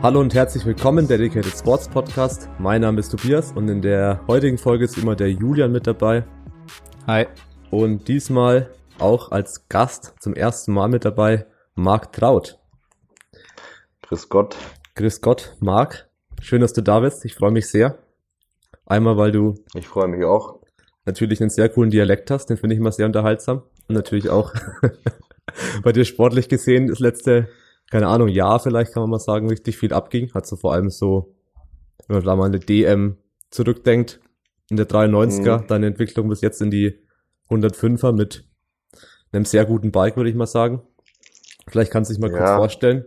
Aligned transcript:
Hallo 0.00 0.20
und 0.20 0.34
herzlich 0.34 0.64
willkommen, 0.64 1.08
Dedicated 1.08 1.52
Sports 1.56 1.88
Podcast. 1.88 2.48
Mein 2.58 2.82
Name 2.82 3.00
ist 3.00 3.10
Tobias 3.10 3.52
und 3.52 3.68
in 3.68 3.82
der 3.82 4.24
heutigen 4.26 4.56
Folge 4.56 4.84
ist 4.84 4.96
immer 4.96 5.16
der 5.16 5.30
Julian 5.30 5.72
mit 5.72 5.86
dabei. 5.86 6.24
Hi. 7.06 7.26
Und 7.70 8.08
diesmal 8.08 8.72
auch 8.98 9.32
als 9.32 9.68
Gast 9.68 10.14
zum 10.20 10.34
ersten 10.34 10.72
Mal 10.72 10.88
mit 10.88 11.04
dabei 11.04 11.46
Marc 11.74 12.12
Traut. 12.12 12.58
Grüß 14.02 14.28
Gott. 14.28 14.56
Grüß 14.94 15.20
Gott, 15.20 15.56
Marc. 15.60 16.08
Schön, 16.40 16.60
dass 16.60 16.72
du 16.72 16.82
da 16.82 17.00
bist. 17.00 17.24
Ich 17.24 17.34
freue 17.34 17.50
mich 17.50 17.68
sehr. 17.68 17.98
Einmal, 18.86 19.16
weil 19.16 19.32
du. 19.32 19.54
Ich 19.74 19.86
freue 19.86 20.08
mich 20.08 20.24
auch. 20.24 20.57
Natürlich 21.08 21.40
einen 21.40 21.50
sehr 21.50 21.70
coolen 21.70 21.90
Dialekt 21.90 22.30
hast, 22.30 22.50
den 22.50 22.58
finde 22.58 22.74
ich 22.74 22.80
immer 22.80 22.92
sehr 22.92 23.06
unterhaltsam. 23.06 23.62
Und 23.88 23.94
natürlich 23.94 24.28
auch 24.28 24.52
bei 25.82 25.92
dir 25.92 26.04
sportlich 26.04 26.48
gesehen 26.48 26.88
das 26.88 26.98
letzte 26.98 27.48
keine 27.90 28.08
Ahnung, 28.08 28.28
Jahr 28.28 28.60
vielleicht 28.60 28.92
kann 28.92 29.02
man 29.02 29.10
mal 29.10 29.18
sagen, 29.18 29.48
richtig 29.48 29.78
viel 29.78 29.92
abging. 29.92 30.32
Hat 30.34 30.46
so 30.46 30.56
vor 30.56 30.74
allem 30.74 30.90
so, 30.90 31.34
wenn 32.06 32.16
man 32.16 32.24
da 32.24 32.36
mal 32.36 32.44
eine 32.44 32.60
DM 32.60 33.16
zurückdenkt, 33.50 34.20
in 34.68 34.76
der 34.76 34.86
93er, 34.86 35.62
mhm. 35.62 35.66
deine 35.66 35.86
Entwicklung 35.86 36.28
bis 36.28 36.42
jetzt 36.42 36.60
in 36.60 36.70
die 36.70 36.98
105er 37.48 38.12
mit 38.12 38.44
einem 39.32 39.46
sehr 39.46 39.64
guten 39.64 39.90
Bike, 39.90 40.16
würde 40.16 40.28
ich 40.28 40.36
mal 40.36 40.46
sagen. 40.46 40.82
Vielleicht 41.66 41.90
kannst 41.90 42.10
du 42.10 42.14
dich 42.14 42.20
mal 42.20 42.30
ja. 42.30 42.36
kurz 42.36 42.50
vorstellen. 42.50 43.06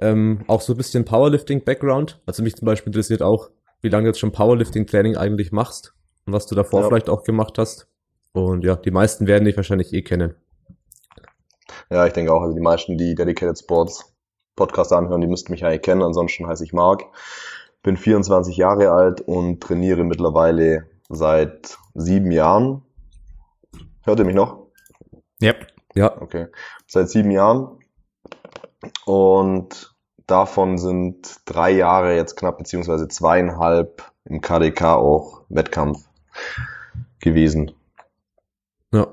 Ähm, 0.00 0.44
auch 0.46 0.60
so 0.60 0.74
ein 0.74 0.76
bisschen 0.76 1.04
Powerlifting-Background. 1.04 2.20
Also 2.24 2.44
mich 2.44 2.54
zum 2.54 2.66
Beispiel 2.66 2.90
interessiert 2.90 3.22
auch, 3.22 3.50
wie 3.80 3.88
lange 3.88 4.04
du 4.04 4.08
jetzt 4.10 4.20
schon 4.20 4.32
Powerlifting-Training 4.32 5.16
eigentlich 5.16 5.50
machst 5.50 5.94
was 6.26 6.46
du 6.46 6.54
davor 6.54 6.82
ja. 6.82 6.88
vielleicht 6.88 7.08
auch 7.08 7.24
gemacht 7.24 7.58
hast. 7.58 7.88
Und 8.32 8.64
ja, 8.64 8.76
die 8.76 8.90
meisten 8.90 9.26
werden 9.26 9.44
dich 9.44 9.56
wahrscheinlich 9.56 9.92
eh 9.92 10.02
kennen. 10.02 10.34
Ja, 11.90 12.06
ich 12.06 12.12
denke 12.12 12.32
auch, 12.32 12.42
also 12.42 12.54
die 12.54 12.62
meisten, 12.62 12.96
die 12.96 13.14
Dedicated 13.14 13.58
Sports 13.58 14.12
Podcast 14.56 14.92
anhören, 14.92 15.20
die 15.20 15.26
müssten 15.26 15.52
mich 15.52 15.64
eigentlich 15.64 15.82
kennen. 15.82 16.02
Ansonsten 16.02 16.46
heiße 16.46 16.64
ich 16.64 16.72
Marc, 16.72 17.04
bin 17.82 17.96
24 17.96 18.56
Jahre 18.56 18.90
alt 18.90 19.20
und 19.20 19.62
trainiere 19.62 20.04
mittlerweile 20.04 20.88
seit 21.08 21.78
sieben 21.94 22.30
Jahren. 22.30 22.82
Hört 24.04 24.18
ihr 24.18 24.24
mich 24.24 24.34
noch? 24.34 24.66
Yep. 25.42 25.66
Ja. 25.94 26.20
Okay. 26.20 26.46
Seit 26.86 27.10
sieben 27.10 27.30
Jahren. 27.30 27.78
Und 29.04 29.94
davon 30.26 30.78
sind 30.78 31.40
drei 31.44 31.70
Jahre 31.70 32.14
jetzt 32.16 32.36
knapp, 32.36 32.58
beziehungsweise 32.58 33.08
zweieinhalb 33.08 34.10
im 34.24 34.40
KDK 34.40 34.96
auch 34.96 35.42
Wettkampf 35.48 36.08
gewesen. 37.20 37.72
Ja. 38.92 39.08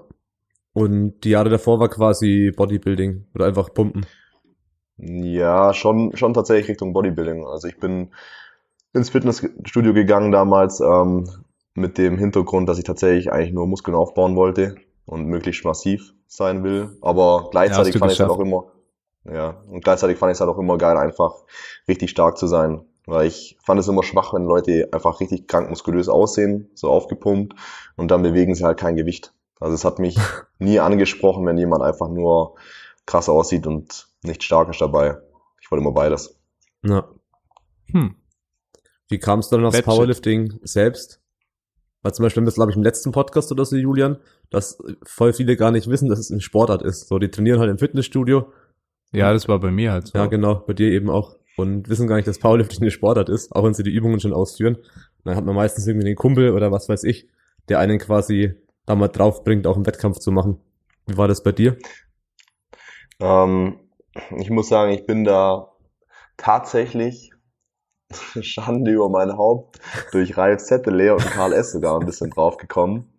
Und 0.74 1.22
die 1.24 1.32
Jahre 1.32 1.50
davor 1.50 1.80
war 1.80 1.90
quasi 1.90 2.52
Bodybuilding 2.56 3.26
oder 3.34 3.46
einfach 3.46 3.74
Pumpen. 3.74 4.06
Ja, 4.98 5.74
schon, 5.74 6.16
schon 6.16 6.34
tatsächlich 6.34 6.70
Richtung 6.70 6.94
Bodybuilding. 6.94 7.46
Also 7.46 7.68
ich 7.68 7.80
bin 7.80 8.12
ins 8.94 9.10
Fitnessstudio 9.10 9.94
gegangen 9.94 10.32
damals 10.32 10.82
ähm, 10.82 11.30
mit 11.74 11.98
dem 11.98 12.18
Hintergrund, 12.18 12.68
dass 12.68 12.78
ich 12.78 12.84
tatsächlich 12.84 13.32
eigentlich 13.32 13.54
nur 13.54 13.68
Muskeln 13.68 13.96
aufbauen 13.96 14.36
wollte 14.36 14.76
und 15.06 15.26
möglichst 15.26 15.66
massiv 15.66 16.14
sein 16.28 16.64
will. 16.64 16.98
Aber 17.02 17.50
gleichzeitig 17.52 17.96
ja, 17.96 18.00
fand 18.00 18.12
ich 18.12 18.20
es 18.20 18.22
halt 18.22 18.32
auch 18.32 18.40
immer, 18.40 18.72
ja, 19.26 19.62
und 19.68 19.84
gleichzeitig 19.84 20.18
fand 20.18 20.32
ich 20.32 20.36
es 20.36 20.42
halt 20.42 20.50
auch 20.50 20.60
immer 20.60 20.78
geil, 20.78 20.98
einfach 20.98 21.36
richtig 21.88 22.10
stark 22.12 22.38
zu 22.38 22.48
sein. 22.48 22.82
Weil 23.10 23.28
ich 23.28 23.58
fand 23.64 23.80
es 23.80 23.88
immer 23.88 24.04
schwach, 24.04 24.34
wenn 24.34 24.44
Leute 24.44 24.90
einfach 24.92 25.20
richtig 25.20 25.48
krank 25.48 25.70
muskulös 25.70 26.10
aussehen, 26.10 26.70
so 26.76 26.90
aufgepumpt, 26.90 27.56
und 27.96 28.12
dann 28.12 28.22
bewegen 28.22 28.56
sie 28.56 28.64
halt 28.64 28.80
kein 28.80 28.96
Gewicht. 28.96 29.34
Also 29.60 29.74
es 29.74 29.84
hat 29.84 30.00
mich 30.00 30.18
nie 30.60 30.80
angesprochen, 30.80 31.46
wenn 31.46 31.58
jemand 31.58 31.84
einfach 31.84 32.10
nur 32.10 32.56
krass 33.06 33.30
aussieht 33.30 33.68
und 33.68 34.08
nicht 34.24 34.44
stark 34.44 34.70
ist 34.70 34.82
dabei. 34.82 35.18
Ich 35.62 35.72
wollte 35.72 35.84
immer 35.84 35.94
beides. 35.94 36.40
Ja. 36.84 37.10
Hm. 37.92 38.16
Wie 39.08 39.18
kam 39.18 39.40
es 39.40 39.50
dann 39.50 39.66
aufs 39.66 39.82
Powerlifting 39.82 40.60
selbst? 40.62 41.20
Weil 42.02 42.14
zum 42.14 42.24
Beispiel, 42.24 42.46
das 42.46 42.56
glaube 42.56 42.72
ich 42.72 42.78
im 42.78 42.84
letzten 42.84 43.12
Podcast 43.12 43.52
oder 43.52 43.66
so, 43.66 43.76
Julian, 43.76 44.20
dass 44.52 44.82
voll 45.04 45.34
viele 45.34 45.58
gar 45.58 45.72
nicht 45.72 45.90
wissen, 45.90 46.08
dass 46.08 46.20
es 46.20 46.30
ein 46.30 46.42
Sportart 46.42 46.82
ist. 46.82 47.08
So, 47.08 47.20
die 47.20 47.30
trainieren 47.30 47.60
halt 47.60 47.72
im 47.72 47.78
Fitnessstudio. 47.78 48.54
Ja, 49.12 49.34
das 49.34 49.48
war 49.48 49.60
bei 49.60 49.72
mir 49.72 49.92
halt 49.92 50.08
so. 50.08 50.18
Ja, 50.18 50.28
genau, 50.28 50.56
bei 50.56 50.74
dir 50.74 50.92
eben 50.92 51.10
auch. 51.10 51.39
Und 51.60 51.90
wissen 51.90 52.08
gar 52.08 52.16
nicht, 52.16 52.28
dass 52.28 52.40
Powerlifting 52.40 52.82
eine 52.82 52.92
Sportart 52.92 53.28
ist, 53.28 53.54
auch 53.54 53.64
wenn 53.66 53.74
sie 53.74 53.84
die 53.84 53.92
Übungen 53.92 54.22
schon 54.22 54.34
ausführen. 54.34 54.76
Und 54.76 54.86
dann 55.26 55.36
hat 55.36 55.46
man 55.46 55.56
meistens 55.56 55.86
irgendwie 55.88 56.06
den 56.06 56.16
Kumpel 56.16 56.52
oder 56.54 56.72
was 56.72 56.88
weiß 56.88 57.04
ich, 57.04 57.28
der 57.68 57.80
einen 57.80 58.00
quasi 58.00 58.56
da 58.86 58.96
mal 58.96 59.10
drauf 59.10 59.44
bringt, 59.44 59.68
auch 59.68 59.76
einen 59.76 59.86
Wettkampf 59.86 60.20
zu 60.20 60.32
machen. 60.32 60.60
Wie 61.06 61.18
war 61.18 61.28
das 61.28 61.44
bei 61.44 61.52
dir? 61.52 61.78
Ähm, 63.20 63.78
ich 64.38 64.50
muss 64.50 64.70
sagen, 64.70 64.94
ich 64.94 65.06
bin 65.06 65.26
da 65.26 65.74
tatsächlich 66.38 67.34
Schande 68.42 68.92
über 68.92 69.10
mein 69.10 69.38
Haupt 69.38 69.80
durch 70.12 70.38
Ralf 70.38 70.64
Zettel, 70.64 71.12
und 71.12 71.26
Karl 71.26 71.54
S. 71.54 71.74
sogar 71.74 72.00
ein 72.00 72.06
bisschen 72.06 72.30
drauf 72.30 72.58
gekommen. 72.58 73.14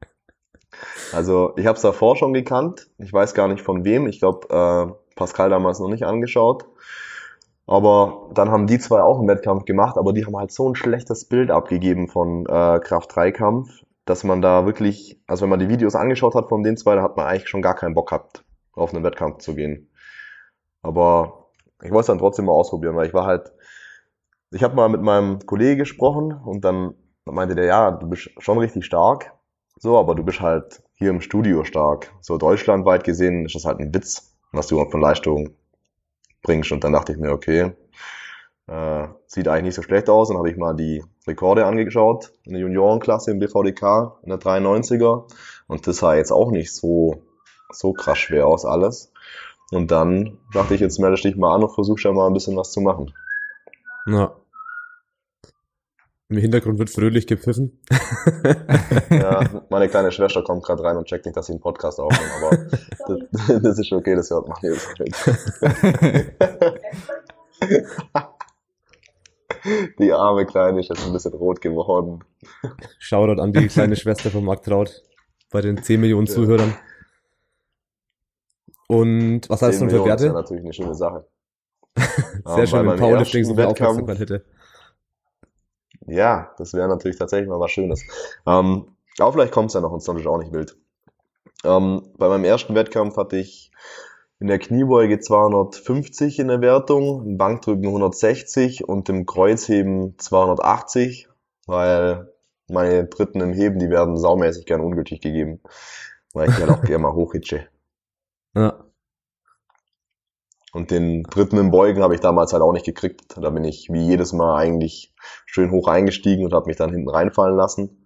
Also 1.12 1.52
ich 1.56 1.66
habe 1.66 1.76
es 1.76 1.82
davor 1.82 2.16
schon 2.16 2.32
gekannt. 2.32 2.88
Ich 2.98 3.12
weiß 3.12 3.34
gar 3.34 3.48
nicht 3.48 3.62
von 3.62 3.84
wem. 3.84 4.06
Ich 4.06 4.20
glaube, 4.20 4.48
äh, 4.48 5.14
Pascal 5.14 5.50
damals 5.50 5.78
noch 5.78 5.88
nicht 5.90 6.04
angeschaut. 6.04 6.64
Aber 7.70 8.30
dann 8.34 8.50
haben 8.50 8.66
die 8.66 8.78
zwei 8.78 9.00
auch 9.00 9.18
einen 9.18 9.28
Wettkampf 9.28 9.64
gemacht, 9.64 9.96
aber 9.96 10.12
die 10.12 10.26
haben 10.26 10.36
halt 10.36 10.52
so 10.52 10.68
ein 10.68 10.74
schlechtes 10.74 11.28
Bild 11.28 11.50
abgegeben 11.50 12.08
von 12.08 12.44
äh, 12.46 12.80
Kraft-3-Kampf 12.80 13.68
dass 14.10 14.24
man 14.24 14.42
da 14.42 14.66
wirklich, 14.66 15.22
also 15.28 15.42
wenn 15.42 15.50
man 15.50 15.60
die 15.60 15.68
Videos 15.68 15.94
angeschaut 15.94 16.34
hat 16.34 16.48
von 16.48 16.64
den 16.64 16.76
zwei, 16.76 16.96
da 16.96 17.02
hat 17.02 17.16
man 17.16 17.26
eigentlich 17.26 17.48
schon 17.48 17.62
gar 17.62 17.76
keinen 17.76 17.94
Bock 17.94 18.08
gehabt, 18.08 18.44
auf 18.72 18.92
einen 18.92 19.04
Wettkampf 19.04 19.38
zu 19.38 19.54
gehen. 19.54 19.88
Aber 20.82 21.50
ich 21.82 21.90
wollte 21.90 22.00
es 22.00 22.06
dann 22.06 22.18
trotzdem 22.18 22.46
mal 22.46 22.52
ausprobieren, 22.52 22.96
weil 22.96 23.06
ich 23.06 23.14
war 23.14 23.24
halt, 23.24 23.52
ich 24.50 24.64
habe 24.64 24.74
mal 24.74 24.88
mit 24.88 25.00
meinem 25.00 25.38
Kollegen 25.46 25.78
gesprochen 25.78 26.32
und 26.32 26.64
dann 26.64 26.94
meinte 27.24 27.54
der, 27.54 27.66
ja, 27.66 27.90
du 27.92 28.08
bist 28.08 28.30
schon 28.38 28.58
richtig 28.58 28.84
stark, 28.84 29.32
so, 29.76 29.96
aber 29.96 30.16
du 30.16 30.24
bist 30.24 30.40
halt 30.40 30.82
hier 30.94 31.10
im 31.10 31.20
Studio 31.20 31.62
stark. 31.62 32.12
So 32.20 32.36
deutschlandweit 32.36 33.04
gesehen 33.04 33.46
ist 33.46 33.54
das 33.54 33.64
halt 33.64 33.78
ein 33.78 33.94
Witz, 33.94 34.36
was 34.50 34.66
du 34.66 34.84
von 34.90 35.00
Leistung 35.00 35.50
bringst. 36.42 36.72
Und 36.72 36.84
dann 36.84 36.92
dachte 36.92 37.12
ich 37.12 37.18
mir, 37.18 37.32
okay, 37.32 37.72
äh, 38.66 39.08
sieht 39.26 39.48
eigentlich 39.48 39.64
nicht 39.64 39.74
so 39.74 39.82
schlecht 39.82 40.08
aus. 40.08 40.28
Dann 40.28 40.38
habe 40.38 40.50
ich 40.50 40.56
mal 40.56 40.74
die 40.74 41.04
Rekorde 41.26 41.66
angeschaut 41.66 42.32
in 42.44 42.52
der 42.52 42.62
Juniorenklasse 42.62 43.30
im 43.30 43.38
BVDK 43.38 44.18
in 44.22 44.30
der 44.30 44.38
93er. 44.38 45.24
Und 45.66 45.86
das 45.86 45.98
sah 45.98 46.14
jetzt 46.14 46.32
auch 46.32 46.50
nicht 46.50 46.74
so, 46.74 47.22
so 47.70 47.92
krass 47.92 48.18
schwer 48.18 48.46
aus 48.46 48.64
alles. 48.64 49.12
Und 49.70 49.90
dann 49.90 50.38
dachte 50.52 50.74
ich, 50.74 50.80
jetzt 50.80 50.98
melde 50.98 51.20
dich 51.20 51.36
mal 51.36 51.54
an 51.54 51.62
und 51.62 51.74
versuche 51.74 52.02
ja 52.02 52.12
mal 52.12 52.26
ein 52.26 52.34
bisschen 52.34 52.56
was 52.56 52.72
zu 52.72 52.80
machen. 52.80 53.12
Ja. 54.06 54.34
Im 56.30 56.36
Hintergrund 56.36 56.78
wird 56.78 56.90
fröhlich 56.90 57.26
gepfiffen. 57.26 57.80
ja, 59.10 59.64
meine 59.68 59.88
kleine 59.88 60.12
Schwester 60.12 60.44
kommt 60.44 60.62
gerade 60.62 60.84
rein 60.84 60.96
und 60.96 61.06
checkt 61.06 61.26
nicht, 61.26 61.36
dass 61.36 61.46
sie 61.46 61.54
einen 61.54 61.60
Podcast 61.60 61.98
aufnimmt, 61.98 62.30
aber 62.40 62.56
das, 63.08 63.18
das 63.62 63.80
ist 63.80 63.92
okay, 63.92 64.14
das 64.14 64.30
hört 64.30 64.46
man 64.46 64.56
jetzt 64.62 64.96
nicht. 65.00 65.16
Die 69.98 70.12
arme 70.12 70.46
Kleine 70.46 70.78
ist 70.80 70.88
jetzt 70.88 71.04
ein 71.04 71.12
bisschen 71.12 71.34
rot 71.34 71.60
geworden. 71.60 72.24
Shoutout 72.98 73.42
an 73.42 73.52
die 73.52 73.66
kleine 73.66 73.96
Schwester 73.96 74.30
von 74.30 74.44
Mark 74.44 74.62
Traut 74.62 75.02
bei 75.50 75.60
den 75.60 75.82
10 75.82 76.00
Millionen 76.00 76.28
ja. 76.28 76.32
Zuhörern. 76.32 76.74
Und 78.88 79.50
was 79.50 79.60
hast 79.60 79.80
du 79.80 79.86
denn 79.86 79.90
für 79.90 80.06
Werte? 80.06 80.24
Das 80.24 80.28
ist 80.28 80.32
natürlich 80.32 80.64
eine 80.64 80.72
schöne 80.72 80.94
Sache. 80.94 81.26
Sehr 81.96 82.42
um, 82.44 82.66
schön, 82.66 82.86
wenn 82.86 82.96
Powerlifting 82.96 83.44
so 83.44 83.54
viel 83.54 83.64
Aufmerksamkeit 83.64 84.20
hätte. 84.20 84.46
Ja, 86.06 86.54
das 86.58 86.74
wäre 86.74 86.88
natürlich 86.88 87.18
tatsächlich 87.18 87.48
mal 87.48 87.60
was 87.60 87.70
Schönes. 87.70 88.04
Ähm, 88.46 88.96
aber 89.18 89.32
vielleicht 89.32 89.52
kommt 89.52 89.68
es 89.68 89.74
ja 89.74 89.80
noch 89.80 89.92
und 89.92 90.02
sonst 90.02 90.26
auch 90.26 90.38
nicht 90.38 90.52
wild. 90.52 90.76
Ähm, 91.64 92.02
bei 92.16 92.28
meinem 92.28 92.44
ersten 92.44 92.74
Wettkampf 92.74 93.16
hatte 93.16 93.36
ich 93.36 93.70
in 94.38 94.46
der 94.46 94.58
Kniebeuge 94.58 95.20
250 95.20 96.38
in 96.38 96.48
der 96.48 96.62
Wertung, 96.62 97.26
im 97.26 97.38
Bankdrücken 97.38 97.86
160 97.86 98.88
und 98.88 99.08
im 99.10 99.26
Kreuzheben 99.26 100.18
280, 100.18 101.28
weil 101.66 102.32
meine 102.68 103.04
Dritten 103.06 103.40
im 103.40 103.52
Heben, 103.52 103.78
die 103.78 103.90
werden 103.90 104.16
saumäßig 104.16 104.64
gern 104.64 104.80
ungültig 104.80 105.20
gegeben, 105.20 105.60
weil 106.32 106.48
ich 106.48 106.56
halt 106.56 106.70
auch 106.70 106.82
gerne 106.84 107.02
mal 107.02 107.12
hochhitsche. 107.12 107.66
Ja. 108.54 108.89
Und 110.72 110.90
den 110.90 111.24
dritten 111.24 111.56
im 111.58 111.70
Beugen 111.72 112.02
habe 112.02 112.14
ich 112.14 112.20
damals 112.20 112.52
halt 112.52 112.62
auch 112.62 112.72
nicht 112.72 112.86
gekriegt. 112.86 113.36
Da 113.36 113.50
bin 113.50 113.64
ich 113.64 113.88
wie 113.90 114.06
jedes 114.06 114.32
Mal 114.32 114.56
eigentlich 114.56 115.12
schön 115.46 115.70
hoch 115.72 115.88
eingestiegen 115.88 116.44
und 116.44 116.52
habe 116.54 116.66
mich 116.66 116.76
dann 116.76 116.90
hinten 116.92 117.08
reinfallen 117.10 117.56
lassen. 117.56 118.04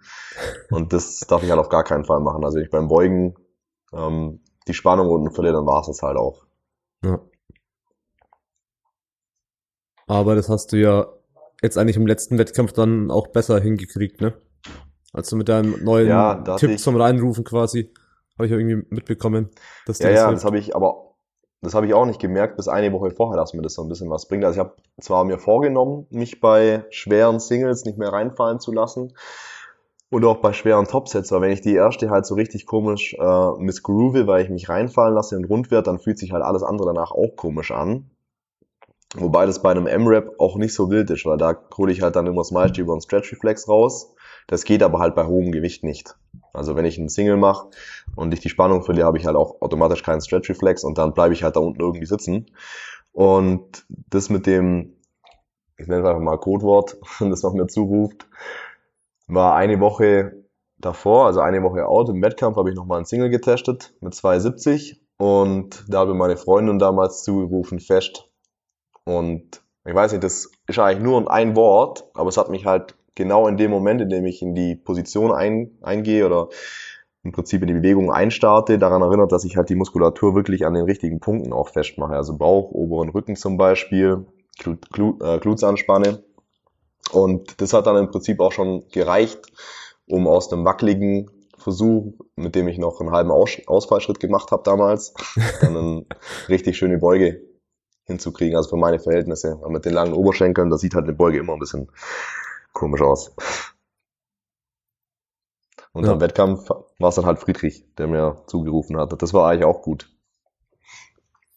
Und 0.70 0.92
das 0.92 1.20
darf 1.28 1.42
ich 1.42 1.50
halt 1.50 1.60
auf 1.60 1.68
gar 1.68 1.84
keinen 1.84 2.04
Fall 2.04 2.20
machen. 2.20 2.44
Also 2.44 2.58
ich 2.58 2.70
beim 2.70 2.88
Beugen 2.88 3.34
ähm, 3.92 4.40
die 4.66 4.74
Spannung 4.74 5.10
unten 5.10 5.30
verliert, 5.30 5.54
dann 5.56 5.66
war 5.66 5.80
es 5.82 5.88
das 5.88 6.02
halt 6.02 6.16
auch. 6.16 6.46
Ja. 7.04 7.20
Aber 10.06 10.34
das 10.34 10.48
hast 10.48 10.72
du 10.72 10.76
ja 10.76 11.06
jetzt 11.62 11.78
eigentlich 11.78 11.96
im 11.96 12.06
letzten 12.06 12.38
Wettkampf 12.38 12.72
dann 12.72 13.10
auch 13.10 13.28
besser 13.28 13.60
hingekriegt, 13.60 14.20
ne? 14.20 14.34
Also 15.12 15.36
mit 15.36 15.48
deinem 15.48 15.82
neuen 15.84 16.08
Ja, 16.08 16.34
Tipp 16.56 16.78
zum 16.78 16.96
Reinrufen 16.96 17.44
quasi. 17.44 17.92
Habe 18.36 18.46
ich 18.46 18.52
irgendwie 18.52 18.84
mitbekommen. 18.90 19.50
Dass 19.86 19.98
Ja, 20.00 20.10
ja, 20.10 20.26
hilft. 20.26 20.36
das 20.38 20.44
habe 20.44 20.58
ich 20.58 20.74
aber, 20.74 21.13
das 21.64 21.74
habe 21.74 21.86
ich 21.86 21.94
auch 21.94 22.06
nicht 22.06 22.20
gemerkt, 22.20 22.56
bis 22.56 22.68
eine 22.68 22.92
Woche 22.92 23.10
vorher, 23.10 23.36
dass 23.36 23.54
mir 23.54 23.62
das 23.62 23.74
so 23.74 23.82
ein 23.82 23.88
bisschen 23.88 24.10
was 24.10 24.26
bringt. 24.26 24.44
Also 24.44 24.60
ich 24.60 24.64
habe 24.64 24.74
zwar 25.00 25.24
mir 25.24 25.38
vorgenommen, 25.38 26.06
mich 26.10 26.40
bei 26.40 26.84
schweren 26.90 27.40
Singles 27.40 27.84
nicht 27.84 27.98
mehr 27.98 28.12
reinfallen 28.12 28.60
zu 28.60 28.72
lassen 28.72 29.14
und 30.10 30.24
auch 30.24 30.36
bei 30.36 30.52
schweren 30.52 30.86
Topsets, 30.86 31.32
aber 31.32 31.42
wenn 31.42 31.50
ich 31.50 31.60
die 31.60 31.74
erste 31.74 32.10
halt 32.10 32.26
so 32.26 32.34
richtig 32.34 32.66
komisch 32.66 33.14
äh, 33.14 33.50
missgroove, 33.58 34.26
weil 34.26 34.44
ich 34.44 34.50
mich 34.50 34.68
reinfallen 34.68 35.14
lasse 35.14 35.36
in 35.36 35.44
Rundwert, 35.44 35.86
dann 35.86 35.98
fühlt 35.98 36.18
sich 36.18 36.32
halt 36.32 36.44
alles 36.44 36.62
andere 36.62 36.94
danach 36.94 37.10
auch 37.10 37.34
komisch 37.36 37.72
an. 37.72 38.10
Wobei 39.16 39.46
das 39.46 39.62
bei 39.62 39.70
einem 39.70 39.86
M-Rap 39.86 40.34
auch 40.38 40.56
nicht 40.56 40.74
so 40.74 40.90
wild 40.90 41.10
ist, 41.10 41.24
weil 41.24 41.36
da 41.36 41.56
hole 41.76 41.92
ich 41.92 42.02
halt 42.02 42.16
dann 42.16 42.26
immer 42.26 42.42
das 42.42 42.50
meiste 42.50 42.80
über 42.80 42.92
einen 42.92 43.00
Stretch-Reflex 43.00 43.68
raus. 43.68 44.13
Das 44.46 44.64
geht 44.64 44.82
aber 44.82 44.98
halt 44.98 45.14
bei 45.14 45.26
hohem 45.26 45.52
Gewicht 45.52 45.84
nicht. 45.84 46.16
Also 46.52 46.76
wenn 46.76 46.84
ich 46.84 46.98
einen 46.98 47.08
Single 47.08 47.36
mache 47.36 47.68
und 48.14 48.32
ich 48.32 48.40
die 48.40 48.48
Spannung 48.48 48.82
verliere, 48.82 49.06
habe 49.06 49.18
ich 49.18 49.26
halt 49.26 49.36
auch 49.36 49.60
automatisch 49.60 50.02
keinen 50.02 50.20
Stretch-Reflex 50.20 50.84
und 50.84 50.98
dann 50.98 51.14
bleibe 51.14 51.34
ich 51.34 51.42
halt 51.42 51.56
da 51.56 51.60
unten 51.60 51.80
irgendwie 51.80 52.06
sitzen. 52.06 52.46
Und 53.12 53.86
das 53.88 54.28
mit 54.28 54.46
dem, 54.46 54.96
ich 55.76 55.86
nenne 55.86 56.02
es 56.02 56.08
einfach 56.08 56.20
mal 56.20 56.38
Codewort, 56.38 56.98
das 57.20 57.42
noch 57.42 57.54
mir 57.54 57.66
zuruft, 57.66 58.28
war 59.26 59.54
eine 59.56 59.80
Woche 59.80 60.44
davor, 60.78 61.26
also 61.26 61.40
eine 61.40 61.62
Woche 61.62 61.86
out. 61.86 62.08
Im 62.08 62.22
Wettkampf 62.22 62.56
habe 62.56 62.70
ich 62.70 62.76
nochmal 62.76 62.98
einen 62.98 63.06
Single 63.06 63.30
getestet 63.30 63.94
mit 64.00 64.14
270 64.14 65.00
und 65.16 65.84
da 65.88 66.00
habe 66.00 66.14
meine 66.14 66.36
Freundin 66.36 66.78
damals 66.78 67.22
zugerufen, 67.22 67.80
fest. 67.80 68.28
Und 69.04 69.62
ich 69.84 69.94
weiß 69.94 70.12
nicht, 70.12 70.24
das 70.24 70.50
ist 70.66 70.78
eigentlich 70.78 71.02
nur 71.02 71.30
ein 71.30 71.56
Wort, 71.56 72.08
aber 72.14 72.28
es 72.28 72.36
hat 72.36 72.48
mich 72.48 72.66
halt 72.66 72.96
genau 73.14 73.48
in 73.48 73.56
dem 73.56 73.70
Moment, 73.70 74.00
in 74.00 74.08
dem 74.08 74.26
ich 74.26 74.42
in 74.42 74.54
die 74.54 74.74
Position 74.74 75.32
ein, 75.32 75.70
eingehe 75.82 76.26
oder 76.26 76.48
im 77.22 77.32
Prinzip 77.32 77.62
in 77.62 77.68
die 77.68 77.74
Bewegung 77.74 78.12
einstarte, 78.12 78.78
daran 78.78 79.02
erinnert, 79.02 79.32
dass 79.32 79.44
ich 79.44 79.56
halt 79.56 79.70
die 79.70 79.76
Muskulatur 79.76 80.34
wirklich 80.34 80.66
an 80.66 80.74
den 80.74 80.84
richtigen 80.84 81.20
Punkten 81.20 81.52
auch 81.52 81.70
festmache. 81.70 82.14
Also 82.14 82.36
Bauch, 82.36 82.70
oberen 82.70 83.08
Rücken 83.08 83.34
zum 83.34 83.56
Beispiel, 83.56 84.26
Glut, 84.58 85.22
äh, 85.22 85.38
Glutsandspanne. 85.38 86.22
Und 87.12 87.60
das 87.60 87.72
hat 87.72 87.86
dann 87.86 87.96
im 87.96 88.10
Prinzip 88.10 88.40
auch 88.40 88.52
schon 88.52 88.84
gereicht, 88.88 89.40
um 90.06 90.26
aus 90.26 90.48
dem 90.48 90.64
wackeligen 90.64 91.30
Versuch, 91.56 92.12
mit 92.36 92.54
dem 92.54 92.68
ich 92.68 92.78
noch 92.78 93.00
einen 93.00 93.10
halben 93.10 93.30
Aus 93.30 93.56
Ausfallschritt 93.66 94.20
gemacht 94.20 94.50
habe 94.50 94.62
damals, 94.64 95.14
dann 95.62 95.76
eine 95.76 96.06
richtig 96.48 96.76
schöne 96.76 96.98
Beuge 96.98 97.40
hinzukriegen, 98.04 98.56
also 98.56 98.68
für 98.68 98.76
meine 98.76 98.98
Verhältnisse. 98.98 99.56
Und 99.56 99.72
mit 99.72 99.86
den 99.86 99.94
langen 99.94 100.12
Oberschenkeln, 100.12 100.68
da 100.68 100.76
sieht 100.76 100.94
halt 100.94 101.04
eine 101.04 101.14
Beuge 101.14 101.38
immer 101.38 101.54
ein 101.54 101.58
bisschen 101.58 101.88
komisch 102.74 103.00
aus. 103.00 103.34
Und 105.92 106.04
Ja. 106.06 106.12
am 106.12 106.20
Wettkampf 106.20 106.68
war 106.68 107.08
es 107.08 107.14
dann 107.14 107.24
halt 107.26 107.38
Friedrich, 107.38 107.84
der 107.96 108.06
mir 108.08 108.42
zugerufen 108.46 108.96
hatte. 108.98 109.16
Das 109.16 109.32
war 109.32 109.48
eigentlich 109.48 109.64
auch 109.64 109.80
gut. 109.82 110.10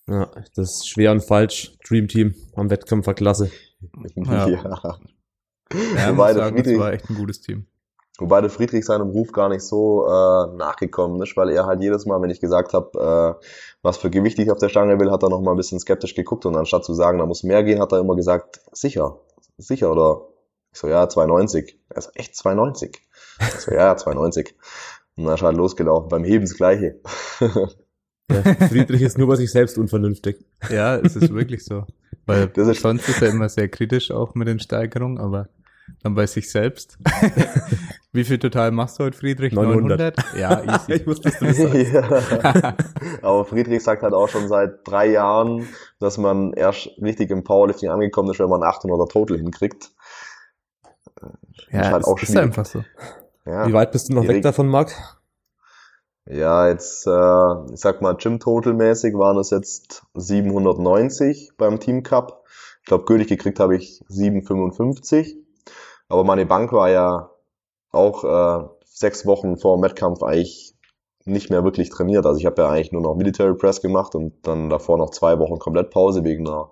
Ja, 0.07 0.29
das 0.55 0.75
ist 0.75 0.87
schwer 0.87 1.11
und 1.11 1.23
falsch. 1.23 1.77
Dream 1.87 2.07
Team 2.07 2.33
am 2.55 2.69
Wettkampf 2.69 3.07
war 3.07 3.13
klasse. 3.13 3.51
Ja. 4.15 4.47
ja. 4.47 4.99
Ja, 5.73 6.09
Wobei 6.11 6.13
muss 6.13 6.25
der 6.27 6.33
sagen, 6.35 6.55
das 6.55 6.63
Friedrich- 6.65 6.79
war 6.79 6.93
echt 6.93 7.09
ein 7.09 7.15
gutes 7.17 7.41
Team. 7.41 7.65
Wobei 8.19 8.41
der 8.41 8.49
Friedrich 8.49 8.83
seinem 8.85 9.09
Ruf 9.09 9.31
gar 9.31 9.47
nicht 9.49 9.61
so 9.61 10.07
äh, 10.07 10.55
nachgekommen 10.55 11.21
ist, 11.21 11.37
weil 11.37 11.49
er 11.51 11.67
halt 11.67 11.81
jedes 11.81 12.07
Mal, 12.07 12.19
wenn 12.21 12.31
ich 12.31 12.39
gesagt 12.39 12.73
habe, 12.73 13.37
äh, 13.39 13.45
was 13.83 13.97
für 13.97 14.09
Gewicht 14.09 14.39
ich 14.39 14.49
auf 14.49 14.57
der 14.57 14.69
Stange 14.69 14.99
will, 14.99 15.11
hat 15.11 15.21
er 15.21 15.29
noch 15.29 15.41
mal 15.41 15.51
ein 15.51 15.57
bisschen 15.57 15.79
skeptisch 15.79 16.15
geguckt 16.15 16.45
und 16.47 16.55
anstatt 16.55 16.83
zu 16.83 16.95
sagen, 16.95 17.19
da 17.19 17.27
muss 17.27 17.43
mehr 17.43 17.63
gehen, 17.63 17.79
hat 17.79 17.91
er 17.91 17.99
immer 17.99 18.15
gesagt, 18.15 18.61
sicher, 18.71 19.19
sicher 19.57 19.91
oder 19.91 20.21
ich 20.77 20.81
so, 20.81 20.88
ja, 20.88 21.03
2,90. 21.06 21.74
Er 21.89 22.01
so, 22.01 22.09
echt 22.13 22.33
2,90? 22.35 22.95
Ich 23.39 23.45
so, 23.62 23.71
ja, 23.71 23.94
2,90. 23.94 24.53
Und 25.15 25.25
dann 25.25 25.33
ist 25.33 25.41
er 25.41 25.47
halt 25.47 25.57
losgelaufen, 25.57 26.09
beim 26.09 26.24
Heben 26.24 26.45
das 26.45 26.56
Gleiche. 26.56 27.00
Ja, 28.29 28.41
Friedrich 28.68 29.01
ist 29.03 29.18
nur 29.18 29.29
bei 29.29 29.38
sich 29.38 29.50
selbst 29.50 29.77
unvernünftig. 29.77 30.44
Ja, 30.69 30.97
es 30.97 31.15
ist 31.15 31.33
wirklich 31.33 31.63
so. 31.63 31.85
Weil 32.25 32.47
Das 32.50 32.68
ist- 32.68 32.81
sonst 32.81 33.07
ist 33.07 33.21
er 33.21 33.29
immer 33.29 33.47
sehr 33.47 33.69
kritisch 33.69 34.12
auch 34.12 34.35
mit 34.35 34.50
den 34.50 34.59
Steigerungen, 34.59 35.18
aber 35.18 35.47
dann 36.03 36.13
bei 36.13 36.27
sich 36.27 36.51
selbst. 36.51 36.97
Wie 38.12 38.25
viel 38.25 38.38
total 38.38 38.71
machst 38.71 39.00
du 39.00 39.06
heute, 39.06 39.18
Friedrich? 39.18 39.53
900. 39.53 40.18
Ja, 40.38 40.62
easy. 40.62 40.91
ich 40.95 41.07
wusste, 41.07 41.30
dass 41.30 41.39
du 41.39 41.45
das 41.45 41.56
sagst. 41.57 41.94
ja. 41.94 42.75
Aber 43.21 43.45
Friedrich 43.45 43.81
sagt 43.81 44.03
halt 44.03 44.13
auch 44.13 44.27
schon 44.27 44.50
seit 44.50 44.85
drei 44.85 45.07
Jahren, 45.12 45.65
dass 46.01 46.18
man 46.18 46.51
erst 46.51 46.89
richtig 47.01 47.30
im 47.31 47.45
Powerlifting 47.45 47.89
angekommen 47.89 48.31
ist, 48.31 48.39
wenn 48.39 48.50
man 48.50 48.59
800er 48.62 49.07
Total 49.09 49.38
hinkriegt. 49.38 49.91
Ja, 51.71 51.81
ist 51.81 51.91
halt 51.91 52.05
auch 52.05 52.19
ist 52.19 52.27
schwierig. 52.27 52.43
einfach 52.43 52.65
so. 52.65 52.83
Ja. 53.45 53.67
Wie 53.67 53.73
weit 53.73 53.91
bist 53.91 54.09
du 54.09 54.13
noch 54.13 54.23
Die 54.23 54.29
weg 54.29 54.41
davon, 54.41 54.67
Marc? 54.67 54.91
Ja, 56.25 56.67
jetzt, 56.67 57.07
äh, 57.07 57.73
ich 57.73 57.79
sag 57.79 58.01
mal, 58.01 58.15
Gym 58.15 58.39
Total 58.39 58.73
mäßig 58.73 59.13
waren 59.13 59.37
es 59.37 59.49
jetzt 59.49 60.03
790 60.13 61.53
beim 61.57 61.79
Team 61.79 62.03
Cup. 62.03 62.43
Ich 62.81 62.87
glaube, 62.87 63.05
gültig 63.05 63.29
gekriegt 63.29 63.59
habe 63.59 63.77
ich 63.77 64.03
755. 64.09 65.37
Aber 66.09 66.23
meine 66.25 66.45
Bank 66.45 66.73
war 66.73 66.89
ja 66.89 67.29
auch 67.91 68.23
äh, 68.23 68.67
sechs 68.85 69.25
Wochen 69.25 69.57
vor 69.57 69.77
dem 69.77 69.83
Wettkampf 69.83 70.23
eigentlich 70.23 70.75
nicht 71.23 71.49
mehr 71.49 71.63
wirklich 71.63 71.89
trainiert. 71.89 72.25
Also 72.25 72.39
ich 72.39 72.45
habe 72.45 72.61
ja 72.61 72.69
eigentlich 72.69 72.91
nur 72.91 73.01
noch 73.01 73.15
Military 73.15 73.55
Press 73.55 73.81
gemacht 73.81 74.15
und 74.15 74.33
dann 74.47 74.69
davor 74.69 74.97
noch 74.97 75.11
zwei 75.11 75.39
Wochen 75.39 75.59
komplett 75.59 75.91
Pause 75.91 76.23
wegen 76.23 76.47
einer 76.47 76.69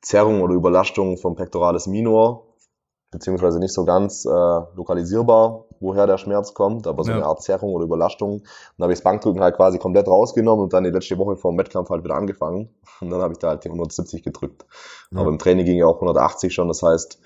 Zerrung 0.00 0.42
oder 0.42 0.54
Überlastung 0.54 1.16
vom 1.16 1.34
Pectoralis 1.34 1.86
minor, 1.86 2.45
beziehungsweise 3.10 3.58
nicht 3.58 3.72
so 3.72 3.84
ganz 3.84 4.24
äh, 4.24 4.28
lokalisierbar, 4.28 5.64
woher 5.80 6.06
der 6.06 6.18
Schmerz 6.18 6.54
kommt, 6.54 6.86
aber 6.86 7.04
so 7.04 7.10
Ja. 7.10 7.16
eine 7.16 7.26
Art 7.26 7.42
Zerrung 7.42 7.72
oder 7.72 7.84
Überlastung. 7.84 8.42
Dann 8.76 8.84
habe 8.84 8.92
ich 8.92 8.98
das 8.98 9.04
Bankdrücken 9.04 9.40
halt 9.40 9.56
quasi 9.56 9.78
komplett 9.78 10.08
rausgenommen 10.08 10.64
und 10.64 10.72
dann 10.72 10.84
die 10.84 10.90
letzte 10.90 11.16
Woche 11.18 11.36
vor 11.36 11.52
dem 11.52 11.58
Wettkampf 11.58 11.90
halt 11.90 12.04
wieder 12.04 12.14
angefangen. 12.14 12.70
Und 13.00 13.10
dann 13.10 13.20
habe 13.20 13.34
ich 13.34 13.38
da 13.38 13.48
halt 13.48 13.64
die 13.64 13.68
170 13.68 14.22
gedrückt. 14.22 14.64
Ja. 15.10 15.20
Aber 15.20 15.28
im 15.28 15.38
Training 15.38 15.66
ging 15.66 15.76
ja 15.76 15.86
auch 15.86 15.96
180 15.96 16.54
schon. 16.54 16.68
Das 16.68 16.82
heißt, 16.82 17.20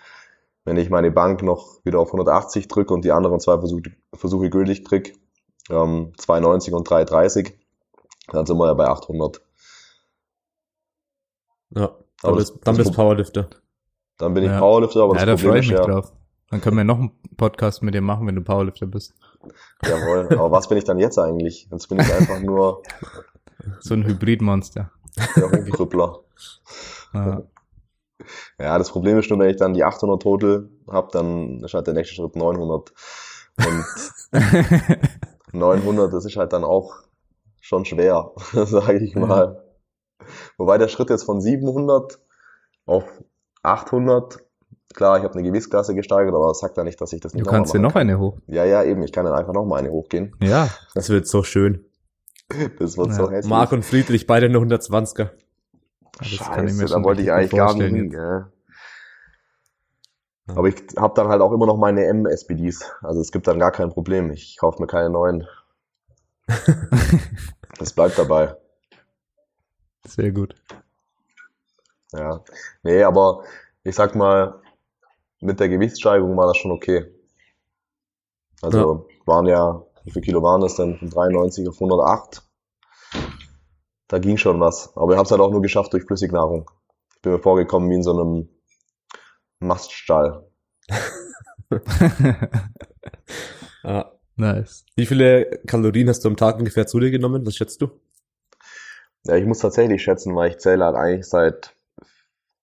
wenn 0.65 0.77
ich 0.77 0.91
meine 0.91 1.13
Bank 1.13 1.43
noch 1.43 1.85
wieder 1.85 2.01
auf 2.01 2.09
180 2.09 2.67
drücke 2.67 2.93
und 2.93 3.05
die 3.05 3.13
anderen 3.13 3.39
zwei 3.39 3.59
Versuche, 3.59 3.83
Versuche 4.13 4.51
gültig 4.51 4.85
krieg, 4.85 5.17
ähm, 5.71 6.13
290 6.19 6.75
und 6.75 6.91
330, 6.91 7.57
dann 8.33 8.47
sind 8.47 8.59
wir 8.59 8.67
ja 8.67 8.75
bei 8.75 8.89
800. 8.89 9.41
Ja, 11.71 11.97
dann 12.23 12.35
bist, 12.35 12.55
dann 12.65 12.77
bist 12.77 12.95
Powerlifter. 12.95 13.49
Dann 14.21 14.35
bin 14.35 14.45
ich 14.45 14.51
Ja. 14.51 14.59
Powerlifter, 14.59 15.03
aber 15.03 15.15
Ja, 15.17 15.27
da 15.27 15.33
das 15.33 15.41
freue 15.41 15.51
Problem 15.53 15.63
ich 15.63 15.71
ist 15.73 15.79
mich 15.79 15.87
ja, 15.87 15.93
drauf. 15.95 16.13
Dann 16.51 16.61
können 16.61 16.77
wir 16.77 16.85
noch 16.85 16.99
einen 16.99 17.13
Podcast 17.37 17.83
mit 17.83 17.95
dir 17.95 18.01
machen, 18.01 18.27
wenn 18.27 18.35
du 18.35 18.43
Powerlifter 18.43 18.87
bist. 18.87 19.15
jawohl, 19.85 20.29
aber 20.33 20.51
was 20.51 20.69
bin 20.69 20.79
ich 20.79 20.85
dann 20.85 20.99
jetzt 20.99 21.19
eigentlich? 21.19 21.69
Jetzt 21.71 21.89
bin 21.89 21.99
ich 22.01 22.13
einfach 22.13 22.41
nur 22.43 22.83
So 23.81 23.95
ein 23.95 24.05
Hybridmonster. 24.07 24.91
der 25.37 25.51
Hochkrüppler. 25.51 26.21
Ja. 27.15 27.43
Ja, 28.59 28.79
das 28.79 28.91
Problem 28.91 29.19
ist 29.19 29.31
nur, 29.31 29.39
wenn 29.39 29.49
ich 29.51 29.57
dann 29.57 29.73
die 29.75 29.85
800 29.85 30.21
Total 30.21 30.69
habe, 30.91 31.09
dann 31.13 31.65
ist 31.65 31.73
halt 31.75 31.87
der 31.87 31.95
nächste 31.95 32.15
Schritt 32.17 32.37
900. 32.37 32.93
Und 33.59 33.85
900, 35.53 36.13
das 36.13 36.25
ist 36.27 36.37
halt 36.37 36.53
dann 36.53 36.65
auch 36.65 36.95
schon 37.61 37.85
schwer, 37.85 38.33
sage 38.53 38.99
ich 38.99 39.15
Ja. 39.15 39.21
mal. 39.21 39.65
Wobei 40.59 40.77
der 40.79 40.89
Schritt 40.89 41.11
jetzt 41.11 41.25
von 41.25 41.41
700 41.41 42.19
auf 42.87 43.05
800, 43.63 44.39
klar, 44.95 45.19
ich 45.19 45.25
habe 45.25 45.35
eine 45.35 45.43
Gewichtsklasse 45.43 45.95
gesteigert, 45.95 46.35
aber 46.35 46.49
das 46.49 46.61
sagt 46.61 46.77
ja 46.77 46.85
nicht, 46.85 47.01
dass 47.01 47.13
ich 47.13 47.21
das 47.21 47.33
Du 47.33 47.39
nicht 47.39 47.49
kannst 47.49 47.75
dir 47.75 47.79
noch 47.79 47.95
eine 47.95 48.19
hoch. 48.19 48.37
kann. 48.47 48.55
Ja, 48.55 48.65
ja, 48.65 48.83
eben, 48.85 49.03
ich 49.03 49.13
kann 49.13 49.25
dann 49.25 49.35
einfach 49.35 49.53
nochmal 49.53 49.81
eine 49.81 49.91
hochgehen. 49.91 50.35
Ja. 50.43 50.69
Das 50.95 51.09
wird 51.11 51.27
so 51.27 51.43
schön. 51.43 51.85
Das 52.79 52.97
wird 52.97 53.09
Ja. 53.09 53.15
so 53.15 53.31
hässlich. 53.31 53.51
Marc 53.51 53.73
und 53.73 53.85
Friedrich, 53.85 54.27
beide 54.27 54.47
eine 54.47 54.59
120er. 54.59 55.31
Das 56.19 56.39
kann 56.39 56.67
ich 56.67 56.75
mir 56.75 56.81
Scheiße, 56.81 56.89
schon 56.89 57.03
da 57.03 57.09
wollte 57.09 57.23
ich 57.23 57.31
eigentlich 57.33 57.51
gar 57.53 57.75
nicht 57.75 57.83
vorstellen 57.83 57.95
hin, 57.95 58.11
gell. 58.11 58.47
Aber 60.49 60.67
ich 60.67 60.83
habe 60.97 61.15
dann 61.15 61.29
halt 61.29 61.41
auch 61.43 61.53
immer 61.53 61.67
noch 61.67 61.77
meine 61.77 62.05
M-SPDs. 62.07 62.91
Also 63.03 63.21
es 63.21 63.31
gibt 63.31 63.47
dann 63.47 63.61
gar 63.61 63.71
kein 63.71 63.91
Problem. 63.91 64.33
Ich 64.33 64.57
kaufe 64.59 64.81
mir 64.83 64.89
keine 64.89 65.11
neuen. 65.11 65.47
Das 67.79 67.93
bleibt 67.95 68.19
dabei. 68.19 68.57
Sehr 70.07 70.33
gut. 70.33 70.55
Ja. 72.13 72.45
Nee, 72.83 73.03
aber 73.03 73.45
ich 73.85 73.95
sag 73.95 74.15
mal, 74.15 74.61
mit 75.41 75.61
der 75.61 75.69
Gewichtssteigerung 75.69 76.37
war 76.37 76.47
das 76.47 76.57
schon 76.57 76.71
okay. 76.71 77.07
Also 78.63 79.09
waren 79.25 79.47
ja, 79.47 79.83
wie 80.05 80.11
viel 80.11 80.23
Kilo 80.23 80.43
waren 80.43 80.61
das 80.61 80.77
denn? 80.77 80.99
Von 80.99 81.09
93 81.09 81.69
auf 81.69 81.77
108. 81.77 82.43
Da 84.09 84.19
ging 84.19 84.37
schon 84.37 84.61
was. 84.61 84.95
Aber 84.97 85.13
ich 85.13 85.17
habe 85.17 85.25
es 85.25 85.31
halt 85.31 85.41
auch 85.41 85.51
nur 85.51 85.63
geschafft 85.63 85.93
durch 85.93 86.05
Flüssignahrung. 86.05 86.71
Ich 87.17 87.23
bin 87.23 87.33
mir 87.33 87.39
vorgekommen 87.39 87.89
wie 87.91 87.95
in 87.95 88.03
so 88.03 88.13
einem 88.13 88.49
Maststall. 89.61 90.47
Ja. 93.83 94.13
nice. 94.37 94.85
Wie 94.95 95.07
viele 95.07 95.61
Kalorien 95.67 96.09
hast 96.09 96.25
du 96.25 96.29
am 96.29 96.37
Tag 96.37 96.59
ungefähr 96.59 96.87
zu 96.87 97.01
dir 97.01 97.11
genommen? 97.11 97.47
Was 97.47 97.57
schätzt 97.57 97.81
du? 97.81 97.89
Ja, 99.25 99.37
ich 99.37 99.47
muss 99.47 99.61
tatsächlich 99.61 100.03
schätzen, 100.03 100.35
weil 100.37 100.51
ich 100.51 100.59
zähle 100.59 100.85
halt 100.85 100.97
eigentlich 100.97 101.27
seit 101.27 101.75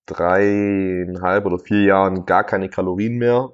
dreieinhalb 0.07 1.45
oder 1.45 1.59
vier 1.59 1.83
Jahren 1.83 2.25
gar 2.25 2.43
keine 2.43 2.69
Kalorien 2.69 3.17
mehr. 3.17 3.51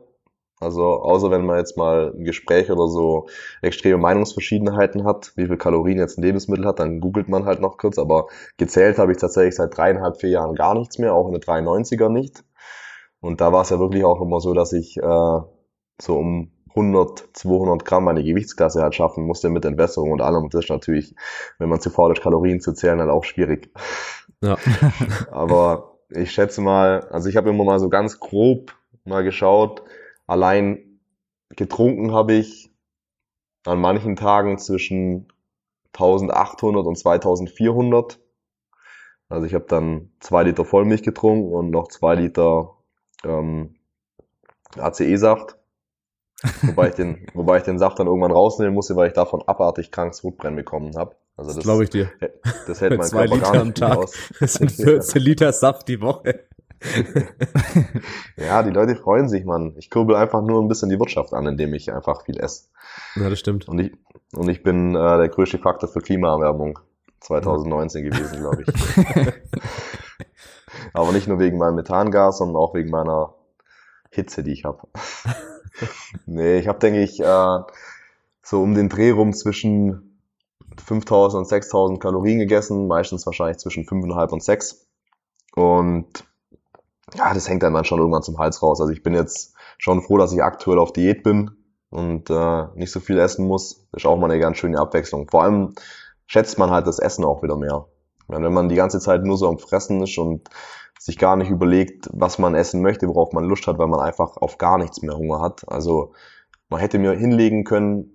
Also 0.62 0.83
außer 0.83 1.29
wenn 1.29 1.45
man 1.45 1.57
jetzt 1.57 1.77
mal 1.77 2.13
ein 2.15 2.24
Gespräch 2.24 2.72
oder 2.72 2.88
so 2.88 3.27
extreme 3.62 3.98
Meinungsverschiedenheiten 3.98 5.03
hat, 5.03 5.33
wie 5.36 5.48
viel 5.48 5.57
Kalorien 5.57 6.00
jetzt 6.00 6.17
ein 6.17 6.24
Lebensmittel 6.24 6.65
hat, 6.65 6.79
dann 6.79 7.01
googelt 7.01 7.27
man 7.27 7.45
halt 7.45 7.60
noch 7.60 7.77
kurz. 7.77 7.98
Aber 8.00 8.27
gezählt 8.57 8.98
habe 8.98 9.12
ich 9.12 9.17
tatsächlich 9.17 9.55
seit 9.55 9.77
dreieinhalb, 9.77 10.22
vier 10.22 10.29
Jahren 10.29 10.55
gar 10.55 10.74
nichts 10.74 10.98
mehr, 11.00 11.13
auch 11.13 11.27
in 11.27 11.33
der 11.33 11.41
93er 11.41 12.10
nicht. 12.10 12.43
Und 13.19 13.41
da 13.41 13.51
war 13.51 13.62
es 13.62 13.69
ja 13.69 13.79
wirklich 13.79 14.05
auch 14.05 14.22
immer 14.22 14.39
so, 14.39 14.53
dass 14.53 14.74
ich 14.74 14.98
äh, 14.98 15.39
so 16.01 16.17
um 16.17 16.51
100, 16.69 17.29
200 17.33 17.86
Gramm 17.86 18.05
meine 18.05 18.24
Gewichtsklasse 18.24 18.81
halt 18.81 18.95
schaffen 18.95 19.25
musste 19.25 19.50
mit 19.50 19.65
Entwässerung 19.65 20.12
und 20.12 20.22
allem. 20.22 20.43
Und 20.43 20.53
das 20.53 20.65
ist 20.65 20.69
natürlich, 20.69 21.15
wenn 21.60 21.69
man 21.69 21.81
zu 21.81 21.89
faul 21.89 22.12
ist, 22.13 22.22
Kalorien 22.22 22.62
zu 22.62 22.74
zählen, 22.74 23.00
halt 23.00 23.10
auch 23.10 23.24
schwierig. 23.24 23.69
Ja. 24.41 24.57
Aber 25.31 25.93
ich 26.15 26.32
schätze 26.32 26.62
mal, 26.62 27.01
also 27.10 27.29
ich 27.29 27.36
habe 27.36 27.50
immer 27.50 27.63
mal 27.63 27.79
so 27.79 27.89
ganz 27.89 28.20
grob 28.20 28.75
mal 29.05 29.24
geschaut, 29.24 29.84
allein 30.27 31.00
getrunken 31.50 32.13
habe 32.13 32.34
ich 32.34 32.72
an 33.65 33.79
manchen 33.79 34.15
Tagen 34.15 34.58
zwischen 34.58 35.27
1800 35.93 36.86
und 36.86 36.98
2400. 36.98 38.20
Also 39.29 39.46
ich 39.46 39.53
habe 39.53 39.65
dann 39.67 40.12
zwei 40.20 40.43
Liter 40.43 40.65
Vollmilch 40.65 41.03
getrunken 41.03 41.53
und 41.53 41.70
noch 41.70 41.88
zwei 41.88 42.15
Liter 42.15 42.75
ähm, 43.24 43.75
ACE-Saft. 44.77 45.58
wobei, 46.62 46.89
ich 46.89 46.96
den, 46.96 47.27
wobei 47.34 47.58
ich 47.58 47.63
den 47.63 47.79
Saft 47.79 48.00
dann 48.00 48.08
irgendwann 48.08 48.32
rausnehmen 48.32 48.74
musste, 48.74 48.96
weil 48.96 49.08
ich 49.08 49.13
davon 49.13 49.41
abartig 49.48 49.91
krankes 49.91 50.17
Sodbrennen 50.20 50.58
bekommen 50.58 50.96
habe. 50.98 51.15
Also 51.36 51.50
Das 51.50 51.56
das, 51.58 51.63
glaube 51.63 51.84
ich 51.84 51.90
dir. 51.90 52.10
das 52.68 52.82
hält 52.82 52.98
mein 52.98 53.08
Zwei 53.08 53.28
Körper 53.28 53.36
Liter 53.48 53.62
am 53.62 53.74
Tag. 53.74 53.98
aus. 53.98 54.13
Das 54.40 54.54
sind 54.54 54.72
14 54.72 55.22
Liter 55.22 55.52
Saft 55.54 55.88
die 55.88 56.02
Woche. 56.02 56.46
Ja, 58.36 58.62
die 58.62 58.72
Leute 58.72 58.96
freuen 58.98 59.30
sich, 59.30 59.46
Mann. 59.46 59.74
Ich 59.78 59.90
kurbel 59.90 60.16
einfach 60.18 60.42
nur 60.42 60.62
ein 60.62 60.68
bisschen 60.68 60.90
die 60.90 61.00
Wirtschaft 61.00 61.34
an, 61.34 61.48
indem 61.48 61.74
ich 61.74 61.94
einfach 61.94 62.25
viel 62.25 62.38
esse. 62.40 62.68
Ja, 63.16 63.30
das 63.30 63.40
stimmt. 63.40 63.70
Und 63.70 63.80
ich, 63.80 63.94
und 64.36 64.50
ich 64.50 64.63
bin 64.63 64.94
äh, 64.94 65.18
der 65.18 65.30
größte 65.30 65.60
Faktor 65.60 65.88
für 65.88 66.02
Klimaerwärmung 66.02 66.80
2019 67.22 68.04
gewesen, 68.04 68.40
glaube 68.40 68.63
ich. 68.68 69.34
Aber 70.94 71.13
nicht 71.13 71.28
nur 71.28 71.40
wegen 71.40 71.58
meinem 71.58 71.75
Methangas, 71.75 72.40
sondern 72.40 72.58
auch 72.58 72.74
wegen 72.74 72.90
meiner 72.90 73.34
Hitze, 74.10 74.44
die 74.44 74.52
ich 74.52 74.66
habe. 74.66 74.80
nee, 76.25 76.58
ich 76.60 76.68
habe, 76.68 76.80
denke 76.80 77.02
ich, 77.02 77.20
äh, 77.22 77.60
so 78.42 78.62
um 78.62 78.75
den 78.75 78.90
Dreh 78.90 79.12
rum 79.12 79.32
zwischen 79.34 80.12
5000 80.77 81.39
und 81.39 81.48
6000 81.48 82.00
Kalorien 82.00 82.39
gegessen, 82.39 82.88
meistens 82.88 83.25
wahrscheinlich 83.25 83.58
zwischen 83.58 83.86
5,5 83.86 84.32
und 84.32 84.44
6. 84.44 84.88
Und 85.56 86.25
ja, 87.15 87.34
das 87.34 87.48
hängt 87.48 87.63
dann 87.63 87.74
dann 87.74 87.86
schon 87.86 88.00
irgendwann 88.00 88.24
zum 88.24 88.38
Hals 88.38 88.62
raus. 88.62 88.82
Also 88.82 88.92
ich 88.92 89.03
bin 89.03 89.13
jetzt 89.13 89.56
schon 89.77 90.01
froh, 90.01 90.18
dass 90.18 90.34
ich 90.34 90.42
aktuell 90.42 90.80
auf 90.80 90.94
Diät 90.94 91.24
bin 91.24 91.51
und 91.89 92.30
äh, 92.30 92.65
nicht 92.75 92.92
so 92.92 93.00
viel 93.00 93.20
essen 93.20 93.46
muss. 93.46 93.88
Das 93.92 94.03
ist 94.03 94.06
auch 94.06 94.18
mal 94.18 94.32
eine 94.32 94.39
ganz 94.39 94.58
schöne 94.58 94.80
Abwechslung. 94.80 95.27
Vor 95.30 95.44
allem 95.44 95.75
schätzt 96.25 96.58
man 96.58 96.72
halt 96.72 96.88
das 96.88 97.00
Essen 97.00 97.24
auch 97.25 97.44
wieder 97.44 97.58
mehr. 97.58 97.88
Wenn 98.27 98.53
man 98.53 98.70
die 98.70 98.75
ganze 98.75 99.00
Zeit 99.00 99.24
nur 99.24 99.38
so 99.38 99.48
am 99.48 99.60
Fressen 99.60 100.01
ist 100.01 100.18
und 100.18 100.50
sich 101.00 101.18
gar 101.18 101.36
nicht 101.36 101.50
überlegt, 101.50 102.10
was 102.12 102.39
man 102.39 102.56
essen 102.56 102.82
möchte, 102.82 103.08
worauf 103.08 103.34
man 103.34 103.44
Lust 103.44 103.68
hat, 103.68 103.77
weil 103.77 103.88
man 103.88 104.00
einfach 104.00 104.38
auf 104.38 104.58
gar 104.58 104.77
nichts 104.77 105.01
mehr 105.01 105.18
Hunger 105.18 105.42
hat. 105.42 105.70
Also 105.70 106.13
man 106.70 106.80
hätte 106.80 106.98
mir 106.98 107.12
hinlegen 107.12 107.65
können, 107.65 108.13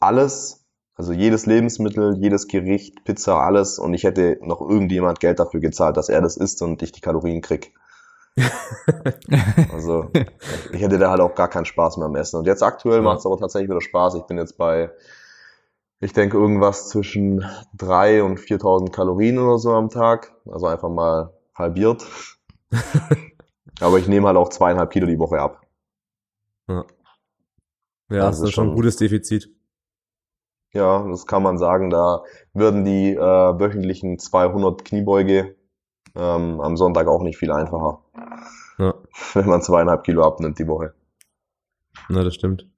alles, 0.00 0.61
also 0.94 1.12
jedes 1.12 1.46
Lebensmittel, 1.46 2.16
jedes 2.18 2.48
Gericht, 2.48 3.04
Pizza, 3.04 3.38
alles 3.40 3.78
und 3.78 3.94
ich 3.94 4.04
hätte 4.04 4.38
noch 4.42 4.60
irgendjemand 4.60 5.20
Geld 5.20 5.38
dafür 5.40 5.60
gezahlt, 5.60 5.96
dass 5.96 6.08
er 6.08 6.20
das 6.20 6.36
isst 6.36 6.60
und 6.62 6.82
ich 6.82 6.92
die 6.92 7.00
Kalorien 7.00 7.40
krieg. 7.40 7.72
Also 9.72 10.10
ich 10.72 10.80
hätte 10.80 10.98
da 10.98 11.10
halt 11.10 11.20
auch 11.20 11.34
gar 11.34 11.48
keinen 11.48 11.64
Spaß 11.66 11.96
mehr 11.98 12.06
am 12.06 12.16
Essen. 12.16 12.36
Und 12.38 12.46
jetzt 12.46 12.62
aktuell 12.62 12.96
Ja. 12.96 13.02
macht 13.02 13.18
es 13.20 13.26
aber 13.26 13.36
tatsächlich 13.38 13.70
wieder 13.70 13.80
Spaß. 13.80 14.14
Ich 14.16 14.22
bin 14.24 14.38
jetzt 14.38 14.56
bei, 14.56 14.90
ich 16.00 16.12
denke, 16.12 16.36
irgendwas 16.38 16.88
zwischen 16.88 17.42
3.000 17.76 18.22
und 18.22 18.38
4.000 18.40 18.90
Kalorien 18.90 19.38
oder 19.38 19.58
so 19.58 19.72
am 19.72 19.88
Tag. 19.90 20.32
Also 20.50 20.66
einfach 20.66 20.88
mal 20.88 21.32
halbiert. 21.54 22.06
aber 23.80 23.98
ich 23.98 24.08
nehme 24.08 24.26
halt 24.26 24.36
auch 24.36 24.48
zweieinhalb 24.48 24.90
Kilo 24.90 25.06
die 25.06 25.18
Woche 25.18 25.38
ab. 25.40 25.60
Ja, 26.68 26.84
Also 28.08 28.20
das 28.20 28.40
ist 28.40 28.52
schon 28.52 28.64
ein 28.64 28.68
schon- 28.68 28.74
gutes 28.76 28.96
Defizit. 28.96 29.50
Ja, 30.72 31.06
das 31.08 31.26
kann 31.26 31.42
man 31.42 31.58
sagen. 31.58 31.90
Da 31.90 32.22
würden 32.54 32.84
die 32.84 33.14
äh, 33.14 33.18
wöchentlichen 33.18 34.18
200 34.18 34.84
Kniebeuge 34.84 35.54
ähm, 36.14 36.60
am 36.60 36.76
Sonntag 36.76 37.06
auch 37.08 37.22
nicht 37.22 37.38
viel 37.38 37.52
einfacher, 37.52 38.02
Ja, 38.78 38.94
wenn 39.34 39.46
man 39.46 39.62
zweieinhalb 39.62 40.04
Kilo 40.04 40.24
abnimmt 40.24 40.58
die 40.58 40.66
Woche. 40.66 40.94
na, 42.08 42.22
das 42.24 42.34
stimmt. 42.34 42.68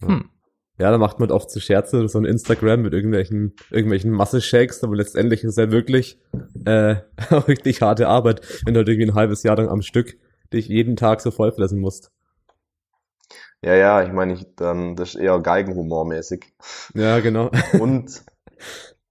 Ja. 0.00 0.08
Hm. 0.08 0.30
Ja, 0.78 0.90
da 0.90 0.96
macht 0.96 1.20
man 1.20 1.30
oft 1.30 1.50
so 1.50 1.60
Scherze, 1.60 2.08
so 2.08 2.18
ein 2.18 2.24
Instagram 2.24 2.80
mit 2.80 2.94
irgendwelchen, 2.94 3.54
irgendwelchen 3.70 4.12
Masse-Shakes, 4.12 4.82
aber 4.82 4.96
letztendlich 4.96 5.44
ist 5.44 5.58
ja 5.58 5.70
wirklich 5.70 6.18
äh, 6.64 6.96
richtig 7.48 7.82
harte 7.82 8.08
Arbeit, 8.08 8.40
wenn 8.64 8.72
du 8.72 8.78
halt 8.78 8.88
irgendwie 8.88 9.10
ein 9.10 9.14
halbes 9.14 9.42
Jahr 9.42 9.56
lang 9.58 9.68
am 9.68 9.82
Stück 9.82 10.16
dich 10.54 10.68
jeden 10.68 10.96
Tag 10.96 11.20
so 11.20 11.30
vollfressen 11.30 11.78
musst. 11.80 12.12
Ja, 13.62 13.74
ja, 13.74 14.02
ich 14.02 14.12
meine, 14.12 14.32
ich, 14.32 14.46
dann, 14.56 14.96
das 14.96 15.10
ist 15.10 15.20
eher 15.20 15.38
Geigenhumor-mäßig. 15.38 16.46
Ja, 16.94 17.20
genau. 17.20 17.50
Und 17.78 18.22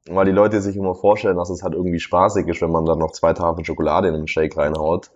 weil 0.09 0.25
die 0.25 0.31
Leute 0.31 0.59
sich 0.61 0.75
immer 0.75 0.95
vorstellen, 0.95 1.37
dass 1.37 1.49
es 1.49 1.61
halt 1.61 1.75
irgendwie 1.75 1.99
spaßig 1.99 2.47
ist, 2.47 2.61
wenn 2.61 2.71
man 2.71 2.85
dann 2.85 2.97
noch 2.97 3.11
zwei 3.11 3.33
Tafeln 3.33 3.65
Schokolade 3.65 4.07
in 4.07 4.15
den 4.15 4.27
Shake 4.27 4.57
reinhaut. 4.57 5.11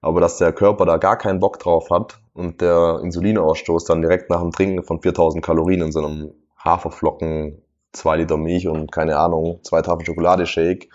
Aber 0.00 0.20
dass 0.22 0.38
der 0.38 0.52
Körper 0.52 0.86
da 0.86 0.96
gar 0.96 1.18
keinen 1.18 1.40
Bock 1.40 1.58
drauf 1.58 1.90
hat 1.90 2.20
und 2.32 2.62
der 2.62 3.00
Insulinausstoß 3.02 3.84
dann 3.84 4.00
direkt 4.00 4.30
nach 4.30 4.40
dem 4.40 4.50
Trinken 4.50 4.82
von 4.82 5.02
4000 5.02 5.44
Kalorien 5.44 5.82
in 5.82 5.92
so 5.92 6.02
einem 6.02 6.32
Haferflocken, 6.56 7.60
zwei 7.92 8.16
Liter 8.16 8.38
Milch 8.38 8.66
und 8.66 8.90
keine 8.90 9.18
Ahnung, 9.18 9.60
zwei 9.62 9.82
Tafeln 9.82 10.06
Schokolade 10.06 10.46
Shake, 10.46 10.88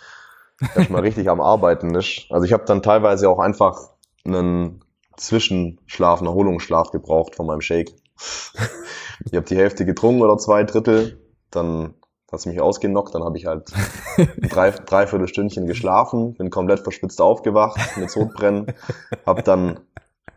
erstmal 0.76 1.02
richtig 1.04 1.30
am 1.30 1.40
Arbeiten 1.40 1.94
ist. 1.94 2.26
Also 2.32 2.46
ich 2.46 2.54
habe 2.54 2.66
dann 2.66 2.82
teilweise 2.82 3.30
auch 3.30 3.38
einfach 3.38 3.92
einen 4.26 4.84
Zwischenschlaf, 5.18 6.20
einen 6.20 6.28
Erholungsschlaf 6.28 6.92
gebraucht 6.92 7.36
von 7.36 7.46
meinem 7.46 7.62
Shake. 7.62 7.94
Ich 9.26 9.34
habe 9.34 9.46
die 9.46 9.58
Hälfte 9.58 9.86
getrunken 9.86 10.22
oder 10.22 10.38
zwei 10.38 10.64
Drittel, 10.64 11.20
dann 11.52 11.96
hat's 12.32 12.46
mich 12.46 12.60
ausgenockt, 12.60 13.16
dann 13.16 13.24
habe 13.24 13.38
ich 13.38 13.46
halt 13.46 13.72
drei, 14.50 14.72
dreiviertel 14.72 15.28
Stündchen 15.28 15.68
geschlafen, 15.68 16.36
bin 16.36 16.50
komplett 16.50 16.82
verschwitzt 16.82 17.22
aufgewacht 17.22 17.80
mit 17.98 18.10
Sodbrennen, 18.10 18.74
habe 19.26 19.44
dann 19.44 19.80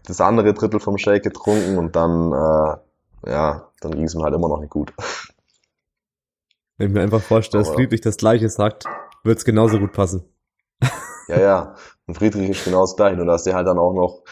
das 0.07 0.21
andere 0.21 0.55
Drittel 0.55 0.81
vom 0.81 0.99
Shake 0.99 1.23
getrunken 1.23 1.79
und 1.79 1.97
dann, 1.97 2.33
äh, 2.33 3.31
ja, 3.31 3.71
dann 3.81 3.93
ging 3.93 4.05
es 4.05 4.15
mir 4.15 4.25
halt 4.25 4.35
immer 4.35 4.49
noch 4.49 4.61
nicht 4.61 4.71
gut. 4.71 4.93
Wenn 6.77 6.89
ich 6.89 6.95
mir 6.95 7.03
einfach 7.03 7.21
vorstelle, 7.21 7.65
dass 7.65 7.75
Friedrich 7.75 8.01
das 8.01 8.17
Gleiche 8.17 8.49
sagt, 8.49 8.85
wird's 9.25 9.45
genauso 9.45 9.79
gut 9.79 9.93
passen. 9.93 10.25
Ja, 11.29 11.41
ja, 11.41 11.75
und 12.07 12.15
Friedrich 12.15 12.49
ist 12.49 12.65
genau 12.65 12.83
das 12.83 12.97
Gleiche, 12.97 13.17
nur 13.17 13.27
dass 13.27 13.45
der 13.45 13.55
halt 13.55 13.67
dann 13.67 13.79
auch 13.79 13.93
noch 13.93 14.23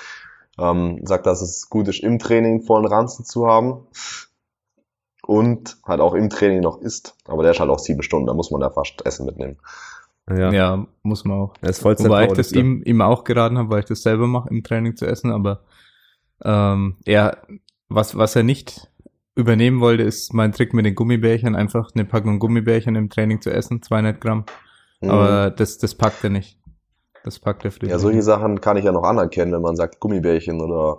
ähm, 0.59 1.01
sagt, 1.05 1.27
dass 1.27 1.43
es 1.43 1.69
gut 1.69 1.89
ist, 1.89 2.03
im 2.03 2.19
Training 2.19 2.63
vollen 2.63 2.87
Ranzen 2.87 3.25
zu 3.25 3.47
haben 3.47 3.87
und 5.27 5.77
halt 5.85 6.01
auch 6.01 6.15
im 6.15 6.31
Training 6.31 6.61
noch 6.61 6.81
isst. 6.81 7.17
Aber 7.27 7.43
der 7.43 7.53
ist 7.53 7.61
halt 7.61 7.71
auch 7.71 7.79
sieben 7.79 8.03
Stunden, 8.03 8.27
da 8.27 8.35
muss 8.35 8.51
man 8.51 8.61
ja 8.61 8.71
fast 8.71 9.05
Essen 9.05 9.27
mitnehmen. 9.27 9.59
Ja, 10.29 10.51
Ja, 10.53 10.87
muss 11.03 11.25
man 11.25 11.39
auch. 11.39 11.55
er 11.61 11.71
ist 11.71 11.81
Vollzeit 11.83 12.09
Wobei 12.09 12.27
ich 12.27 12.33
das 12.33 12.53
ihm, 12.53 12.83
ihm 12.85 13.01
auch 13.01 13.25
geraten 13.25 13.59
habe, 13.59 13.71
weil 13.71 13.81
ich 13.81 13.87
das 13.87 14.03
selber 14.03 14.27
mache, 14.27 14.49
im 14.51 14.65
Training 14.65 14.97
zu 14.97 15.07
essen, 15.07 15.31
aber 15.31 15.61
ähm, 16.43 16.97
er, 17.05 17.39
was, 17.89 18.17
was 18.17 18.35
er 18.35 18.43
nicht 18.43 18.91
übernehmen 19.37 19.81
wollte, 19.81 20.03
ist 20.03 20.33
mein 20.33 20.53
Trick 20.53 20.75
mit 20.75 20.87
den 20.87 20.95
Gummibärchen, 20.95 21.55
einfach 21.55 21.91
eine 21.95 22.05
Packung 22.05 22.39
Gummibärchen 22.39 22.97
im 22.97 23.11
Training 23.11 23.41
zu 23.41 23.51
essen, 23.51 23.83
200 23.83 24.21
Gramm. 24.21 24.47
Mhm. 25.01 25.11
Aber 25.11 25.51
das, 25.51 25.79
das 25.79 25.95
packt 25.95 26.25
er 26.25 26.31
nicht. 26.31 26.59
Das 27.27 27.41
packt 27.41 27.65
er 27.65 27.73
Ja, 27.83 27.99
solche. 27.99 28.23
Sachen 28.23 28.61
kann 28.61 28.77
ich 28.77 28.85
ja 28.85 28.93
noch 28.93 29.03
anerkennen, 29.03 29.53
wenn 29.53 29.61
man 29.61 29.75
sagt 29.75 29.99
Gummibärchen 29.99 30.61
oder 30.61 30.99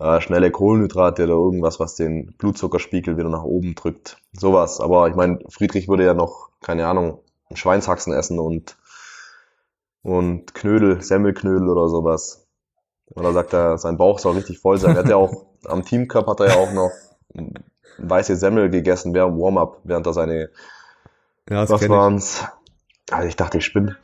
äh, 0.00 0.20
schnelle 0.20 0.50
Kohlenhydrate 0.50 1.22
oder 1.22 1.34
irgendwas, 1.34 1.78
was 1.78 1.94
den 1.94 2.34
Blutzuckerspiegel 2.36 3.16
wieder 3.16 3.28
nach 3.28 3.44
oben 3.44 3.76
drückt. 3.76 4.20
Sowas. 4.32 4.80
Aber 4.80 5.06
ich 5.06 5.14
meine, 5.14 5.38
Friedrich 5.48 5.86
würde 5.86 6.04
ja 6.04 6.14
noch, 6.14 6.50
keine 6.62 6.88
Ahnung, 6.88 7.20
Schweinshaxen 7.54 8.12
essen 8.12 8.40
und, 8.40 8.76
und 10.02 10.52
Knödel, 10.52 11.00
Semmelknödel 11.00 11.68
oder 11.68 11.88
sowas. 11.88 12.48
Oder 13.14 13.32
sagt 13.32 13.52
er, 13.52 13.78
sein 13.78 13.98
Bauch 13.98 14.18
soll 14.18 14.34
richtig 14.34 14.58
voll 14.58 14.78
sein. 14.78 14.96
Er 14.96 15.04
hat 15.04 15.08
ja 15.08 15.14
auch, 15.14 15.46
am 15.64 15.84
Teamcup 15.84 16.26
hat 16.26 16.40
er 16.40 16.48
ja 16.48 16.56
auch 16.56 16.72
noch 16.72 16.90
weiße 17.98 18.34
Semmel 18.34 18.68
gegessen 18.68 19.14
während 19.14 19.38
Warm-up, 19.38 19.80
während 19.84 20.08
er 20.08 20.12
seine, 20.12 20.50
ja, 21.48 21.60
das 21.60 21.70
was 21.70 21.80
kenn 21.80 21.92
ich. 21.92 21.96
waren's? 21.96 22.44
Also 23.12 23.28
ich 23.28 23.36
dachte, 23.36 23.58
ich 23.58 23.64
spinne. 23.64 23.96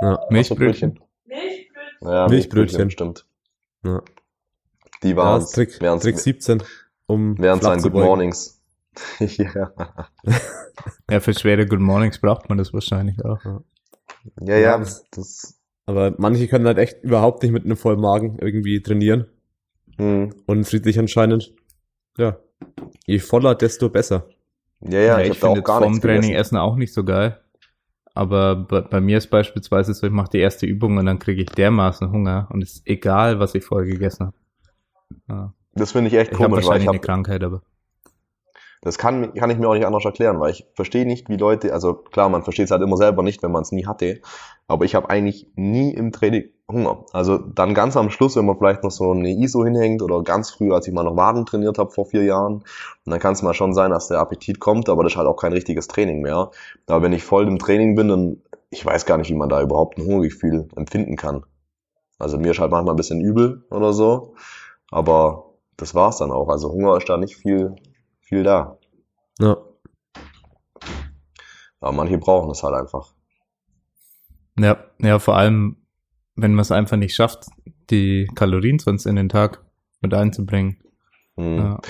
Ja. 0.00 0.20
Milchbrötchen. 0.30 1.00
Ja, 2.00 2.28
Milchbrötchen. 2.28 2.90
stimmt. 2.90 3.26
Ja. 3.84 4.02
Die 5.02 5.10
Ja, 5.10 5.16
waren 5.16 5.42
ist 5.42 5.52
Trick, 5.54 5.80
während, 5.80 6.02
Trick 6.02 6.18
17, 6.18 6.62
um 7.06 7.36
während 7.38 7.62
seinen 7.62 7.82
Good. 7.82 7.92
Mornings. 7.94 8.60
ja. 9.18 9.72
Ja, 11.10 11.20
für 11.20 11.34
schwere 11.34 11.66
Good 11.66 11.80
Mornings 11.80 12.18
braucht 12.20 12.48
man 12.48 12.58
das 12.58 12.72
wahrscheinlich 12.72 13.24
auch. 13.24 13.40
ja, 14.40 14.56
ja, 14.56 14.78
das- 14.78 15.04
das 15.10 15.60
Aber 15.86 16.14
manche 16.18 16.48
können 16.48 16.66
halt 16.66 16.78
echt 16.78 17.02
überhaupt 17.02 17.42
nicht 17.42 17.52
mit 17.52 17.64
einem 17.64 17.76
vollen 17.76 18.00
Magen 18.00 18.38
irgendwie 18.40 18.80
trainieren. 18.82 19.26
Hm. 19.98 20.34
Und 20.46 20.64
friedlich 20.64 20.98
anscheinend, 20.98 21.52
ja, 22.18 22.38
je 23.06 23.18
voller, 23.18 23.54
desto 23.54 23.88
besser. 23.90 24.28
Ja, 24.80 24.98
ja, 25.00 25.20
ich, 25.20 25.30
ich 25.32 25.40
da 25.40 25.48
finde 25.48 25.60
auch 25.60 25.64
gar 25.64 25.80
Training 25.80 26.00
gegessen. 26.22 26.34
Essen 26.34 26.56
auch 26.56 26.76
nicht 26.76 26.92
so 26.92 27.04
geil. 27.04 27.40
Aber 28.14 28.54
bei, 28.54 28.80
bei 28.80 29.00
mir 29.00 29.18
ist 29.18 29.26
beispielsweise 29.28 29.92
so, 29.92 30.06
ich 30.06 30.12
mache 30.12 30.30
die 30.30 30.38
erste 30.38 30.66
Übung 30.66 30.96
und 30.98 31.06
dann 31.06 31.18
kriege 31.18 31.42
ich 31.42 31.48
dermaßen 31.48 32.10
Hunger 32.10 32.48
und 32.50 32.62
es 32.62 32.76
ist 32.76 32.86
egal, 32.86 33.40
was 33.40 33.54
ich 33.54 33.64
vorher 33.64 33.90
gegessen 33.90 34.26
habe. 34.26 34.36
Ja. 35.28 35.54
Das 35.74 35.92
finde 35.92 36.08
ich 36.08 36.14
echt 36.14 36.30
Ich 36.30 36.36
komisch, 36.36 36.58
weil 36.58 36.64
wahrscheinlich 36.64 36.84
ich 36.84 36.88
eine 36.90 36.98
hab, 36.98 37.04
Krankheit, 37.04 37.42
aber 37.42 37.62
das 38.84 38.98
kann, 38.98 39.32
kann 39.34 39.50
ich 39.50 39.58
mir 39.58 39.68
auch 39.68 39.74
nicht 39.74 39.86
anders 39.86 40.04
erklären, 40.04 40.38
weil 40.40 40.52
ich 40.52 40.66
verstehe 40.74 41.06
nicht, 41.06 41.28
wie 41.28 41.36
Leute, 41.36 41.72
also 41.72 41.94
klar, 41.94 42.28
man 42.28 42.42
versteht 42.42 42.66
es 42.66 42.70
halt 42.70 42.82
immer 42.82 42.96
selber 42.96 43.22
nicht, 43.22 43.42
wenn 43.42 43.50
man 43.50 43.62
es 43.62 43.72
nie 43.72 43.86
hatte, 43.86 44.20
aber 44.68 44.84
ich 44.84 44.94
habe 44.94 45.08
eigentlich 45.10 45.50
nie 45.56 45.92
im 45.92 46.12
Training 46.12 46.50
Hunger. 46.70 47.04
Also 47.12 47.38
dann 47.38 47.74
ganz 47.74 47.96
am 47.96 48.10
Schluss, 48.10 48.36
wenn 48.36 48.46
man 48.46 48.56
vielleicht 48.56 48.84
noch 48.84 48.90
so 48.90 49.10
eine 49.10 49.30
ISO 49.30 49.64
hinhängt 49.64 50.02
oder 50.02 50.22
ganz 50.22 50.50
früh, 50.50 50.72
als 50.72 50.86
ich 50.86 50.94
mal 50.94 51.02
noch 51.02 51.16
Waden 51.16 51.44
trainiert 51.44 51.78
habe 51.78 51.90
vor 51.90 52.06
vier 52.06 52.24
Jahren, 52.24 52.64
dann 53.04 53.18
kann 53.18 53.34
es 53.34 53.42
mal 53.42 53.54
schon 53.54 53.74
sein, 53.74 53.90
dass 53.90 54.08
der 54.08 54.18
Appetit 54.18 54.60
kommt, 54.60 54.88
aber 54.88 55.02
das 55.02 55.12
ist 55.12 55.16
halt 55.18 55.28
auch 55.28 55.36
kein 55.36 55.52
richtiges 55.52 55.88
Training 55.88 56.22
mehr. 56.22 56.50
Aber 56.86 57.02
wenn 57.02 57.12
ich 57.12 57.22
voll 57.22 57.46
im 57.48 57.58
Training 57.58 57.94
bin, 57.94 58.08
dann, 58.08 58.42
ich 58.70 58.84
weiß 58.84 59.04
gar 59.04 59.18
nicht, 59.18 59.30
wie 59.30 59.34
man 59.34 59.50
da 59.50 59.60
überhaupt 59.60 59.98
ein 59.98 60.06
Hungergefühl 60.06 60.68
empfinden 60.76 61.16
kann. 61.16 61.44
Also 62.18 62.38
mir 62.38 62.52
ist 62.52 62.60
halt 62.60 62.70
manchmal 62.70 62.94
ein 62.94 62.98
bisschen 62.98 63.20
übel 63.20 63.64
oder 63.70 63.92
so, 63.92 64.34
aber 64.90 65.54
das 65.76 65.94
war's 65.94 66.18
dann 66.18 66.30
auch. 66.30 66.48
Also 66.48 66.70
Hunger 66.70 66.96
ist 66.96 67.08
da 67.08 67.16
nicht 67.18 67.36
viel, 67.36 67.76
viel 68.24 68.42
da. 68.42 68.78
Ja. 69.38 69.56
Aber 71.80 71.92
manche 71.92 72.18
brauchen 72.18 72.50
es 72.50 72.62
halt 72.62 72.74
einfach. 72.74 73.12
ja, 74.58 74.78
ja, 74.98 75.18
vor 75.18 75.36
allem, 75.36 75.76
wenn 76.34 76.54
man 76.54 76.62
es 76.62 76.72
einfach 76.72 76.96
nicht 76.96 77.14
schafft, 77.14 77.46
die 77.90 78.26
Kalorien 78.34 78.78
sonst 78.78 79.06
in 79.06 79.16
den 79.16 79.28
Tag 79.28 79.62
mit 80.00 80.14
einzubringen. 80.14 80.82
Hm. 81.36 81.58
Ja. 81.58 81.80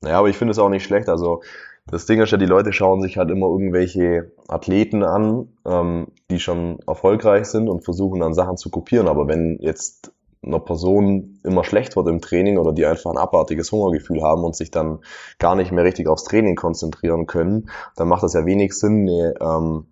Naja, 0.00 0.18
aber 0.18 0.28
ich 0.28 0.36
finde 0.36 0.52
es 0.52 0.58
auch 0.58 0.68
nicht 0.68 0.84
schlecht. 0.84 1.08
Also 1.08 1.42
das 1.86 2.06
Ding 2.06 2.20
ist 2.20 2.32
ja, 2.32 2.38
die 2.38 2.46
Leute 2.46 2.72
schauen 2.72 3.00
sich 3.00 3.16
halt 3.16 3.30
immer 3.30 3.46
irgendwelche 3.46 4.32
Athleten 4.48 5.02
an, 5.02 5.48
ähm, 5.64 6.08
die 6.30 6.40
schon 6.40 6.80
erfolgreich 6.86 7.46
sind 7.46 7.68
und 7.68 7.84
versuchen 7.84 8.20
dann 8.20 8.34
Sachen 8.34 8.56
zu 8.56 8.70
kopieren. 8.70 9.08
Aber 9.08 9.28
wenn 9.28 9.58
jetzt 9.60 10.12
einer 10.46 10.60
Person 10.60 11.40
immer 11.42 11.64
schlecht 11.64 11.96
wird 11.96 12.08
im 12.08 12.20
Training 12.20 12.58
oder 12.58 12.72
die 12.72 12.86
einfach 12.86 13.10
ein 13.10 13.18
abartiges 13.18 13.72
Hungergefühl 13.72 14.22
haben 14.22 14.44
und 14.44 14.54
sich 14.54 14.70
dann 14.70 15.00
gar 15.38 15.56
nicht 15.56 15.72
mehr 15.72 15.84
richtig 15.84 16.08
aufs 16.08 16.24
Training 16.24 16.56
konzentrieren 16.56 17.26
können, 17.26 17.70
dann 17.96 18.08
macht 18.08 18.22
das 18.22 18.34
ja 18.34 18.46
wenig 18.46 18.72
Sinn, 18.72 19.08
eine 19.08 19.34
ähm, 19.40 19.86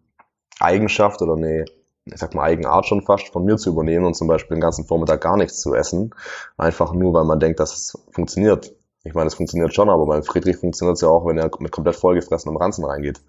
Eigenschaft 0.61 1.20
oder 1.23 1.34
eine, 1.34 1.64
ich 2.04 2.18
sag 2.18 2.34
mal, 2.34 2.44
Eigenart 2.44 2.87
schon 2.87 3.02
fast 3.02 3.28
von 3.28 3.44
mir 3.44 3.56
zu 3.56 3.70
übernehmen 3.70 4.04
und 4.04 4.14
zum 4.14 4.28
Beispiel 4.28 4.56
den 4.56 4.61
ganzen 4.61 4.84
Vormittag 4.84 5.20
gar 5.20 5.37
nichts 5.37 5.61
zu 5.61 5.75
essen. 5.75 6.14
Einfach 6.56 6.92
nur, 6.92 7.12
weil 7.12 7.25
man 7.25 7.40
denkt, 7.40 7.61
dass 7.61 7.75
es 7.75 7.99
funktioniert. 8.11 8.73
Ich 9.04 9.14
meine, 9.14 9.26
es 9.26 9.34
funktioniert 9.34 9.75
schon, 9.75 9.90
aber 9.90 10.06
beim 10.06 10.23
Friedrich 10.23 10.56
funktioniert 10.56 10.96
es 10.96 11.02
ja 11.02 11.08
auch, 11.08 11.26
wenn 11.26 11.37
er 11.37 11.50
mit 11.58 11.73
komplett 11.73 11.96
vollgefressenem 11.96 12.56
Ranzen 12.56 12.84
reingeht. 12.84 13.20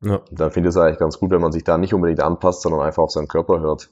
Ja. 0.00 0.20
Dann 0.30 0.50
finde 0.50 0.68
ich 0.68 0.74
es 0.74 0.80
eigentlich 0.80 0.98
ganz 0.98 1.18
gut, 1.18 1.30
wenn 1.30 1.40
man 1.40 1.52
sich 1.52 1.64
da 1.64 1.78
nicht 1.78 1.94
unbedingt 1.94 2.20
anpasst, 2.20 2.62
sondern 2.62 2.82
einfach 2.82 3.02
auf 3.02 3.10
seinen 3.10 3.28
Körper 3.28 3.60
hört. 3.60 3.90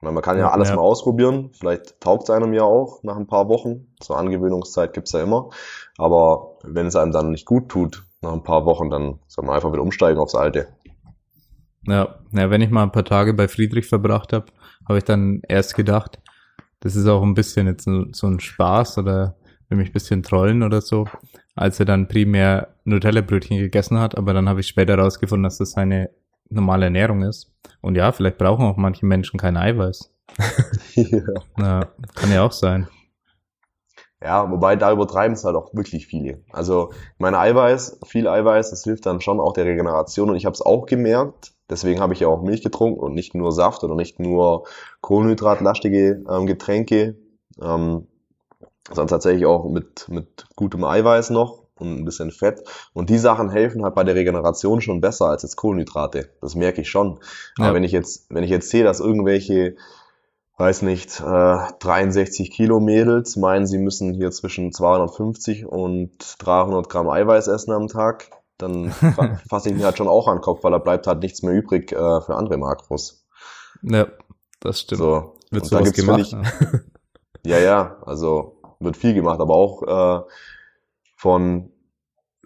Meine, 0.00 0.14
man 0.14 0.22
kann 0.22 0.36
ja, 0.36 0.44
Ja, 0.44 0.50
alles 0.50 0.68
ja. 0.68 0.76
mal 0.76 0.82
ausprobieren. 0.82 1.50
Vielleicht 1.58 2.00
taugt 2.00 2.24
es 2.24 2.30
einem 2.30 2.52
ja 2.52 2.62
auch 2.62 3.02
nach 3.02 3.16
ein 3.16 3.26
paar 3.26 3.48
Wochen. 3.48 3.88
So 4.00 4.14
Angewöhnungszeit 4.14 4.92
gibt's 4.92 5.12
ja 5.12 5.22
immer. 5.22 5.50
Aber 5.96 6.58
wenn 6.62 6.86
es 6.86 6.96
einem 6.96 7.12
dann 7.12 7.30
nicht 7.30 7.46
gut 7.46 7.68
tut, 7.68 8.04
nach 8.20 8.32
ein 8.32 8.42
paar 8.42 8.64
Wochen, 8.64 8.90
dann 8.90 9.18
soll 9.26 9.44
man 9.44 9.54
einfach 9.54 9.72
wieder 9.72 9.82
umsteigen 9.82 10.20
aufs 10.20 10.34
Alte. 10.34 10.68
Ja, 11.86 12.16
ja, 12.32 12.50
wenn 12.50 12.60
ich 12.60 12.70
mal 12.70 12.82
ein 12.82 12.92
paar 12.92 13.04
Tage 13.04 13.34
bei 13.34 13.48
Friedrich 13.48 13.86
verbracht 13.86 14.32
habe, 14.32 14.46
habe 14.86 14.98
ich 14.98 15.04
dann 15.04 15.40
erst 15.48 15.74
gedacht, 15.74 16.20
das 16.80 16.96
ist 16.96 17.06
auch 17.06 17.22
ein 17.22 17.34
bisschen 17.34 17.66
jetzt 17.66 17.84
so, 17.84 18.04
so 18.12 18.26
ein 18.26 18.40
Spaß 18.40 18.98
oder 18.98 19.36
will 19.68 19.78
mich 19.78 19.90
ein 19.90 19.94
bisschen 19.94 20.22
trollen 20.22 20.62
oder 20.62 20.80
so, 20.80 21.06
als 21.54 21.80
er 21.80 21.86
dann 21.86 22.08
primär 22.08 22.74
Nutella-Brötchen 22.84 23.58
gegessen 23.58 23.98
hat, 23.98 24.16
aber 24.16 24.32
dann 24.32 24.48
habe 24.48 24.60
ich 24.60 24.68
später 24.68 24.96
herausgefunden, 24.96 25.44
dass 25.44 25.58
das 25.58 25.72
seine 25.72 26.10
normale 26.50 26.86
Ernährung 26.86 27.22
ist. 27.22 27.52
Und 27.80 27.96
ja, 27.96 28.12
vielleicht 28.12 28.38
brauchen 28.38 28.64
auch 28.64 28.76
manche 28.76 29.06
Menschen 29.06 29.38
kein 29.38 29.56
Eiweiß. 29.56 30.12
Ja, 31.56 31.86
kann 32.16 32.32
ja 32.32 32.42
auch 32.42 32.50
sein. 32.50 32.88
Ja, 34.20 34.50
wobei 34.50 34.74
da 34.74 34.90
übertreiben 34.90 35.34
es 35.34 35.44
halt 35.44 35.54
auch 35.54 35.72
wirklich 35.74 36.08
viele. 36.08 36.42
Also 36.50 36.90
meine 37.18 37.38
Eiweiß, 37.38 38.00
viel 38.04 38.26
Eiweiß, 38.26 38.70
das 38.70 38.82
hilft 38.82 39.06
dann 39.06 39.20
schon 39.20 39.38
auch 39.38 39.52
der 39.52 39.64
Regeneration 39.64 40.28
und 40.28 40.36
ich 40.36 40.44
habe 40.44 40.54
es 40.54 40.62
auch 40.62 40.86
gemerkt. 40.86 41.52
Deswegen 41.70 42.00
habe 42.00 42.14
ich 42.14 42.20
ja 42.20 42.28
auch 42.28 42.42
Milch 42.42 42.62
getrunken 42.62 42.98
und 42.98 43.14
nicht 43.14 43.34
nur 43.34 43.52
Saft 43.52 43.84
oder 43.84 43.94
nicht 43.94 44.18
nur 44.18 44.66
kohlenhydratlastige 45.02 46.24
ähm, 46.28 46.46
Getränke, 46.46 47.16
ähm, 47.62 48.08
sondern 48.88 49.08
tatsächlich 49.08 49.46
auch 49.46 49.68
mit, 49.68 50.08
mit 50.08 50.46
gutem 50.56 50.82
Eiweiß 50.82 51.30
noch 51.30 51.67
und 51.80 51.98
ein 51.98 52.04
bisschen 52.04 52.30
Fett. 52.30 52.62
Und 52.92 53.10
die 53.10 53.18
Sachen 53.18 53.50
helfen 53.50 53.84
halt 53.84 53.94
bei 53.94 54.04
der 54.04 54.14
Regeneration 54.14 54.80
schon 54.80 55.00
besser 55.00 55.26
als 55.26 55.42
jetzt 55.42 55.56
Kohlenhydrate. 55.56 56.30
Das 56.40 56.54
merke 56.54 56.82
ich 56.82 56.90
schon. 56.90 57.20
Ja. 57.58 57.66
Aber 57.66 57.74
wenn 57.74 57.84
ich 57.84 57.92
jetzt, 57.92 58.26
wenn 58.30 58.44
ich 58.44 58.50
jetzt 58.50 58.70
sehe, 58.70 58.84
dass 58.84 59.00
irgendwelche 59.00 59.76
weiß 60.58 60.82
nicht, 60.82 61.20
äh, 61.20 61.58
63 61.78 62.50
Kilo 62.50 62.80
Mädels 62.80 63.36
meinen, 63.36 63.66
sie 63.66 63.78
müssen 63.78 64.12
hier 64.12 64.32
zwischen 64.32 64.72
250 64.72 65.66
und 65.66 66.10
300 66.40 66.88
Gramm 66.88 67.08
Eiweiß 67.08 67.46
essen 67.46 67.72
am 67.72 67.86
Tag, 67.86 68.30
dann 68.58 68.90
fa 68.90 69.38
fasse 69.48 69.70
ich 69.70 69.76
mir 69.76 69.84
halt 69.84 69.96
schon 69.96 70.08
auch 70.08 70.26
an 70.26 70.38
den 70.38 70.42
Kopf, 70.42 70.64
weil 70.64 70.72
da 70.72 70.78
bleibt 70.78 71.06
halt 71.06 71.22
nichts 71.22 71.42
mehr 71.42 71.54
übrig 71.54 71.92
äh, 71.92 72.20
für 72.20 72.34
andere 72.34 72.58
Makros. 72.58 73.24
Ja, 73.82 74.08
das 74.60 74.80
stimmt. 74.80 74.98
So. 74.98 75.34
Wird 75.50 75.62
Und 75.62 75.68
sowas 75.68 75.84
gibt's, 75.84 76.00
gemacht? 76.00 76.20
Ich, 76.20 77.46
ja, 77.50 77.58
ja, 77.58 77.96
also 78.04 78.60
wird 78.80 78.96
viel 78.96 79.14
gemacht, 79.14 79.40
aber 79.40 79.54
auch 79.54 79.82
äh, 79.82 80.22
von 81.18 81.70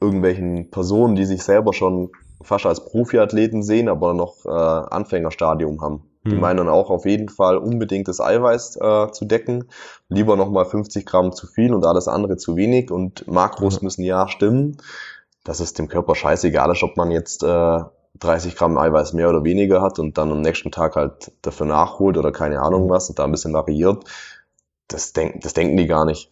irgendwelchen 0.00 0.70
Personen, 0.70 1.14
die 1.14 1.24
sich 1.24 1.42
selber 1.42 1.72
schon 1.72 2.10
fast 2.42 2.66
als 2.66 2.84
Profiathleten 2.84 3.62
sehen, 3.62 3.88
aber 3.88 4.14
noch 4.14 4.44
äh, 4.46 4.50
Anfängerstadium 4.50 5.80
haben. 5.80 6.10
Die 6.24 6.36
Hm. 6.36 6.40
meinen 6.40 6.56
dann 6.58 6.68
auch 6.68 6.90
auf 6.90 7.04
jeden 7.06 7.28
Fall 7.28 7.56
unbedingt 7.58 8.08
das 8.08 8.20
Eiweiß 8.20 8.76
äh, 8.80 9.12
zu 9.12 9.24
decken. 9.24 9.68
Lieber 10.08 10.36
nochmal 10.36 10.64
50 10.64 11.06
Gramm 11.06 11.32
zu 11.32 11.46
viel 11.46 11.74
und 11.74 11.86
alles 11.86 12.08
andere 12.08 12.36
zu 12.36 12.56
wenig. 12.56 12.90
Und 12.90 13.26
Makros 13.28 13.76
Ja. 13.76 13.80
müssen 13.82 14.02
ja 14.04 14.28
stimmen. 14.28 14.78
Das 15.44 15.60
ist 15.60 15.78
dem 15.78 15.88
Körper 15.88 16.14
scheißegal, 16.14 16.72
ist, 16.72 16.82
ob 16.82 16.96
man 16.96 17.10
jetzt 17.10 17.42
äh, 17.44 17.80
30 18.18 18.56
Gramm 18.56 18.78
Eiweiß 18.78 19.12
mehr 19.14 19.28
oder 19.30 19.44
weniger 19.44 19.82
hat 19.82 19.98
und 19.98 20.18
dann 20.18 20.32
am 20.32 20.40
nächsten 20.40 20.70
Tag 20.72 20.96
halt 20.96 21.32
dafür 21.42 21.66
nachholt 21.66 22.16
oder 22.18 22.32
keine 22.32 22.60
Ahnung 22.62 22.88
was 22.90 23.08
und 23.08 23.18
da 23.18 23.24
ein 23.24 23.32
bisschen 23.32 23.54
variiert. 23.54 24.04
Das, 24.88 25.12
denk, 25.12 25.42
das 25.42 25.54
denken 25.54 25.76
die 25.76 25.86
gar 25.86 26.04
nicht. 26.06 26.31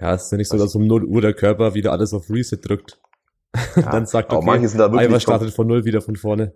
Ja, 0.00 0.14
es 0.14 0.24
ist 0.24 0.32
ja 0.32 0.38
nicht 0.38 0.48
so, 0.48 0.58
dass 0.58 0.74
um 0.74 0.86
0 0.86 1.04
Uhr 1.04 1.20
der 1.20 1.34
Körper 1.34 1.74
wieder 1.74 1.92
alles 1.92 2.12
auf 2.12 2.28
Reset 2.30 2.58
drückt. 2.58 3.00
Dann 3.76 4.06
sagt, 4.06 4.32
okay, 4.32 4.44
manche 4.44 4.68
sind 4.68 4.78
da 4.78 4.90
wirklich 4.90 5.22
startet 5.22 5.52
von 5.52 5.66
Null 5.66 5.84
wieder 5.84 6.00
von 6.00 6.16
vorne. 6.16 6.54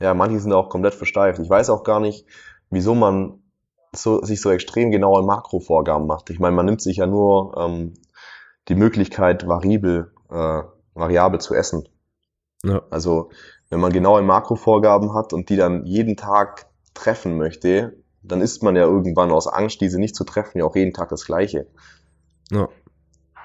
Ja, 0.00 0.14
manche 0.14 0.40
sind 0.40 0.52
auch 0.52 0.70
komplett 0.70 0.94
versteift. 0.94 1.38
Ich 1.40 1.48
weiß 1.48 1.70
auch 1.70 1.84
gar 1.84 2.00
nicht, 2.00 2.26
wieso 2.70 2.94
man 2.94 3.42
so, 3.94 4.22
sich 4.22 4.40
so 4.40 4.50
extrem 4.50 4.90
genaue 4.90 5.22
Makrovorgaben 5.24 6.06
macht. 6.06 6.30
Ich 6.30 6.38
meine, 6.38 6.56
man 6.56 6.66
nimmt 6.66 6.80
sich 6.80 6.98
ja 6.98 7.06
nur 7.06 7.56
ähm, 7.58 7.94
die 8.68 8.74
Möglichkeit, 8.74 9.46
variabel, 9.46 10.12
äh, 10.30 10.62
variabel 10.94 11.40
zu 11.40 11.54
essen. 11.54 11.88
Ja. 12.64 12.82
Also, 12.90 13.30
wenn 13.68 13.80
man 13.80 13.92
genaue 13.92 14.22
Makrovorgaben 14.22 15.14
hat 15.14 15.32
und 15.32 15.50
die 15.50 15.56
dann 15.56 15.84
jeden 15.84 16.16
Tag 16.16 16.66
treffen 16.94 17.36
möchte, 17.36 17.96
dann 18.22 18.40
isst 18.40 18.62
man 18.62 18.76
ja 18.76 18.82
irgendwann 18.82 19.30
aus 19.30 19.46
Angst, 19.46 19.80
diese 19.80 20.00
nicht 20.00 20.16
zu 20.16 20.24
treffen, 20.24 20.58
ja 20.58 20.64
auch 20.64 20.76
jeden 20.76 20.92
Tag 20.92 21.10
das 21.10 21.26
Gleiche. 21.26 21.66
Ja. 22.52 22.68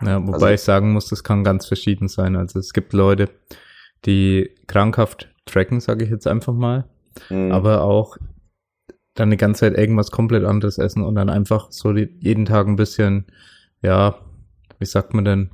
Ja, 0.03 0.19
wobei 0.25 0.33
Also- 0.33 0.47
ich 0.49 0.61
sagen 0.61 0.93
muss, 0.93 1.09
das 1.09 1.23
kann 1.23 1.43
ganz 1.43 1.65
verschieden 1.67 2.07
sein. 2.07 2.35
Also 2.35 2.59
es 2.59 2.73
gibt 2.73 2.93
Leute, 2.93 3.29
die 4.05 4.49
krankhaft 4.67 5.29
tracken, 5.45 5.79
sage 5.79 6.03
ich 6.05 6.09
jetzt 6.11 6.27
einfach 6.27 6.53
mal, 6.53 6.85
Hm. 7.27 7.51
aber 7.51 7.83
auch 7.83 8.17
dann 9.13 9.29
die 9.29 9.37
ganze 9.37 9.59
Zeit 9.61 9.77
irgendwas 9.77 10.09
komplett 10.11 10.43
anderes 10.45 10.77
essen 10.77 11.03
und 11.03 11.15
dann 11.15 11.29
einfach 11.29 11.67
so 11.71 11.93
die, 11.93 12.09
jeden 12.19 12.45
Tag 12.45 12.65
ein 12.67 12.77
bisschen, 12.77 13.25
ja, 13.81 14.15
wie 14.79 14.85
sagt 14.85 15.13
man 15.13 15.25
denn, 15.25 15.51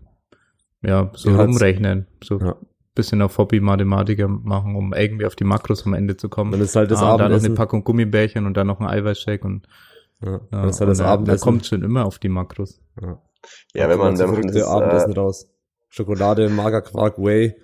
ja, 0.81 1.09
so 1.13 1.31
Ja, 1.31 1.41
rumrechnen, 1.41 2.05
so 2.23 2.39
Ja. 2.39 2.55
bisschen 2.95 3.21
auf 3.21 3.37
Hobby-Mathematiker 3.37 4.27
machen, 4.27 4.75
um 4.75 4.93
irgendwie 4.93 5.25
auf 5.25 5.35
die 5.35 5.43
Makros 5.43 5.85
am 5.85 5.93
Ende 5.93 6.15
zu 6.17 6.29
kommen. 6.29 6.51
Dann 6.51 6.61
ist 6.61 6.75
halt 6.75 6.91
das 6.91 6.99
ah, 6.99 7.13
und 7.13 7.17
dann 7.17 7.17
noch 7.17 7.25
eine 7.25 7.33
Abendessen. 7.35 7.55
Packung 7.55 7.83
Gummibärchen 7.83 8.45
und 8.45 8.55
dann 8.55 8.67
noch 8.67 8.79
ein 8.79 8.87
Eiweißshake 8.87 9.43
und 9.45 9.67
Ja, 10.23 10.39
dann 10.51 10.69
ist 10.69 10.79
halt 10.79 10.89
das 10.91 10.99
äh, 10.99 11.03
da 11.03 11.09
Abendessen. 11.13 11.43
kommt 11.43 11.65
schon 11.65 11.83
immer 11.83 12.05
auf 12.05 12.19
die 12.19 12.29
Makros. 12.29 12.79
ja. 13.01 13.19
Ja, 13.73 13.89
wenn 13.89 13.97
man, 13.99 14.17
wenn 14.19 14.29
man 14.31 14.47
das, 14.47 14.67
Abendessen 14.67 15.13
äh, 15.13 15.19
raus. 15.19 15.47
Schokolade, 15.89 16.49
Magerquark, 16.49 17.17
Whey, 17.17 17.55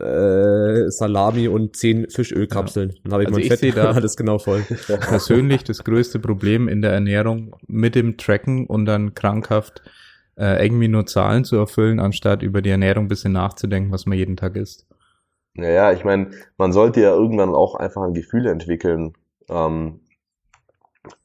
äh, 0.00 0.90
Salami 0.90 1.48
und 1.48 1.76
zehn 1.76 2.08
Fischölkapseln. 2.08 2.94
Dann 3.04 3.12
habe 3.12 3.22
ich 3.24 3.28
Also 3.28 3.38
mein 3.38 3.42
ich 3.42 3.48
Fett 3.48 3.58
seh 3.60 3.70
da- 3.72 3.90
alles 3.92 4.16
genau 4.16 4.38
voll. 4.38 4.62
persönlich 4.86 5.64
das 5.64 5.84
größte 5.84 6.18
Problem 6.18 6.68
in 6.68 6.82
der 6.82 6.92
Ernährung 6.92 7.54
mit 7.66 7.94
dem 7.94 8.16
Tracken 8.16 8.66
und 8.66 8.86
dann 8.86 9.14
krankhaft 9.14 9.82
äh, 10.36 10.64
irgendwie 10.64 10.88
nur 10.88 11.06
Zahlen 11.06 11.44
zu 11.44 11.56
erfüllen, 11.56 12.00
anstatt 12.00 12.42
über 12.42 12.60
die 12.62 12.70
Ernährung 12.70 13.04
ein 13.04 13.08
bisschen 13.08 13.32
nachzudenken, 13.32 13.92
was 13.92 14.06
man 14.06 14.18
jeden 14.18 14.36
Tag 14.36 14.56
isst. 14.56 14.86
Naja, 15.54 15.92
ich 15.92 16.04
meine, 16.04 16.30
man 16.56 16.72
sollte 16.72 17.00
ja 17.00 17.14
irgendwann 17.14 17.54
auch 17.54 17.76
einfach 17.76 18.02
ein 18.02 18.14
Gefühl 18.14 18.46
entwickeln, 18.46 19.12
ähm, 19.48 20.00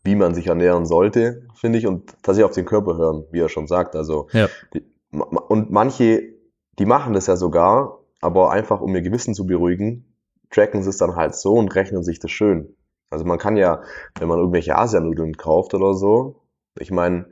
wie 0.04 0.16
man 0.16 0.34
sich 0.34 0.48
ernähren 0.48 0.86
sollte, 0.86 1.48
finde 1.56 1.80
ich, 1.80 1.88
und 1.88 2.10
tatsächlich 2.24 2.46
auf 2.46 2.56
den 2.56 2.66
Körper 2.66 2.98
hören, 2.98 3.26
wie 3.32 3.40
er 3.40 3.50
schon 3.50 3.68
sagt. 3.68 3.96
Also 3.96 4.28
Ja. 4.34 4.48
die, 4.74 4.84
und 5.12 5.72
manche, 5.72 6.34
die 6.78 6.86
machen 6.86 7.14
das 7.14 7.28
ja 7.28 7.36
sogar, 7.36 8.00
aber 8.22 8.52
einfach 8.52 8.82
um 8.82 8.94
ihr 8.96 9.02
Gewissen 9.02 9.34
zu 9.34 9.46
beruhigen, 9.46 10.16
tracken 10.50 10.84
sie 10.84 10.90
es 10.90 10.98
dann 10.98 11.16
halt 11.16 11.36
so 11.36 11.54
und 11.54 11.74
rechnen 11.76 12.04
sich 12.04 12.20
das 12.20 12.32
schön. 12.32 12.76
Also 13.10 13.26
man 13.26 13.40
kann 13.40 13.58
ja, 13.58 13.82
wenn 14.20 14.28
man 14.28 14.40
irgendwelche 14.40 14.76
Asianudeln 14.78 15.36
kauft 15.36 15.74
oder 15.74 15.94
so, 15.94 16.42
ich 16.78 16.92
meine, 16.92 17.28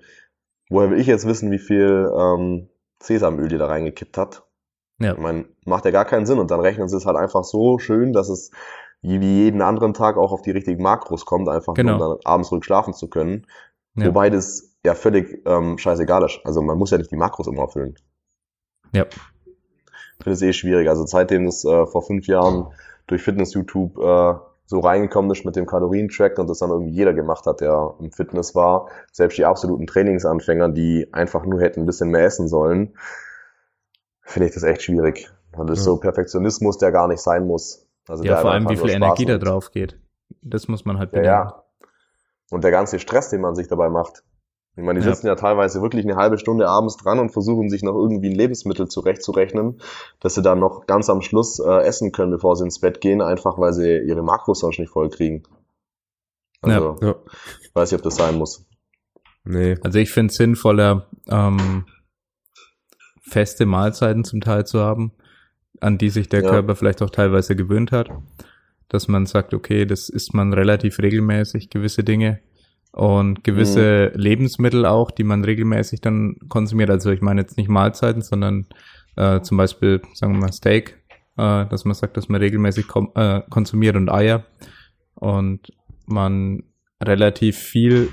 woher 0.70 0.90
will 0.90 1.00
ich 1.00 1.08
jetzt 1.08 1.28
wissen, 1.28 1.52
wie 1.52 1.60
viel 1.60 2.12
ähm, 2.18 2.70
Sesamöl 3.02 3.48
die 3.48 3.58
da 3.58 3.68
reingekippt 3.68 4.18
hat? 4.18 4.44
Ja. 5.00 5.14
Ich 5.14 5.20
meine, 5.20 5.46
macht 5.66 5.86
ja 5.86 5.92
gar 5.92 6.06
keinen 6.06 6.26
Sinn 6.26 6.40
und 6.40 6.50
dann 6.50 6.60
rechnen 6.60 6.88
sie 6.90 6.98
es 6.98 7.06
halt 7.06 7.18
einfach 7.18 7.44
so 7.44 7.78
schön, 7.78 8.14
dass 8.14 8.30
es 8.30 8.52
wie 9.02 9.22
wie 9.22 9.44
jeden 9.44 9.62
anderen 9.62 9.94
Tag 9.94 10.18
auch 10.18 10.32
auf 10.32 10.42
die 10.42 10.52
richtigen 10.52 10.82
Makros 10.82 11.26
kommt, 11.26 11.48
einfach 11.50 11.74
Genau. 11.76 11.98
nur 11.98 12.08
um 12.08 12.14
dann 12.16 12.26
abends 12.26 12.52
ruhig 12.52 12.64
schlafen 12.66 12.94
zu 12.94 13.08
können. 13.10 13.46
Ja. 13.96 14.08
Wobei 14.08 14.30
das 14.30 14.76
ja 14.84 14.94
völlig 14.96 15.42
ähm, 15.46 15.78
scheißegal 15.78 16.24
ist. 16.26 16.40
Also 16.44 16.62
man 16.62 16.78
muss 16.78 16.92
ja 16.92 16.98
nicht 16.98 17.12
die 17.12 17.16
Makros 17.16 17.48
immer 17.48 17.62
erfüllen. 17.64 17.96
Ja. 18.94 19.06
Ich 20.20 20.24
finde 20.24 20.32
es 20.34 20.42
eh 20.42 20.54
schwierig. 20.54 20.90
Also 20.90 21.06
seitdem 21.06 21.46
das 21.46 21.64
äh, 21.66 21.86
vor 21.86 22.02
fünf 22.04 22.26
Jahren 22.28 22.68
durch 23.08 23.22
Fitness-YouTube 23.22 23.98
äh, 24.00 24.34
so 24.66 24.80
reingekommen 24.80 25.32
ist 25.32 25.46
mit 25.46 25.56
dem 25.56 25.66
Kalorientrack 25.66 26.38
und 26.40 26.50
das 26.50 26.60
dann 26.60 26.72
irgendwie 26.72 26.92
jeder 26.92 27.14
gemacht 27.14 27.46
hat, 27.46 27.62
der 27.62 27.94
im 28.00 28.12
Fitness 28.12 28.54
war, 28.54 28.90
selbst 29.14 29.38
die 29.38 29.46
absoluten 29.46 29.88
Trainingsanfänger, 29.88 30.70
die 30.70 31.08
einfach 31.14 31.46
nur 31.46 31.62
hätten 31.62 31.82
ein 31.82 31.86
bisschen 31.86 32.10
mehr 32.10 32.26
essen 32.26 32.48
sollen, 32.50 32.94
finde 34.24 34.48
ich 34.50 34.54
das 34.54 34.64
echt 34.64 34.82
schwierig. 34.82 35.32
Das 35.54 35.70
ist 35.72 35.78
Ja. 35.80 35.84
so 35.86 35.98
Perfektionismus, 35.98 36.78
der 36.78 36.92
gar 36.92 37.08
nicht 37.08 37.22
sein 37.22 37.48
muss. 37.48 37.87
Also 38.08 38.24
Ja, 38.24 38.38
vor 38.38 38.52
allem, 38.52 38.70
wie 38.70 38.78
viel 38.78 38.90
Energie 38.90 39.26
da 39.26 39.38
drauf 39.38 39.72
geht. 39.72 40.00
Das 40.42 40.68
muss 40.68 40.86
man 40.86 40.98
halt 40.98 41.12
Ja, 41.14 41.20
bedenken. 41.20 41.30
ja. 41.50 41.64
Und 42.50 42.64
der 42.64 42.72
ganze 42.72 43.00
Stress, 43.00 43.30
den 43.30 43.42
man 43.42 43.56
sich 43.56 43.68
dabei 43.68 43.90
macht. 43.90 44.24
Ich 44.78 44.84
meine, 44.84 45.00
die 45.00 45.06
Ja. 45.06 45.14
sitzen 45.14 45.28
ja 45.28 45.36
teilweise 45.36 45.82
wirklich 45.82 46.06
eine 46.06 46.16
halbe 46.16 46.38
Stunde 46.38 46.68
abends 46.70 46.98
dran 46.98 47.20
und 47.20 47.32
versuchen 47.32 47.70
sich 47.70 47.82
noch 47.84 47.96
irgendwie 47.96 48.30
ein 48.30 48.36
Lebensmittel 48.36 48.88
zurechtzurechnen, 48.88 49.82
dass 50.20 50.36
sie 50.36 50.44
dann 50.44 50.60
noch 50.60 50.86
ganz 50.86 51.10
am 51.10 51.22
Schluss 51.22 51.60
äh, 51.60 51.80
essen 51.82 52.12
können, 52.12 52.32
bevor 52.32 52.56
sie 52.56 52.64
ins 52.64 52.80
Bett 52.80 53.02
gehen, 53.02 53.22
einfach 53.22 53.58
weil 53.58 53.74
sie 53.74 53.98
ihre 54.00 54.22
Makros 54.24 54.60
sonst 54.60 54.78
nicht 54.80 54.92
voll 54.92 55.10
kriegen. 55.10 55.44
Also, 56.62 56.96
Ja. 57.02 57.16
ich 57.64 57.74
weiß 57.76 57.92
nicht, 57.92 58.00
ob 58.00 58.04
das 58.04 58.16
sein 58.16 58.36
muss. 58.38 58.66
Nee. 59.44 59.78
Also 59.84 59.98
ich 60.00 60.12
finde 60.12 60.32
es 60.32 60.38
sinnvoller, 60.38 61.08
ähm, 61.28 61.86
feste 63.22 63.66
Mahlzeiten 63.66 64.24
zum 64.24 64.42
Teil 64.42 64.66
zu 64.66 64.80
haben, 64.80 65.12
an 65.82 65.98
die 65.98 66.10
sich 66.10 66.30
der 66.30 66.44
Ja. 66.44 66.50
Körper 66.50 66.76
vielleicht 66.76 67.02
auch 67.02 67.10
teilweise 67.10 67.56
gewöhnt 67.56 67.92
hat. 67.92 68.10
Dass 68.90 69.08
man 69.08 69.26
sagt, 69.26 69.54
okay, 69.54 69.86
das 69.86 70.10
isst 70.10 70.34
man 70.34 70.54
relativ 70.54 71.00
regelmäßig, 71.00 71.70
gewisse 71.70 72.04
Dinge. 72.04 72.40
Und 72.94 73.44
gewisse 73.44 74.12
Lebensmittel 74.16 74.86
auch, 74.86 75.12
die 75.12 75.24
man 75.24 75.44
regelmäßig 75.44 76.02
dann 76.02 76.38
konsumiert. 76.48 76.90
Also 76.90 77.12
ich 77.12 77.22
meine 77.22 77.42
jetzt 77.42 77.58
nicht 77.58 77.70
Mahlzeiten, 77.70 78.22
sondern 78.22 78.66
äh, 79.16 79.42
zum 79.42 79.58
Beispiel, 79.58 80.02
sagen 80.14 80.34
wir 80.34 80.40
mal, 80.40 80.54
Steak, 80.54 80.98
äh, 81.38 81.66
dass 81.66 81.86
man 81.86 81.94
sagt, 81.94 82.18
dass 82.18 82.30
man 82.30 82.42
regelmäßig 82.42 82.86
äh, 83.16 83.42
konsumiert 83.50 83.98
und 83.98 84.10
Eier. 84.10 84.46
Und 85.16 85.72
man 86.06 86.64
relativ 87.04 87.58
viel 87.58 88.10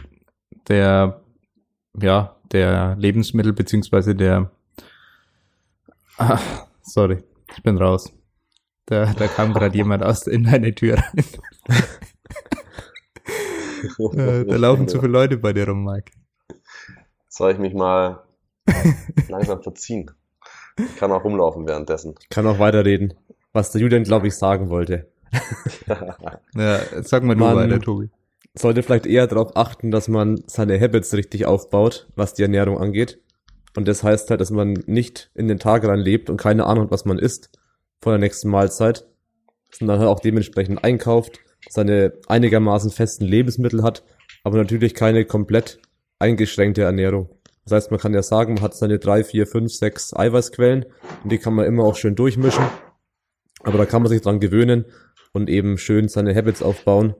der 0.68 1.20
ja, 2.00 2.36
der 2.52 2.96
Lebensmittel 2.96 3.52
beziehungsweise 3.52 4.14
der 4.14 4.50
ah, 6.18 6.38
sorry, 6.82 7.18
ich 7.56 7.62
bin 7.62 7.78
raus. 7.78 8.12
Da, 8.86 9.12
da 9.14 9.28
kam 9.28 9.54
gerade 9.54 9.76
jemand 9.76 10.02
aus 10.02 10.26
in 10.26 10.44
deine 10.44 10.74
Tür 10.74 10.98
rein. 10.98 11.24
Äh, 14.14 14.46
da 14.46 14.56
laufen 14.56 14.88
zu 14.88 14.98
viele 14.98 15.12
Leute 15.12 15.36
bei 15.36 15.52
dir 15.52 15.68
rum, 15.68 15.84
Mike. 15.84 16.12
Soll 17.28 17.52
ich 17.52 17.58
mich 17.58 17.74
mal 17.74 18.22
langsam 19.28 19.62
verziehen? 19.62 20.10
Ich 20.78 20.96
kann 20.96 21.12
auch 21.12 21.22
rumlaufen 21.22 21.66
währenddessen. 21.66 22.14
Ich 22.22 22.28
kann 22.30 22.46
auch 22.46 22.58
weiterreden, 22.58 23.14
was 23.52 23.72
der 23.72 23.82
Julian, 23.82 24.04
glaube 24.04 24.28
ich, 24.28 24.34
sagen 24.36 24.70
wollte. 24.70 25.08
Ja, 26.54 26.80
sag 27.02 27.24
mal 27.24 27.34
du 27.34 27.44
weiter, 27.44 27.80
Tobi. 27.80 28.08
Sollte 28.54 28.82
vielleicht 28.82 29.04
eher 29.04 29.26
darauf 29.26 29.56
achten, 29.56 29.90
dass 29.90 30.08
man 30.08 30.42
seine 30.46 30.80
Habits 30.80 31.12
richtig 31.12 31.44
aufbaut, 31.44 32.08
was 32.14 32.34
die 32.34 32.42
Ernährung 32.42 32.78
angeht. 32.78 33.20
Und 33.76 33.88
das 33.88 34.02
heißt 34.02 34.30
halt, 34.30 34.40
dass 34.40 34.50
man 34.50 34.72
nicht 34.86 35.30
in 35.34 35.48
den 35.48 35.58
Tag 35.58 35.84
rein 35.84 35.98
lebt 35.98 36.30
und 36.30 36.36
keine 36.36 36.66
Ahnung 36.66 36.84
hat, 36.84 36.90
was 36.92 37.04
man 37.04 37.18
isst 37.18 37.50
vor 38.00 38.12
der 38.12 38.20
nächsten 38.20 38.48
Mahlzeit, 38.48 39.06
sondern 39.72 39.98
halt 39.98 40.08
auch 40.08 40.20
dementsprechend 40.20 40.84
einkauft, 40.84 41.40
seine 41.68 42.12
einigermaßen 42.28 42.90
festen 42.90 43.24
Lebensmittel 43.24 43.82
hat, 43.82 44.04
aber 44.44 44.58
natürlich 44.58 44.94
keine 44.94 45.24
komplett 45.24 45.80
eingeschränkte 46.18 46.82
Ernährung. 46.82 47.28
Das 47.64 47.72
heißt, 47.72 47.90
man 47.90 47.98
kann 47.98 48.14
ja 48.14 48.22
sagen, 48.22 48.54
man 48.54 48.62
hat 48.62 48.74
seine 48.74 48.98
drei, 48.98 49.24
vier, 49.24 49.46
fünf, 49.46 49.72
sechs 49.72 50.14
Eiweißquellen 50.14 50.84
und 51.22 51.32
die 51.32 51.38
kann 51.38 51.54
man 51.54 51.66
immer 51.66 51.84
auch 51.84 51.96
schön 51.96 52.14
durchmischen. 52.14 52.64
Aber 53.62 53.78
da 53.78 53.86
kann 53.86 54.02
man 54.02 54.10
sich 54.10 54.20
dran 54.20 54.40
gewöhnen 54.40 54.84
und 55.32 55.48
eben 55.48 55.78
schön 55.78 56.08
seine 56.08 56.34
Habits 56.34 56.62
aufbauen 56.62 57.14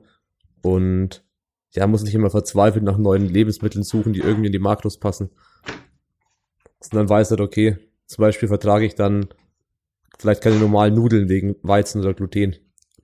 und 0.61 1.23
ja, 1.71 1.87
muss 1.87 2.03
nicht 2.03 2.15
immer 2.15 2.29
verzweifelt 2.29 2.83
nach 2.83 2.97
neuen 2.97 3.25
Lebensmitteln 3.25 3.83
suchen, 3.83 4.13
die 4.13 4.21
irgendwie 4.21 4.47
in 4.47 4.53
die 4.53 4.59
Makros 4.59 4.99
passen. 4.99 5.31
Sondern 6.79 7.09
weiß 7.09 7.31
halt, 7.31 7.41
okay, 7.41 7.77
zum 8.05 8.21
Beispiel 8.21 8.47
vertrage 8.47 8.85
ich 8.85 8.95
dann 8.95 9.27
vielleicht 10.19 10.43
keine 10.43 10.57
normalen 10.57 10.93
Nudeln 10.93 11.29
wegen 11.29 11.55
Weizen 11.63 12.01
oder 12.01 12.13
Gluten. 12.13 12.55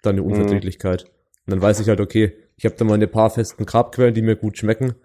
Dann 0.02 0.16
eine 0.16 0.24
Unverträglichkeit. 0.24 1.04
Und 1.04 1.52
dann 1.52 1.62
weiß 1.62 1.80
ich 1.80 1.88
halt, 1.90 2.00
okay, 2.00 2.34
ich 2.56 2.66
habe 2.66 2.76
da 2.76 2.86
mal 2.86 2.94
eine 2.94 3.08
paar 3.08 3.30
festen 3.30 3.66
Carbquellen, 3.66 4.14
die 4.14 4.22
mir 4.22 4.36
gut 4.36 4.58
schmecken, 4.58 4.96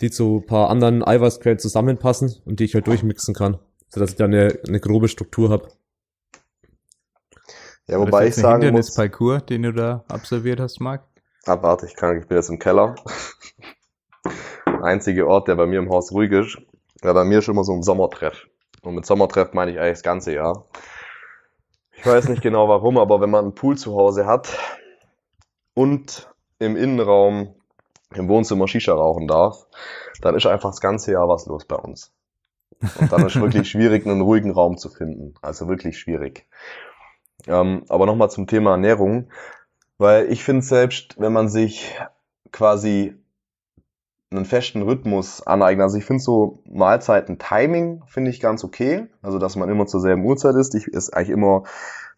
die 0.00 0.10
zu 0.10 0.38
ein 0.38 0.46
paar 0.46 0.70
anderen 0.70 1.02
Eiweißquellen 1.02 1.58
zusammenpassen 1.58 2.36
und 2.44 2.60
die 2.60 2.64
ich 2.64 2.74
halt 2.74 2.86
durchmixen 2.86 3.34
kann, 3.34 3.58
sodass 3.88 4.10
ich 4.10 4.16
dann 4.16 4.32
eine, 4.32 4.58
eine 4.66 4.80
grobe 4.80 5.08
Struktur 5.08 5.50
habe. 5.50 5.68
Ja, 7.86 7.98
wobei 8.00 8.26
ich 8.26 8.30
das 8.30 8.36
jetzt 8.36 8.38
ein 8.38 8.42
sagen 8.42 8.54
muss, 8.54 8.64
Hindernisparcours, 8.64 9.46
den 9.46 9.62
du 9.62 9.72
da 9.72 10.04
absolviert 10.08 10.58
hast, 10.58 10.80
Marc? 10.80 11.04
Ah, 11.44 11.62
warte, 11.62 11.86
ich 11.86 11.94
kann, 11.94 12.18
ich 12.18 12.26
bin 12.26 12.36
jetzt 12.36 12.50
im 12.50 12.58
Keller. 12.58 12.96
Einzige 14.82 15.26
Ort, 15.28 15.48
der 15.48 15.54
bei 15.54 15.66
mir 15.66 15.78
im 15.78 15.90
Haus 15.90 16.10
ruhig 16.12 16.32
ist. 16.32 16.58
Ja, 17.02 17.12
bei 17.12 17.24
mir 17.24 17.38
ist 17.38 17.48
immer 17.48 17.64
so 17.64 17.72
ein 17.72 17.82
Sommertreff. 17.82 18.46
Und 18.82 18.94
mit 18.94 19.06
Sommertreff 19.06 19.52
meine 19.52 19.72
ich 19.72 19.78
eigentlich 19.78 19.94
das 19.94 20.02
ganze 20.02 20.34
Jahr. 20.34 20.66
Ich 21.92 22.06
weiß 22.06 22.28
nicht 22.28 22.42
genau 22.42 22.68
warum, 22.68 22.98
aber 22.98 23.20
wenn 23.20 23.30
man 23.30 23.46
einen 23.46 23.54
Pool 23.54 23.76
zu 23.76 23.96
Hause 23.96 24.26
hat 24.26 24.58
und 25.74 26.28
im 26.58 26.76
Innenraum 26.76 27.54
im 28.14 28.28
Wohnzimmer 28.28 28.68
Shisha 28.68 28.94
rauchen 28.94 29.26
darf, 29.26 29.66
dann 30.20 30.34
ist 30.34 30.46
einfach 30.46 30.70
das 30.70 30.80
ganze 30.80 31.12
Jahr 31.12 31.28
was 31.28 31.46
los 31.46 31.64
bei 31.64 31.76
uns. 31.76 32.12
Und 32.98 33.10
dann 33.10 33.26
ist 33.26 33.40
wirklich 33.40 33.70
schwierig, 33.70 34.06
einen 34.06 34.20
ruhigen 34.20 34.50
Raum 34.50 34.76
zu 34.76 34.88
finden. 34.88 35.34
Also 35.42 35.68
wirklich 35.68 35.98
schwierig. 35.98 36.46
Ähm, 37.46 37.84
aber 37.88 38.06
nochmal 38.06 38.30
zum 38.30 38.46
Thema 38.46 38.72
Ernährung. 38.72 39.30
Weil 39.98 40.30
ich 40.30 40.44
finde 40.44 40.62
selbst, 40.62 41.18
wenn 41.18 41.32
man 41.32 41.48
sich 41.48 41.94
quasi 42.52 43.16
einen 44.30 44.44
festen 44.44 44.82
Rhythmus 44.82 45.46
aneignet, 45.46 45.84
also 45.84 45.98
ich 45.98 46.04
finde 46.04 46.22
so 46.22 46.58
Mahlzeiten-Timing 46.68 48.02
finde 48.06 48.30
ich 48.30 48.40
ganz 48.40 48.64
okay, 48.64 49.06
also 49.22 49.38
dass 49.38 49.56
man 49.56 49.68
immer 49.68 49.86
zur 49.86 50.00
selben 50.00 50.24
Uhrzeit 50.24 50.56
ist. 50.56 50.74
Ich 50.74 50.92
esse 50.92 51.12
eigentlich 51.14 51.30
immer 51.30 51.62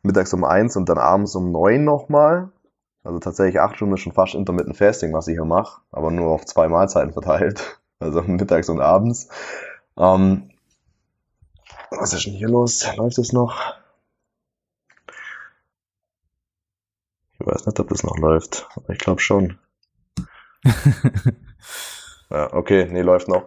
mittags 0.02 0.32
um 0.32 0.44
eins 0.44 0.76
und 0.76 0.88
dann 0.88 0.98
abends 0.98 1.34
um 1.34 1.52
neun 1.52 1.84
nochmal. 1.84 2.50
Also 3.04 3.18
tatsächlich 3.18 3.60
acht 3.60 3.76
Stunden 3.76 3.94
ist 3.94 4.00
schon 4.00 4.12
fast 4.12 4.34
Intermittent 4.34 4.76
Fasting, 4.76 5.12
was 5.12 5.28
ich 5.28 5.34
hier 5.34 5.44
mache, 5.44 5.82
aber 5.92 6.10
nur 6.10 6.30
auf 6.30 6.46
zwei 6.46 6.68
Mahlzeiten 6.68 7.12
verteilt, 7.12 7.80
also 8.00 8.22
mittags 8.22 8.68
und 8.68 8.80
abends. 8.80 9.28
Ähm, 9.96 10.50
was 11.90 12.12
ist 12.12 12.26
denn 12.26 12.34
hier 12.34 12.48
los? 12.48 12.86
Läuft 12.96 13.18
es 13.18 13.32
noch? 13.32 13.74
Ich 17.40 17.46
weiß 17.46 17.66
nicht, 17.66 17.80
ob 17.80 17.88
das 17.88 18.02
noch 18.02 18.18
läuft. 18.18 18.68
Ich 18.88 18.98
glaube 18.98 19.20
schon. 19.20 19.58
Ja, 22.30 22.52
okay, 22.52 22.88
nee, 22.90 23.02
läuft 23.02 23.28
noch. 23.28 23.44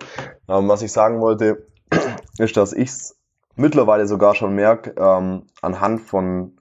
Ähm, 0.47 0.67
was 0.67 0.81
ich 0.81 0.91
sagen 0.91 1.21
wollte, 1.21 1.67
ist, 2.37 2.57
dass 2.57 2.73
ich 2.73 2.89
es 2.89 3.19
mittlerweile 3.55 4.07
sogar 4.07 4.35
schon 4.35 4.55
merke, 4.55 4.95
ähm, 4.97 5.43
anhand 5.61 6.01
von 6.01 6.57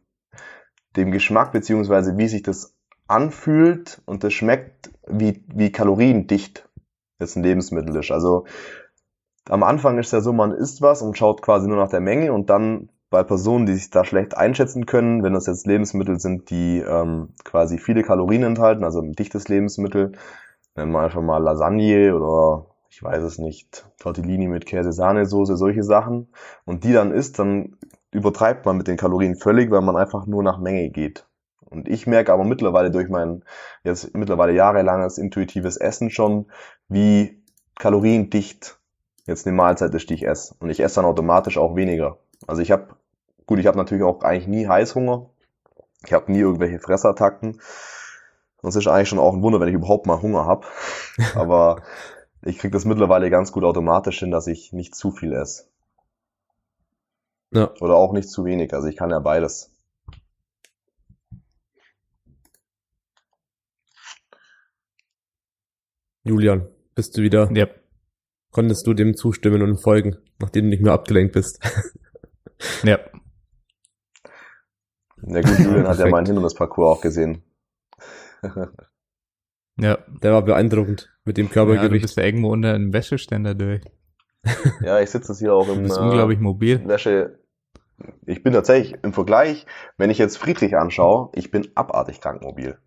dem 0.96 1.12
Geschmack, 1.12 1.52
beziehungsweise 1.52 2.18
wie 2.18 2.28
sich 2.28 2.42
das 2.42 2.74
anfühlt 3.06 4.02
und 4.06 4.22
das 4.24 4.32
schmeckt, 4.32 4.90
wie, 5.06 5.44
wie 5.48 5.72
kaloriendicht 5.72 6.68
jetzt 7.18 7.36
ein 7.36 7.42
Lebensmittel 7.42 7.96
ist. 7.96 8.10
Also 8.10 8.44
am 9.48 9.62
Anfang 9.62 9.98
ist 9.98 10.12
ja 10.12 10.20
so, 10.20 10.32
man 10.32 10.52
isst 10.52 10.82
was 10.82 11.02
und 11.02 11.16
schaut 11.16 11.42
quasi 11.42 11.68
nur 11.68 11.76
nach 11.76 11.90
der 11.90 12.00
Menge 12.00 12.32
und 12.32 12.50
dann 12.50 12.90
bei 13.08 13.24
Personen, 13.24 13.66
die 13.66 13.74
sich 13.74 13.90
da 13.90 14.04
schlecht 14.04 14.36
einschätzen 14.36 14.86
können, 14.86 15.24
wenn 15.24 15.32
das 15.32 15.46
jetzt 15.46 15.66
Lebensmittel 15.66 16.20
sind, 16.20 16.50
die 16.50 16.78
ähm, 16.78 17.30
quasi 17.44 17.78
viele 17.78 18.04
Kalorien 18.04 18.44
enthalten, 18.44 18.84
also 18.84 19.00
ein 19.00 19.14
dichtes 19.14 19.48
Lebensmittel, 19.48 20.12
nennen 20.80 20.92
wir 20.92 21.00
einfach 21.00 21.20
mal 21.20 21.42
Lasagne 21.42 22.16
oder 22.16 22.66
ich 22.88 23.02
weiß 23.02 23.22
es 23.22 23.38
nicht, 23.38 23.86
Tortellini 23.98 24.48
mit 24.48 24.66
Käse-Sahnesoße, 24.66 25.56
solche 25.56 25.84
Sachen. 25.84 26.28
Und 26.64 26.84
die 26.84 26.92
dann 26.92 27.12
isst, 27.12 27.38
dann 27.38 27.76
übertreibt 28.10 28.66
man 28.66 28.76
mit 28.76 28.88
den 28.88 28.96
Kalorien 28.96 29.36
völlig, 29.36 29.70
weil 29.70 29.82
man 29.82 29.96
einfach 29.96 30.26
nur 30.26 30.42
nach 30.42 30.58
Menge 30.58 30.88
geht. 30.90 31.26
Und 31.60 31.86
ich 31.86 32.06
merke 32.06 32.32
aber 32.32 32.44
mittlerweile 32.44 32.90
durch 32.90 33.08
mein 33.08 33.44
jetzt 33.84 34.16
mittlerweile 34.16 34.52
jahrelanges 34.52 35.18
intuitives 35.18 35.76
Essen 35.76 36.10
schon, 36.10 36.46
wie 36.88 37.40
kaloriendicht 37.78 38.80
jetzt 39.26 39.46
eine 39.46 39.54
Mahlzeit 39.54 39.94
ist, 39.94 40.10
die 40.10 40.14
ich 40.14 40.26
esse. 40.26 40.56
Und 40.58 40.70
ich 40.70 40.80
esse 40.80 40.96
dann 40.96 41.04
automatisch 41.04 41.58
auch 41.58 41.76
weniger. 41.76 42.18
Also 42.48 42.62
ich 42.62 42.72
habe, 42.72 42.88
gut, 43.46 43.60
ich 43.60 43.66
habe 43.66 43.76
natürlich 43.76 44.02
auch 44.02 44.22
eigentlich 44.22 44.48
nie 44.48 44.66
Heißhunger. 44.66 45.26
Ich 46.04 46.12
habe 46.12 46.32
nie 46.32 46.40
irgendwelche 46.40 46.80
Fressattacken. 46.80 47.60
Und 48.62 48.70
es 48.70 48.76
ist 48.76 48.86
eigentlich 48.86 49.08
schon 49.08 49.18
auch 49.18 49.34
ein 49.34 49.42
Wunder, 49.42 49.60
wenn 49.60 49.68
ich 49.68 49.74
überhaupt 49.74 50.06
mal 50.06 50.20
Hunger 50.20 50.44
habe. 50.44 50.66
Aber 51.34 51.82
ich 52.42 52.58
kriege 52.58 52.72
das 52.72 52.84
mittlerweile 52.84 53.30
ganz 53.30 53.52
gut 53.52 53.64
automatisch 53.64 54.18
hin, 54.18 54.30
dass 54.30 54.46
ich 54.46 54.72
nicht 54.72 54.94
zu 54.94 55.10
viel 55.10 55.32
esse. 55.32 55.64
Ja. 57.52 57.72
Oder 57.80 57.96
auch 57.96 58.12
nicht 58.12 58.28
zu 58.28 58.44
wenig. 58.44 58.72
Also 58.74 58.88
ich 58.88 58.96
kann 58.96 59.10
ja 59.10 59.18
beides. 59.18 59.74
Julian, 66.22 66.68
bist 66.94 67.16
du 67.16 67.22
wieder? 67.22 67.50
Ja. 67.52 67.66
Konntest 68.52 68.86
du 68.86 68.94
dem 68.94 69.16
zustimmen 69.16 69.62
und 69.62 69.78
folgen, 69.78 70.16
nachdem 70.38 70.64
du 70.64 70.70
nicht 70.70 70.82
mehr 70.82 70.92
abgelenkt 70.92 71.32
bist? 71.32 71.60
Ja. 72.82 72.98
Ja 75.22 75.40
gut, 75.40 75.58
Julian 75.58 75.88
hat 75.88 75.98
ja 75.98 76.08
meinen 76.08 76.26
Hindernisparcours 76.26 76.98
auch 76.98 77.00
gesehen. 77.00 77.42
Ja. 79.80 79.98
Der 80.22 80.32
war 80.32 80.42
beeindruckend 80.42 81.10
mit 81.24 81.38
dem 81.38 81.46
ja 81.46 81.48
du 81.48 81.54
Körpergewicht. 81.54 82.02
bist 82.02 82.16
ja 82.16 82.24
irgendwo 82.24 82.52
unter 82.52 82.74
einem 82.74 82.92
Wäscheständer 82.92 83.54
durch. 83.54 83.82
Ja, 84.82 85.00
ich 85.00 85.10
sitze 85.10 85.32
jetzt 85.32 85.38
hier 85.38 85.54
auch 85.54 85.66
Du 85.66 85.72
im 85.72 85.82
bist 85.82 85.96
äh, 85.96 86.00
unglaublich 86.00 86.38
mobil. 86.40 86.86
Wäsche. 86.86 87.38
Ich 88.26 88.42
bin 88.42 88.52
tatsächlich 88.52 88.98
im 89.02 89.12
Vergleich, 89.12 89.66
wenn 89.98 90.10
ich 90.10 90.18
jetzt 90.18 90.38
Friedrich 90.38 90.76
anschaue, 90.76 91.30
ich 91.34 91.50
bin 91.50 91.68
abartig 91.74 92.20
krankmobil. 92.20 92.78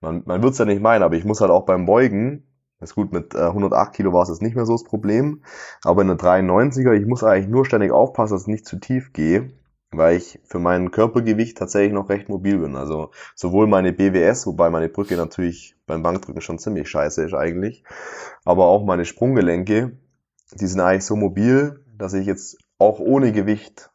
Man, 0.00 0.22
man 0.26 0.42
wird's 0.42 0.58
ja 0.58 0.64
nicht 0.64 0.82
meinen, 0.82 1.04
aber 1.04 1.14
ich 1.14 1.24
muss 1.24 1.40
halt 1.40 1.52
auch 1.52 1.64
beim 1.64 1.86
Beugen, 1.86 2.48
ist 2.80 2.96
gut, 2.96 3.12
mit 3.12 3.34
äh, 3.36 3.38
108 3.38 3.92
Kilo 3.94 4.12
war 4.12 4.22
es 4.22 4.28
jetzt 4.28 4.42
nicht 4.42 4.56
mehr 4.56 4.66
so 4.66 4.72
das 4.72 4.82
Problem, 4.82 5.44
aber 5.84 6.02
in 6.02 6.08
der 6.08 6.16
93er, 6.18 6.92
ich 6.92 7.06
muss 7.06 7.22
eigentlich 7.22 7.48
nur 7.48 7.64
ständig 7.64 7.92
aufpassen, 7.92 8.34
dass 8.34 8.42
ich 8.42 8.48
nicht 8.48 8.66
zu 8.66 8.80
tief 8.80 9.12
gehe, 9.12 9.52
weil 9.92 10.16
ich 10.16 10.40
für 10.44 10.58
mein 10.58 10.90
Körpergewicht 10.90 11.58
tatsächlich 11.58 11.92
noch 11.92 12.08
recht 12.08 12.28
mobil 12.28 12.58
bin. 12.58 12.76
Also 12.76 13.10
sowohl 13.34 13.66
meine 13.66 13.92
BWS, 13.92 14.46
wobei 14.46 14.70
meine 14.70 14.88
Brücke 14.88 15.16
natürlich 15.16 15.76
beim 15.86 16.02
Bankdrücken 16.02 16.40
schon 16.40 16.58
ziemlich 16.58 16.88
scheiße 16.88 17.22
ist 17.24 17.34
eigentlich, 17.34 17.84
aber 18.44 18.66
auch 18.66 18.84
meine 18.84 19.04
Sprunggelenke, 19.04 19.92
die 20.54 20.66
sind 20.66 20.80
eigentlich 20.80 21.04
so 21.04 21.16
mobil, 21.16 21.84
dass 21.96 22.14
ich 22.14 22.26
jetzt 22.26 22.58
auch 22.78 22.98
ohne 22.98 23.32
Gewicht 23.32 23.90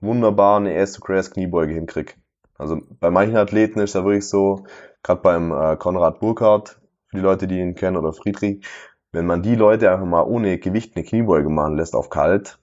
wunderbar 0.00 0.58
eine 0.58 0.78
Ass 0.80 0.92
to 0.92 1.00
Grass 1.00 1.30
Kniebeuge 1.30 1.74
hinkrieg. 1.74 2.18
Also 2.56 2.80
bei 3.00 3.10
manchen 3.10 3.36
Athleten 3.36 3.80
ist 3.80 3.94
ja 3.94 4.04
wirklich 4.04 4.28
so, 4.28 4.64
gerade 5.02 5.22
beim 5.22 5.52
äh, 5.52 5.76
Konrad 5.76 6.20
Burkhardt, 6.20 6.80
für 7.06 7.16
die 7.16 7.22
Leute, 7.22 7.46
die 7.46 7.58
ihn 7.58 7.74
kennen, 7.74 7.96
oder 7.96 8.12
Friedrich, 8.12 8.64
wenn 9.12 9.26
man 9.26 9.42
die 9.42 9.54
Leute 9.54 9.90
einfach 9.90 10.06
mal 10.06 10.22
ohne 10.22 10.58
Gewicht 10.58 10.94
eine 10.94 11.04
Kniebeuge 11.04 11.48
machen 11.48 11.76
lässt 11.76 11.94
auf 11.94 12.10
kalt, 12.10 12.58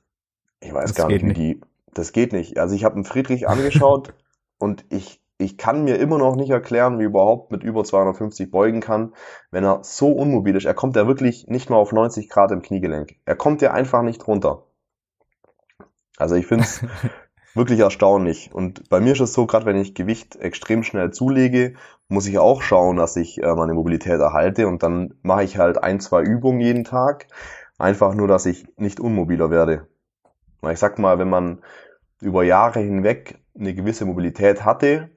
ich 0.60 0.74
weiß 0.74 0.92
Das 0.92 0.96
gar 0.96 1.08
nicht, 1.08 1.26
wie 1.26 1.34
die, 1.34 1.62
das 1.96 2.12
geht 2.12 2.34
nicht. 2.34 2.60
Also 2.60 2.76
ich 2.76 2.84
habe 2.84 2.96
einen 2.96 3.06
Friedrich 3.06 3.48
angeschaut 3.48 4.14
und 4.60 4.86
ich, 4.90 5.22
ich 5.38 5.58
kann 5.58 5.84
mir 5.84 5.98
immer 5.98 6.20
noch 6.20 6.36
nicht 6.36 6.52
erklären, 6.52 7.00
wie 7.00 7.04
er 7.04 7.10
überhaupt 7.10 7.52
mit 7.52 7.64
über 7.64 7.84
250 7.84 8.52
beugen 8.52 8.82
kann, 8.82 9.14
wenn 9.50 9.64
er 9.64 9.80
so 9.84 10.12
unmobil 10.12 10.56
ist. 10.56 10.66
Er 10.66 10.76
kommt 10.76 10.96
ja 10.96 11.08
wirklich 11.08 11.48
nicht 11.48 11.70
mal 11.70 11.78
auf 11.78 11.92
90 11.92 12.30
Grad 12.30 12.52
im 12.52 12.62
Kniegelenk. 12.62 13.16
Er 13.26 13.36
kommt 13.36 13.62
ja 13.62 13.72
einfach 13.72 14.04
nicht 14.04 14.28
runter. 14.28 14.64
Also 16.18 16.36
ich 16.36 16.46
finde 16.48 16.66
es 16.66 16.82
wirklich 17.56 17.80
erstaunlich. 17.80 18.54
Und 18.54 18.90
bei 18.90 19.00
mir 19.00 19.14
ist 19.14 19.22
es 19.22 19.34
so, 19.34 19.46
gerade 19.46 19.66
wenn 19.66 19.78
ich 19.78 19.96
Gewicht 19.96 20.36
extrem 20.36 20.84
schnell 20.84 21.12
zulege, 21.12 21.76
muss 22.08 22.28
ich 22.28 22.38
auch 22.38 22.62
schauen, 22.62 22.98
dass 22.98 23.16
ich 23.16 23.42
äh, 23.42 23.56
meine 23.56 23.74
Mobilität 23.74 24.20
erhalte. 24.20 24.68
Und 24.68 24.84
dann 24.84 25.16
mache 25.24 25.44
ich 25.44 25.58
halt 25.58 25.82
ein, 25.82 26.00
zwei 26.00 26.22
Übungen 26.22 26.60
jeden 26.60 26.84
Tag. 26.84 27.28
Einfach 27.78 28.14
nur, 28.14 28.28
dass 28.28 28.46
ich 28.46 28.66
nicht 28.78 29.00
unmobiler 29.00 29.50
werde. 29.50 29.88
Ich 30.72 30.80
sag 30.80 30.98
mal, 30.98 31.20
wenn 31.20 31.30
man 31.30 31.62
über 32.22 32.44
Jahre 32.44 32.80
hinweg 32.80 33.40
eine 33.58 33.74
gewisse 33.74 34.06
Mobilität 34.06 34.64
hatte 34.64 35.10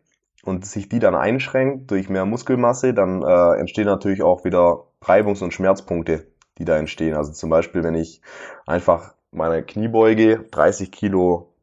und 0.45 0.65
sich 0.65 0.89
die 0.89 0.99
dann 0.99 1.15
einschränkt 1.15 1.91
durch 1.91 2.09
mehr 2.09 2.25
Muskelmasse, 2.25 2.95
dann 2.95 3.23
äh, 3.23 3.59
entstehen 3.59 3.87
natürlich 3.87 4.23
auch 4.23 4.45
wieder 4.45 4.85
Reibungs- 5.03 5.43
und 5.43 5.53
Schmerzpunkte, 5.53 6.27
die 6.59 6.65
da 6.65 6.77
entstehen. 6.77 7.15
Also 7.15 7.33
zum 7.33 7.51
Beispiel, 7.51 7.83
wenn 7.83 7.95
ich 7.95 8.21
einfach 8.67 9.15
meine 9.31 9.63
Kniebeuge 9.63 10.47
30 10.51 10.91
Kilo 10.91 11.55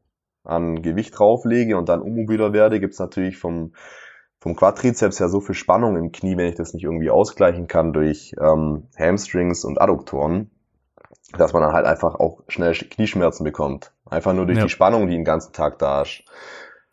an 0.44 0.82
Gewicht 0.82 1.18
drauflege 1.18 1.78
und 1.78 1.90
dann 1.90 2.02
unmobiler 2.02 2.54
werde, 2.54 2.80
gibt's 2.80 3.00
natürlich 3.00 3.38
vom, 3.38 3.74
vom 4.40 4.56
Quadrizeps 4.56 5.20
ja 5.20 5.28
so 5.28 5.42
viel 5.42 5.56
Spannung 5.56 5.98
im 5.98 6.12
Knie, 6.12 6.38
wenn 6.38 6.48
ich 6.48 6.56
das 6.56 6.74
nicht 6.74 6.84
irgendwie 6.84 7.10
ausgleichen 7.10 7.68
kann 7.68 7.94
durch 7.94 8.36
ähm, 8.40 8.88
Hamstrings 8.98 9.66
und 9.66 9.82
Adduktoren, 9.82 10.52
dass 11.38 11.54
man 11.54 11.64
dann 11.64 11.74
halt 11.74 11.88
einfach 11.88 12.16
auch 12.16 12.44
schnell 12.48 12.74
Knieschmerzen 12.74 13.44
bekommt. 13.44 13.95
Einfach 14.10 14.34
nur 14.34 14.46
durch 14.46 14.58
Ja. 14.58 14.66
die 14.66 14.70
Spannung, 14.70 15.08
die 15.08 15.14
den 15.14 15.26
ganzen 15.26 15.54
Tag 15.54 15.80
da 15.80 16.04
ist. 16.04 16.24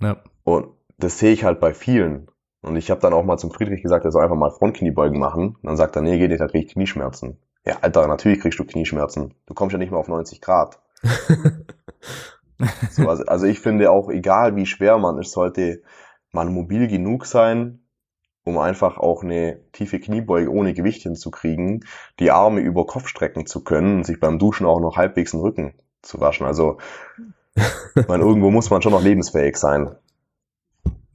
Ja. 0.01 0.17
Und 0.45 0.69
das 0.99 1.19
sehe 1.19 1.33
ich 1.33 1.45
halt 1.45 1.61
bei 1.61 1.75
vielen. 1.75 2.29
Und 2.63 2.77
ich 2.77 2.91
habe 2.91 3.01
dann 3.01 3.13
auch 3.13 3.25
mal 3.25 3.39
zum 3.39 3.51
Friedrich 3.51 3.83
gesagt, 3.83 4.05
er 4.05 4.13
soll 4.13 4.23
einfach 4.23 4.37
mal 4.37 4.51
Frontkniebeugen 4.51 5.19
machen. 5.19 5.57
Und 5.57 5.65
dann 5.65 5.77
sagt 5.77 5.97
er, 5.97 6.03
nee, 6.03 6.19
geht 6.19 6.31
nicht, 6.31 6.41
da 6.41 6.47
krieg 6.47 6.67
ich 6.67 6.73
Knieschmerzen. 6.73 7.39
Ja, 7.67 7.79
Alter, 7.81 8.07
natürlich 8.07 8.41
kriegst 8.41 8.59
du 8.59 8.65
Knieschmerzen. 8.65 9.35
Du 9.47 9.55
kommst 9.55 9.73
ja 9.73 9.79
nicht 9.79 9.91
mehr 9.91 10.01
auf 10.01 10.09
90 10.09 10.41
Grad. 10.41 10.81
So, 12.91 13.09
also, 13.09 13.25
also 13.25 13.47
ich 13.47 13.59
finde 13.59 13.91
auch, 13.91 14.09
egal 14.09 14.55
wie 14.55 14.67
schwer 14.67 14.97
man 14.99 15.19
ist, 15.19 15.33
sollte 15.33 15.83
man 16.31 16.53
mobil 16.53 16.87
genug 16.87 17.27
sein, 17.27 17.81
um 18.45 18.57
einfach 18.59 18.99
auch 18.99 19.25
eine 19.25 19.61
tiefe 19.73 19.99
Kniebeuge 19.99 20.49
ohne 20.49 20.73
Gewicht 20.73 21.03
hinzukriegen, 21.03 21.85
die 22.21 22.31
Arme 22.31 22.61
über 22.61 22.87
Kopf 22.87 23.09
strecken 23.09 23.47
zu 23.47 23.65
können 23.65 23.97
und 23.97 24.07
sich 24.07 24.21
beim 24.21 24.39
Duschen 24.39 24.67
auch 24.67 24.79
noch 24.81 24.97
halbwegs 24.97 25.33
den 25.33 25.41
Rücken 25.41 25.75
zu 26.03 26.21
waschen. 26.21 26.47
Also, 26.47 26.79
meine, 28.09 28.25
irgendwo 28.25 28.51
muss 28.51 28.71
man 28.71 28.83
schon 28.83 28.93
noch 28.93 29.03
lebensfähig 29.03 29.57
sein. 29.57 29.95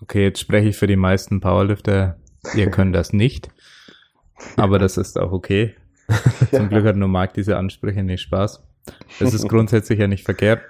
Okay, 0.02 0.24
jetzt 0.24 0.40
spreche 0.40 0.70
ich 0.70 0.78
für 0.78 0.88
die 0.88 0.96
meisten 0.96 1.42
Powerlifter. 1.42 2.18
Ihr 2.56 2.70
könnt 2.72 2.96
das 2.96 3.14
nicht. 3.14 3.50
Aber 4.56 4.80
das 4.80 4.98
ist 4.98 5.20
auch 5.20 5.32
okay. 5.32 5.76
Zum 6.52 6.70
Glück 6.70 6.86
hat 6.86 6.96
nur 6.96 7.10
Marc 7.10 7.34
diese 7.34 7.58
Ansprüche 7.58 8.04
nicht 8.04 8.22
Spaß. 8.22 8.64
Das 9.20 9.34
ist 9.34 9.50
grundsätzlich 9.50 10.00
ja 10.00 10.08
nicht 10.08 10.24
verkehrt. 10.24 10.62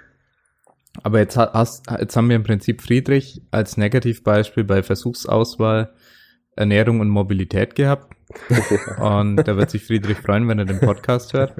Aber 1.02 1.20
jetzt, 1.20 1.36
ha- 1.36 1.52
hast, 1.52 1.88
jetzt 1.90 2.16
haben 2.16 2.28
wir 2.28 2.36
im 2.36 2.42
Prinzip 2.42 2.82
Friedrich 2.82 3.42
als 3.52 3.76
Negativbeispiel 3.76 4.64
bei 4.64 4.82
Versuchsauswahl 4.82 5.92
Ernährung 6.56 6.98
und 7.00 7.08
Mobilität 7.08 7.76
gehabt. 7.76 8.12
Und 8.98 9.36
da 9.36 9.56
wird 9.56 9.70
sich 9.70 9.84
Friedrich 9.84 10.18
freuen, 10.18 10.48
wenn 10.48 10.58
er 10.58 10.64
den 10.66 10.80
Podcast 10.80 11.32
hört. 11.32 11.54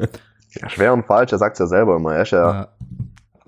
Ja, 0.50 0.68
schwer 0.68 0.92
und 0.92 1.06
falsch, 1.06 1.32
er 1.32 1.38
sagt's 1.38 1.58
ja 1.58 1.66
selber 1.66 1.96
immer. 1.96 2.14
Er 2.14 2.22
ist 2.22 2.30
ja, 2.32 2.62
Äh, 2.62 2.66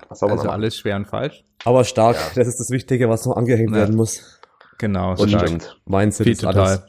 was 0.09 0.19
soll 0.19 0.29
man 0.29 0.37
also 0.39 0.49
alles 0.51 0.77
schwer 0.77 0.95
und 0.95 1.07
falsch. 1.07 1.43
Aber 1.65 1.83
stark, 1.83 2.15
das 2.35 2.47
ist 2.47 2.59
das 2.59 2.69
Wichtige, 2.69 3.09
was 3.09 3.25
noch 3.25 3.35
angehängt 3.37 3.71
Ja. 3.71 3.77
werden 3.77 3.95
muss. 3.95 4.39
Genau. 4.77 5.15
Das 5.15 5.29
stark. 5.29 5.47
stimmt. 5.47 5.79
Mindset 5.85 6.25
Viel 6.25 6.33
ist 6.33 6.41
total. 6.41 6.67
alles. 6.67 6.83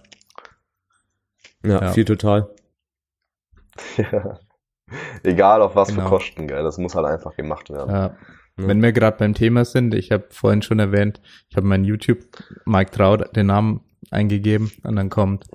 Ja, 1.65 1.81
Ja. 1.83 1.93
viel 1.93 2.05
total. 2.05 2.49
Egal 5.23 5.63
auf 5.63 5.75
was 5.77 5.89
Genau. 5.89 6.03
für 6.05 6.09
Kosten, 6.09 6.47
gell. 6.49 6.63
Das 6.63 6.79
muss 6.79 6.95
halt 6.95 7.07
einfach 7.07 7.35
gemacht 7.37 7.71
werden. 7.71 7.91
Ja. 7.91 8.17
Wenn 8.57 8.83
wir 8.83 8.93
gerade 8.93 9.17
beim 9.17 9.33
Thema 9.35 9.65
sind, 9.65 9.95
ich 9.95 10.13
habe 10.13 10.25
vorhin 10.31 10.61
schon 10.61 10.79
erwähnt, 10.79 11.21
ich 11.49 11.57
habe 11.57 11.67
mein 11.67 11.85
YouTube 11.85 12.19
Mike 12.67 12.91
Traut 12.91 13.35
den 13.35 13.47
Namen 13.47 13.81
eingegeben 14.11 14.71
und 14.85 14.97
dann 14.97 15.09
kommt 15.09 15.47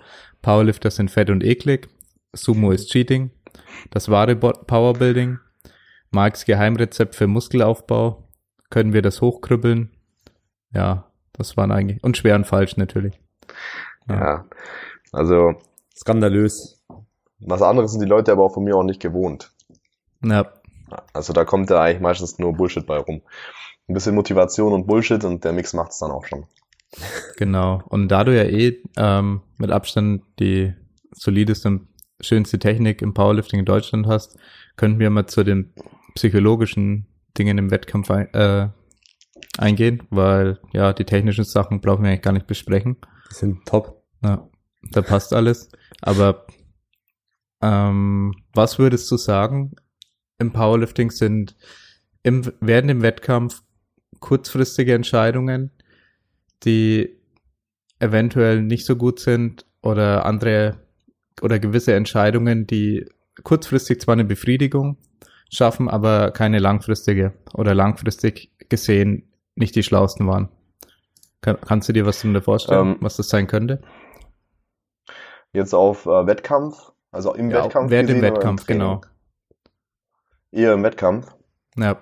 Powerlifter 0.41 0.89
sind 0.89 1.11
fett 1.11 1.29
und 1.29 1.43
eklig, 1.43 1.89
Sumo 2.33 2.71
ist 2.71 2.89
Cheating, 2.89 3.29
das 3.91 4.09
wahre 4.09 4.35
Powerbuilding, 4.35 5.39
Marks 6.11 6.45
Geheimrezept 6.45 7.15
für 7.15 7.27
Muskelaufbau, 7.27 8.27
können 8.69 8.93
wir 8.93 9.01
das 9.01 9.21
hochkrübbeln? 9.21 9.91
Ja, 10.73 11.11
das 11.33 11.57
waren 11.57 11.71
eigentlich 11.71 12.03
und 12.03 12.17
schwer 12.17 12.35
und 12.35 12.45
falsch 12.45 12.77
natürlich. 12.77 13.19
Ja. 14.09 14.45
Also, 15.11 15.55
Skandalös. 15.95 16.83
was 17.39 17.61
anderes 17.61 17.91
sind 17.91 18.01
die 18.01 18.07
Leute 18.07 18.31
aber 18.31 18.43
auch 18.43 18.53
von 18.53 18.63
mir 18.63 18.75
auch 18.75 18.83
nicht 18.83 19.01
gewohnt. 19.01 19.51
Ja, 20.23 20.51
Also 21.13 21.33
da 21.33 21.45
kommt 21.45 21.69
ja 21.69 21.81
eigentlich 21.81 22.01
meistens 22.01 22.39
nur 22.39 22.53
Bullshit 22.53 22.85
bei 22.85 22.97
rum. 22.97 23.21
Ein 23.87 23.93
bisschen 23.93 24.15
Motivation 24.15 24.73
und 24.73 24.87
Bullshit 24.87 25.23
und 25.23 25.43
der 25.43 25.53
Mix 25.53 25.73
macht's 25.73 25.99
dann 25.99 26.11
auch 26.11 26.25
schon. 26.25 26.45
Genau. 27.37 27.81
Und 27.87 28.09
da 28.09 28.23
du 28.23 28.35
ja 28.35 28.43
eh 28.43 28.81
ähm, 28.97 29.41
mit 29.57 29.71
Abstand 29.71 30.23
die 30.39 30.73
solideste 31.11 31.67
und 31.67 31.87
schönste 32.21 32.59
Technik 32.59 33.01
im 33.01 33.13
Powerlifting 33.13 33.59
in 33.59 33.65
Deutschland 33.65 34.07
hast, 34.07 34.37
könnten 34.75 34.99
wir 34.99 35.09
mal 35.09 35.27
zu 35.27 35.43
den 35.43 35.73
psychologischen 36.15 37.07
Dingen 37.37 37.57
im 37.57 37.71
Wettkampf 37.71 38.09
ein, 38.11 38.33
äh, 38.33 38.69
eingehen, 39.57 40.03
weil 40.09 40.59
ja, 40.73 40.93
die 40.93 41.05
technischen 41.05 41.43
Sachen 41.43 41.81
brauchen 41.81 42.03
wir 42.03 42.09
eigentlich 42.09 42.21
gar 42.21 42.33
nicht 42.33 42.47
besprechen. 42.47 42.97
Die 43.31 43.35
sind 43.35 43.65
top. 43.65 44.03
Ja, 44.23 44.49
da 44.91 45.01
passt 45.01 45.33
alles. 45.33 45.69
Aber 46.01 46.47
ähm, 47.61 48.33
was 48.53 48.79
würdest 48.79 49.09
du 49.11 49.17
sagen, 49.17 49.75
im 50.39 50.53
Powerlifting 50.53 51.11
sind 51.11 51.55
im, 52.23 52.51
während 52.59 52.89
dem 52.89 53.01
Wettkampf 53.01 53.63
kurzfristige 54.19 54.93
Entscheidungen, 54.93 55.71
die 56.63 57.17
eventuell 57.99 58.61
nicht 58.61 58.85
so 58.85 58.95
gut 58.95 59.19
sind 59.19 59.65
oder 59.81 60.25
andere 60.25 60.86
oder 61.41 61.59
gewisse 61.59 61.93
Entscheidungen, 61.93 62.67
die 62.67 63.05
kurzfristig 63.43 64.01
zwar 64.01 64.13
eine 64.13 64.25
Befriedigung 64.25 64.97
schaffen, 65.51 65.89
aber 65.89 66.31
keine 66.31 66.59
langfristige 66.59 67.33
oder 67.53 67.73
langfristig 67.75 68.51
gesehen 68.69 69.23
nicht 69.55 69.75
die 69.75 69.83
schlausten 69.83 70.27
waren. 70.27 70.49
Kann, 71.41 71.57
kannst 71.61 71.89
du 71.89 71.93
dir 71.93 72.05
was 72.05 72.21
darunter 72.21 72.41
vorstellen, 72.43 72.95
Ähm, 72.95 72.99
was 72.99 73.17
das 73.17 73.29
sein 73.29 73.47
könnte? 73.47 73.81
Jetzt 75.51 75.73
auf 75.73 76.05
äh, 76.05 76.25
Wettkampf, 76.25 76.93
also 77.11 77.33
im 77.33 77.51
Ja, 77.51 77.53
Wettkampf. 77.53 77.89
während 77.89 78.09
gesehen 78.09 78.21
im 78.21 78.21
Wettkampf, 78.21 78.65
Training? 78.65 79.01
genau. 79.01 79.05
Eher 80.51 80.73
im 80.73 80.83
Wettkampf. 80.83 81.33
Ja, 81.77 81.97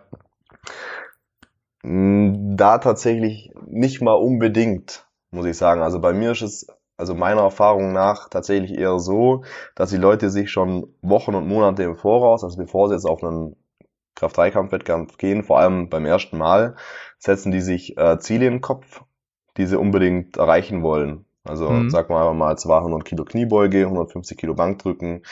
Mm, 1.84 2.56
Da 2.58 2.78
tatsächlich 2.80 3.52
nicht 3.66 4.02
mal 4.02 4.14
unbedingt, 4.14 5.08
muss 5.32 5.46
ich 5.46 5.58
sagen. 5.58 5.82
Also 5.82 6.00
bei 6.02 6.14
mir 6.14 6.32
ist 6.32 6.42
es, 6.42 6.68
also 6.98 7.16
meiner 7.16 7.42
Erfahrung 7.42 7.94
nach, 7.94 8.30
tatsächlich 8.30 8.78
eher 8.78 9.00
so, 9.00 9.44
dass 9.76 9.90
die 9.90 9.98
Leute 9.98 10.30
sich 10.30 10.52
schon 10.52 10.88
Wochen 11.02 11.36
und 11.36 11.48
Monate 11.48 11.84
im 11.84 11.96
Voraus, 11.98 12.44
also 12.44 12.58
bevor 12.58 12.88
sie 12.90 12.96
jetzt 12.96 13.06
auf 13.06 13.24
einen 13.24 13.56
Kraft-3-Kampf-Wettkampf 14.16 15.18
gehen, 15.18 15.44
vor 15.44 15.60
allem 15.60 15.90
beim 15.90 16.06
ersten 16.06 16.38
Mal, 16.38 16.76
setzen 17.20 17.52
die 17.52 17.62
sich 17.62 17.98
äh, 17.98 18.18
Ziele 18.20 18.48
im 18.48 18.62
Kopf, 18.62 19.04
die 19.58 19.66
sie 19.66 19.78
unbedingt 19.80 20.38
erreichen 20.38 20.84
wollen. 20.84 21.26
Also 21.44 21.70
Mhm. 21.70 21.90
sagen 21.90 22.10
wir 22.10 22.18
einfach 22.20 22.34
mal 22.34 22.58
200 22.58 23.06
Kilo 23.06 23.26
Kniebeuge, 23.26 23.86
150 23.88 24.38
Kilo 24.38 24.54
Bankdrücken, 24.56 25.24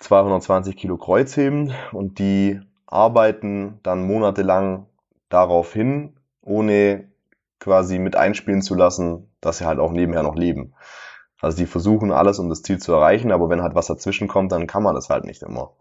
220 0.00 0.76
Kilo 0.76 0.96
Kreuzheben 0.98 1.72
und 1.92 2.18
die 2.18 2.60
arbeiten 2.86 3.80
dann 3.82 4.06
monatelang 4.06 4.86
darauf 5.28 5.72
hin, 5.72 6.16
ohne 6.42 7.08
quasi 7.60 7.98
mit 7.98 8.16
einspielen 8.16 8.62
zu 8.62 8.74
lassen, 8.74 9.31
dass 9.42 9.58
sie 9.58 9.66
halt 9.66 9.78
auch 9.78 9.92
nebenher 9.92 10.22
noch 10.22 10.34
leben. 10.34 10.74
Also 11.42 11.58
die 11.58 11.66
versuchen 11.66 12.12
alles, 12.12 12.38
um 12.38 12.48
das 12.48 12.62
Ziel 12.62 12.78
zu 12.78 12.94
erreichen, 12.94 13.30
aber 13.32 13.50
wenn 13.50 13.62
halt 13.62 13.74
was 13.74 13.88
dazwischen 13.88 14.28
kommt, 14.28 14.52
dann 14.52 14.66
kann 14.66 14.82
man 14.82 14.94
das 14.94 15.10
halt 15.10 15.24
nicht 15.24 15.42
immer. 15.42 15.74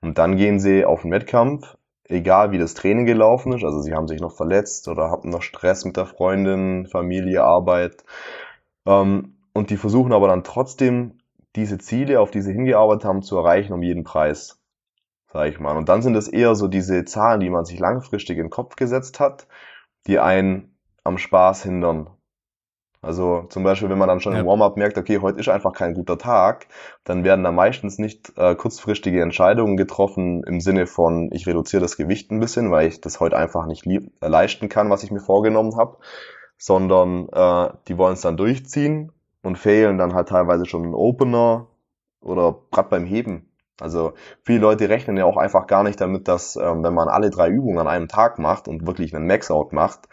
Und 0.00 0.18
dann 0.18 0.36
gehen 0.36 0.60
sie 0.60 0.84
auf 0.84 1.02
den 1.02 1.10
Wettkampf, 1.10 1.76
egal 2.04 2.52
wie 2.52 2.58
das 2.58 2.74
Training 2.74 3.06
gelaufen 3.06 3.52
ist, 3.52 3.64
also 3.64 3.80
sie 3.80 3.94
haben 3.94 4.06
sich 4.06 4.20
noch 4.20 4.36
verletzt 4.36 4.86
oder 4.86 5.10
hatten 5.10 5.30
noch 5.30 5.42
Stress 5.42 5.84
mit 5.84 5.96
der 5.96 6.06
Freundin, 6.06 6.86
Familie, 6.86 7.42
Arbeit. 7.42 8.04
Ähm, 8.86 9.38
und 9.52 9.70
die 9.70 9.76
versuchen 9.76 10.12
aber 10.12 10.28
dann 10.28 10.44
trotzdem 10.44 11.18
diese 11.56 11.78
Ziele, 11.78 12.20
auf 12.20 12.30
die 12.30 12.42
sie 12.42 12.52
hingearbeitet 12.52 13.04
haben, 13.04 13.22
zu 13.22 13.36
erreichen 13.36 13.72
um 13.72 13.82
jeden 13.82 14.04
Preis 14.04 14.58
sag 15.32 15.48
ich 15.48 15.60
mal. 15.60 15.76
Und 15.76 15.88
dann 15.88 16.02
sind 16.02 16.16
es 16.16 16.28
eher 16.28 16.54
so 16.54 16.68
diese 16.68 17.04
Zahlen, 17.04 17.40
die 17.40 17.50
man 17.50 17.64
sich 17.64 17.78
langfristig 17.78 18.38
in 18.38 18.44
den 18.44 18.50
Kopf 18.50 18.76
gesetzt 18.76 19.20
hat, 19.20 19.46
die 20.06 20.18
einen 20.18 20.76
am 21.04 21.18
Spaß 21.18 21.62
hindern. 21.62 22.10
Also 23.00 23.44
zum 23.48 23.62
Beispiel, 23.62 23.88
wenn 23.88 23.98
man 23.98 24.08
dann 24.08 24.20
schon 24.20 24.34
Ja. 24.34 24.40
im 24.40 24.46
Warm-up 24.46 24.76
merkt, 24.76 24.98
okay, 24.98 25.18
heute 25.20 25.38
ist 25.38 25.48
einfach 25.48 25.72
kein 25.72 25.94
guter 25.94 26.18
Tag, 26.18 26.66
dann 27.04 27.22
werden 27.24 27.44
da 27.44 27.52
meistens 27.52 27.98
nicht 27.98 28.32
äh, 28.36 28.56
kurzfristige 28.56 29.22
Entscheidungen 29.22 29.76
getroffen 29.76 30.42
im 30.44 30.60
Sinne 30.60 30.86
von, 30.86 31.30
ich 31.32 31.46
reduziere 31.46 31.80
das 31.82 31.96
Gewicht 31.96 32.30
ein 32.32 32.40
bisschen, 32.40 32.70
weil 32.72 32.88
ich 32.88 33.00
das 33.00 33.20
heute 33.20 33.36
einfach 33.36 33.66
nicht 33.66 33.86
äh, 33.86 34.00
leisten 34.20 34.68
kann, 34.68 34.90
was 34.90 35.04
ich 35.04 35.12
mir 35.12 35.20
vorgenommen 35.20 35.76
habe, 35.76 35.98
sondern 36.56 37.28
äh, 37.28 37.70
die 37.86 37.98
wollen 37.98 38.14
es 38.14 38.20
dann 38.22 38.36
durchziehen 38.36 39.12
und 39.42 39.58
fehlen 39.58 39.98
dann 39.98 40.14
halt 40.14 40.28
teilweise 40.28 40.66
schon 40.66 40.82
einen 40.82 40.94
Opener 40.94 41.68
oder 42.20 42.56
gerade 42.72 42.88
beim 42.88 43.04
Heben. 43.04 43.44
Also 43.80 44.14
viele 44.42 44.58
Leute 44.58 44.88
rechnen 44.88 45.16
ja 45.16 45.24
auch 45.24 45.36
einfach 45.36 45.68
gar 45.68 45.84
nicht 45.84 46.00
damit, 46.00 46.26
dass 46.26 46.56
ähm, 46.56 46.82
wenn 46.82 46.94
man 46.94 47.08
alle 47.08 47.30
drei 47.30 47.48
Übungen 47.48 47.78
an 47.78 47.86
einem 47.86 48.08
Tag 48.08 48.40
macht 48.40 48.66
und 48.66 48.88
wirklich 48.88 49.14
einen 49.14 49.28
Max-Out 49.28 49.72
macht, 49.72 50.08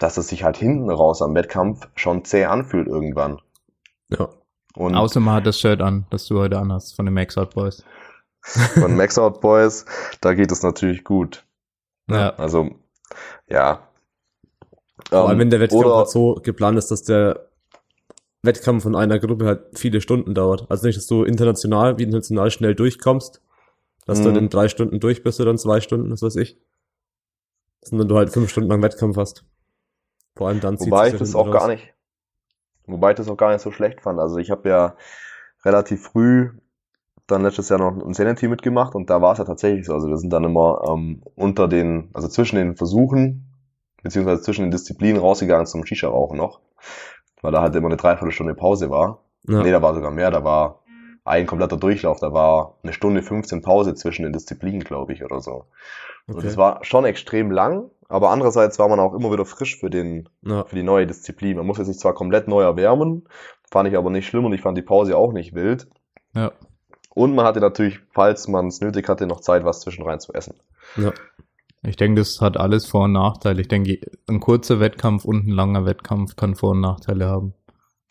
dass 0.00 0.16
es 0.16 0.26
sich 0.28 0.42
halt 0.42 0.56
hinten 0.56 0.90
raus 0.90 1.22
am 1.22 1.34
Wettkampf 1.36 1.88
schon 1.94 2.24
zäh 2.24 2.46
anfühlt 2.46 2.88
irgendwann. 2.88 3.40
Ja. 4.08 4.28
Und 4.74 4.94
außer 4.96 5.20
man 5.20 5.34
hat 5.36 5.46
das 5.46 5.58
Shirt 5.60 5.80
an, 5.80 6.06
das 6.10 6.26
du 6.26 6.38
heute 6.38 6.58
anhast 6.58 6.96
von 6.96 7.04
den 7.06 7.14
Max 7.14 7.36
Out 7.38 7.54
Boys. 7.54 7.84
von 8.42 8.96
Max-Out 8.96 9.40
Boys, 9.42 9.84
da 10.22 10.32
geht 10.34 10.50
es 10.50 10.62
natürlich 10.62 11.04
gut. 11.04 11.44
Ja, 12.08 12.30
Also, 12.36 12.70
ja. 13.48 13.86
Vor 15.10 15.20
allem, 15.28 15.32
Ähm, 15.32 15.38
wenn 15.40 15.50
der 15.50 15.60
Wettkampf 15.60 15.84
oder- 15.84 15.96
halt 15.98 16.08
so 16.08 16.34
geplant 16.36 16.78
ist, 16.78 16.90
dass 16.90 17.02
der 17.02 17.48
Wettkampf 18.42 18.82
von 18.84 18.96
einer 18.96 19.18
Gruppe 19.18 19.44
halt 19.46 19.78
viele 19.78 20.00
Stunden 20.00 20.34
dauert. 20.34 20.66
Also 20.70 20.86
nicht, 20.86 20.96
dass 20.96 21.06
du 21.06 21.24
international 21.24 21.98
wie 21.98 22.04
international 22.04 22.50
schnell 22.50 22.74
durchkommst, 22.74 23.42
dass 24.06 24.22
du 24.22 24.30
Mhm. 24.30 24.36
in 24.36 24.48
drei 24.48 24.68
Stunden 24.68 24.98
durch 25.00 25.22
bist 25.22 25.38
oder 25.40 25.50
in 25.50 25.58
zwei 25.58 25.80
Stunden, 25.82 26.10
was 26.10 26.22
weiß 26.22 26.36
ich. 26.36 26.56
Sondern 27.82 28.08
du 28.08 28.16
halt 28.16 28.30
fünf 28.30 28.48
Stunden 28.50 28.70
lang 28.70 28.82
Wettkampf 28.82 29.16
hast. 29.18 29.44
Vor 30.40 30.48
allem 30.48 30.60
dann 30.60 30.80
Wobei 30.80 31.08
ich 31.08 31.18
das 31.18 31.34
auch 31.34 31.50
gar 31.50 31.64
raus. 31.64 31.68
nicht, 31.68 31.92
wobei 32.86 33.10
ich 33.10 33.16
das 33.16 33.28
auch 33.28 33.36
gar 33.36 33.52
nicht 33.52 33.60
so 33.60 33.72
schlecht 33.72 34.00
fand. 34.00 34.18
Also 34.18 34.38
ich 34.38 34.50
habe 34.50 34.70
ja 34.70 34.96
relativ 35.66 36.02
früh 36.02 36.52
dann 37.26 37.42
letztes 37.42 37.68
Jahr 37.68 37.78
noch 37.78 38.02
ein 38.02 38.14
Senior-Team 38.14 38.48
mitgemacht 38.48 38.94
und 38.94 39.10
da 39.10 39.20
war 39.20 39.32
es 39.32 39.38
ja 39.38 39.44
tatsächlich 39.44 39.84
so. 39.84 39.92
Also 39.92 40.08
wir 40.08 40.16
sind 40.16 40.32
dann 40.32 40.44
immer 40.44 40.82
ähm, 40.88 41.22
unter 41.34 41.68
den, 41.68 42.08
also 42.14 42.26
zwischen 42.26 42.56
den 42.56 42.74
Versuchen, 42.74 43.52
beziehungsweise 44.02 44.40
zwischen 44.40 44.62
den 44.62 44.70
Disziplinen 44.70 45.20
rausgegangen 45.20 45.66
zum 45.66 45.84
Shisha-Rauchen 45.84 46.38
noch, 46.38 46.62
weil 47.42 47.52
da 47.52 47.60
halt 47.60 47.76
immer 47.76 47.88
eine 47.88 47.98
Dreiviertelstunde 47.98 48.54
Pause 48.54 48.88
war. 48.88 49.22
Ja. 49.46 49.62
Nee, 49.62 49.72
da 49.72 49.82
war 49.82 49.92
sogar 49.92 50.10
mehr, 50.10 50.30
da 50.30 50.42
war 50.42 50.80
ein 51.22 51.44
kompletter 51.44 51.76
Durchlauf, 51.76 52.18
da 52.18 52.32
war 52.32 52.78
eine 52.82 52.94
Stunde 52.94 53.20
15 53.20 53.60
Pause 53.60 53.94
zwischen 53.94 54.22
den 54.22 54.32
Disziplinen, 54.32 54.84
glaube 54.84 55.12
ich, 55.12 55.22
oder 55.22 55.42
so. 55.42 55.66
Okay. 56.26 56.40
das 56.44 56.56
war 56.56 56.82
schon 56.82 57.04
extrem 57.04 57.50
lang, 57.50 57.90
aber 58.10 58.30
andererseits 58.30 58.78
war 58.78 58.88
man 58.88 59.00
auch 59.00 59.14
immer 59.14 59.32
wieder 59.32 59.44
frisch 59.46 59.78
für 59.78 59.88
den 59.90 60.28
Ja. 60.42 60.64
für 60.64 60.76
die 60.76 60.82
neue 60.82 61.06
Disziplin. 61.06 61.56
Man 61.56 61.66
musste 61.66 61.84
sich 61.84 61.98
zwar 61.98 62.12
komplett 62.14 62.48
neu 62.48 62.62
erwärmen, 62.62 63.26
fand 63.70 63.88
ich 63.88 63.96
aber 63.96 64.10
nicht 64.10 64.26
schlimm 64.26 64.44
und 64.44 64.52
ich 64.52 64.60
fand 64.60 64.76
die 64.76 64.82
Pause 64.82 65.16
auch 65.16 65.32
nicht 65.32 65.54
wild. 65.54 65.88
ja. 66.34 66.52
Und 67.12 67.34
man 67.34 67.44
hatte 67.44 67.58
natürlich, 67.58 67.98
falls 68.12 68.46
man 68.46 68.68
es 68.68 68.80
nötig 68.80 69.08
hatte, 69.08 69.26
noch 69.26 69.40
Zeit, 69.40 69.64
was 69.64 69.80
zwischenrein 69.80 70.20
zu 70.20 70.32
essen. 70.32 70.54
Ja. 70.96 71.12
Ich 71.82 71.96
denke, 71.96 72.20
das 72.20 72.40
hat 72.40 72.56
alles 72.56 72.86
Vor- 72.86 73.04
und 73.06 73.12
Nachteile. 73.12 73.60
Ich 73.62 73.66
denke, 73.68 73.98
ein 74.28 74.38
kurzer 74.38 74.78
Wettkampf 74.78 75.24
und 75.24 75.44
ein 75.46 75.50
langer 75.50 75.84
Wettkampf 75.86 76.36
kann 76.36 76.54
Vor- 76.54 76.70
und 76.70 76.80
Nachteile 76.80 77.26
haben. 77.26 77.54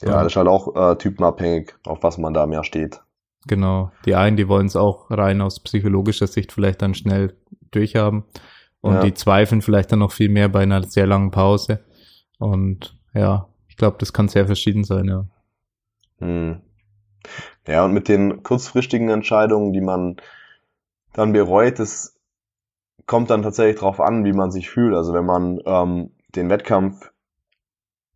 Ja, 0.01 0.09
Ja. 0.09 0.23
das 0.23 0.33
ist 0.33 0.35
halt 0.35 0.49
auch 0.49 0.75
äh, 0.75 0.97
typenabhängig, 0.97 1.75
auf 1.85 2.03
was 2.03 2.17
man 2.17 2.33
da 2.33 2.45
mehr 2.45 2.65
steht. 2.65 3.01
Genau. 3.47 3.91
Die 4.05 4.15
einen, 4.15 4.35
die 4.35 4.49
wollen 4.49 4.65
es 4.67 4.75
auch 4.75 5.09
rein 5.09 5.39
aus 5.41 5.61
psychologischer 5.61 6.27
Sicht 6.27 6.51
vielleicht 6.51 6.81
dann 6.81 6.93
schnell 6.93 7.37
durchhaben. 7.71 8.25
Und 8.81 8.95
Ja. 8.95 9.01
die 9.01 9.13
zweifeln 9.13 9.61
vielleicht 9.61 9.91
dann 9.91 9.99
noch 9.99 10.11
viel 10.11 10.29
mehr 10.29 10.49
bei 10.49 10.61
einer 10.61 10.83
sehr 10.83 11.05
langen 11.05 11.31
Pause. 11.31 11.83
Und 12.37 12.97
ja, 13.13 13.49
ich 13.67 13.75
glaube, 13.77 13.97
das 13.99 14.13
kann 14.13 14.27
sehr 14.27 14.45
verschieden 14.45 14.83
sein, 14.83 15.05
ja. 15.05 15.25
Hm. 16.19 16.61
Ja, 17.67 17.85
und 17.85 17.93
mit 17.93 18.07
den 18.07 18.43
kurzfristigen 18.43 19.09
Entscheidungen, 19.09 19.73
die 19.73 19.81
man 19.81 20.17
dann 21.13 21.33
bereut, 21.33 21.79
das 21.79 22.17
kommt 23.05 23.29
dann 23.29 23.41
tatsächlich 23.41 23.79
drauf 23.79 23.99
an, 23.99 24.23
wie 24.23 24.33
man 24.33 24.51
sich 24.51 24.69
fühlt. 24.69 24.95
Also 24.95 25.13
wenn 25.13 25.25
man 25.25 25.59
ähm, 25.65 26.11
den 26.35 26.49
Wettkampf 26.49 27.11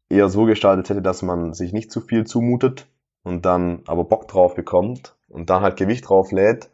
eher 0.09 0.29
so 0.29 0.45
gestaltet 0.45 0.89
hätte, 0.89 1.01
dass 1.01 1.21
man 1.21 1.53
sich 1.53 1.73
nicht 1.73 1.91
zu 1.91 1.99
viel 2.01 2.25
zumutet 2.25 2.87
und 3.23 3.45
dann 3.45 3.81
aber 3.87 4.03
Bock 4.03 4.27
drauf 4.27 4.55
bekommt 4.55 5.15
und 5.27 5.49
dann 5.49 5.63
halt 5.63 5.77
Gewicht 5.77 6.07
drauf 6.07 6.31
lädt, 6.31 6.69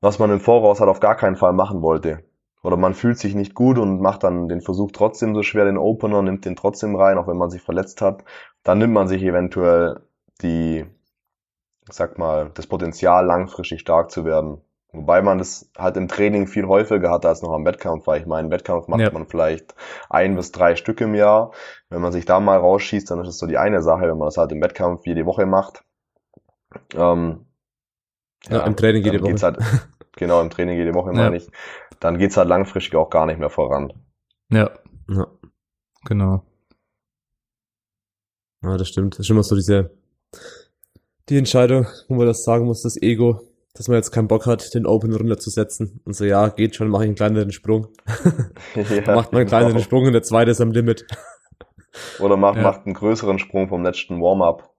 was 0.00 0.18
man 0.18 0.30
im 0.30 0.40
Voraus 0.40 0.80
halt 0.80 0.90
auf 0.90 1.00
gar 1.00 1.16
keinen 1.16 1.36
Fall 1.36 1.52
machen 1.52 1.82
wollte. 1.82 2.24
Oder 2.62 2.76
man 2.76 2.94
fühlt 2.94 3.18
sich 3.18 3.34
nicht 3.34 3.54
gut 3.54 3.78
und 3.78 4.00
macht 4.00 4.22
dann 4.24 4.48
den 4.48 4.60
Versuch 4.60 4.90
trotzdem 4.92 5.34
so 5.34 5.42
schwer, 5.42 5.64
den 5.64 5.78
Opener, 5.78 6.22
nimmt 6.22 6.44
den 6.44 6.56
trotzdem 6.56 6.96
rein, 6.96 7.18
auch 7.18 7.26
wenn 7.26 7.38
man 7.38 7.50
sich 7.50 7.62
verletzt 7.62 8.02
hat. 8.02 8.24
Dann 8.64 8.78
nimmt 8.78 8.92
man 8.94 9.08
sich 9.08 9.22
eventuell 9.22 10.00
die, 10.42 10.84
ich 11.88 11.94
sag 11.94 12.18
mal, 12.18 12.50
das 12.54 12.66
Potenzial, 12.66 13.26
langfristig 13.26 13.80
stark 13.80 14.10
zu 14.10 14.24
werden. 14.24 14.62
Wobei 14.92 15.22
man 15.22 15.38
das 15.38 15.70
halt 15.78 15.96
im 15.96 16.08
Training 16.08 16.46
viel 16.48 16.66
häufiger 16.66 17.10
hatte 17.10 17.28
als 17.28 17.42
noch 17.42 17.52
am 17.52 17.64
Wettkampf, 17.64 18.06
weil 18.06 18.20
ich 18.20 18.26
meine, 18.26 18.46
im 18.46 18.52
Wettkampf 18.52 18.88
macht 18.88 19.00
Ja. 19.02 19.10
man 19.12 19.26
vielleicht 19.26 19.74
ein 20.08 20.34
bis 20.34 20.50
drei 20.52 20.74
Stück 20.74 21.00
im 21.00 21.14
Jahr. 21.14 21.52
Wenn 21.90 22.00
man 22.02 22.12
sich 22.12 22.24
da 22.24 22.40
mal 22.40 22.58
rausschießt, 22.58 23.10
dann 23.10 23.20
ist 23.20 23.28
es 23.28 23.38
so 23.38 23.46
die 23.46 23.58
eine 23.58 23.82
Sache, 23.82 24.02
wenn 24.08 24.18
man 24.18 24.26
das 24.26 24.36
halt 24.36 24.50
im 24.52 24.60
Wettkampf 24.62 25.06
jede 25.06 25.26
Woche 25.26 25.46
macht. 25.46 25.84
Ähm, 26.94 27.46
Ja, 28.48 28.64
im 28.66 28.76
Training 28.76 29.04
jede 29.04 29.22
Woche. 29.22 29.34
Halt, 29.42 29.58
genau, 30.16 30.40
im 30.40 30.50
Training 30.50 30.76
jede 30.76 30.94
Woche 30.94 31.10
Ja. 31.10 31.16
meine 31.16 31.36
ich. 31.36 31.48
Dann 32.00 32.18
geht's 32.18 32.36
halt 32.36 32.48
langfristig 32.48 32.96
auch 32.96 33.10
gar 33.10 33.26
nicht 33.26 33.38
mehr 33.38 33.50
voran. 33.50 33.92
Ja, 34.50 34.70
Ja. 35.08 35.26
genau. 36.06 36.42
Ja, 38.62 38.76
das 38.76 38.88
stimmt. 38.88 39.14
Das 39.14 39.20
ist 39.26 39.30
immer 39.30 39.42
so 39.42 39.54
diese, 39.56 39.90
die 41.28 41.38
Entscheidung, 41.38 41.86
wo 42.08 42.14
man 42.14 42.26
das 42.26 42.44
sagen 42.44 42.66
muss, 42.66 42.82
das 42.82 43.00
Ego, 43.00 43.40
dass 43.74 43.88
man 43.88 43.96
jetzt 43.96 44.10
keinen 44.10 44.28
Bock 44.28 44.46
hat, 44.46 44.74
den 44.74 44.86
Open 44.86 45.14
runterzusetzen. 45.14 46.00
Und 46.04 46.14
so, 46.14 46.24
ja, 46.24 46.48
geht 46.48 46.74
schon, 46.74 46.88
mache 46.88 47.04
ich 47.04 47.08
einen 47.08 47.14
kleineren 47.16 47.52
Sprung. 47.52 47.88
Ja, 48.74 49.14
Macht 49.14 49.32
man 49.32 49.40
einen 49.40 49.48
kleineren 49.48 49.74
genau. 49.74 49.84
Sprung 49.84 50.06
und 50.06 50.12
der 50.12 50.22
zweite 50.22 50.50
ist 50.50 50.60
am 50.60 50.72
Limit. 50.72 51.06
Oder 52.20 52.36
macht, 52.36 52.56
Ja. 52.56 52.62
macht 52.62 52.84
einen 52.86 52.94
größeren 52.94 53.38
Sprung 53.38 53.68
vom 53.68 53.82
letzten 53.82 54.20
Warm-up 54.20 54.70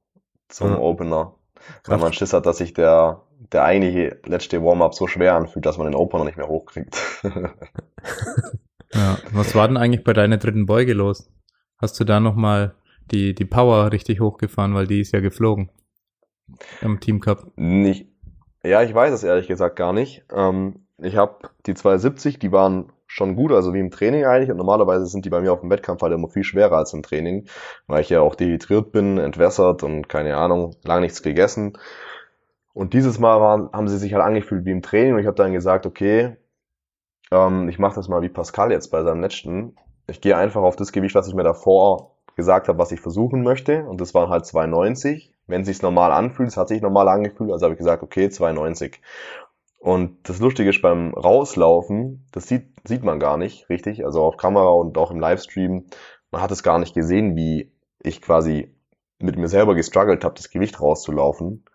zum 0.49 0.71
Ja. 0.71 0.77
Opener. 0.79 1.35
Weil 1.55 1.81
Kraft. 1.83 2.01
man 2.01 2.13
Schiss 2.13 2.33
hat, 2.33 2.45
dass 2.45 2.57
sich 2.57 2.73
der, 2.73 3.21
der 3.51 3.63
eigentliche 3.63 4.19
letzte 4.25 4.63
Warm-up 4.63 4.93
so 4.93 5.07
schwer 5.07 5.35
anfühlt, 5.35 5.65
dass 5.65 5.77
man 5.77 5.87
den 5.87 5.95
Opener 5.95 6.25
nicht 6.25 6.37
mehr 6.37 6.47
hochkriegt. 6.47 6.97
Ja. 8.93 9.17
Was 9.31 9.55
war 9.55 9.67
denn 9.67 9.77
eigentlich 9.77 10.03
bei 10.03 10.13
deiner 10.13 10.37
dritten 10.37 10.65
Beuge 10.65 10.93
los? 10.93 11.29
Hast 11.77 11.99
du 11.99 12.03
da 12.03 12.19
nochmal 12.19 12.75
die, 13.11 13.33
die 13.33 13.45
Power 13.45 13.91
richtig 13.91 14.19
hochgefahren, 14.19 14.73
weil 14.73 14.87
die 14.87 15.01
ist 15.01 15.13
ja 15.13 15.19
geflogen. 15.19 15.69
Im 16.81 16.99
Team 16.99 17.19
Cup. 17.19 17.51
Nicht, 17.55 18.07
ja, 18.63 18.83
ich 18.83 18.93
weiß 18.93 19.13
es 19.13 19.23
ehrlich 19.23 19.47
gesagt 19.47 19.75
gar 19.77 19.93
nicht. 19.93 20.25
Ähm, 20.33 20.85
ich 20.97 21.15
habe 21.15 21.49
die 21.65 21.73
270, 21.73 22.39
die 22.39 22.51
waren 22.51 22.91
schon 23.07 23.35
gut, 23.35 23.51
also 23.51 23.73
wie 23.73 23.79
im 23.79 23.91
Training 23.91 24.25
eigentlich. 24.25 24.51
Und 24.51 24.57
normalerweise 24.57 25.05
sind 25.05 25.25
die 25.25 25.29
bei 25.29 25.41
mir 25.41 25.53
auf 25.53 25.61
dem 25.61 25.69
Wettkampf 25.69 26.01
halt 26.01 26.13
immer 26.13 26.29
viel 26.29 26.43
schwerer 26.43 26.77
als 26.77 26.93
im 26.93 27.03
Training, 27.03 27.47
weil 27.87 28.01
ich 28.01 28.09
ja 28.09 28.21
auch 28.21 28.35
dehydriert 28.35 28.91
bin, 28.91 29.17
entwässert 29.17 29.83
und 29.83 30.09
keine 30.09 30.37
Ahnung, 30.37 30.75
lang 30.83 31.01
nichts 31.01 31.23
gegessen. 31.23 31.77
Und 32.73 32.93
dieses 32.93 33.19
Mal 33.19 33.41
waren, 33.41 33.69
haben 33.73 33.87
sie 33.87 33.97
sich 33.97 34.13
halt 34.13 34.23
angefühlt 34.23 34.65
wie 34.65 34.71
im 34.71 34.81
Training 34.81 35.13
und 35.13 35.19
ich 35.19 35.27
habe 35.27 35.35
dann 35.35 35.53
gesagt, 35.53 35.85
okay, 35.85 36.37
ähm, 37.31 37.69
ich 37.69 37.79
mache 37.79 37.95
das 37.95 38.07
mal 38.07 38.21
wie 38.21 38.29
Pascal 38.29 38.71
jetzt 38.71 38.89
bei 38.89 39.03
seinem 39.03 39.21
letzten. 39.21 39.75
Ich 40.07 40.21
gehe 40.21 40.37
einfach 40.37 40.61
auf 40.61 40.75
das 40.75 40.91
Gewicht, 40.91 41.15
was 41.15 41.27
ich 41.27 41.33
mir 41.33 41.43
davor 41.43 42.15
gesagt 42.35 42.67
habe, 42.67 42.79
was 42.79 42.91
ich 42.91 43.01
versuchen 43.01 43.43
möchte. 43.43 43.85
Und 43.85 44.01
das 44.01 44.13
waren 44.13 44.29
halt 44.29 44.45
2,90. 44.45 45.31
Wenn 45.47 45.61
es 45.61 45.67
sich 45.67 45.81
normal 45.81 46.11
anfühlt, 46.11 46.49
es 46.49 46.57
hat 46.57 46.69
sich 46.69 46.81
normal 46.81 47.09
angefühlt, 47.09 47.51
also 47.51 47.65
habe 47.65 47.73
ich 47.73 47.79
gesagt, 47.79 48.03
okay, 48.03 48.27
2,90. 48.27 48.99
Und 49.79 50.29
das 50.29 50.39
Lustige 50.39 50.69
ist 50.69 50.81
beim 50.81 51.13
Rauslaufen, 51.13 52.27
das 52.31 52.47
sieht, 52.47 52.67
sieht 52.87 53.03
man 53.03 53.19
gar 53.19 53.37
nicht 53.37 53.67
richtig, 53.67 54.05
also 54.05 54.21
auf 54.21 54.37
Kamera 54.37 54.69
und 54.69 54.95
auch 54.97 55.09
im 55.09 55.19
Livestream, 55.19 55.87
man 56.29 56.41
hat 56.41 56.51
es 56.51 56.61
gar 56.61 56.77
nicht 56.77 56.93
gesehen, 56.93 57.35
wie 57.35 57.71
ich 57.99 58.21
quasi 58.21 58.75
mit 59.23 59.37
mir 59.37 59.47
selber 59.47 59.75
gestruggelt 59.75 60.23
habe, 60.23 60.35
das 60.35 60.49
Gewicht 60.49 60.79
rauszulaufen. 60.81 61.65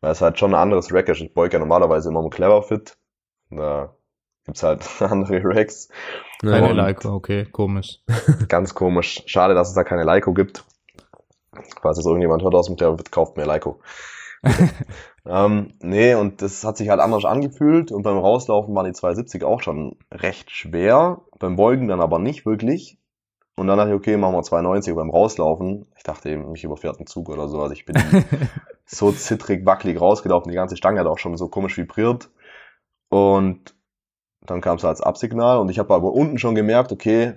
Weil 0.00 0.12
es 0.12 0.20
halt 0.20 0.38
schon 0.38 0.54
ein 0.54 0.60
anderes 0.60 0.92
Rack 0.92 1.08
ist. 1.08 1.20
Ich 1.20 1.34
beuge 1.34 1.54
ja 1.54 1.58
normalerweise 1.58 2.08
immer 2.08 2.22
mit 2.22 2.32
Clever 2.32 2.62
Fit. 2.62 2.96
Da 3.50 3.94
gibt's 4.44 4.62
halt 4.62 4.84
andere 5.00 5.40
Racks. 5.44 5.88
Keine 6.40 6.70
Und- 6.70 6.76
Leica, 6.76 7.10
okay, 7.10 7.44
komisch. 7.46 8.00
Ganz 8.48 8.74
komisch. 8.74 9.22
Schade, 9.26 9.54
dass 9.54 9.68
es 9.68 9.74
da 9.74 9.84
keine 9.84 10.04
Leico 10.04 10.32
gibt. 10.32 10.64
Falls 11.82 11.98
es 11.98 12.06
irgendjemand 12.06 12.42
hört 12.42 12.54
aus 12.54 12.66
dem 12.66 12.76
Clever 12.76 12.96
Fit, 12.96 13.12
kauft 13.12 13.36
mir 13.36 13.44
Leico. 13.44 13.80
ähm, 15.26 15.72
nee, 15.80 16.14
und 16.14 16.42
das 16.42 16.64
hat 16.64 16.76
sich 16.76 16.88
halt 16.88 17.00
anders 17.00 17.24
angefühlt. 17.24 17.92
Und 17.92 18.02
beim 18.02 18.18
Rauslaufen 18.18 18.74
waren 18.74 18.86
die 18.86 18.92
270 18.92 19.44
auch 19.44 19.62
schon 19.62 19.96
recht 20.10 20.50
schwer. 20.50 21.20
Beim 21.38 21.56
Beugen 21.56 21.88
dann 21.88 22.00
aber 22.00 22.18
nicht 22.18 22.44
wirklich. 22.46 22.98
Und 23.56 23.66
dann 23.66 23.76
dachte 23.76 23.90
ich, 23.90 23.96
okay, 23.96 24.16
machen 24.16 24.34
wir 24.34 24.42
290 24.42 24.94
beim 24.94 25.10
Rauslaufen. 25.10 25.86
Ich 25.96 26.02
dachte 26.02 26.30
eben, 26.30 26.50
mich 26.52 26.64
überfährt 26.64 26.98
ein 26.98 27.06
Zug 27.06 27.28
oder 27.28 27.48
so. 27.48 27.60
Also 27.60 27.74
ich 27.74 27.84
bin 27.84 27.96
so 28.86 29.12
zittrig, 29.12 29.66
wackelig 29.66 30.00
rausgelaufen. 30.00 30.50
Die 30.50 30.56
ganze 30.56 30.76
Stange 30.76 31.00
hat 31.00 31.06
auch 31.06 31.18
schon 31.18 31.36
so 31.36 31.48
komisch 31.48 31.76
vibriert. 31.76 32.30
Und 33.10 33.74
dann 34.40 34.60
kam 34.60 34.76
es 34.76 34.84
als 34.84 35.00
Absignal 35.00 35.58
und 35.58 35.68
ich 35.68 35.78
habe 35.78 35.94
aber 35.94 36.12
unten 36.12 36.38
schon 36.38 36.54
gemerkt, 36.54 36.92
okay, 36.92 37.34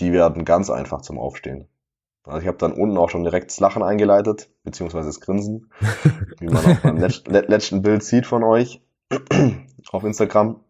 die 0.00 0.12
werden 0.12 0.44
ganz 0.44 0.70
einfach 0.70 1.02
zum 1.02 1.18
Aufstehen. 1.18 1.68
Also 2.24 2.42
ich 2.42 2.48
habe 2.48 2.58
dann 2.58 2.72
unten 2.72 2.98
auch 2.98 3.10
schon 3.10 3.24
direkt 3.24 3.50
das 3.50 3.60
Lachen 3.60 3.82
eingeleitet, 3.82 4.50
beziehungsweise 4.62 5.08
das 5.08 5.20
Grinsen, 5.20 5.70
wie 6.38 6.48
man 6.48 6.64
auf 6.64 6.84
meinem 6.84 6.98
letz 6.98 7.22
let 7.26 7.48
letzten 7.48 7.82
Bild 7.82 8.02
sieht 8.02 8.26
von 8.26 8.44
euch 8.44 8.82
auf 9.90 10.04
Instagram. 10.04 10.60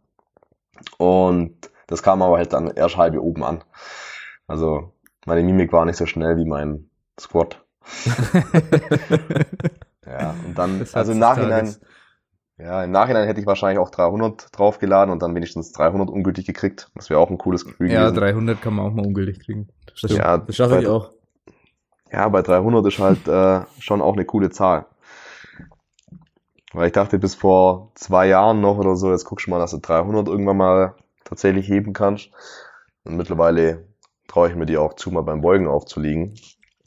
Und 0.96 1.70
das 1.88 2.02
kam 2.02 2.22
aber 2.22 2.36
halt 2.36 2.52
dann 2.52 2.68
erst 2.68 2.96
halbe 2.96 3.22
oben 3.22 3.42
an. 3.42 3.64
Also 4.50 4.92
meine 5.26 5.44
Mimik 5.44 5.72
war 5.72 5.84
nicht 5.84 5.96
so 5.96 6.06
schnell 6.06 6.36
wie 6.36 6.44
mein 6.44 6.90
Squat. 7.18 7.64
Ja, 10.06 10.34
und 10.44 10.58
dann, 10.58 10.84
also 10.92 11.12
im 11.12 11.18
Nachhinein, 11.20 11.66
Tages- 11.66 11.80
ja, 12.58 12.82
im 12.82 12.90
Nachhinein 12.90 13.28
hätte 13.28 13.38
ich 13.40 13.46
wahrscheinlich 13.46 13.78
auch 13.78 13.90
300 13.90 14.48
draufgeladen 14.58 15.12
und 15.12 15.22
dann 15.22 15.36
wenigstens 15.36 15.70
300 15.70 16.10
ungültig 16.10 16.46
gekriegt. 16.46 16.90
Das 16.96 17.10
wäre 17.10 17.20
auch 17.20 17.30
ein 17.30 17.38
cooles 17.38 17.64
Gefühl 17.64 17.92
Ja, 17.92 18.06
gewesen. 18.06 18.16
300 18.16 18.60
kann 18.60 18.74
man 18.74 18.86
auch 18.86 18.92
mal 18.92 19.06
ungültig 19.06 19.38
kriegen. 19.38 19.68
Das. 20.02 20.10
Ja, 20.10 20.38
das 20.38 20.56
schaffe 20.56 20.80
ich 20.80 20.88
auch. 20.88 21.12
Ja, 22.10 22.28
bei 22.28 22.42
300 22.42 22.84
ist 22.86 22.98
halt 22.98 23.28
äh, 23.28 23.60
schon 23.78 24.02
auch 24.02 24.14
eine 24.14 24.24
coole 24.24 24.50
Zahl. 24.50 24.86
Weil 26.72 26.88
ich 26.88 26.92
dachte 26.92 27.18
bis 27.20 27.36
vor 27.36 27.92
zwei 27.94 28.26
Jahren 28.26 28.60
noch 28.60 28.78
oder 28.78 28.96
so, 28.96 29.12
jetzt 29.12 29.26
guckst 29.26 29.46
du 29.46 29.50
mal, 29.50 29.60
dass 29.60 29.70
du 29.70 29.78
300 29.78 30.26
irgendwann 30.26 30.56
mal 30.56 30.94
tatsächlich 31.24 31.68
heben 31.68 31.92
kannst. 31.92 32.30
Und 33.04 33.16
mittlerweile 33.16 33.84
traue 34.30 34.48
ich 34.48 34.54
mir 34.54 34.66
die 34.66 34.76
auch 34.78 34.94
zu, 34.94 35.10
mal 35.10 35.22
beim 35.22 35.40
Beugen 35.40 35.66
aufzuliegen. 35.66 36.34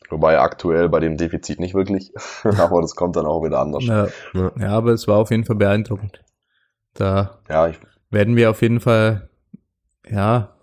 Wobei 0.10 0.40
aktuell 0.40 0.90
bei 0.90 1.00
dem 1.00 1.18
Defizit 1.18 1.60
nicht 1.60 1.74
wirklich. 1.74 2.12
Aber 2.44 2.82
das 2.82 2.96
kommt 2.96 3.16
dann 3.16 3.26
auch 3.26 3.44
wieder 3.44 3.60
anders. 3.60 3.84
Ja, 3.84 4.08
Ja. 4.34 4.52
ja, 4.60 4.70
aber 4.70 4.92
es 4.92 5.08
war 5.08 5.18
auf 5.18 5.32
jeden 5.32 5.44
Fall 5.44 5.56
beeindruckend. 5.56 6.24
Da 6.94 7.40
Ja, 7.50 7.68
ich, 7.68 7.80
werden 8.12 8.36
wir 8.36 8.50
auf 8.52 8.62
jeden 8.62 8.80
Fall, 8.80 9.30
ja, 10.08 10.56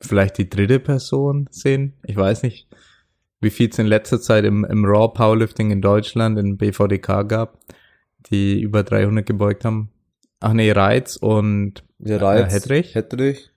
vielleicht 0.00 0.36
die 0.38 0.50
dritte 0.50 0.80
Person 0.80 1.48
sehen. 1.50 1.94
Ich 2.04 2.16
weiß 2.16 2.42
nicht, 2.42 2.68
wie 3.40 3.50
viel 3.50 3.70
es 3.70 3.78
in 3.78 3.86
letzter 3.86 4.20
Zeit 4.20 4.44
im, 4.44 4.64
im 4.64 4.84
Raw 4.84 5.08
Powerlifting 5.08 5.70
in 5.70 5.80
Deutschland, 5.80 6.38
in 6.38 6.58
BVDK 6.58 7.26
gab, 7.26 7.58
die 8.30 8.60
über 8.60 8.82
300 8.82 9.24
gebeugt 9.24 9.64
haben. 9.64 9.90
Ach 10.40 10.52
nee, 10.52 10.70
Reiz 10.70 11.16
und, 11.16 11.84
Der 11.98 12.20
Äh, 12.20 12.24
Reiz. 12.24 12.52
Hedrich? 12.52 12.94
Hedrich. 12.94 13.50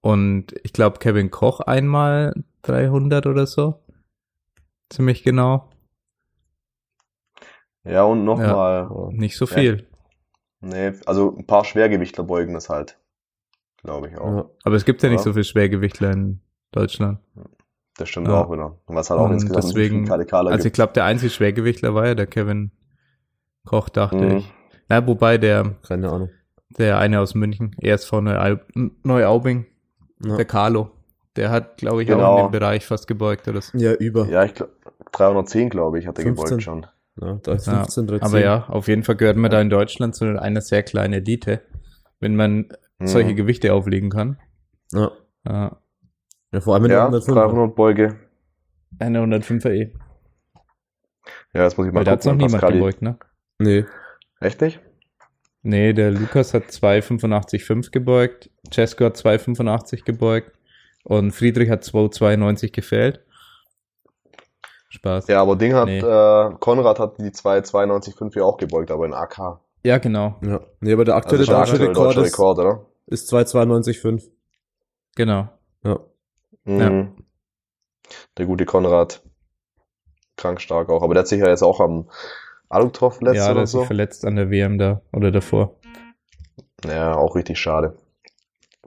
Und 0.00 0.54
ich 0.62 0.72
glaube 0.72 0.98
Kevin 0.98 1.30
Koch 1.30 1.60
einmal 1.60 2.32
300 2.62 3.26
oder 3.26 3.46
so. 3.46 3.82
Ziemlich 4.90 5.22
genau. 5.22 5.68
ja 7.84 8.02
und 8.04 8.24
nochmal, 8.24 8.88
Nicht 9.12 9.36
so 9.36 9.46
Ja. 9.46 9.54
viel. 9.54 9.86
nee, 10.60 10.92
also 11.06 11.34
ein 11.36 11.46
paar 11.46 11.64
Schwergewichtler 11.64 12.24
beugen 12.24 12.54
das 12.54 12.68
halt. 12.68 12.98
Glaube 13.82 14.08
ich 14.08 14.18
auch. 14.18 14.26
Ja. 14.36 14.50
Aber 14.64 14.74
es 14.76 14.84
gibt 14.84 15.02
ja 15.02 15.08
nicht 15.08 15.18
Ja. 15.20 15.24
so 15.24 15.32
viel 15.32 15.44
Schwergewichtler 15.44 16.10
in 16.12 16.40
Deutschland. 16.72 17.20
Das 17.96 18.08
stimmt 18.08 18.28
Ja. 18.28 18.42
auch 18.44 18.50
wieder. 18.52 18.78
Und 18.86 18.96
was 18.96 19.08
halt 19.10 19.20
auch 19.20 19.26
Und 19.26 19.32
insgesamt 19.34 19.64
deswegen- 19.64 20.04
viel 20.04 20.12
Radikaler 20.12 20.50
Also 20.50 20.60
ich 20.60 20.64
gibt. 20.64 20.74
glaube, 20.76 20.92
der 20.94 21.04
einzige 21.04 21.30
Schwergewichtler 21.30 21.94
war 21.94 22.06
ja 22.06 22.14
der 22.14 22.26
Kevin 22.26 22.72
Koch, 23.64 23.88
dachte 23.88 24.16
Mhm. 24.16 24.36
ich. 24.38 24.52
Na, 24.88 25.06
wobei 25.06 25.38
der, 25.38 25.76
Keine 25.86 26.10
Ahnung. 26.10 26.30
der 26.70 26.98
eine 26.98 27.20
aus 27.20 27.34
München, 27.34 27.74
ESV 27.80 28.20
Neuau 28.20 28.56
Neuaubing, 29.04 29.66
Ja, 30.24 30.36
der 30.36 30.44
Carlo, 30.44 30.90
der 31.36 31.50
hat, 31.50 31.76
glaube 31.78 32.02
ich, 32.02 32.12
auch 32.12 32.16
Genau. 32.16 32.38
in 32.38 32.46
dem 32.46 32.52
Bereich 32.52 32.86
fast 32.86 33.06
gebeugt 33.06 33.46
oder 33.48 33.60
so. 33.60 33.76
ja 33.78 33.92
über. 33.94 34.26
Ja, 34.28 34.44
ich 34.44 34.54
glaube, 34.54 34.72
310, 35.12 35.70
glaube 35.70 35.98
ich, 35.98 36.06
hat 36.06 36.18
er 36.18 36.22
15. 36.24 36.44
gebeugt 36.44 36.62
schon. 36.62 36.86
Ja, 37.20 37.38
da 37.42 37.52
ist 37.54 37.68
15, 37.68 38.06
13. 38.06 38.26
Aber 38.28 38.40
ja, 38.40 38.64
auf 38.68 38.88
jeden 38.88 39.02
Fall 39.02 39.16
gehört 39.16 39.36
man 39.36 39.50
da 39.50 39.60
in 39.60 39.70
Deutschland 39.70 40.14
zu 40.14 40.40
einer 40.40 40.60
sehr 40.60 40.82
kleinen 40.82 41.14
Elite, 41.14 41.62
wenn 42.20 42.36
man 42.36 42.68
solche 43.00 43.30
Mhm. 43.32 43.36
Gewichte 43.36 43.72
auflegen 43.74 44.10
kann. 44.10 44.38
Ja. 44.92 45.10
Ja, 45.46 45.76
ja, 46.52 46.60
vor 46.60 46.74
allem 46.74 46.84
in 46.84 46.88
der 46.90 46.98
Ja, 46.98 47.04
105. 47.06 47.34
300 47.36 47.74
Beuge. 47.74 48.16
eine 48.98 49.20
105er 49.20 49.70
E. 49.70 49.92
Ja, 51.54 51.62
jetzt 51.64 51.78
muss 51.78 51.86
ich 51.86 51.92
mal 51.92 52.00
Weil 52.00 52.04
da 52.04 52.10
hat's 52.12 52.24
noch 52.26 52.32
gucken. 52.32 52.46
niemand 52.46 52.72
gebeugt, 52.72 53.02
ne? 53.02 53.18
Nee. 53.58 53.84
Echt 54.40 54.60
nicht? 54.60 54.80
Nee, 55.68 55.92
der 55.92 56.10
Lukas 56.12 56.54
hat 56.54 56.64
2,85,5 56.70 57.90
gebeugt, 57.90 58.48
Cesco 58.72 59.04
hat 59.04 59.16
2,85 59.18 60.02
gebeugt 60.02 60.52
und 61.04 61.32
Friedrich 61.32 61.68
hat 61.68 61.82
2,92 61.84 62.72
gefällt. 62.72 63.20
Spaß. 64.88 65.28
Ja, 65.28 65.34
Ja, 65.34 65.42
aber 65.42 65.56
Ding 65.56 65.74
hat, 65.74 65.84
Nee. 65.86 65.98
äh, 65.98 66.54
Konrad 66.58 66.98
hat 66.98 67.18
die 67.18 67.30
292,5 67.32 68.34
ja 68.38 68.44
auch 68.44 68.56
gebeugt, 68.56 68.90
aber 68.90 69.04
in 69.04 69.12
AK. 69.12 69.60
genau, 69.82 70.36
Ja. 70.42 70.60
Nee, 70.80 70.94
aber 70.94 71.04
der 71.04 71.16
Also 71.16 71.26
aktuelle 71.26 71.44
der 71.44 71.54
deutsche 71.58 71.72
aktuelle 71.72 71.90
Rekord 71.90 72.06
deutsche 72.16 72.20
ist, 72.20 72.32
Rekord, 72.32 72.58
oder? 72.60 72.86
ist 73.06 73.28
292,5. 73.30 74.30
genau. 75.16 75.48
Ja. 75.84 76.00
Mhm. 76.64 77.12
Der 78.38 78.46
gute 78.46 78.64
Konrad. 78.64 79.22
Krank 80.36 80.62
stark 80.62 80.88
auch. 80.88 81.02
Aber 81.02 81.12
der 81.14 81.22
hat 81.24 81.28
sich 81.28 81.40
ja 81.40 81.48
jetzt 81.48 81.62
auch 81.62 81.80
am 81.80 82.08
Alutropf 82.70 83.18
verletzt 83.18 83.46
ja, 83.46 83.52
der 83.54 83.62
oder 83.62 83.66
so. 83.66 83.86
verletzt 83.86 84.24
an 84.24 84.36
der 84.36 84.50
WM 84.50 84.78
da 84.78 85.02
oder 85.12 85.30
davor. 85.30 85.74
Ja, 86.84 87.14
auch 87.14 87.34
richtig 87.36 87.58
schade. 87.60 87.96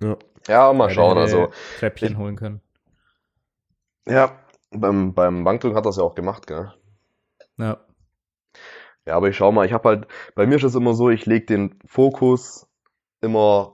Ja. 0.01 0.17
Ja, 0.47 0.73
mal 0.73 0.89
Ja, 0.89 0.93
schauen. 0.95 1.17
Also, 1.17 1.51
Treppchen 1.75 2.17
holen 2.17 2.35
können. 2.35 2.61
ja, 4.05 4.39
beim, 4.69 5.13
beim 5.15 5.43
Bankdrücken 5.43 5.75
hat 5.75 5.85
das 5.87 5.97
ja 5.97 6.03
auch 6.03 6.13
gemacht, 6.15 6.45
gell? 6.47 6.71
Ja, 7.57 7.79
Ja, 9.05 9.15
aber 9.15 9.29
ich 9.29 9.35
schau 9.37 9.51
mal, 9.51 9.65
ich 9.65 9.73
habe 9.73 9.89
halt, 9.89 10.07
bei 10.35 10.45
mir 10.45 10.55
ist 10.55 10.63
es 10.63 10.75
immer 10.75 10.93
so, 10.93 11.09
ich 11.09 11.25
lege 11.25 11.45
den 11.45 11.79
Fokus 11.85 12.67
immer 13.21 13.71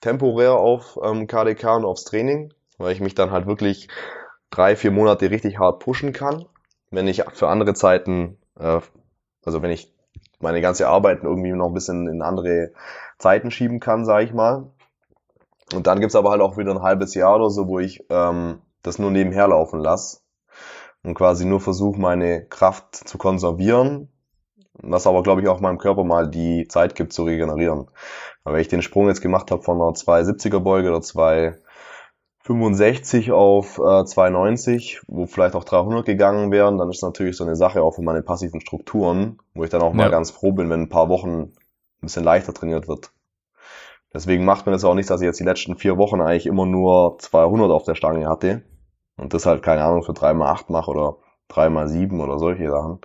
temporär 0.00 0.52
auf 0.54 0.98
ähm, 1.02 1.26
KDK 1.26 1.76
und 1.76 1.84
aufs 1.84 2.04
Training, 2.04 2.52
weil 2.78 2.92
ich 2.92 3.00
mich 3.00 3.14
dann 3.14 3.30
halt 3.30 3.46
wirklich 3.46 3.88
drei, 4.50 4.76
vier 4.76 4.90
Monate 4.90 5.30
richtig 5.30 5.58
hart 5.58 5.80
pushen 5.80 6.12
kann. 6.12 6.44
Wenn 6.90 7.08
ich 7.08 7.24
für 7.32 7.48
andere 7.48 7.74
Zeiten, 7.74 8.38
also 8.56 9.62
wenn 9.62 9.70
ich 9.70 9.92
meine 10.40 10.60
ganze 10.60 10.88
Arbeit 10.88 11.22
irgendwie 11.22 11.52
noch 11.52 11.68
ein 11.68 11.74
bisschen 11.74 12.06
in 12.08 12.22
andere 12.22 12.72
Zeiten 13.18 13.50
schieben 13.50 13.80
kann, 13.80 14.04
sage 14.04 14.24
ich 14.24 14.32
mal. 14.32 14.70
Und 15.74 15.86
dann 15.86 16.00
gibt's 16.00 16.16
aber 16.16 16.30
halt 16.30 16.42
auch 16.42 16.56
wieder 16.56 16.72
ein 16.72 16.82
halbes 16.82 17.14
Jahr 17.14 17.36
oder 17.36 17.50
so, 17.50 17.66
wo 17.66 17.78
ich 17.78 18.04
ähm, 18.10 18.60
das 18.82 18.98
nur 18.98 19.10
nebenher 19.10 19.48
laufen 19.48 19.80
lasse 19.80 20.20
und 21.02 21.14
quasi 21.14 21.44
nur 21.44 21.60
versuche, 21.60 22.00
meine 22.00 22.44
Kraft 22.46 22.94
zu 22.96 23.18
konservieren, 23.18 24.08
was 24.74 25.06
aber, 25.06 25.22
glaube 25.22 25.40
ich, 25.40 25.48
auch 25.48 25.60
meinem 25.60 25.78
Körper 25.78 26.04
mal 26.04 26.28
die 26.28 26.66
Zeit 26.68 26.94
gibt 26.94 27.12
zu 27.12 27.24
regenerieren. 27.24 27.86
Aber 28.44 28.54
wenn 28.54 28.60
ich 28.60 28.68
den 28.68 28.82
Sprung 28.82 29.08
jetzt 29.08 29.22
gemacht 29.22 29.50
habe 29.50 29.62
von 29.62 29.80
einer 29.80 29.92
270er 29.92 30.60
Beuge 30.60 30.88
oder 30.88 31.00
65 32.44 33.32
auf 33.32 33.78
äh, 33.78 34.04
290, 34.04 35.00
wo 35.06 35.26
vielleicht 35.26 35.54
auch 35.54 35.64
300 35.64 36.04
gegangen 36.04 36.50
wären, 36.52 36.76
dann 36.78 36.90
ist 36.90 37.02
natürlich 37.02 37.36
so 37.36 37.44
eine 37.44 37.56
Sache 37.56 37.82
auch 37.82 37.92
für 37.94 38.02
meine 38.02 38.22
passiven 38.22 38.60
Strukturen, 38.60 39.38
wo 39.54 39.64
ich 39.64 39.70
dann 39.70 39.82
auch 39.82 39.94
mal 39.94 40.04
Ja. 40.04 40.08
ganz 40.10 40.30
froh 40.30 40.52
bin, 40.52 40.68
wenn 40.70 40.82
ein 40.82 40.88
paar 40.90 41.08
Wochen 41.08 41.40
ein 41.40 41.52
bisschen 42.02 42.24
leichter 42.24 42.52
trainiert 42.52 42.86
wird. 42.86 43.12
Deswegen 44.12 44.44
macht 44.44 44.66
mir 44.66 44.72
das 44.72 44.84
auch 44.84 44.94
nicht, 44.94 45.10
dass 45.10 45.20
ich 45.20 45.26
jetzt 45.26 45.40
die 45.40 45.44
letzten 45.44 45.76
vier 45.76 45.96
Wochen 45.96 46.20
eigentlich 46.20 46.46
immer 46.46 46.66
nur 46.66 47.16
200 47.18 47.70
auf 47.70 47.84
der 47.84 47.94
Stange 47.94 48.28
hatte 48.28 48.62
und 49.16 49.34
das 49.34 49.46
halt, 49.46 49.62
keine 49.62 49.82
Ahnung, 49.82 50.02
für 50.04 50.12
3x8 50.12 50.70
mache 50.70 50.90
oder 50.90 51.16
3x7 51.48 52.22
oder 52.22 52.38
solche 52.38 52.70
Sachen. 52.70 53.00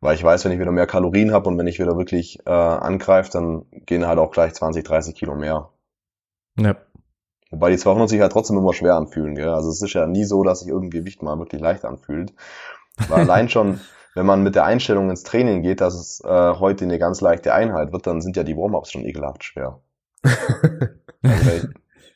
Weil 0.00 0.14
ich 0.14 0.24
weiß, 0.24 0.44
wenn 0.44 0.52
ich 0.52 0.58
wieder 0.58 0.72
mehr 0.72 0.86
Kalorien 0.86 1.32
habe 1.32 1.48
und 1.50 1.58
wenn 1.58 1.66
ich 1.66 1.78
wieder 1.78 1.96
wirklich 1.98 2.38
äh, 2.46 2.50
angreife, 2.50 3.30
dann 3.30 3.66
gehen 3.70 4.06
halt 4.06 4.18
auch 4.18 4.30
gleich 4.30 4.54
20, 4.54 4.82
30 4.82 5.14
Kilo 5.14 5.34
mehr. 5.36 5.68
Ja. 6.58 6.76
Wobei 7.50 7.70
die 7.70 7.76
200 7.78 8.08
sich 8.08 8.20
halt 8.20 8.32
trotzdem 8.32 8.58
immer 8.58 8.72
schwer 8.72 8.94
anfühlen, 8.96 9.34
gell? 9.34 9.48
Also 9.48 9.70
es 9.70 9.82
ist 9.82 9.92
ja 9.92 10.06
nie 10.06 10.24
so, 10.24 10.42
dass 10.44 10.60
sich 10.60 10.68
irgendein 10.68 11.00
Gewicht 11.00 11.22
mal 11.22 11.38
wirklich 11.38 11.60
leicht 11.60 11.84
anfühlt. 11.84 12.32
Weil 13.08 13.20
allein 13.22 13.48
schon, 13.48 13.80
wenn 14.14 14.26
man 14.26 14.42
mit 14.42 14.54
der 14.54 14.64
Einstellung 14.64 15.10
ins 15.10 15.22
Training 15.24 15.62
geht, 15.62 15.80
dass 15.80 15.94
es 15.94 16.20
äh, 16.24 16.54
heute 16.54 16.84
eine 16.84 16.98
ganz 16.98 17.20
leichte 17.20 17.52
Einheit 17.54 17.92
wird, 17.92 18.06
dann 18.06 18.20
sind 18.20 18.36
ja 18.36 18.44
die 18.44 18.56
Warm-Ups 18.56 18.92
schon 18.92 19.04
ekelhaft 19.04 19.44
schwer. 19.44 19.80
Also 21.22 21.44
wenn, 21.46 21.56
ich, 21.58 21.64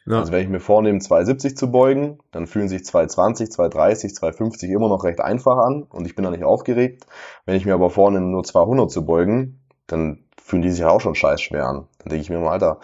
Ja. 0.07 0.19
also 0.21 0.33
wenn 0.33 0.43
ich 0.43 0.49
mir 0.49 0.61
vornehme, 0.61 0.99
270 0.99 1.57
zu 1.57 1.71
beugen, 1.71 2.19
dann 2.31 2.47
fühlen 2.47 2.69
sich 2.69 2.85
220, 2.85 3.51
230, 3.53 4.15
250 4.15 4.71
immer 4.71 4.89
noch 4.89 5.05
recht 5.05 5.21
einfach 5.21 5.57
an 5.59 5.83
und 5.85 6.07
ich 6.07 6.15
bin 6.15 6.25
da 6.25 6.31
nicht 6.31 6.45
aufgeregt. 6.45 7.07
Wenn 7.47 7.57
ich 7.57 7.67
mir 7.67 7.75
aber 7.75 7.91
vornehme, 7.91 8.27
nur 8.27 8.45
200 8.45 8.91
zu 8.91 9.05
beugen, 9.05 9.61
dann 9.87 10.25
fühlen 10.43 10.63
die 10.63 10.71
sich 10.71 10.85
auch 10.85 11.01
schon 11.01 11.15
scheiß 11.15 11.41
schwer 11.43 11.67
an. 11.67 11.89
Dann 11.99 12.09
denke 12.11 12.23
ich 12.23 12.31
mir 12.31 12.39
mal, 12.41 12.53
Alter, 12.53 12.81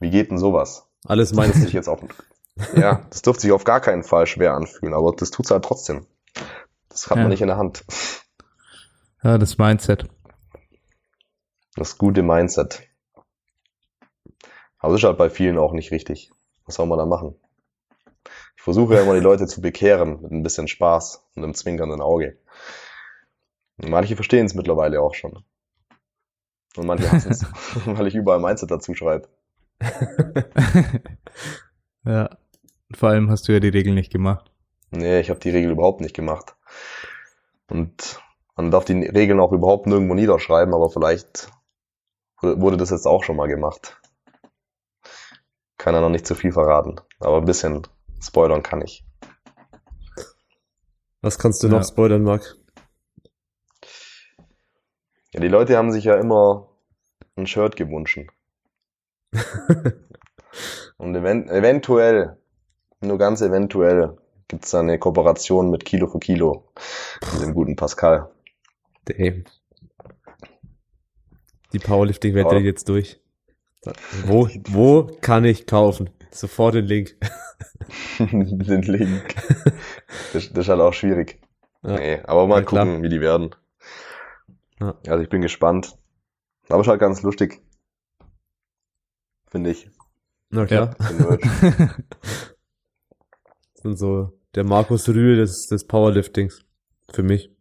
wie 0.00 0.10
geht 0.10 0.30
denn 0.30 0.38
sowas? 0.38 0.88
Alles 1.04 1.30
Das 1.30 1.36
meins. 1.36 1.56
sich 1.56 1.72
jetzt 1.72 1.88
auf, 1.88 2.00
ja, 2.76 3.04
das 3.10 3.22
dürfte 3.22 3.42
sich 3.42 3.52
auf 3.52 3.64
gar 3.64 3.80
keinen 3.80 4.04
Fall 4.04 4.26
schwer 4.26 4.54
anfühlen, 4.54 4.94
aber 4.94 5.12
das 5.16 5.30
tut's 5.30 5.50
halt 5.50 5.64
trotzdem. 5.64 6.06
Das 6.88 7.08
hat 7.10 7.16
Ja. 7.16 7.22
man 7.22 7.30
nicht 7.30 7.40
in 7.42 7.48
der 7.48 7.56
Hand. 7.56 7.84
Ja, 9.22 9.38
das 9.38 9.58
Mindset. 9.58 10.06
Das 11.76 11.96
gute 11.98 12.22
Mindset. 12.22 12.82
Aber 14.78 14.92
das 14.92 15.00
ist 15.02 15.06
halt 15.06 15.18
bei 15.18 15.30
vielen 15.30 15.58
auch 15.58 15.72
nicht 15.72 15.90
richtig. 15.92 16.30
Was 16.66 16.74
soll 16.76 16.86
man 16.86 16.98
da 16.98 17.06
machen? 17.06 17.34
Ich 18.56 18.62
versuche 18.62 18.94
ja 18.94 19.02
immer 19.02 19.14
die 19.14 19.20
Leute 19.20 19.46
zu 19.46 19.60
bekehren 19.60 20.20
mit 20.22 20.30
ein 20.32 20.42
bisschen 20.42 20.68
Spaß 20.68 21.24
und 21.34 21.42
einem 21.44 21.54
zwinkernden 21.54 22.00
Auge. 22.00 22.38
Und 23.78 23.90
manche 23.90 24.14
verstehen 24.14 24.46
es 24.46 24.54
mittlerweile 24.54 25.00
auch 25.00 25.14
schon. 25.14 25.44
Und 26.76 26.86
manche 26.86 27.10
hassen 27.10 27.32
es, 27.32 27.44
weil 27.86 28.06
ich 28.06 28.14
überall 28.14 28.38
Mindset 28.40 28.70
dazu 28.70 28.94
schreibe. 28.94 29.28
ja. 32.04 32.30
Vor 32.94 33.08
allem 33.08 33.30
hast 33.30 33.48
du 33.48 33.52
ja 33.52 33.60
die 33.60 33.68
Regel 33.68 33.94
nicht 33.94 34.12
gemacht. 34.12 34.50
Nee, 34.90 35.20
ich 35.20 35.30
habe 35.30 35.40
die 35.40 35.50
Regel 35.50 35.70
überhaupt 35.70 36.00
nicht 36.00 36.14
gemacht. 36.14 36.54
Und 37.70 38.20
man 38.56 38.70
darf 38.70 38.84
die 38.84 38.92
Regeln 39.06 39.40
auch 39.40 39.52
überhaupt 39.52 39.86
nirgendwo 39.86 40.14
niederschreiben, 40.14 40.74
aber 40.74 40.90
vielleicht 40.90 41.50
wurde 42.42 42.76
das 42.76 42.90
jetzt 42.90 43.06
auch 43.06 43.24
schon 43.24 43.36
mal 43.36 43.46
gemacht. 43.48 43.98
Kann 45.78 45.94
ja 45.94 46.00
noch 46.02 46.10
nicht 46.10 46.26
zu 46.26 46.34
viel 46.34 46.52
verraten, 46.52 47.00
aber 47.18 47.38
ein 47.38 47.44
bisschen 47.46 47.86
spoilern 48.20 48.62
kann 48.62 48.82
ich. 48.82 49.04
Was 51.22 51.38
kannst 51.38 51.62
du 51.62 51.68
noch 51.68 51.78
Ja. 51.78 51.84
spoilern, 51.84 52.22
Marc? 52.24 52.56
Ja, 55.32 55.40
die 55.40 55.48
Leute 55.48 55.76
haben 55.78 55.92
sich 55.92 56.04
ja 56.04 56.16
immer 56.16 56.68
ein 57.36 57.46
Shirt 57.46 57.76
gewünscht. 57.76 58.20
Und 60.98 61.16
event 61.16 61.50
eventuell, 61.50 62.36
nur 63.00 63.18
ganz 63.18 63.40
eventuell, 63.40 64.16
gibt's 64.48 64.70
da 64.70 64.80
eine 64.80 64.98
Kooperation 64.98 65.70
mit 65.70 65.84
Kilo 65.84 66.06
für 66.06 66.18
Kilo, 66.18 66.68
mit 67.32 67.42
dem 67.42 67.54
guten 67.54 67.76
Pascal. 67.76 68.30
Damn. 69.06 69.44
Die 71.72 71.78
Powerlifting-Wette 71.78 72.56
geht 72.56 72.64
jetzt 72.66 72.88
durch. 72.88 73.20
Wo, 74.26 74.48
wo 74.68 75.10
kann 75.22 75.44
ich 75.44 75.66
kaufen? 75.66 76.10
Sofort 76.30 76.74
den 76.74 76.84
Link. 76.84 77.16
den 78.18 78.82
Link. 78.82 79.34
Das, 80.32 80.50
das 80.52 80.58
ist 80.64 80.68
halt 80.68 80.80
auch 80.80 80.92
schwierig. 80.92 81.40
Ja. 81.82 81.96
Nee, 81.96 82.20
aber 82.24 82.46
mal 82.46 82.60
Ja, 82.60 82.64
klar. 82.64 82.84
gucken, 82.86 83.02
wie 83.02 83.08
die 83.08 83.20
werden. 83.20 83.54
Ja. 84.80 84.94
Also 85.08 85.24
ich 85.24 85.30
bin 85.30 85.40
gespannt. 85.42 85.96
Aber 86.68 86.80
ist 86.82 86.88
halt 86.88 87.00
ganz 87.00 87.22
lustig. 87.22 87.60
Finde 89.52 89.70
ich. 89.70 89.90
Na 90.48 90.64
klar. 90.64 90.96
Das 90.98 91.12
sind 93.82 93.98
so 93.98 94.32
der 94.54 94.64
Markus 94.64 95.06
Rühl 95.10 95.36
des, 95.36 95.66
des 95.66 95.86
Powerliftings. 95.86 96.64
Für 97.12 97.22
mich. 97.22 97.54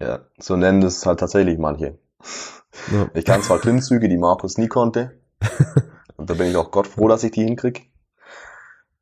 Ja, 0.00 0.26
so 0.38 0.54
nennen 0.56 0.80
das 0.80 1.04
halt 1.04 1.18
tatsächlich 1.18 1.58
manche. 1.58 1.98
Ja. 2.92 3.10
Ich 3.14 3.24
kann 3.24 3.42
zwar 3.42 3.58
Klimmzüge, 3.58 4.08
die 4.08 4.18
Markus 4.18 4.56
nie 4.56 4.68
konnte. 4.68 5.18
Und 6.16 6.30
da 6.30 6.34
bin 6.34 6.46
ich 6.48 6.54
auch 6.56 6.70
Gott 6.70 6.86
froh, 6.86 7.08
dass 7.08 7.24
ich 7.24 7.32
die 7.32 7.42
hinkrieg. 7.42 7.90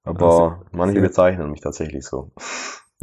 Aber 0.04 0.26
Also, 0.26 0.64
manche 0.72 0.96
ja. 0.96 1.02
bezeichnen 1.02 1.50
mich 1.50 1.60
tatsächlich 1.60 2.06
so. 2.06 2.32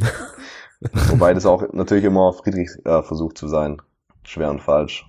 Wobei 1.10 1.32
das 1.32 1.46
auch 1.46 1.72
natürlich 1.72 2.04
immer 2.04 2.32
Friedrichs 2.32 2.76
äh, 2.84 3.02
Versuch 3.04 3.34
zu 3.34 3.46
sein. 3.46 3.80
Schwer 4.24 4.50
und 4.50 4.60
falsch. 4.60 5.06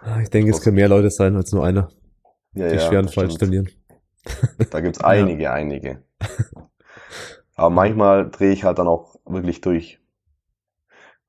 Ah, 0.00 0.20
Ich 0.22 0.30
denke, 0.30 0.50
es 0.52 0.62
können 0.62 0.76
mehr 0.76 0.88
Leute 0.88 1.10
sein 1.10 1.36
als 1.36 1.52
nur 1.52 1.66
einer, 1.66 1.90
Ja, 2.56 2.66
die 2.66 2.78
ja, 2.78 2.80
schweren 2.80 3.08
das 3.08 3.12
falsch 3.12 3.34
stimmt. 3.34 3.38
trainieren. 3.38 3.70
Da 4.70 4.80
gibt's 4.80 5.00
einige, 5.00 5.50
einige. 5.50 6.04
Aber 7.54 7.68
manchmal 7.70 8.30
drehe 8.30 8.52
ich 8.52 8.64
halt 8.64 8.78
dann 8.78 8.88
auch 8.88 9.16
wirklich 9.26 9.60
durch. 9.60 10.00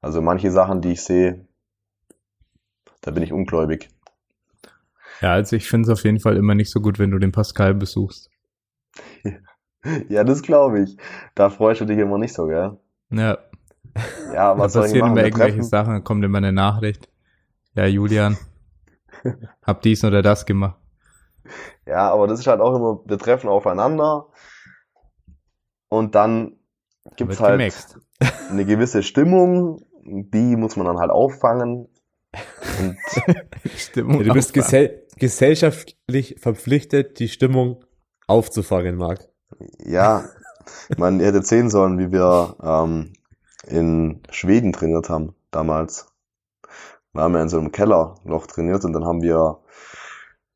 Also 0.02 0.24
manche 0.24 0.50
Sachen, 0.52 0.82
die 0.82 0.94
ich 0.94 1.04
sehe, 1.04 1.46
da 3.02 3.10
bin 3.10 3.24
ich 3.24 3.34
ungläubig. 3.34 3.90
Ja, 5.22 5.34
also 5.34 5.56
ich 5.56 5.70
finde 5.70 5.92
es 5.92 6.00
auf 6.00 6.04
jeden 6.06 6.20
Fall 6.20 6.38
immer 6.38 6.56
nicht 6.56 6.72
so 6.72 6.82
gut, 6.82 6.98
wenn 6.98 7.12
du 7.12 7.20
den 7.20 7.32
Pascal 7.32 7.76
besuchst. 7.76 8.32
Ja, 10.10 10.24
das 10.24 10.42
glaube 10.42 10.82
ich. 10.84 10.98
Da 11.36 11.50
freust 11.50 11.82
du 11.82 11.86
dich 11.86 11.98
immer 12.00 12.18
nicht 12.18 12.34
so, 12.34 12.48
gell? 12.48 12.78
Ja, 13.10 13.38
Ja, 14.30 14.54
da 14.56 14.68
was 14.68 14.74
soll 14.74 14.88
ich 14.88 14.96
machen? 14.96 15.18
immer 15.18 15.22
irgendwelche 15.22 15.64
treffen, 15.64 15.64
Sachen, 15.64 15.94
dann 15.94 16.04
kommt 16.04 16.24
immer 16.24 16.38
eine 16.40 16.52
Nachricht. 16.54 17.10
Ja, 17.76 17.86
Julian, 17.88 18.38
hab 19.62 19.82
dies 19.84 20.04
oder 20.04 20.22
das 20.22 20.46
gemacht. 20.46 20.78
ja, 21.86 22.12
aber 22.12 22.28
das 22.28 22.40
ist 22.40 22.48
halt 22.48 22.62
auch 22.62 22.76
immer, 22.76 23.02
wir 23.06 23.18
treffen 23.18 23.50
aufeinander 23.50 24.28
und 25.90 26.16
dann 26.16 26.58
gibt's 27.16 27.40
Wird 27.40 27.50
halt 27.50 27.60
gemaxt. 27.60 28.00
eine 28.50 28.66
gewisse 28.66 29.04
Stimmung, 29.04 29.82
die 30.04 30.56
muss 30.56 30.76
man 30.76 30.88
dann 30.88 31.00
halt 31.00 31.12
auffangen. 31.12 31.88
Und 32.80 32.98
Stimmung 33.76 34.20
Ja, 34.20 34.28
du 34.28 34.34
bist 34.34 34.54
gesell 34.54 35.08
gesellschaftlich 35.18 36.36
verpflichtet, 36.40 37.20
die 37.20 37.28
Stimmung 37.28 37.84
aufzufangen, 38.28 38.98
Marc. 38.98 39.28
Ja, 39.80 40.26
man 40.98 41.20
hätte 41.20 41.42
sehen 41.42 41.70
sollen, 41.70 41.98
wie 41.98 42.12
wir 42.12 42.56
ähm, 42.62 43.14
in 43.66 44.22
Schweden 44.30 44.74
trainiert 44.74 45.10
haben 45.10 45.36
damals. 45.52 46.08
Wir 47.14 47.24
haben 47.24 47.34
ja 47.34 47.42
in 47.42 47.50
so 47.50 47.58
einem 47.58 47.72
Keller 47.72 48.16
noch 48.24 48.46
trainiert 48.46 48.86
und 48.86 48.94
dann 48.94 49.06
haben 49.06 49.22
wir 49.22 49.60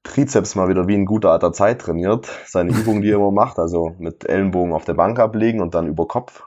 Trizeps 0.03 0.55
mal 0.55 0.69
wieder 0.69 0.87
wie 0.87 0.95
ein 0.95 1.05
guter 1.05 1.31
alter 1.31 1.53
Zeit 1.53 1.81
trainiert. 1.81 2.27
Seine 2.45 2.71
Übung, 2.77 3.01
die 3.01 3.11
er 3.11 3.17
immer 3.17 3.31
macht, 3.31 3.59
also 3.59 3.95
mit 3.99 4.27
Ellenbogen 4.27 4.73
auf 4.73 4.85
der 4.85 4.93
Bank 4.93 5.19
ablegen 5.19 5.61
und 5.61 5.75
dann 5.75 5.87
über 5.87 6.07
Kopf. 6.07 6.43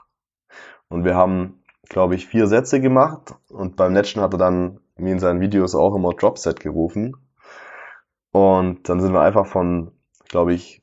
Und 0.89 1.03
wir 1.03 1.15
haben, 1.15 1.63
glaube 1.89 2.15
ich, 2.15 2.27
vier 2.27 2.47
Sätze 2.47 2.79
gemacht 2.79 3.35
und 3.49 3.75
beim 3.75 3.93
letzten 3.93 4.21
hat 4.21 4.33
er 4.33 4.39
dann 4.39 4.79
mir 4.97 5.13
in 5.13 5.19
seinen 5.19 5.41
Videos 5.41 5.75
auch 5.75 5.95
immer 5.95 6.13
Dropset 6.13 6.59
gerufen. 6.59 7.15
Und 8.31 8.89
dann 8.89 8.99
sind 8.99 9.13
wir 9.13 9.21
einfach 9.21 9.45
von, 9.45 9.91
glaube 10.27 10.53
ich, 10.53 10.81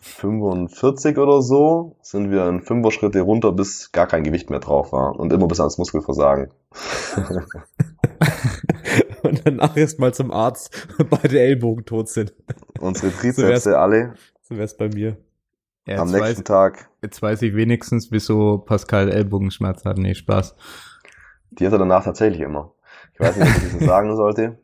45 0.00 1.18
oder 1.18 1.42
so 1.42 1.96
sind 2.02 2.30
wir 2.30 2.48
in 2.48 2.60
Fünfer-Schritte 2.60 3.20
runter, 3.20 3.52
bis 3.52 3.92
gar 3.92 4.06
kein 4.06 4.24
Gewicht 4.24 4.48
mehr 4.50 4.60
drauf 4.60 4.92
war 4.92 5.18
und 5.18 5.32
immer 5.32 5.48
bis 5.48 5.60
ans 5.60 5.78
Muskelversagen. 5.78 6.50
Und 9.38 9.46
danach 9.60 9.76
erst 9.76 9.98
mal 9.98 10.12
zum 10.14 10.30
Arzt 10.30 10.88
und 10.98 11.10
beide 11.10 11.40
Ellbogen 11.40 11.84
tot 11.84 12.08
sind. 12.08 12.34
Unsere. 12.80 13.12
Trizepse 13.18 13.78
alle 13.78 14.14
So 14.42 14.56
wär's 14.56 14.76
bei 14.76 14.88
mir. 14.88 15.16
Ja, 15.86 16.02
am 16.02 16.10
nächsten 16.10 16.40
weiß, 16.40 16.44
Tag, 16.44 16.90
jetzt 17.02 17.22
weiß 17.22 17.40
ich 17.42 17.54
wenigstens, 17.54 18.12
wieso 18.12 18.58
Pascal 18.58 19.10
Ellbogenschmerz 19.10 19.86
hat. 19.86 19.96
Nee, 19.96 20.14
Spaß. 20.14 20.54
die 21.50 21.64
hat 21.64 21.72
er 21.72 21.78
danach 21.78 22.04
tatsächlich 22.04 22.42
immer. 22.42 22.74
Ich 23.14 23.20
weiß 23.20 23.36
nicht, 23.36 23.50
ob 23.50 23.56
ich 23.56 23.78
das 23.78 23.84
sagen 23.84 24.14
sollte, 24.14 24.58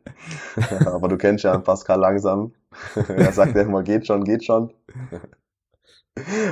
aber 0.85 1.07
du 1.07 1.17
kennst 1.17 1.43
ja 1.43 1.57
Pascal 1.57 1.99
langsam. 1.99 2.53
er 3.07 3.31
sagt 3.31 3.55
ja 3.55 3.63
immer, 3.63 3.81
geht 3.81 4.05
schon, 4.05 4.23
geht 4.23 4.45
schon. 4.45 4.71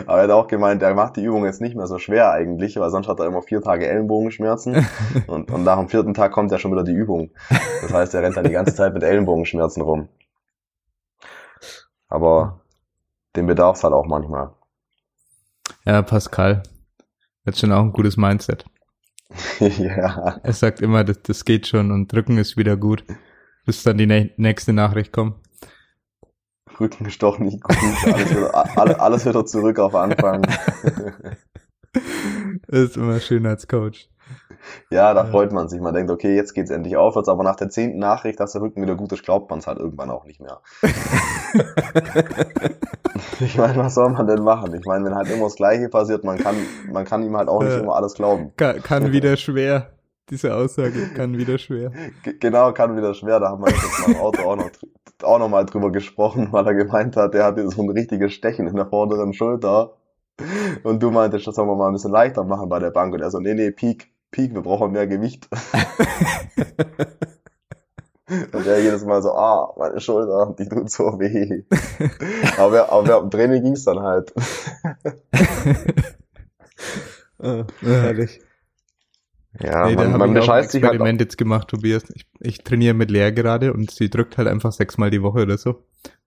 Aber 0.06 0.18
er 0.18 0.24
hat 0.24 0.32
auch 0.32 0.48
gemeint, 0.48 0.82
er 0.84 0.94
macht 0.94 1.16
die 1.16 1.24
Übung 1.24 1.46
jetzt 1.46 1.62
nicht 1.62 1.76
mehr 1.76 1.88
so 1.88 1.98
schwer 1.98 2.32
eigentlich, 2.32 2.78
weil 2.78 2.90
sonst 2.90 3.08
hat 3.08 3.20
er 3.20 3.28
immer 3.28 3.42
vier 3.42 3.62
Tage 3.62 3.88
Ellenbogenschmerzen 3.88 4.86
und, 5.28 5.50
und 5.52 5.64
nach 5.64 5.80
dem 5.80 5.88
vierten 5.88 6.14
Tag 6.14 6.34
kommt 6.34 6.52
ja 6.52 6.60
schon 6.60 6.72
wieder 6.72 6.84
die 6.84 6.92
Übung. 6.92 7.32
Das 7.82 7.94
heißt, 7.94 8.14
er 8.14 8.24
rennt 8.24 8.36
dann 8.36 8.44
die 8.44 8.52
ganze 8.52 8.76
Zeit 8.76 8.94
mit 8.94 9.04
Ellenbogenschmerzen 9.04 9.82
rum. 9.82 10.10
Aber 12.10 12.62
den 13.36 13.48
bedarf 13.48 13.78
es 13.78 13.84
halt 13.84 13.94
auch 13.94 14.06
manchmal. 14.06 14.52
Ja, 15.86 16.02
Pascal. 16.02 16.64
Hat 17.46 17.58
schon 17.58 17.72
auch 17.72 17.82
ein 17.82 17.94
gutes 17.94 18.18
Mindset. 18.18 18.66
ja. 19.60 20.40
Er 20.44 20.54
sagt 20.54 20.82
immer, 20.82 21.04
das, 21.04 21.22
das 21.24 21.46
geht 21.46 21.68
schon 21.68 21.92
und 21.92 22.14
Rücken 22.14 22.38
ist 22.38 22.58
wieder 22.58 22.78
gut, 22.78 23.04
bis 23.66 23.84
dann 23.84 23.98
die 23.98 24.06
nä- 24.08 24.32
nächste 24.38 24.74
Nachricht 24.74 25.12
kommt. 25.12 25.36
Rücken 26.80 27.08
doch 27.20 27.40
nicht 27.40 27.62
gut. 27.64 27.78
Alles 28.14 28.30
wieder, 28.32 28.78
alle- 28.78 29.00
alles 29.00 29.26
wieder 29.26 29.46
zurück 29.46 29.80
auf 29.80 29.96
Anfang. 29.96 30.42
Das 32.68 32.80
ist 32.90 32.98
immer 32.98 33.20
schön 33.20 33.46
als 33.46 33.68
Coach. 33.68 34.10
Ja, 34.90 35.14
da 35.14 35.26
Ja. 35.26 35.30
freut 35.32 35.52
man 35.52 35.68
sich. 35.68 35.82
Man 35.82 35.94
denkt, 35.94 36.10
okay, 36.10 36.36
jetzt 36.36 36.54
geht's 36.54 36.72
endlich 36.72 36.96
aufwärts, 36.96 37.28
aber 37.28 37.44
nach 37.44 37.58
der 37.58 37.70
zehnten 37.70 38.00
Nachricht, 38.00 38.40
dass 38.40 38.54
der 38.54 38.62
Rücken 38.62 38.82
wieder 38.82 38.96
gut 38.96 39.12
ist, 39.12 39.24
glaubt 39.24 39.50
man 39.50 39.60
es 39.60 39.68
halt 39.68 39.78
irgendwann 39.78 40.10
auch 40.10 40.26
nicht 40.26 40.40
mehr. 40.42 40.62
Ich 43.40 43.58
meine, 43.58 43.76
was 43.78 43.96
soll 43.96 44.10
man 44.12 44.26
denn 44.28 44.44
machen? 44.44 44.74
Ich 44.74 44.86
meine, 44.86 45.06
wenn 45.06 45.16
halt 45.16 45.30
immer 45.30 45.46
das 45.46 45.56
Gleiche 45.56 45.90
passiert, 45.90 46.24
man 46.24 46.38
kann, 46.38 46.56
man 46.92 47.06
kann 47.06 47.24
ihm 47.24 47.36
halt 47.38 47.48
auch 47.50 47.62
nicht 47.62 47.74
Ja. 47.74 47.80
immer 47.80 47.96
alles 47.96 48.14
glauben. 48.16 48.52
Kann, 48.58 48.82
kann 48.82 49.12
wieder 49.12 49.38
schwer. 49.38 49.92
Diese 50.30 50.56
Aussage 50.56 51.10
kann 51.16 51.38
wieder 51.38 51.58
schwer. 51.58 51.92
G 52.24 52.34
genau, 52.40 52.72
kann 52.72 52.96
wieder 52.96 53.14
schwer. 53.14 53.40
Da 53.40 53.50
haben 53.50 53.64
wir 53.64 53.72
jetzt 53.72 54.00
mal 54.08 54.12
im 54.16 54.20
Auto 54.20 54.42
auch 54.44 54.56
noch, 54.56 54.70
auch 55.24 55.40
noch 55.40 55.50
mal 55.50 55.66
drüber 55.66 55.92
gesprochen, 55.92 56.48
weil 56.52 56.66
er 56.68 56.74
gemeint 56.74 57.16
hat, 57.16 57.34
der 57.34 57.46
hatte 57.46 57.68
so 57.70 57.82
ein 57.82 57.90
richtiges 57.90 58.34
Stechen 58.34 58.68
in 58.68 58.76
der 58.76 58.86
vorderen 58.88 59.34
Schulter. 59.34 59.94
Und 60.84 61.04
du 61.04 61.12
meintest, 61.12 61.46
das 61.48 61.56
sollen 61.56 61.68
wir 61.68 61.76
mal 61.76 61.88
ein 61.88 61.94
bisschen 61.94 62.12
leichter 62.12 62.44
machen 62.44 62.70
bei 62.70 62.80
der 62.80 62.92
Bank. 62.92 63.14
Und 63.14 63.22
er 63.22 63.30
so, 63.30 63.40
nee, 63.40 63.54
nee, 63.54 63.72
Peak, 63.72 64.12
Peak, 64.32 64.54
wir 64.54 64.62
brauchen 64.62 64.92
mehr 64.92 65.08
Gewicht. 65.08 65.48
Und 68.52 68.66
er 68.66 68.82
jedes 68.82 69.06
Mal 69.06 69.22
so, 69.22 69.34
ah, 69.34 69.74
meine 69.78 70.00
Schulter, 70.00 70.56
die 70.58 70.68
tut 70.68 70.90
so 70.90 71.20
weh. 71.20 71.64
Aber, 72.58 72.92
aber 72.92 73.20
dem 73.20 73.30
Training 73.30 73.64
ging's 73.64 73.84
dann 73.84 74.00
halt. 74.00 74.34
Ah, 77.40 77.66
herrlich. 77.82 78.40
Ja, 79.62 79.86
nee, 79.88 79.96
da 79.96 80.04
man, 80.04 80.14
habe 80.14 80.18
man 80.26 80.34
bescheißt 80.34 80.72
sich 80.72 80.84
halt. 80.84 80.94
Experiment 80.94 81.22
jetzt 81.22 81.38
gemacht, 81.38 81.68
Tobias. 81.68 82.04
Ich, 82.16 82.26
ich 82.40 82.64
trainiere 82.64 82.94
mit 82.94 83.12
Lea 83.12 83.32
gerade 83.32 83.74
und 83.74 83.92
sie 83.92 84.10
drückt 84.10 84.38
halt 84.38 84.48
einfach 84.48 84.72
sechsmal 84.72 85.12
die 85.12 85.22
Woche 85.22 85.44
oder 85.44 85.58
so. 85.58 85.84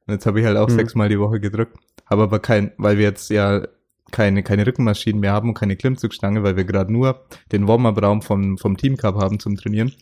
Und 0.07 0.15
jetzt 0.15 0.27
habe 0.27 0.41
ich 0.41 0.47
halt 0.47 0.57
auch 0.57 0.69
Mhm. 0.69 0.75
sechsmal 0.75 1.09
die 1.09 1.19
Woche 1.19 1.41
gedrückt. 1.41 1.77
Habe 2.09 2.23
aber 2.23 2.39
kein, 2.39 2.73
weil 2.79 2.99
wir 2.99 3.05
jetzt 3.05 3.29
ja 3.31 3.67
keine, 4.13 4.45
keine 4.45 4.65
Rückenmaschinen 4.67 5.21
mehr 5.21 5.33
haben 5.33 5.49
und 5.49 5.55
keine 5.55 5.75
Klimmzugstange, 5.77 6.45
weil 6.45 6.57
wir 6.57 6.65
gerade 6.65 6.93
nur 6.93 7.27
den 7.51 7.67
Warm-Up-Raum 7.67 8.23
vom, 8.23 8.57
vom 8.59 8.77
Team 8.77 8.97
Cup 8.97 9.17
haben 9.17 9.41
zum 9.41 9.57
Trainieren, 9.57 9.93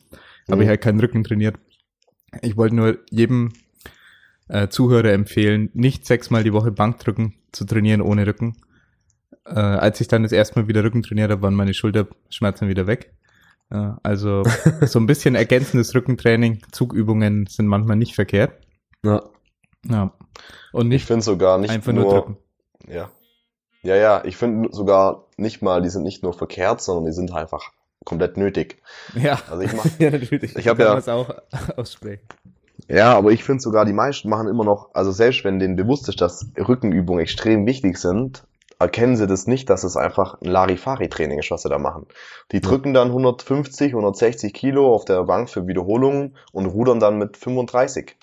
habe 0.47 0.57
Mhm. 0.57 0.63
ich 0.63 0.69
halt 0.69 0.83
keinen 0.83 1.01
Rücken 1.01 1.25
trainiert. 1.25 1.57
Ich 2.43 2.57
wollte 2.59 2.75
nur 2.77 2.99
jedem 3.11 3.53
äh, 4.49 4.69
Zuhörer 4.69 5.13
empfehlen, 5.13 5.71
nicht 5.73 6.05
sechsmal 6.05 6.45
die 6.45 6.53
Woche 6.53 6.71
Bankdrücken 6.71 7.33
zu 7.53 7.65
trainieren 7.65 8.03
ohne 8.03 8.27
Rücken. 8.27 8.57
Äh, 9.47 9.59
als 9.59 10.01
ich 10.01 10.09
dann 10.09 10.23
das 10.23 10.33
erste 10.33 10.59
Mal 10.59 10.69
wieder 10.69 10.83
Rücken 10.85 11.03
trainiert 11.03 11.31
habe, 11.31 11.43
waren 11.43 11.55
meine 11.55 11.75
Schulterschmerzen 11.75 12.69
wieder 12.69 12.87
weg. 12.87 13.15
Äh, 13.71 13.91
also 14.03 14.43
so 14.87 14.99
ein 14.99 15.07
bisschen 15.07 15.35
ergänzendes 15.35 15.95
Rückentraining, 15.95 16.63
Zugübungen 16.73 17.47
sind 17.47 17.67
manchmal 17.67 17.97
nicht 17.97 18.15
verkehrt. 18.15 18.53
Ja. 19.05 19.23
Ja. 19.87 20.13
Und 20.73 20.87
Ich 20.87 20.89
nicht 20.89 21.07
finde 21.07 21.23
sogar 21.23 21.59
nicht 21.59 21.71
einfach 21.71 21.93
nur, 21.93 22.05
nur, 22.05 22.13
drücken. 22.15 22.37
ja. 22.89 23.11
Ja, 23.83 23.97
ja, 23.97 24.25
ich 24.25 24.39
finde 24.39 24.71
sogar 24.73 25.27
nicht 25.37 25.61
mal, 25.61 25.83
die 25.83 25.91
sind 25.91 26.05
nicht 26.05 26.23
nur 26.23 26.33
verkehrt, 26.33 26.81
sondern 26.81 27.05
die 27.05 27.13
sind 27.13 27.33
einfach 27.35 27.71
komplett 28.07 28.39
nötig. 28.39 28.81
Ja. 29.15 29.39
Also 29.51 29.61
ich 29.63 29.73
mach, 29.77 29.85
ja, 29.99 30.11
natürlich. 30.11 30.57
ich 30.57 30.69
habe 30.69 30.83
ja, 30.83 30.97
es 30.97 31.07
auch 31.09 31.29
aussprechen. 31.77 32.27
ja, 32.89 33.13
aber 33.15 33.31
ich 33.33 33.45
finde 33.45 33.61
sogar, 33.61 33.85
die 33.85 33.93
meisten 33.93 34.31
machen 34.31 34.49
immer 34.49 34.65
noch, 34.65 34.95
also 34.95 35.13
selbst 35.13 35.45
wenn 35.45 35.59
denen 35.59 35.77
bewusst 35.77 36.09
ist, 36.09 36.23
dass 36.23 36.51
Rückenübungen 36.57 37.21
extrem 37.21 37.67
wichtig 37.67 37.99
sind, 37.99 38.45
erkennen 38.79 39.17
sie 39.17 39.27
das 39.27 39.47
nicht, 39.47 39.71
dass 39.71 39.85
es 39.85 39.97
einfach 39.97 40.41
ein 40.41 40.49
Larifari-Training 40.49 41.39
ist, 41.39 41.51
was 41.51 41.63
sie 41.63 41.69
da 41.69 41.79
machen. 41.79 42.07
Die 42.53 42.61
drücken 42.61 42.95
dann 42.95 43.09
150, 43.09 43.93
160 43.93 44.53
Kilo 44.53 44.95
auf 44.95 45.05
der 45.05 45.25
Bank 45.25 45.51
für 45.51 45.67
Wiederholungen 45.67 46.37
und 46.53 46.67
rudern 46.67 47.01
dann 47.01 47.19
mit 47.19 47.37
35. 47.37 48.17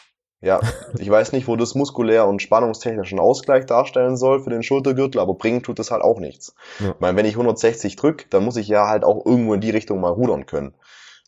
Ja, 0.44 0.60
ich 0.98 1.10
weiß 1.10 1.34
nicht, 1.34 1.48
wo 1.48 1.56
das 1.56 1.76
muskulär 1.76 2.28
und 2.28 2.42
spannungstechnischen 2.42 3.20
Ausgleich 3.20 3.66
darstellen 3.68 4.18
soll 4.18 4.42
für 4.42 4.50
den 4.50 4.64
Schultergürtel, 4.64 5.22
aber 5.22 5.36
bringen 5.36 5.62
tut 5.62 5.78
das 5.78 5.92
halt 5.92 6.04
auch 6.04 6.20
nichts. 6.20 6.56
Ja. 6.80 6.92
Ich 6.92 7.00
meine, 7.00 7.18
wenn 7.18 7.26
ich 7.26 7.34
160 7.34 7.96
drück, 7.96 8.26
dann 8.32 8.44
muss 8.44 8.58
ich 8.58 8.68
ja 8.68 8.88
halt 8.88 9.04
auch 9.04 9.26
irgendwo 9.26 9.54
in 9.54 9.62
die 9.62 9.70
Richtung 9.70 10.02
mal 10.02 10.10
rudern 10.10 10.48
können. 10.48 10.74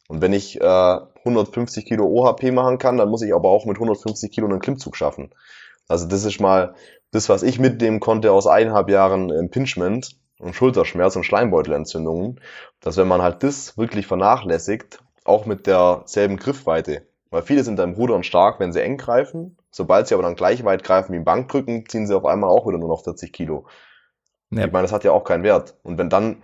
Und 0.07 0.21
wenn 0.21 0.33
ich 0.33 0.59
äh, 0.59 0.99
150 1.25 1.85
Kilo 1.85 2.05
OHP 2.05 2.51
machen 2.51 2.77
kann, 2.77 2.97
dann 2.97 3.09
muss 3.09 3.21
ich 3.21 3.33
aber 3.33 3.49
auch 3.49 3.65
mit 3.65 3.77
150 3.77 4.31
Kilo 4.31 4.47
einen 4.47 4.59
Klimmzug 4.59 4.97
schaffen. 4.97 5.33
Also 5.87 6.07
das 6.07 6.23
ist 6.25 6.39
mal 6.39 6.75
das, 7.11 7.29
was 7.29 7.43
ich 7.43 7.59
mitnehmen 7.59 7.99
konnte 7.99 8.31
aus 8.31 8.47
eineinhalb 8.47 8.89
Jahren 8.89 9.29
Impingement 9.29 10.17
und 10.39 10.55
Schulterschmerz 10.55 11.15
und 11.15 11.23
Schleimbeutelentzündungen, 11.23 12.39
dass 12.81 12.97
wenn 12.97 13.07
man 13.07 13.21
halt 13.21 13.43
das 13.43 13.77
wirklich 13.77 14.07
vernachlässigt, 14.07 14.99
auch 15.23 15.45
mit 15.45 15.67
derselben 15.67 16.37
Griffweite, 16.37 17.07
weil 17.29 17.41
viele 17.43 17.63
sind 17.63 17.77
beim 17.77 17.93
Rudern 17.93 18.23
stark, 18.23 18.59
wenn 18.59 18.73
sie 18.73 18.81
eng 18.81 18.97
greifen, 18.97 19.57
sobald 19.71 20.07
sie 20.07 20.13
aber 20.13 20.23
dann 20.23 20.35
gleich 20.35 20.63
weit 20.65 20.83
greifen 20.83 21.13
wie 21.13 21.17
im 21.17 21.23
Bankdrücken, 21.23 21.87
ziehen 21.87 22.07
sie 22.07 22.15
auf 22.15 22.25
einmal 22.25 22.49
auch 22.49 22.67
wieder 22.67 22.77
nur 22.77 22.89
noch 22.89 23.03
40 23.03 23.31
Kilo. 23.31 23.65
Ja. 24.51 24.65
Ich 24.65 24.71
meine, 24.71 24.83
das 24.83 24.91
hat 24.91 25.03
ja 25.03 25.11
auch 25.11 25.23
keinen 25.23 25.43
Wert. 25.43 25.75
Und 25.83 25.97
wenn 25.97 26.09
dann, 26.09 26.43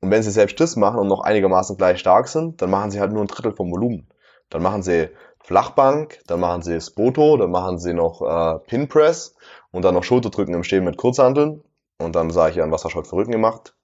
und 0.00 0.10
wenn 0.10 0.22
sie 0.22 0.30
selbst 0.30 0.58
das 0.60 0.76
machen 0.76 0.98
und 0.98 1.08
noch 1.08 1.20
einigermaßen 1.20 1.76
gleich 1.76 1.98
stark 1.98 2.28
sind, 2.28 2.62
dann 2.62 2.70
machen 2.70 2.90
sie 2.90 3.00
halt 3.00 3.12
nur 3.12 3.22
ein 3.22 3.26
Drittel 3.26 3.52
vom 3.52 3.70
Volumen. 3.70 4.08
Dann 4.48 4.62
machen 4.62 4.82
sie 4.82 5.10
Flachbank, 5.42 6.20
dann 6.26 6.40
machen 6.40 6.62
sie 6.62 6.80
Spoto, 6.80 7.36
dann 7.36 7.50
machen 7.50 7.78
sie 7.78 7.94
noch 7.94 8.22
äh, 8.22 8.58
Pin 8.66 8.88
Press 8.88 9.34
und 9.70 9.84
dann 9.84 9.94
noch 9.94 10.04
Schulterdrücken 10.04 10.54
im 10.54 10.64
Stehen 10.64 10.84
mit 10.84 10.96
Kurzhanteln. 10.96 11.62
Und 11.98 12.16
dann 12.16 12.30
sage 12.30 12.50
ich 12.50 12.56
ja, 12.56 12.70
was 12.70 12.84
hast 12.84 12.92
du 12.92 12.98
heute 12.98 13.08
für 13.08 13.16
Rücken 13.16 13.32
gemacht? 13.32 13.74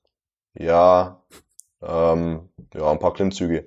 Ja, 0.55 1.23
ähm, 1.83 2.49
ja, 2.75 2.91
ein 2.91 2.99
paar 2.99 3.13
Klimmzüge. 3.13 3.67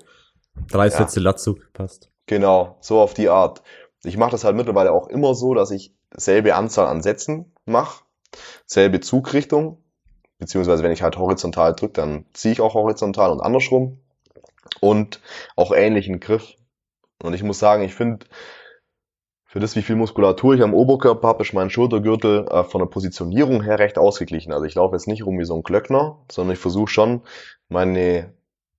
Drei 0.70 0.86
Ja. 0.86 0.92
Sätze 0.92 1.20
Latzug 1.20 1.72
passt. 1.74 2.10
Genau, 2.26 2.78
so 2.82 3.00
auf 3.00 3.14
die 3.14 3.30
Art. 3.30 3.64
Ich 4.04 4.18
mache 4.18 4.32
das 4.32 4.44
halt 4.44 4.56
mittlerweile 4.56 4.92
auch 4.92 5.08
immer 5.08 5.36
so, 5.36 5.54
dass 5.54 5.72
ich 5.72 5.94
selbe 6.12 6.56
Anzahl 6.56 6.88
an 6.88 7.02
Sätzen 7.02 7.54
mache, 7.66 8.04
selbe 8.66 9.00
Zugrichtung, 9.00 9.84
beziehungsweise 10.38 10.84
wenn 10.84 10.92
ich 10.92 11.02
halt 11.02 11.18
horizontal 11.18 11.76
drücke, 11.76 11.94
dann 11.94 12.26
ziehe 12.34 12.54
ich 12.54 12.62
auch 12.62 12.74
horizontal 12.74 13.32
und 13.32 13.42
andersrum 13.42 14.00
und 14.80 15.22
auch 15.56 15.72
ähnlichen 15.72 16.20
Griff. 16.20 16.56
Und 17.24 17.34
ich 17.34 17.44
muss 17.44 17.60
sagen, 17.60 17.84
ich 17.84 17.94
finde, 17.96 18.26
für 19.46 19.60
das, 19.60 19.76
wie 19.76 19.82
viel 19.82 19.96
Muskulatur 19.96 20.54
ich 20.54 20.62
am 20.62 20.74
Oberkörper 20.76 21.28
habe, 21.28 21.44
ist 21.44 21.54
mein 21.54 21.70
Schultergürtel 21.70 22.48
äh, 22.50 22.64
von 22.64 22.80
der 22.80 22.86
Positionierung 22.88 23.64
her 23.64 23.80
recht 23.80 23.98
ausgeglichen. 23.98 24.54
Also 24.54 24.66
ich 24.66 24.76
laufe 24.76 24.96
jetzt 24.96 25.08
nicht 25.08 25.26
rum 25.26 25.40
wie 25.40 25.46
so 25.46 25.56
ein 25.56 25.64
Glöckner, 25.64 26.20
sondern 26.32 26.54
ich 26.54 26.60
versuche 26.60 26.90
schon, 26.90 27.22
meine 27.68 28.34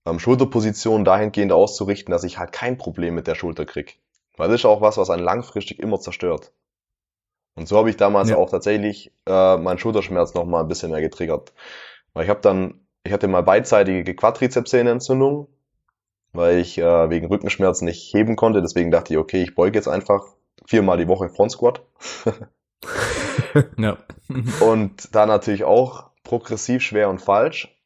ähm, 0.07 0.19
Schulterposition 0.21 1.05
dahingehend 1.05 1.53
auszurichten, 1.53 2.13
dass 2.13 2.25
ich 2.25 2.39
halt 2.39 2.53
kein 2.53 2.79
Problem 2.79 3.15
mit 3.15 3.27
der 3.27 3.35
Schulter 3.35 3.67
krieg. 3.67 4.01
Weil 4.37 4.49
das 4.49 4.61
ist 4.61 4.65
auch 4.65 4.81
was, 4.81 4.97
was 4.97 5.11
einen 5.11 5.25
langfristig 5.25 5.81
immer 5.81 5.99
zerstört. 5.99 6.53
Und 7.57 7.67
so 7.67 7.77
habe 7.77 7.91
ich 7.91 7.97
damals 7.97 8.31
Ja. 8.31 8.37
auch 8.37 8.49
tatsächlich 8.49 9.13
äh, 9.27 9.57
meinen 9.57 9.79
Schulterschmerz 9.79 10.35
noch 10.35 10.45
mal 10.47 10.61
ein 10.61 10.69
bisschen 10.69 10.93
mehr 10.93 11.01
getriggert. 11.01 11.53
Weil 12.15 12.25
ich 12.25 12.31
habe 12.31 12.41
dann, 12.41 12.87
ich 13.03 13.13
hatte 13.13 13.29
mal 13.29 13.43
beidseitige 13.43 14.15
Quadrizepssehnenentzündung, 14.15 15.49
weil 16.33 16.59
ich 16.59 16.79
äh, 16.79 17.11
wegen 17.11 17.27
Rückenschmerzen 17.27 17.85
nicht 17.85 18.13
heben 18.15 18.37
konnte. 18.37 18.63
Deswegen 18.63 18.91
dachte 18.91 19.15
ich, 19.15 19.19
okay, 19.19 19.43
ich 19.43 19.55
beuge 19.55 19.77
jetzt 19.77 19.89
einfach 19.89 20.25
viermal 20.67 20.99
die 20.99 21.09
Woche 21.09 21.29
Front 21.29 21.53
Squat. 21.53 21.83
Ja. 23.77 23.99
Und 24.61 25.15
da 25.15 25.27
natürlich 25.27 25.65
auch 25.65 26.11
progressiv 26.23 26.83
schwer 26.83 27.09
und 27.09 27.21
falsch. 27.21 27.77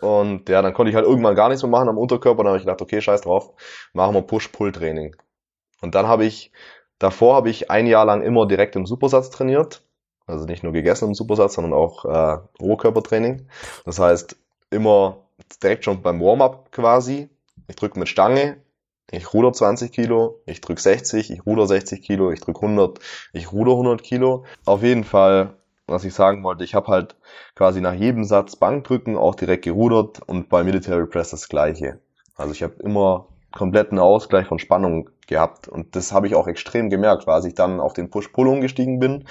Und 0.00 0.48
ja, 0.48 0.62
dann 0.62 0.72
konnte 0.72 0.90
ich 0.90 0.96
halt 0.96 1.06
irgendwann 1.06 1.34
gar 1.34 1.48
nichts 1.48 1.62
mehr 1.62 1.70
machen 1.70 1.88
am 1.88 1.98
Unterkörper. 1.98 2.42
Dann 2.42 2.48
habe 2.48 2.58
ich 2.58 2.64
gedacht, 2.64 2.80
okay, 2.80 3.00
scheiß 3.00 3.22
drauf, 3.22 3.52
machen 3.92 4.14
wir 4.14 4.22
Push-Pull-Training. 4.22 5.16
Und 5.80 5.94
dann 5.94 6.06
habe 6.06 6.24
ich, 6.24 6.52
davor 6.98 7.34
habe 7.34 7.50
ich 7.50 7.70
ein 7.70 7.86
Jahr 7.86 8.04
lang 8.04 8.22
immer 8.22 8.46
direkt 8.46 8.76
im 8.76 8.86
Supersatz 8.86 9.30
trainiert. 9.30 9.82
Also 10.26 10.44
nicht 10.44 10.62
nur 10.62 10.72
gegessen 10.72 11.08
im 11.08 11.14
Supersatz, 11.14 11.54
sondern 11.54 11.72
auch 11.72 12.04
äh, 12.04 12.38
Oberkörpertraining. 12.60 13.48
Das 13.84 13.98
heißt, 13.98 14.36
immer 14.70 15.24
direkt 15.62 15.84
schon 15.84 16.02
beim 16.02 16.20
Warm-up 16.20 16.70
quasi. 16.70 17.28
Ich 17.70 17.76
drücke 17.76 18.00
mit 18.00 18.08
Stange, 18.08 18.56
ich 19.12 19.32
ruder 19.32 19.52
20 19.52 19.92
Kilo, 19.92 20.40
ich 20.44 20.60
drücke 20.60 20.80
60, 20.80 21.30
ich 21.30 21.46
ruder 21.46 21.68
60 21.68 22.02
Kilo, 22.02 22.32
ich 22.32 22.40
drücke 22.40 22.62
100, 22.62 22.98
ich 23.32 23.52
ruder 23.52 23.72
100 23.72 24.02
Kilo. 24.02 24.44
Auf 24.64 24.82
jeden 24.82 25.04
Fall, 25.04 25.54
was 25.86 26.02
ich 26.02 26.12
sagen 26.12 26.42
wollte, 26.42 26.64
ich 26.64 26.74
habe 26.74 26.88
halt 26.88 27.14
quasi 27.54 27.80
nach 27.80 27.94
jedem 27.94 28.24
Satz 28.24 28.56
Bankdrücken 28.56 29.16
auch 29.16 29.36
direkt 29.36 29.62
gerudert 29.62 30.20
und 30.26 30.48
bei 30.48 30.64
Military 30.64 31.06
Press 31.06 31.30
das 31.30 31.48
gleiche. 31.48 32.00
Also 32.34 32.52
ich 32.52 32.64
habe 32.64 32.74
immer 32.82 33.28
kompletten 33.52 34.00
Ausgleich 34.00 34.48
von 34.48 34.58
Spannung 34.58 35.08
gehabt 35.28 35.68
und 35.68 35.94
das 35.94 36.10
habe 36.10 36.26
ich 36.26 36.34
auch 36.34 36.48
extrem 36.48 36.90
gemerkt, 36.90 37.28
weil 37.28 37.36
als 37.36 37.44
ich 37.44 37.54
dann 37.54 37.78
auf 37.78 37.92
den 37.92 38.10
Push-Pull 38.10 38.48
umgestiegen 38.48 38.98
bin, 38.98 39.28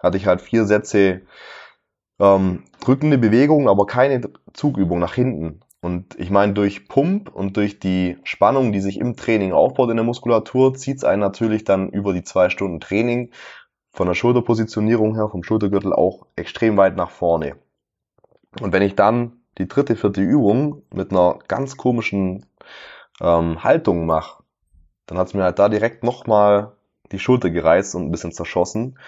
hatte 0.00 0.16
ich 0.16 0.26
halt 0.26 0.40
vier 0.40 0.64
Sätze 0.64 1.20
ähm, 2.18 2.64
drückende 2.80 3.18
Bewegung, 3.18 3.68
aber 3.68 3.84
keine 3.84 4.22
Zugübung 4.54 4.98
nach 4.98 5.12
hinten. 5.12 5.60
Und 5.82 6.18
ich 6.18 6.30
meine, 6.30 6.52
durch 6.52 6.86
Pump 6.86 7.28
und 7.34 7.56
durch 7.56 7.80
die 7.80 8.16
Spannung, 8.22 8.70
die 8.70 8.80
sich 8.80 8.98
im 9.00 9.16
Training 9.16 9.52
aufbaut 9.52 9.90
in 9.90 9.96
der 9.96 10.04
Muskulatur, 10.04 10.74
zieht 10.74 10.98
es 10.98 11.04
einen 11.04 11.20
natürlich 11.20 11.64
dann 11.64 11.88
über 11.90 12.12
die 12.14 12.22
zwei 12.22 12.50
Stunden 12.50 12.78
Training 12.78 13.32
von 13.90 14.06
der 14.06 14.14
Schulterpositionierung 14.14 15.16
her, 15.16 15.28
vom 15.28 15.42
Schultergürtel 15.42 15.92
auch 15.92 16.26
extrem 16.36 16.76
weit 16.76 16.96
nach 16.96 17.10
vorne. 17.10 17.56
Und 18.60 18.72
wenn 18.72 18.82
ich 18.82 18.94
dann 18.94 19.42
die 19.58 19.66
dritte, 19.66 19.96
vierte 19.96 20.20
Übung 20.20 20.82
mit 20.94 21.10
einer 21.10 21.40
ganz 21.48 21.76
komischen 21.76 22.46
ähm, 23.20 23.64
Haltung 23.64 24.06
mache, 24.06 24.44
dann 25.06 25.18
hat's 25.18 25.34
mir 25.34 25.42
halt 25.42 25.58
da 25.58 25.68
direkt 25.68 26.04
nochmal 26.04 26.76
die 27.10 27.18
Schulter 27.18 27.50
gereizt 27.50 27.96
und 27.96 28.04
ein 28.04 28.12
bisschen 28.12 28.32
zerschossen. 28.32 29.00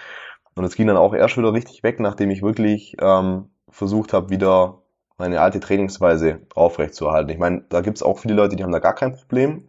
Und 0.55 0.65
es 0.65 0.75
ging 0.75 0.87
dann 0.87 0.97
auch 0.97 1.13
erst 1.13 1.37
wieder 1.37 1.53
richtig 1.53 1.83
weg, 1.83 2.01
nachdem 2.01 2.31
ich 2.31 2.41
wirklich 2.41 2.97
ähm, 2.99 3.49
versucht 3.69 4.11
habe, 4.11 4.29
wieder 4.29 4.81
meine 5.17 5.41
alte 5.41 5.59
Trainingsweise 5.59 6.41
aufrechtzuerhalten. 6.53 7.29
Ich 7.31 7.37
meine, 7.37 7.63
da 7.69 7.81
gibt's 7.81 8.03
auch 8.03 8.19
viele 8.19 8.33
Leute, 8.33 8.55
die 8.55 8.63
haben 8.63 8.71
da 8.71 8.79
gar 8.79 8.95
kein 8.95 9.15
Problem. 9.15 9.67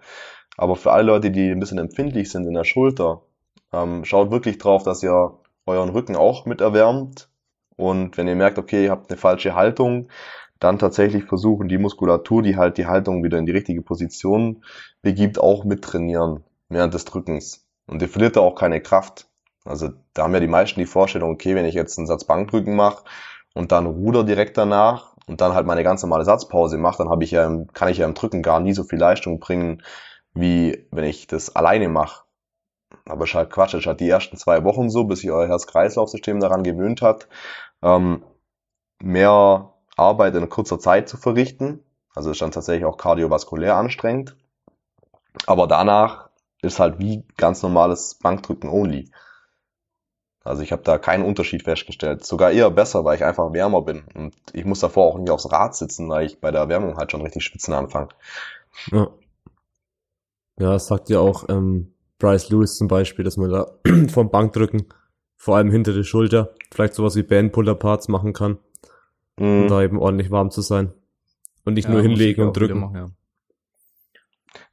Aber 0.57 0.77
für 0.77 0.93
alle 0.93 1.05
Leute, 1.05 1.31
die 1.31 1.51
ein 1.51 1.61
bisschen 1.61 1.79
empfindlich 1.79 2.31
sind 2.31 2.47
in 2.47 2.55
der 2.55 2.65
Schulter, 2.65 3.23
ähm, 3.73 4.05
schaut 4.05 4.31
wirklich 4.31 4.59
drauf, 4.59 4.83
dass 4.83 5.03
ihr 5.03 5.39
euren 5.67 5.91
Rücken 5.91 6.17
auch 6.17 6.47
mit 6.47 6.61
erwärmt. 6.61 7.29
Und 7.77 8.17
wenn 8.17 8.29
ihr 8.29 8.37
merkt, 8.37 8.59
okay, 8.59 8.85
ihr 8.85 8.91
habt 8.91 9.11
eine 9.11 9.19
falsche 9.19 9.55
Haltung, 9.55 10.09
dann 10.59 10.79
tatsächlich 10.79 11.25
versuchen, 11.25 11.69
die 11.69 11.79
Muskulatur, 11.79 12.43
die 12.43 12.57
halt 12.57 12.79
die 12.79 12.87
Haltung 12.87 13.23
wieder 13.23 13.39
in 13.39 13.47
die 13.47 13.53
richtige 13.53 13.83
Position 13.83 14.65
begibt, 15.03 15.39
auch 15.39 15.65
mit 15.65 15.83
trainieren 15.83 16.45
während 16.69 16.95
des 16.95 17.05
Drückens. 17.05 17.67
Und 17.87 18.01
ihr 18.01 18.09
verliert 18.09 18.37
da 18.37 18.41
auch 18.41 18.55
keine 18.55 18.81
Kraft. 18.81 19.29
Also 19.65 19.91
da 20.15 20.23
haben 20.23 20.35
ja 20.35 20.41
die 20.41 20.47
meisten 20.47 20.81
die 20.81 20.87
Vorstellung, 20.87 21.31
okay, 21.31 21.55
wenn 21.55 21.67
ich 21.67 21.75
jetzt 21.75 21.99
einen 21.99 22.07
Satz 22.07 22.25
Bankdrücken 22.25 22.75
mache 22.75 23.05
und 23.53 23.73
dann 23.73 23.87
Ruder 23.87 24.25
direkt 24.25 24.57
danach 24.57 25.16
und 25.27 25.41
dann 25.41 25.55
halt 25.55 25.67
meine 25.67 25.83
ganz 25.85 26.03
normale 26.03 26.25
Satzpause 26.25 26.79
mache, 26.79 26.99
dann 26.99 27.11
habe 27.11 27.25
ich 27.25 27.33
ja, 27.33 27.51
kann 27.73 27.89
ich 27.89 27.99
ja 27.99 28.07
im 28.07 28.15
Drücken 28.15 28.43
gar 28.43 28.61
nie 28.61 28.73
so 28.73 28.85
viel 28.85 28.99
Leistung 28.99 29.41
bringen, 29.41 29.83
wie 30.35 30.87
wenn 30.91 31.05
ich 31.05 31.27
das 31.27 31.55
alleine 31.57 31.89
mache. 31.89 32.25
Aber 33.07 33.25
es 33.25 33.31
ist 33.31 33.35
halt 33.35 33.51
Quatsch, 33.51 33.75
es 33.75 33.81
ist 33.81 33.87
halt 33.87 34.01
die 34.01 34.09
ersten 34.09 34.37
zwei 34.37 34.65
Wochen 34.65 34.91
so, 34.91 35.05
bis 35.05 35.21
sich 35.21 35.31
euer 35.31 35.49
Herz-Kreislauf-System 35.49 36.41
daran 36.41 36.63
gewöhnt 36.63 37.03
hat, 37.03 37.29
ähm, 37.83 38.23
mehr 39.03 39.73
Arbeit 39.97 40.35
in 40.35 40.49
kurzer 40.49 40.79
Zeit 40.79 41.09
zu 41.09 41.17
verrichten. 41.17 41.83
Also 42.15 42.31
ist 42.31 42.41
dann 42.41 42.51
tatsächlich 42.51 42.85
auch 42.85 42.97
kardiovaskulär 42.97 43.77
anstrengend. 43.77 44.37
Aber 45.47 45.67
danach 45.67 46.31
ist 46.63 46.81
halt 46.81 46.99
wie 46.99 47.25
ganz 47.37 47.63
normales 47.63 48.15
Bankdrücken 48.15 48.71
only. 48.71 49.11
Also 50.47 50.63
ich 50.63 50.73
habe 50.73 50.83
da 50.83 50.99
keinen 50.99 51.25
Unterschied 51.25 51.63
festgestellt. 51.65 52.25
Sogar 52.25 52.51
eher 52.53 52.71
besser, 52.71 53.05
weil 53.05 53.17
ich 53.17 53.25
einfach 53.25 53.53
wärmer 53.53 53.83
bin. 53.83 54.05
Und 54.15 54.35
ich 54.53 54.65
muss 54.65 54.81
davor 54.81 55.07
auch 55.07 55.19
nicht 55.19 55.31
aufs 55.31 55.51
Rad 55.51 55.75
sitzen, 55.75 56.09
weil 56.09 56.27
ich 56.27 56.41
bei 56.41 56.51
der 56.51 56.63
Erwärmung 56.63 56.97
halt 56.97 57.11
schon 57.11 57.23
richtig 57.23 57.45
schwitzen 57.45 57.75
anfange. 57.75 58.09
Ja. 58.93 59.09
Ja, 60.59 60.73
das 60.73 60.87
sagt 60.87 61.11
ja 61.11 61.19
auch 61.21 61.49
ähm, 61.49 61.93
Bryce 62.19 62.49
Lewis 62.51 62.77
zum 62.77 62.89
Beispiel, 62.89 63.25
dass 63.25 63.37
man 63.37 63.51
da 63.51 63.67
vom 64.09 64.31
Bankdrücken, 64.31 64.87
vor 65.37 65.57
allem 65.57 65.71
hinter 65.71 65.93
der 65.93 66.05
Schulter, 66.05 66.55
vielleicht 66.73 66.95
sowas 66.95 67.15
wie 67.17 67.23
Band-Puller-Parts 67.23 68.09
machen 68.09 68.33
kann, 68.33 68.59
um 69.39 69.65
Mhm. 69.65 69.69
da 69.69 69.83
eben 69.83 69.99
ordentlich 69.99 70.31
warm 70.31 70.51
zu 70.51 70.63
sein. 70.63 70.93
Und 71.65 71.75
nicht 71.75 71.87
Ja, 71.87 71.93
nur 71.93 72.01
hinlegen 72.03 72.47
und 72.47 72.57
drücken. 72.57 72.81
machen, 72.81 72.97
ja. 72.97 73.11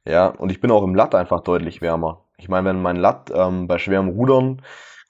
Ja, 0.06 0.26
und 0.28 0.50
ich 0.50 0.60
bin 0.60 0.70
auch 0.70 0.82
im 0.84 0.94
Latt 0.94 1.14
einfach 1.14 1.40
deutlich 1.40 1.80
wärmer. 1.82 2.24
Ich 2.38 2.48
meine, 2.48 2.68
wenn 2.68 2.80
mein 2.82 2.96
Latt 2.96 3.30
ähm, 3.34 3.66
bei 3.66 3.78
schwerem 3.78 4.08
Rudern 4.08 4.62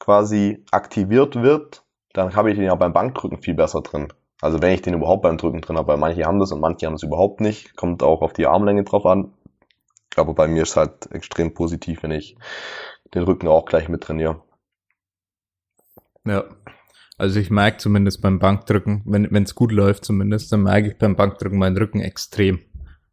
quasi 0.05 0.63
aktiviert 0.71 1.37
wird, 1.37 1.83
dann 2.13 2.37
habe 2.37 2.51
ich 2.51 2.57
den 2.57 2.67
ja 2.67 2.75
beim 2.75 2.93
Bankdrücken 2.93 3.39
viel 3.39 3.55
besser 3.55 3.81
drin. 3.81 4.13
Also 4.43 4.61
wenn 4.61 4.75
ich 4.75 4.83
den 4.83 4.93
überhaupt 4.93 5.23
beim 5.23 5.39
Drücken 5.39 5.63
drin 5.63 5.79
habe, 5.79 5.89
weil 5.89 5.97
manche 5.97 6.25
haben 6.25 6.39
das 6.39 6.53
und 6.53 6.61
manche 6.61 6.85
haben 6.85 6.93
das 6.93 7.03
überhaupt 7.03 7.41
nicht. 7.41 7.75
Kommt 7.77 8.03
auch 8.03 8.21
auf 8.21 8.35
die 8.35 8.47
Armlänge 8.47 8.85
drauf 8.85 9.07
an. 9.07 9.33
Aber 10.17 10.35
bei 10.35 10.47
mir 10.47 10.63
ist 10.63 10.77
halt 10.77 11.11
extrem 11.13 11.55
positiv, 11.55 12.03
wenn 12.03 12.11
ich 12.11 12.37
den 13.15 13.23
Rücken 13.23 13.49
auch 13.49 13.65
gleich 13.65 13.89
mit 13.89 14.03
trainiere. 14.03 14.43
Ja. 16.27 16.45
Also 17.17 17.41
ich 17.41 17.51
merke 17.51 17.79
zumindest 17.79 18.21
beim 18.21 18.39
Bankdrücken, 18.39 19.03
wenn 19.07 19.45
es 19.45 19.55
gut 19.55 19.73
läuft 19.73 20.05
zumindest, 20.05 20.53
dann 20.53 20.65
merke 20.65 20.89
ich 20.89 20.99
beim 20.99 21.17
Bankdrücken 21.17 21.59
meinen 21.59 21.79
Rücken 21.79 22.01
extrem. 22.01 22.61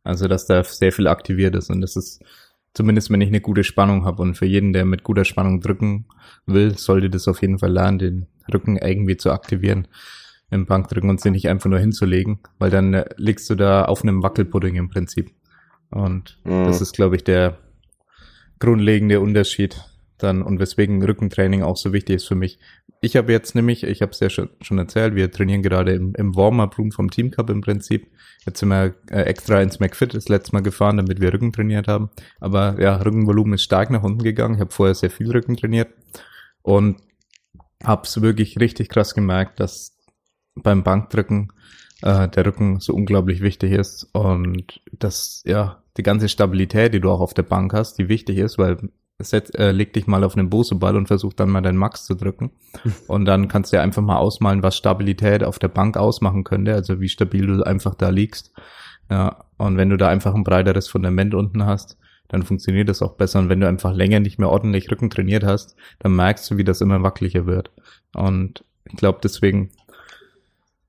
Also 0.04 0.28
dass 0.28 0.46
da 0.46 0.64
sehr 0.64 0.92
viel 0.92 1.08
aktiviert 1.08 1.56
ist 1.56 1.70
und 1.70 1.80
das 1.80 1.96
ist 1.96 2.22
zumindest, 2.74 3.10
wenn 3.10 3.22
ich 3.22 3.30
eine 3.30 3.42
gute 3.42 3.64
Spannung 3.64 4.06
habe 4.06 4.22
und 4.22 4.36
für 4.36 4.46
jeden, 4.46 4.74
der 4.74 4.86
mit 4.86 5.04
guter 5.04 5.26
Spannung 5.26 5.62
drücken 5.62 6.06
will, 6.46 6.78
sollte 6.78 7.10
das 7.10 7.28
auf 7.28 7.42
jeden 7.42 7.60
Fall 7.60 7.72
lernen, 7.72 8.00
den 8.00 8.28
Rücken 8.54 8.78
irgendwie 8.78 9.18
zu 9.18 9.32
aktivieren 9.32 9.88
im 10.50 10.66
Bankdrücken 10.66 11.10
und 11.10 11.22
sich 11.22 11.32
nicht 11.32 11.48
einfach 11.48 11.70
nur 11.70 11.80
hinzulegen, 11.80 12.40
weil 12.60 12.70
dann 12.70 12.94
äh, 12.94 13.06
liegst 13.18 13.50
du 13.50 13.56
da 13.56 13.86
auf 13.86 14.04
einem 14.04 14.22
Wackelpudding 14.22 14.76
im 14.76 14.90
Prinzip. 14.90 15.32
Und 15.90 16.40
Mhm. 16.44 16.66
das 16.66 16.82
ist, 16.82 16.94
glaube 16.94 17.16
ich, 17.16 17.24
der 17.24 17.58
grundlegende 18.60 19.20
Unterschied 19.22 19.82
dann 20.24 20.42
und 20.42 20.60
weswegen 20.60 21.04
Rückentraining 21.04 21.64
auch 21.64 21.78
so 21.78 21.94
wichtig 21.94 22.18
ist 22.18 22.28
für 22.28 22.36
mich. 22.36 22.60
Ich 23.02 23.16
habe 23.16 23.32
jetzt 23.32 23.56
nämlich, 23.56 23.84
ich 23.84 24.02
habe 24.02 24.12
es 24.12 24.20
ja 24.20 24.30
schon, 24.30 24.50
schon 24.62 24.78
erzählt, 24.78 25.16
wir 25.16 25.32
trainieren 25.32 25.62
gerade 25.62 25.94
im, 25.94 26.14
im 26.16 26.36
Warm-Up-Room 26.36 26.92
vom 26.92 27.10
Team 27.10 27.32
Cup 27.32 27.50
im 27.50 27.62
Prinzip. 27.62 28.12
Jetzt 28.46 28.60
sind 28.60 28.70
wir 28.70 28.96
äh, 29.10 29.24
extra 29.24 29.62
ins 29.62 29.80
McFit 29.80 30.14
das 30.14 30.30
letzte 30.30 30.54
Mal 30.54 30.62
gefahren, 30.62 30.98
damit 30.98 31.22
wir 31.22 31.34
Rücken 31.34 31.52
trainiert 31.52 31.88
haben. 31.88 32.10
Aber 32.40 32.80
ja, 32.80 32.96
Rückenvolumen 32.98 33.54
ist 33.54 33.64
stark 33.64 33.90
nach 33.90 34.04
unten 34.04 34.24
gegangen. 34.24 34.56
Ich 34.56 34.62
habe 34.62 34.72
vorher 34.72 34.96
sehr 34.96 35.12
viel 35.12 35.32
Rücken 35.32 35.58
trainiert 35.58 35.90
und 36.62 36.98
habe 37.84 38.04
es 38.04 38.22
wirklich 38.22 38.60
richtig 38.60 38.90
krass 38.90 39.16
gemerkt, 39.16 39.60
dass 39.60 39.98
beim 40.56 40.84
Bankdrücken 40.84 41.52
äh, 42.02 42.28
der 42.28 42.46
Rücken 42.46 42.80
so 42.80 42.94
unglaublich 42.94 43.42
wichtig 43.42 43.72
ist 43.72 44.10
und 44.14 44.82
dass 44.92 45.44
ja 45.46 45.84
die 45.98 46.04
ganze 46.04 46.30
Stabilität, 46.30 46.94
die 46.94 47.00
du 47.00 47.10
auch 47.10 47.20
auf 47.20 47.34
der 47.34 47.44
Bank 47.44 47.74
hast, 47.74 47.98
die 47.98 48.10
wichtig 48.10 48.38
ist, 48.38 48.58
weil 48.58 48.78
set, 49.24 49.56
äh, 49.56 49.72
leg 49.72 49.94
dich 49.94 50.08
mal 50.08 50.24
auf 50.24 50.36
einen 50.36 50.50
Boseball 50.50 50.96
und 50.96 51.08
versuch 51.08 51.34
dann 51.34 51.50
mal 51.50 51.62
deinen 51.62 51.78
Max 51.78 52.06
zu 52.06 52.16
drücken 52.16 52.52
und 53.08 53.26
dann 53.26 53.48
kannst 53.48 53.72
du 53.72 53.78
dir 53.78 53.84
einfach 53.84 54.02
mal 54.02 54.18
ausmalen, 54.18 54.64
was 54.64 54.78
Stabilität 54.78 55.44
auf 55.44 55.60
der 55.60 55.70
Bank 55.70 55.98
ausmachen 55.98 56.44
könnte, 56.44 56.74
also 56.74 57.00
wie 57.00 57.10
stabil 57.10 57.48
du 57.48 57.64
einfach 57.64 57.96
da 57.96 58.10
liegst. 58.10 58.54
Ja, 59.10 59.44
und 59.58 59.78
wenn 59.78 59.90
du 59.90 59.98
da 59.98 60.08
einfach 60.08 60.34
ein 60.34 60.46
breiteres 60.46 60.88
Fundament 60.88 61.36
unten 61.36 61.66
hast, 61.66 61.98
dann 62.30 62.44
funktioniert 62.44 62.88
das 62.88 63.02
auch 63.02 63.18
besser. 63.18 63.40
Und 63.40 63.50
wenn 63.50 63.60
du 63.60 63.68
einfach 63.68 63.94
länger 63.94 64.22
nicht 64.22 64.40
mehr 64.40 64.50
ordentlich 64.50 64.90
Rücken 64.90 65.10
trainiert 65.10 65.44
hast, 65.44 65.76
dann 66.00 66.16
merkst 66.16 66.50
du, 66.50 66.58
wie 66.58 66.64
das 66.64 66.80
immer 66.80 67.04
wackeliger 67.04 67.46
wird. 67.46 67.72
Und 68.16 68.64
ich 68.86 68.96
glaube, 68.96 69.20
deswegen 69.22 69.70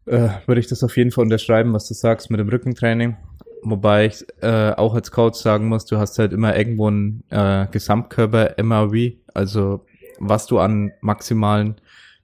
äh, 0.06 0.28
würde 0.46 0.60
ich 0.60 0.68
das 0.68 0.84
auf 0.84 0.96
jeden 0.96 1.10
Fall 1.10 1.24
unterschreiben, 1.24 1.72
was 1.72 1.88
du 1.88 1.94
sagst 1.94 2.30
mit 2.30 2.38
dem 2.38 2.48
Rückentraining. 2.48 3.16
Wobei 3.62 4.06
ich 4.06 4.24
äh, 4.40 4.72
auch 4.72 4.94
als 4.94 5.10
Coach 5.10 5.38
sagen 5.38 5.68
muss, 5.68 5.86
du 5.86 5.96
hast 5.98 6.18
halt 6.18 6.32
immer 6.32 6.56
irgendwo 6.56 6.88
einen 6.88 7.22
äh, 7.30 7.66
Gesamtkörper 7.70 8.54
MRV, 8.62 9.14
also 9.34 9.86
was 10.18 10.46
du 10.46 10.58
an 10.58 10.92
maximalen 11.00 11.76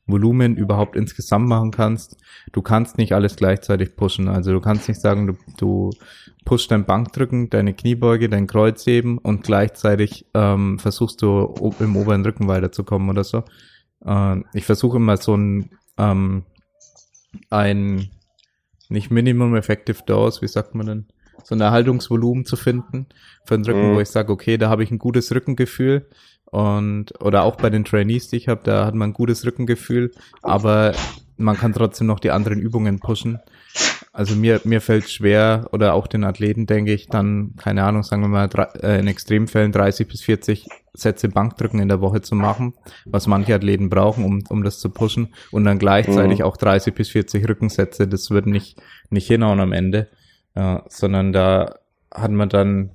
Volumen 0.06 0.56
überhaupt 0.56 0.96
insgesamt 0.96 1.46
machen 1.46 1.70
kannst. 1.70 2.16
Du 2.52 2.62
kannst 2.62 2.98
nicht 2.98 3.12
alles 3.12 3.36
gleichzeitig 3.36 3.94
pushen. 3.94 4.28
Also 4.28 4.52
du 4.52 4.60
kannst 4.60 4.88
nicht 4.88 5.00
sagen, 5.00 5.26
du, 5.26 5.36
du 5.58 5.90
pushst 6.44 6.70
dein 6.70 6.86
Bankdrücken, 6.86 7.50
deine 7.50 7.74
Kniebeuge, 7.74 8.28
dein 8.28 8.46
Kreuzheben 8.46 9.18
und 9.18 9.42
gleichzeitig 9.44 10.26
ähm, 10.34 10.78
versuchst 10.78 11.20
du 11.22 11.72
im 11.78 11.94
oberen 11.94 12.24
Rücken 12.24 12.48
weiterzukommen 12.48 13.10
oder 13.10 13.22
so. 13.22 13.44
Äh, 14.04 14.40
ich 14.54 14.64
versuche 14.64 14.96
immer 14.96 15.18
so 15.18 15.36
ein 15.36 15.70
ähm, 15.98 16.44
ein 17.50 18.10
nicht 18.88 19.10
Minimum 19.10 19.54
Effective 19.54 20.02
Dose, 20.06 20.40
wie 20.40 20.48
sagt 20.48 20.74
man 20.74 20.86
denn? 20.86 21.06
So 21.44 21.54
ein 21.54 21.60
Erhaltungsvolumen 21.60 22.44
zu 22.44 22.56
finden 22.56 23.06
für 23.44 23.56
den 23.56 23.64
Rücken, 23.64 23.90
Mhm. 23.90 23.94
wo 23.96 24.00
ich 24.00 24.08
sage, 24.08 24.32
okay, 24.32 24.58
da 24.58 24.68
habe 24.68 24.82
ich 24.82 24.90
ein 24.90 24.98
gutes 24.98 25.34
Rückengefühl 25.34 26.06
und 26.46 27.12
oder 27.20 27.42
auch 27.44 27.56
bei 27.56 27.70
den 27.70 27.84
Trainees, 27.84 28.28
die 28.28 28.36
ich 28.36 28.48
habe, 28.48 28.60
da 28.64 28.86
hat 28.86 28.94
man 28.94 29.10
ein 29.10 29.14
gutes 29.14 29.44
Rückengefühl, 29.44 30.12
aber 30.42 30.92
man 31.36 31.56
kann 31.56 31.72
trotzdem 31.72 32.06
noch 32.06 32.20
die 32.20 32.30
anderen 32.30 32.58
Übungen 32.58 32.98
pushen. 33.00 33.38
Also 34.12 34.34
mir 34.34 34.60
mir 34.64 34.80
fällt 34.80 35.08
schwer 35.08 35.68
oder 35.72 35.94
auch 35.94 36.08
den 36.08 36.24
Athleten 36.24 36.66
denke 36.66 36.92
ich 36.92 37.06
dann 37.08 37.54
keine 37.56 37.84
Ahnung, 37.84 38.02
sagen 38.02 38.22
wir 38.22 38.28
mal 38.28 38.48
drei, 38.48 38.64
äh, 38.82 38.98
in 38.98 39.06
Extremfällen 39.06 39.70
30 39.70 40.08
bis 40.08 40.22
40 40.22 40.66
Sätze 40.94 41.28
Bankdrücken 41.28 41.78
in 41.78 41.86
der 41.88 42.00
Woche 42.00 42.22
zu 42.22 42.34
machen, 42.34 42.74
was 43.04 43.28
manche 43.28 43.54
Athleten 43.54 43.88
brauchen, 43.90 44.24
um 44.24 44.42
um 44.48 44.64
das 44.64 44.80
zu 44.80 44.88
pushen 44.90 45.28
und 45.52 45.64
dann 45.64 45.78
gleichzeitig 45.78 46.40
Mhm. 46.40 46.44
auch 46.46 46.56
30 46.56 46.94
bis 46.94 47.10
40 47.10 47.48
Rückensätze, 47.48 48.08
das 48.08 48.30
wird 48.30 48.46
nicht 48.46 48.80
nicht 49.10 49.28
hinhauen 49.28 49.60
am 49.60 49.72
Ende, 49.72 50.08
ja, 50.58 50.82
sondern 50.88 51.32
da 51.32 51.78
hat 52.12 52.32
man 52.32 52.48
dann 52.48 52.90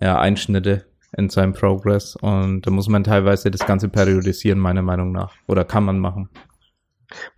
ja 0.00 0.18
Einschnitte 0.18 0.86
in 1.16 1.28
seinem 1.28 1.52
Progress 1.52 2.16
und 2.16 2.62
da 2.62 2.70
muss 2.70 2.88
man 2.88 3.04
teilweise 3.04 3.50
das 3.50 3.66
Ganze 3.66 3.90
periodisieren, 3.90 4.58
meiner 4.58 4.80
Meinung 4.80 5.12
nach. 5.12 5.34
Oder 5.46 5.64
kann 5.66 5.84
man 5.84 5.98
machen. 5.98 6.30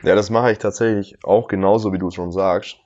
Ja, 0.05 0.15
das 0.15 0.31
mache 0.31 0.53
ich 0.53 0.59
tatsächlich 0.59 1.19
auch 1.25 1.49
genauso, 1.49 1.93
wie 1.93 1.99
du 1.99 2.11
schon 2.11 2.31
sagst. 2.31 2.77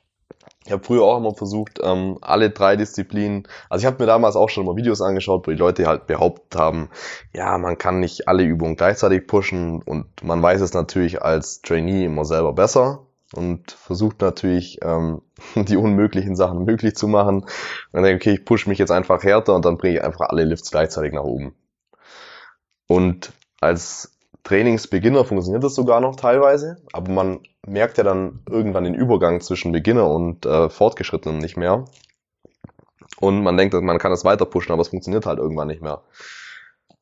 Ich 0.65 0.73
habe 0.73 0.83
früher 0.83 1.03
auch 1.03 1.19
immer 1.19 1.35
versucht, 1.35 1.81
ähm, 1.83 2.17
alle 2.23 2.51
drei 2.51 2.77
Disziplinen, 2.77 3.47
also 3.69 3.83
ich 3.83 3.87
habe 3.87 4.03
mir 4.03 4.07
damals 4.07 4.37
auch 4.37 4.49
schon 4.49 4.65
mal 4.65 4.77
Videos 4.77 5.03
angeschaut, 5.03 5.47
wo 5.47 5.51
die 5.51 5.57
Leute 5.57 5.87
halt 5.87 6.07
behauptet 6.07 6.59
haben, 6.59 6.89
ja, 7.35 7.59
man 7.59 7.77
kann 7.77 8.01
nicht 8.01 8.27
alle 8.27 8.43
Übungen 8.43 8.77
gleichzeitig 8.77 9.27
pushen 9.27 9.83
und 9.83 10.07
man 10.23 10.43
weiß 10.43 10.61
es 10.63 10.73
natürlich 10.73 11.23
als 11.23 11.61
Trainee 11.61 12.07
immer 12.07 12.25
selber 12.25 12.53
besser 12.55 13.07
und 13.35 13.71
versucht 13.71 14.21
natürlich 14.21 14.79
ähm, 14.83 15.23
die 15.55 15.77
unmöglichen 15.77 16.37
Sachen 16.37 16.65
möglich 16.65 16.97
zu 16.97 17.09
machen. 17.09 17.41
Und 17.43 17.49
dann 17.93 18.03
denke 18.03 18.17
ich, 18.17 18.33
okay, 18.33 18.41
ich 18.41 18.45
pushe 18.45 18.69
mich 18.69 18.79
jetzt 18.79 18.91
einfach 18.91 19.23
härter 19.23 19.55
und 19.55 19.65
dann 19.65 19.79
bringe 19.79 19.97
ich 19.97 20.05
einfach 20.05 20.29
alle 20.29 20.45
Lifts 20.45 20.71
gleichzeitig 20.71 21.13
nach 21.13 21.25
oben. 21.25 21.55
Und 22.89 23.33
als 23.61 24.17
Trainingsbeginner 24.43 25.25
funktioniert 25.25 25.63
das 25.63 25.75
sogar 25.75 26.01
noch 26.01 26.17
teilweise, 26.17 26.79
aber 26.93 27.13
man 27.13 27.41
merkt 27.67 27.99
ja 27.99 28.05
dann 28.05 28.41
irgendwann 28.49 28.85
den 28.85 28.95
Übergang 28.95 29.41
zwischen 29.41 29.71
Beginner 29.71 30.09
und 30.09 30.47
äh, 30.47 30.71
Fortgeschrittenen 30.71 31.39
nicht 31.39 31.57
mehr. 31.57 31.85
Und 33.21 33.43
man 33.43 33.57
denkt, 33.57 33.75
man 33.75 33.99
kann 33.99 34.11
das 34.11 34.25
weiter 34.25 34.47
pushen, 34.47 34.73
aber 34.73 34.81
es 34.81 34.89
funktioniert 34.89 35.27
halt 35.27 35.39
irgendwann 35.39 35.69
nicht 35.69 35.83
mehr. 35.83 36.03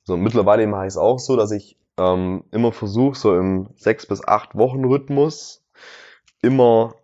So, 0.03 0.17
mittlerweile 0.17 0.67
mache 0.67 0.85
ich 0.85 0.89
es 0.89 0.97
auch 0.97 1.19
so, 1.19 1.37
dass 1.37 1.53
ich 1.53 1.79
ähm, 1.97 2.45
immer 2.51 2.73
versuche, 2.73 3.17
so 3.17 3.37
im 3.37 3.69
sechs 3.77 4.07
bis 4.07 4.27
acht 4.27 4.57
Wochen 4.57 4.85
Rhythmus 4.85 5.63
immer 6.43 6.95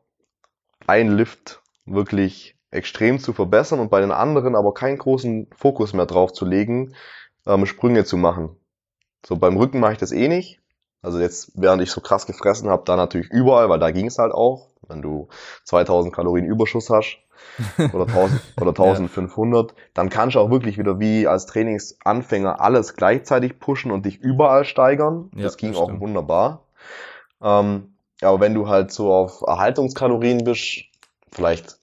ein 0.87 1.16
Lift 1.16 1.62
wirklich 1.87 2.57
extrem 2.70 3.18
zu 3.18 3.32
verbessern 3.32 3.78
und 3.78 3.91
bei 3.91 4.01
den 4.01 4.12
anderen 4.12 4.57
aber 4.57 4.74
keinen 4.74 4.99
großen 4.99 5.49
Fokus 5.57 5.93
mehr 5.93 6.07
drauf 6.07 6.32
zu 6.32 6.45
legen, 6.45 6.95
ähm, 7.47 7.66
Sprünge 7.66 8.05
zu 8.05 8.16
machen. 8.16 8.57
So 9.24 9.37
beim 9.37 9.57
Rücken 9.57 9.80
mache 9.80 9.93
ich 9.93 9.99
das 9.99 10.12
eh 10.12 10.28
nicht. 10.28 10.61
Also 11.03 11.20
jetzt, 11.20 11.53
während 11.55 11.82
ich 11.82 11.91
so 11.91 12.01
krass 12.01 12.26
gefressen 12.26 12.70
habe, 12.70 12.82
da 12.87 12.97
natürlich 12.97 13.30
überall, 13.30 13.68
weil 13.68 13.78
da 13.78 13.91
ging 13.91 14.07
es 14.07 14.18
halt 14.18 14.32
auch. 14.32 14.68
Wenn 14.89 15.03
du 15.03 15.28
2000 15.64 16.14
Kalorien 16.14 16.47
Überschuss 16.47 16.91
hast 16.91 17.18
oder 17.78 18.07
1000 18.07 18.41
oder 18.61 18.70
1500, 18.70 19.70
ja. 19.70 19.76
dann 19.95 20.09
kannst 20.09 20.35
du 20.35 20.41
auch 20.41 20.51
wirklich 20.51 20.78
wieder 20.78 20.99
wie 21.01 21.26
als 21.26 21.47
Trainingsanfänger 21.47 22.61
alles 22.61 22.97
gleichzeitig 22.97 23.59
pushen 23.61 23.91
und 23.91 24.07
dich 24.07 24.18
überall 24.20 24.64
steigern. 24.64 25.30
Ja, 25.35 25.45
das 25.45 25.57
ging 25.57 25.72
das 25.72 25.80
auch 25.80 26.01
wunderbar. 26.01 26.64
Ähm, 27.43 27.93
aber 28.20 28.40
wenn 28.40 28.54
du 28.54 28.68
halt 28.68 28.92
so 28.92 29.12
auf 29.12 29.42
Erhaltungskalorien 29.46 30.44
bist, 30.44 30.84
vielleicht 31.32 31.78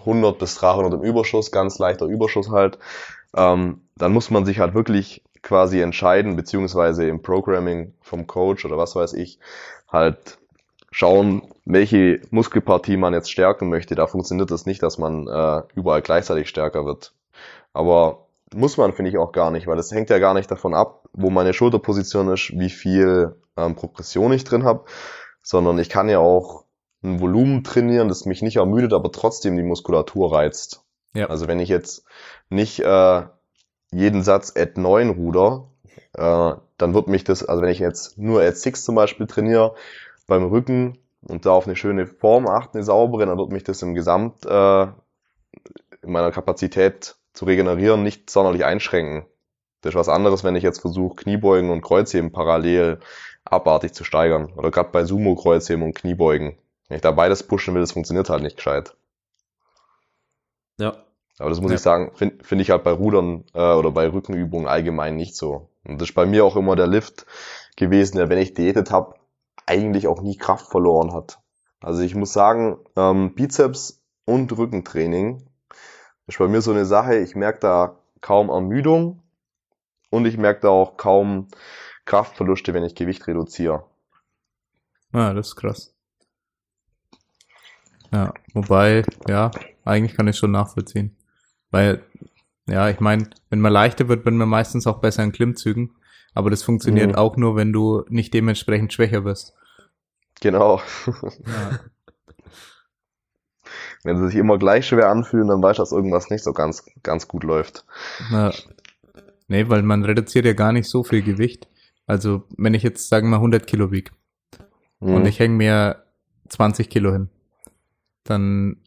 100 0.00 0.38
bis 0.38 0.54
300 0.56 0.94
im 0.94 1.02
Überschuss, 1.02 1.50
ganz 1.50 1.78
leichter 1.78 2.06
Überschuss 2.06 2.50
halt, 2.50 2.78
ähm, 3.36 3.82
dann 3.96 4.12
muss 4.12 4.30
man 4.30 4.44
sich 4.44 4.58
halt 4.58 4.74
wirklich 4.74 5.22
quasi 5.42 5.80
entscheiden, 5.80 6.36
beziehungsweise 6.36 7.06
im 7.06 7.22
Programming 7.22 7.94
vom 8.00 8.26
Coach 8.26 8.64
oder 8.64 8.76
was 8.76 8.94
weiß 8.94 9.14
ich, 9.14 9.38
halt 9.90 10.38
schauen, 10.90 11.42
welche 11.64 12.20
Muskelpartie 12.30 12.96
man 12.96 13.14
jetzt 13.14 13.30
stärken 13.30 13.68
möchte. 13.68 13.94
Da 13.94 14.06
funktioniert 14.06 14.50
das 14.50 14.66
nicht, 14.66 14.82
dass 14.82 14.98
man 14.98 15.26
äh, 15.28 15.62
überall 15.74 16.02
gleichzeitig 16.02 16.48
stärker 16.48 16.84
wird. 16.84 17.12
Aber 17.72 18.26
muss 18.54 18.76
man, 18.76 18.92
finde 18.92 19.10
ich, 19.10 19.18
auch 19.18 19.32
gar 19.32 19.50
nicht, 19.50 19.66
weil 19.66 19.78
es 19.78 19.92
hängt 19.92 20.10
ja 20.10 20.18
gar 20.18 20.34
nicht 20.34 20.50
davon 20.50 20.74
ab, 20.74 21.04
wo 21.12 21.30
meine 21.30 21.54
Schulterposition 21.54 22.28
ist, 22.32 22.52
wie 22.58 22.70
viel 22.70 23.36
ähm, 23.56 23.76
Progression 23.76 24.32
ich 24.32 24.44
drin 24.44 24.64
habe, 24.64 24.84
sondern 25.42 25.78
ich 25.78 25.88
kann 25.88 26.08
ja 26.08 26.18
auch 26.18 26.64
ein 27.02 27.20
Volumen 27.20 27.64
trainieren, 27.64 28.08
das 28.08 28.26
mich 28.26 28.42
nicht 28.42 28.56
ermüdet, 28.56 28.92
aber 28.92 29.10
trotzdem 29.10 29.56
die 29.56 29.62
Muskulatur 29.62 30.34
reizt. 30.34 30.84
Ja. 31.14 31.26
Also 31.26 31.48
wenn 31.48 31.60
ich 31.60 31.68
jetzt 31.68 32.04
nicht 32.48 32.80
äh, 32.80 33.22
jeden 33.90 34.22
Satz 34.22 34.52
at 34.56 34.76
9 34.76 35.10
ruder, 35.10 35.68
äh, 36.14 36.52
dann 36.76 36.94
wird 36.94 37.08
mich 37.08 37.24
das, 37.24 37.44
also 37.44 37.62
wenn 37.62 37.70
ich 37.70 37.78
jetzt 37.78 38.18
nur 38.18 38.42
at 38.42 38.56
6 38.56 38.84
zum 38.84 38.94
Beispiel 38.94 39.26
trainiere, 39.26 39.74
beim 40.26 40.44
Rücken 40.44 40.98
und 41.22 41.46
da 41.46 41.50
auf 41.50 41.66
eine 41.66 41.76
schöne 41.76 42.06
Form 42.06 42.46
achte, 42.46 42.78
eine 42.78 42.84
saubere, 42.84 43.26
dann 43.26 43.38
wird 43.38 43.50
mich 43.50 43.64
das 43.64 43.82
im 43.82 43.94
Gesamt 43.94 44.46
äh, 44.46 44.82
in 46.02 46.12
meiner 46.12 46.30
Kapazität 46.30 47.16
zu 47.32 47.44
regenerieren 47.44 48.02
nicht 48.02 48.30
sonderlich 48.30 48.64
einschränken. 48.64 49.26
Das 49.82 49.90
ist 49.90 49.98
was 49.98 50.08
anderes, 50.08 50.44
wenn 50.44 50.56
ich 50.56 50.62
jetzt 50.62 50.80
versuche, 50.80 51.16
Kniebeugen 51.16 51.70
und 51.70 51.80
Kreuzheben 51.80 52.32
parallel 52.32 53.00
abartig 53.44 53.92
zu 53.94 54.04
steigern. 54.04 54.52
Oder 54.56 54.70
gerade 54.70 54.90
bei 54.90 55.04
Sumo 55.04 55.34
Kreuzheben 55.34 55.82
und 55.82 55.94
Kniebeugen. 55.94 56.56
Wenn 56.88 56.96
ich 56.96 57.02
da 57.02 57.12
beides 57.12 57.42
pushen 57.42 57.74
will, 57.74 57.80
das 57.80 57.92
funktioniert 57.92 58.30
halt 58.30 58.42
nicht 58.42 58.56
gescheit. 58.56 58.96
Ja. 60.78 61.04
Aber 61.38 61.48
das 61.48 61.60
muss 61.60 61.70
ja. 61.70 61.76
ich 61.76 61.80
sagen, 61.80 62.10
finde 62.14 62.44
find 62.44 62.60
ich 62.60 62.70
halt 62.70 62.84
bei 62.84 62.92
Rudern 62.92 63.44
äh, 63.54 63.72
oder 63.72 63.90
bei 63.90 64.12
Rückenübungen 64.12 64.68
allgemein 64.68 65.16
nicht 65.16 65.36
so. 65.36 65.70
Und 65.84 66.00
das 66.00 66.10
ist 66.10 66.14
bei 66.14 66.26
mir 66.26 66.44
auch 66.44 66.56
immer 66.56 66.76
der 66.76 66.86
Lift 66.86 67.26
gewesen, 67.76 68.18
der, 68.18 68.28
wenn 68.28 68.38
ich 68.38 68.52
diätet 68.52 68.90
habe, 68.90 69.14
eigentlich 69.66 70.06
auch 70.06 70.20
nie 70.20 70.36
Kraft 70.36 70.66
verloren 70.66 71.14
hat. 71.14 71.38
Also 71.80 72.02
ich 72.02 72.14
muss 72.14 72.32
sagen, 72.32 72.78
ähm, 72.96 73.34
Bizeps 73.34 74.02
und 74.26 74.56
Rückentraining 74.56 75.46
ist 76.26 76.38
bei 76.38 76.48
mir 76.48 76.60
so 76.60 76.72
eine 76.72 76.84
Sache, 76.84 77.16
ich 77.16 77.34
merke 77.34 77.60
da 77.60 77.96
kaum 78.20 78.50
Ermüdung 78.50 79.22
und 80.10 80.26
ich 80.26 80.36
merke 80.36 80.60
da 80.60 80.68
auch 80.68 80.96
kaum 80.96 81.48
Kraftverluste, 82.04 82.74
wenn 82.74 82.84
ich 82.84 82.94
Gewicht 82.94 83.26
reduziere. 83.26 83.84
Ah, 85.12 85.32
das 85.32 85.48
ist 85.48 85.56
krass. 85.56 85.94
Ja, 88.12 88.34
wobei, 88.54 89.04
ja, 89.28 89.50
eigentlich 89.84 90.16
kann 90.16 90.28
ich 90.28 90.36
schon 90.36 90.50
nachvollziehen. 90.50 91.16
Weil, 91.70 92.02
ja, 92.66 92.88
ich 92.88 93.00
meine, 93.00 93.30
wenn 93.50 93.60
man 93.60 93.72
leichter 93.72 94.08
wird, 94.08 94.24
wird 94.24 94.34
man 94.34 94.48
meistens 94.48 94.86
auch 94.86 95.00
besser 95.00 95.22
in 95.22 95.32
Klimmzügen. 95.32 95.96
Aber 96.34 96.50
das 96.50 96.62
funktioniert 96.62 97.10
mhm. 97.10 97.14
auch 97.16 97.36
nur, 97.36 97.56
wenn 97.56 97.72
du 97.72 98.04
nicht 98.08 98.34
dementsprechend 98.34 98.92
schwächer 98.92 99.24
wirst. 99.24 99.54
Genau. 100.40 100.80
Ja. 101.06 101.80
wenn 104.04 104.16
sie 104.16 104.28
sich 104.28 104.36
immer 104.36 104.58
gleich 104.58 104.86
schwer 104.86 105.08
anfühlen, 105.08 105.48
dann 105.48 105.62
weißt 105.62 105.78
du, 105.78 105.82
dass 105.82 105.92
irgendwas 105.92 106.30
nicht 106.30 106.44
so 106.44 106.52
ganz, 106.52 106.84
ganz 107.02 107.28
gut 107.28 107.44
läuft. 107.44 107.84
Ja. 108.30 108.52
Nee, 109.48 109.68
weil 109.68 109.82
man 109.82 110.04
reduziert 110.04 110.46
ja 110.46 110.52
gar 110.52 110.72
nicht 110.72 110.88
so 110.88 111.02
viel 111.02 111.22
Gewicht. 111.22 111.66
Also, 112.10 112.42
wenn 112.58 112.74
ich 112.74 112.82
jetzt, 112.82 113.08
sagen 113.08 113.28
wir 113.28 113.30
mal, 113.30 113.36
100 113.36 113.68
Kilo 113.68 113.92
wieg 113.92 114.10
mhm. 114.98 115.14
und 115.14 115.26
ich 115.26 115.38
hänge 115.38 115.54
mir 115.54 116.02
20 116.48 116.90
Kilo 116.90 117.12
hin, 117.12 117.28
dann, 118.24 118.78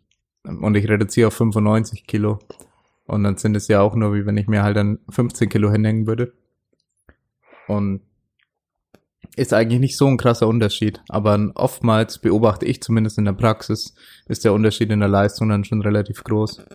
und 0.43 0.75
ich 0.75 0.89
reduziere 0.89 1.29
auf 1.29 1.33
95 1.33 2.05
Kilo, 2.05 2.39
und 3.05 3.23
dann 3.23 3.37
sind 3.37 3.55
es 3.55 3.69
ja 3.69 3.79
auch 3.79 3.95
nur, 3.95 4.13
wie 4.13 4.25
wenn 4.25 4.35
ich 4.35 4.47
mir 4.47 4.61
halt 4.61 4.75
dann 4.75 4.99
15 5.09 5.47
Kilo 5.47 5.71
hinhängen 5.71 6.05
würde. 6.05 6.33
Und 7.69 8.01
ist 9.37 9.53
eigentlich 9.53 9.79
nicht 9.79 9.97
so 9.97 10.07
ein 10.07 10.17
krasser 10.17 10.49
Unterschied. 10.49 11.01
Aber 11.07 11.49
oftmals 11.55 12.19
beobachte 12.19 12.65
ich 12.65 12.83
zumindest 12.83 13.17
in 13.19 13.25
der 13.25 13.31
Praxis, 13.31 13.95
ist 14.27 14.43
der 14.43 14.51
Unterschied 14.51 14.91
in 14.91 14.99
der 14.99 15.07
Leistung 15.07 15.47
dann 15.47 15.63
schon 15.63 15.81
relativ 15.81 16.25
groß. 16.25 16.65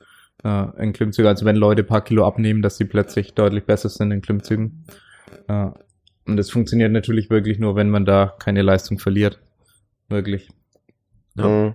Äh, 0.45 0.83
in 0.83 0.95
Klimmzügen, 0.95 1.29
also 1.29 1.45
wenn 1.45 1.57
Leute 1.57 1.85
paar 1.85 2.01
Kilo 2.03 2.27
abnehmen, 2.27 2.63
dass 2.63 2.79
sie 2.79 2.87
plötzlich 2.87 3.35
deutlich 3.35 3.65
besser 3.65 3.91
sind 3.91 4.13
in 4.13 4.23
Klimmzügen. 4.23 4.87
Äh, 5.47 5.73
und 6.29 6.37
das 6.37 6.51
funktioniert 6.51 6.93
natürlich 6.93 7.31
wirklich 7.31 7.59
nur, 7.59 7.75
wenn 7.75 7.91
man 7.91 8.05
da 8.05 8.35
keine 8.39 8.63
Leistung 8.63 8.99
verliert. 8.99 9.41
Wirklich. 10.09 10.51
Ja. 11.35 11.47
Mhm. 11.47 11.75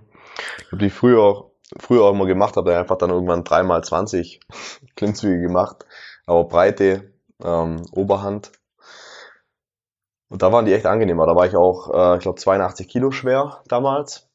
Ich 0.58 0.72
habe 0.72 0.78
die 0.78 0.90
früher 0.90 1.20
auch 1.20 1.50
früher 1.78 2.02
auch 2.04 2.12
immer 2.12 2.26
gemacht 2.26 2.56
habe, 2.56 2.76
einfach 2.76 2.98
dann 2.98 3.10
irgendwann 3.10 3.44
dreimal 3.44 3.82
20 3.82 4.40
Klimmzüge 4.96 5.40
gemacht, 5.40 5.86
aber 6.26 6.44
Breite, 6.44 7.12
ähm, 7.42 7.82
Oberhand. 7.92 8.52
Und 10.28 10.42
da 10.42 10.52
waren 10.52 10.64
die 10.64 10.72
echt 10.72 10.86
angenehmer. 10.86 11.26
Da 11.26 11.36
war 11.36 11.46
ich 11.46 11.56
auch, 11.56 11.92
äh, 11.92 12.16
ich 12.16 12.22
glaube, 12.22 12.40
82 12.40 12.88
Kilo 12.88 13.10
schwer 13.10 13.62
damals. 13.68 14.28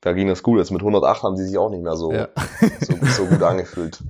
Da 0.00 0.12
ging 0.12 0.28
das 0.28 0.42
gut. 0.42 0.58
Jetzt 0.58 0.72
mit 0.72 0.82
108 0.82 1.22
haben 1.22 1.36
die 1.36 1.42
sich 1.42 1.56
auch 1.56 1.70
nicht 1.70 1.82
mehr 1.82 1.96
so, 1.96 2.12
ja. 2.12 2.28
so, 2.80 2.94
so, 3.06 3.26
gut 3.26 3.42
angefühlt. 3.42 4.02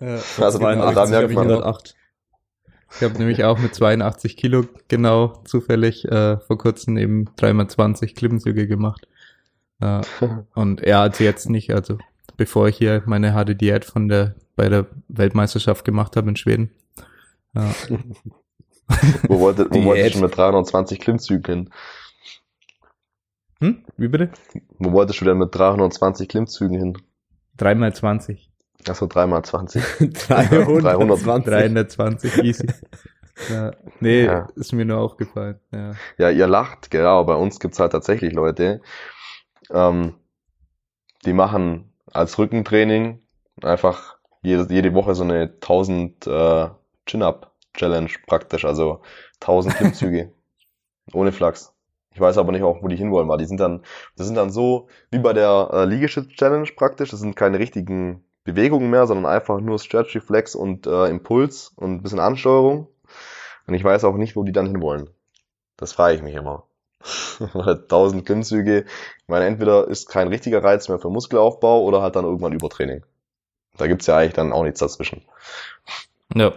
Ja, 0.00 0.18
also, 0.40 0.58
da 0.58 1.06
merkt 1.06 1.32
man, 1.32 1.50
108. 1.50 1.94
Ich 2.96 3.02
habe 3.02 3.18
nämlich 3.18 3.44
auch 3.44 3.58
mit 3.58 3.74
82 3.74 4.36
Kilo 4.36 4.64
genau 4.88 5.42
zufällig 5.44 6.04
äh, 6.04 6.38
vor 6.38 6.58
kurzem 6.58 6.96
eben 6.96 7.28
3x20 7.38 8.14
Klimmzüge 8.14 8.66
gemacht. 8.66 9.08
Ja, 9.80 10.00
und 10.54 10.82
er 10.82 11.00
hat 11.00 11.16
sie 11.16 11.24
jetzt 11.24 11.50
nicht, 11.50 11.74
also 11.74 11.98
bevor 12.36 12.68
ich 12.68 12.78
hier 12.78 13.02
meine 13.06 13.34
harte 13.34 13.56
Diät 13.56 13.84
von 13.84 14.08
der 14.08 14.36
bei 14.56 14.68
der 14.68 14.86
Weltmeisterschaft 15.08 15.84
gemacht 15.84 16.16
habe 16.16 16.28
in 16.28 16.36
Schweden. 16.36 16.70
Ja. 17.54 17.70
wo 19.28 19.40
wollte, 19.40 19.68
wo 19.70 19.84
wolltest 19.84 20.16
du 20.16 20.20
mit 20.20 20.36
320 20.36 21.00
Klimmzügen 21.00 21.44
hin? 21.54 21.70
Hm? 23.60 23.84
Wie 23.96 24.08
bitte? 24.08 24.30
Wo 24.78 24.92
wolltest 24.92 25.20
du 25.20 25.24
denn 25.24 25.38
mit 25.38 25.54
320 25.54 26.28
Klimmzügen 26.28 26.78
hin? 26.78 26.98
3x20. 27.58 28.48
Achso, 28.88 29.06
3x20. 29.06 30.12
320. 30.28 31.44
320, 31.44 32.44
easy. 32.44 32.66
Ja, 33.50 33.72
nee, 33.98 34.26
ja. 34.26 34.48
ist 34.54 34.72
mir 34.72 34.84
nur 34.84 34.98
aufgefallen. 34.98 35.58
Ja. 35.72 35.94
ja, 36.18 36.30
ihr 36.30 36.46
lacht, 36.46 36.90
genau. 36.92 37.24
Bei 37.24 37.34
uns 37.34 37.58
gibt's 37.58 37.80
halt 37.80 37.92
tatsächlich 37.92 38.32
Leute, 38.32 38.80
ähm, 39.72 40.14
die 41.24 41.32
machen 41.32 41.92
als 42.12 42.38
Rückentraining 42.38 43.20
einfach 43.62 44.18
jede, 44.42 44.72
jede 44.72 44.94
Woche 44.94 45.14
so 45.14 45.24
eine 45.24 45.52
1000 45.54 46.26
äh, 46.26 46.68
Chin-Up-Challenge 47.06 48.10
praktisch, 48.26 48.64
also 48.64 49.02
1000 49.40 49.74
Klimmzüge 49.76 50.32
ohne 51.12 51.32
Flachs. 51.32 51.74
Ich 52.12 52.20
weiß 52.20 52.38
aber 52.38 52.52
nicht 52.52 52.62
auch, 52.62 52.82
wo 52.82 52.88
die 52.88 52.96
hinwollen, 52.96 53.28
weil 53.28 53.38
die 53.38 53.46
sind 53.46 53.58
dann, 53.58 53.82
das 54.16 54.26
sind 54.26 54.36
dann 54.36 54.50
so 54.50 54.88
wie 55.10 55.18
bei 55.18 55.32
der 55.32 55.70
äh, 55.72 55.84
Liegestütz-Challenge 55.86 56.68
praktisch. 56.76 57.10
Das 57.10 57.18
sind 57.18 57.34
keine 57.34 57.58
richtigen 57.58 58.24
Bewegungen 58.44 58.90
mehr, 58.90 59.06
sondern 59.06 59.26
einfach 59.26 59.60
nur 59.60 59.78
Stretch, 59.78 60.14
Reflex 60.14 60.54
und 60.54 60.86
äh, 60.86 61.06
Impuls 61.06 61.72
und 61.76 61.92
ein 61.92 62.02
bisschen 62.02 62.20
Ansteuerung. 62.20 62.88
Und 63.66 63.74
ich 63.74 63.82
weiß 63.82 64.04
auch 64.04 64.16
nicht, 64.16 64.36
wo 64.36 64.44
die 64.44 64.52
dann 64.52 64.66
hinwollen. 64.66 65.08
Das 65.76 65.92
frage 65.92 66.16
ich 66.16 66.22
mich 66.22 66.34
immer. 66.34 66.64
1000 67.54 68.24
Klimmzüge. 68.24 68.84
Ich 68.86 69.28
meine, 69.28 69.46
entweder 69.46 69.88
ist 69.88 70.08
kein 70.08 70.28
richtiger 70.28 70.62
Reiz 70.62 70.88
mehr 70.88 70.98
für 70.98 71.10
Muskelaufbau 71.10 71.82
oder 71.82 72.02
halt 72.02 72.16
dann 72.16 72.24
irgendwann 72.24 72.52
Übertraining. 72.52 73.04
Da 73.76 73.86
gibt's 73.86 74.06
ja 74.06 74.16
eigentlich 74.16 74.34
dann 74.34 74.52
auch 74.52 74.62
nichts 74.62 74.80
dazwischen. 74.80 75.22
Ja. 76.34 76.52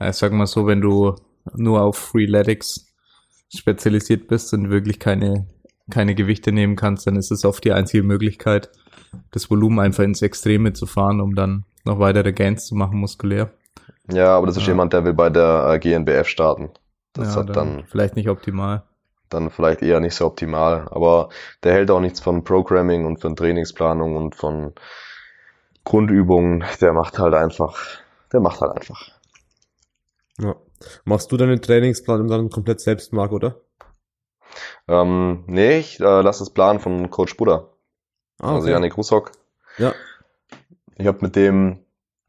Ich 0.00 0.16
sag 0.16 0.32
mal 0.32 0.46
so, 0.46 0.66
wenn 0.66 0.80
du 0.80 1.16
nur 1.54 1.82
auf 1.82 1.96
Freeletics 1.96 2.86
spezialisiert 3.54 4.26
bist 4.28 4.52
und 4.52 4.70
wirklich 4.70 4.98
keine, 4.98 5.46
keine 5.90 6.14
Gewichte 6.14 6.52
nehmen 6.52 6.76
kannst, 6.76 7.06
dann 7.06 7.16
ist 7.16 7.30
es 7.30 7.44
oft 7.44 7.64
die 7.64 7.72
einzige 7.72 8.02
Möglichkeit, 8.02 8.70
das 9.30 9.50
Volumen 9.50 9.78
einfach 9.80 10.04
ins 10.04 10.22
Extreme 10.22 10.72
zu 10.72 10.86
fahren, 10.86 11.20
um 11.20 11.34
dann 11.34 11.64
noch 11.84 11.98
weitere 11.98 12.32
Gains 12.32 12.66
zu 12.66 12.74
machen 12.74 12.98
muskulär. 12.98 13.50
Ja, 14.10 14.36
aber 14.36 14.46
das 14.46 14.56
ist 14.56 14.62
Ja. 14.64 14.68
jemand, 14.72 14.92
der 14.92 15.04
will 15.04 15.14
bei 15.14 15.30
der 15.30 15.68
äh, 15.72 15.78
GNBF 15.78 16.26
starten. 16.28 16.70
Das 17.12 17.34
ja, 17.34 17.40
hat 17.40 17.56
dann, 17.56 17.84
vielleicht 17.86 18.16
nicht 18.16 18.28
optimal. 18.28 18.82
dann 19.30 19.50
vielleicht 19.50 19.82
eher 19.82 20.00
nicht 20.00 20.14
so 20.14 20.26
optimal. 20.26 20.86
Aber 20.90 21.28
der 21.62 21.72
hält 21.72 21.90
auch 21.90 22.00
nichts 22.00 22.20
von 22.20 22.44
Programming 22.44 23.06
und 23.06 23.20
von 23.20 23.34
Trainingsplanung 23.36 24.16
und 24.16 24.34
von 24.36 24.74
Grundübungen. 25.84 26.64
Der 26.80 26.92
macht 26.92 27.18
halt 27.18 27.34
einfach, 27.34 27.78
der 28.32 28.40
macht 28.40 28.60
halt 28.60 28.76
einfach. 28.76 29.10
Ja. 30.38 30.56
Machst 31.04 31.32
du 31.32 31.36
deinen 31.36 31.62
Trainingsplan 31.62 32.28
dann 32.28 32.50
komplett 32.50 32.80
selbst, 32.80 33.12
Marc, 33.12 33.32
oder? 33.32 33.56
Ähm, 34.88 35.44
nee, 35.46 35.78
ich 35.78 36.00
äh, 36.00 36.20
lasse 36.22 36.40
das 36.40 36.50
Plan 36.50 36.78
von 36.80 37.10
Coach 37.10 37.36
Buddha. 37.36 37.68
Ah, 38.40 38.54
Also 38.56 38.68
Janik 38.68 38.96
Russock. 38.96 39.32
Ja. 39.78 39.94
Ich 40.96 41.06
habe 41.06 41.18
mit 41.20 41.36
dem 41.36 41.80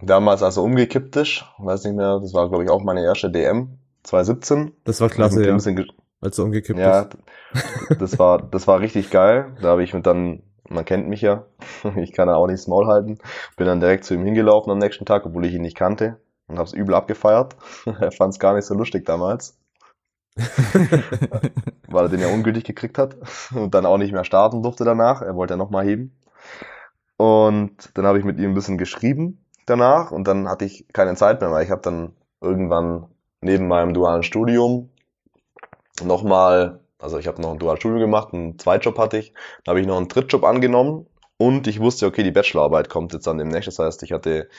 damals, 0.01 0.43
als 0.43 0.57
er 0.57 0.63
umgekippt 0.63 1.15
ist, 1.15 1.45
weiß 1.57 1.85
nicht 1.85 1.95
mehr, 1.95 2.19
das 2.19 2.33
war 2.33 2.49
glaube 2.49 2.63
ich 2.63 2.69
auch 2.69 2.83
meine 2.83 3.03
erste 3.03 3.29
DM, 3.31 3.77
2017. 4.03 4.73
Das 4.83 5.01
war 5.01 5.09
klasse, 5.09 5.45
ja, 5.45 5.53
als 5.53 6.37
er 6.37 6.43
umgekippt 6.45 6.79
Ja, 6.79 7.01
ist. 7.01 7.17
das 7.99 8.19
war, 8.19 8.41
das 8.41 8.67
war 8.67 8.79
richtig 8.79 9.09
geil. 9.09 9.55
Da 9.61 9.69
habe 9.69 9.83
ich 9.83 9.93
mit 9.93 10.05
dann, 10.05 10.43
man 10.69 10.85
kennt 10.85 11.07
mich 11.07 11.21
ja, 11.21 11.45
ich 11.95 12.11
kann 12.13 12.27
ja 12.27 12.35
auch 12.35 12.47
nicht 12.47 12.59
das 12.59 12.67
Maul 12.67 12.87
halten, 12.87 13.17
bin 13.55 13.65
dann 13.67 13.79
direkt 13.79 14.03
zu 14.03 14.13
ihm 14.13 14.23
hingelaufen 14.25 14.71
am 14.71 14.77
nächsten 14.79 15.05
Tag, 15.05 15.25
obwohl 15.25 15.45
ich 15.45 15.53
ihn 15.53 15.61
nicht 15.61 15.77
kannte 15.77 16.17
und 16.47 16.57
habe 16.57 16.67
es 16.67 16.73
übel 16.73 16.95
abgefeiert. 16.95 17.55
er 17.85 18.11
fand 18.11 18.33
es 18.33 18.39
gar 18.39 18.53
nicht 18.55 18.65
so 18.65 18.73
lustig 18.75 19.05
damals, 19.05 19.57
weil 21.87 22.05
er 22.05 22.09
den 22.09 22.19
ja 22.19 22.27
ungültig 22.27 22.63
gekriegt 22.63 22.97
hat 22.97 23.17
und 23.53 23.73
dann 23.73 23.85
auch 23.85 23.97
nicht 23.97 24.11
mehr 24.11 24.23
starten 24.23 24.63
durfte 24.63 24.83
danach. 24.83 25.21
Er 25.21 25.35
wollte 25.35 25.53
ja 25.53 25.57
nochmal 25.57 25.85
heben. 25.85 26.15
Und 27.17 27.91
dann 27.95 28.05
habe 28.05 28.19
ich 28.19 28.25
mit 28.25 28.39
ihm 28.39 28.51
ein 28.51 28.53
bisschen 28.53 28.77
geschrieben 28.77 29.43
danach 29.65 30.11
und 30.11 30.27
dann 30.27 30.47
hatte 30.47 30.65
ich 30.65 30.85
keine 30.93 31.15
Zeit 31.15 31.41
mehr, 31.41 31.51
weil 31.51 31.63
ich 31.63 31.71
habe 31.71 31.81
dann 31.81 32.13
irgendwann 32.41 33.07
neben 33.41 33.67
meinem 33.67 33.93
dualen 33.93 34.23
Studium 34.23 34.89
nochmal, 36.03 36.79
also 36.99 37.17
ich 37.17 37.27
habe 37.27 37.41
noch 37.41 37.51
ein 37.51 37.59
duales 37.59 37.79
Studium 37.79 37.99
gemacht, 37.99 38.33
einen 38.33 38.59
Zweitjob 38.59 38.97
hatte 38.97 39.17
ich, 39.17 39.33
dann 39.63 39.73
habe 39.73 39.81
ich 39.81 39.87
noch 39.87 39.97
einen 39.97 40.07
Drittjob 40.07 40.43
angenommen 40.43 41.07
und 41.37 41.67
ich 41.67 41.79
wusste, 41.79 42.05
okay, 42.05 42.23
die 42.23 42.31
Bachelorarbeit 42.31 42.89
kommt 42.89 43.13
jetzt 43.13 43.27
dann 43.27 43.37
demnächst. 43.37 43.67
Das 43.67 43.79
heißt, 43.79 44.03
ich 44.03 44.11
hatte 44.11 44.49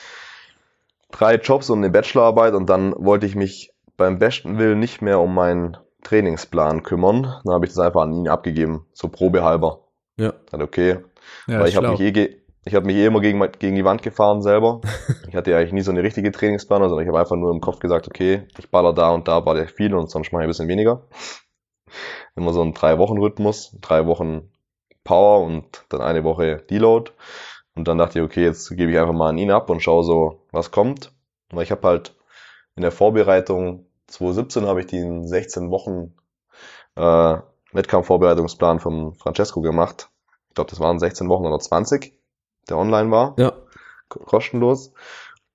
drei 1.11 1.35
Jobs 1.35 1.69
und 1.69 1.79
eine 1.79 1.89
Bachelorarbeit 1.89 2.53
und 2.53 2.69
dann 2.69 2.93
wollte 2.97 3.25
ich 3.25 3.35
mich 3.35 3.73
beim 3.99 4.17
besten 4.17 4.57
Willen 4.57 4.79
nicht 4.79 5.03
mehr 5.03 5.19
um 5.19 5.35
meinen 5.35 5.77
Trainingsplan 6.01 6.81
kümmern. 6.81 7.23
Dann 7.43 7.53
habe 7.53 7.65
ich 7.65 7.73
das 7.73 7.85
einfach 7.85 8.01
an 8.01 8.13
ihn 8.13 8.27
abgegeben, 8.27 8.87
so 8.93 9.09
probehalber. 9.09 9.81
Ja. 10.17 10.33
Dann 10.49 10.63
okay, 10.63 10.99
Ja, 11.47 11.59
weil 11.59 11.67
ich 11.67 11.75
habe 11.75 11.89
mich 11.89 11.99
eh 11.99 12.11
ge 12.11 12.35
ich 12.65 12.75
habe 12.75 12.85
mich 12.85 12.97
eh 12.97 13.05
immer 13.05 13.21
gegen, 13.21 13.39
gegen 13.57 13.75
die 13.75 13.85
Wand 13.85 14.01
gefahren 14.01 14.41
selber. 14.41 14.81
Ich 15.27 15.35
hatte 15.35 15.51
ja 15.51 15.57
eigentlich 15.57 15.73
nie 15.73 15.81
so 15.81 15.91
eine 15.91 16.03
richtige 16.03 16.31
Trainingsplanung, 16.31 16.89
sondern 16.89 17.03
ich 17.03 17.07
habe 17.07 17.19
einfach 17.19 17.35
nur 17.35 17.51
im 17.51 17.61
Kopf 17.61 17.79
gesagt, 17.79 18.07
okay, 18.07 18.47
ich 18.57 18.69
baller 18.69 18.93
da 18.93 19.11
und 19.11 19.27
da 19.27 19.39
baller 19.39 19.63
ich 19.63 19.71
viel 19.71 19.93
und 19.93 20.09
sonst 20.09 20.31
mache 20.31 20.41
ich 20.41 20.45
ein 20.45 20.49
bisschen 20.49 20.67
weniger. 20.67 21.03
Immer 22.35 22.53
so 22.53 22.61
ein 22.61 22.73
Drei-Wochen-Rhythmus, 22.73 23.77
drei 23.81 24.05
Wochen 24.05 24.51
Power 25.03 25.45
und 25.45 25.85
dann 25.89 26.01
eine 26.01 26.23
Woche 26.23 26.57
Deload. 26.69 27.11
Und 27.75 27.87
dann 27.87 27.97
dachte 27.97 28.19
ich, 28.19 28.25
okay, 28.25 28.43
jetzt 28.43 28.69
gebe 28.69 28.91
ich 28.91 28.99
einfach 28.99 29.13
mal 29.13 29.29
an 29.29 29.37
ihn 29.37 29.51
ab 29.51 29.69
und 29.69 29.81
schaue 29.81 30.03
so, 30.03 30.45
was 30.51 30.71
kommt. 30.71 31.11
Weil 31.51 31.63
ich 31.63 31.71
habe 31.71 31.87
halt 31.87 32.15
in 32.75 32.81
der 32.81 32.91
Vorbereitung 32.91 33.85
2017 34.09 34.65
habe 34.65 34.81
ich 34.81 34.87
den 34.87 35.27
16 35.27 35.69
Wochen 35.71 36.13
äh, 36.95 37.37
Wettkampfvorbereitungsplan 37.73 38.79
vom 38.79 39.13
Francesco 39.15 39.61
gemacht. 39.61 40.09
Ich 40.49 40.55
glaube, 40.55 40.69
das 40.69 40.79
waren 40.79 40.99
16 40.99 41.29
Wochen 41.29 41.45
oder 41.45 41.59
20, 41.59 42.13
der 42.69 42.77
online 42.77 43.11
war, 43.11 43.35
Ja. 43.37 43.53
ko- 44.09 44.19
kostenlos. 44.21 44.91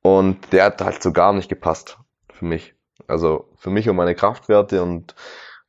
Und 0.02 0.52
der 0.52 0.64
hat 0.66 0.80
halt 0.80 1.02
so 1.02 1.12
gar 1.12 1.32
nicht 1.32 1.48
gepasst 1.48 1.98
für 2.32 2.44
mich. 2.44 2.74
Also 3.08 3.48
für 3.56 3.70
mich 3.70 3.88
und 3.88 3.96
meine 3.96 4.14
Kraftwerte 4.14 4.82
und 4.82 5.14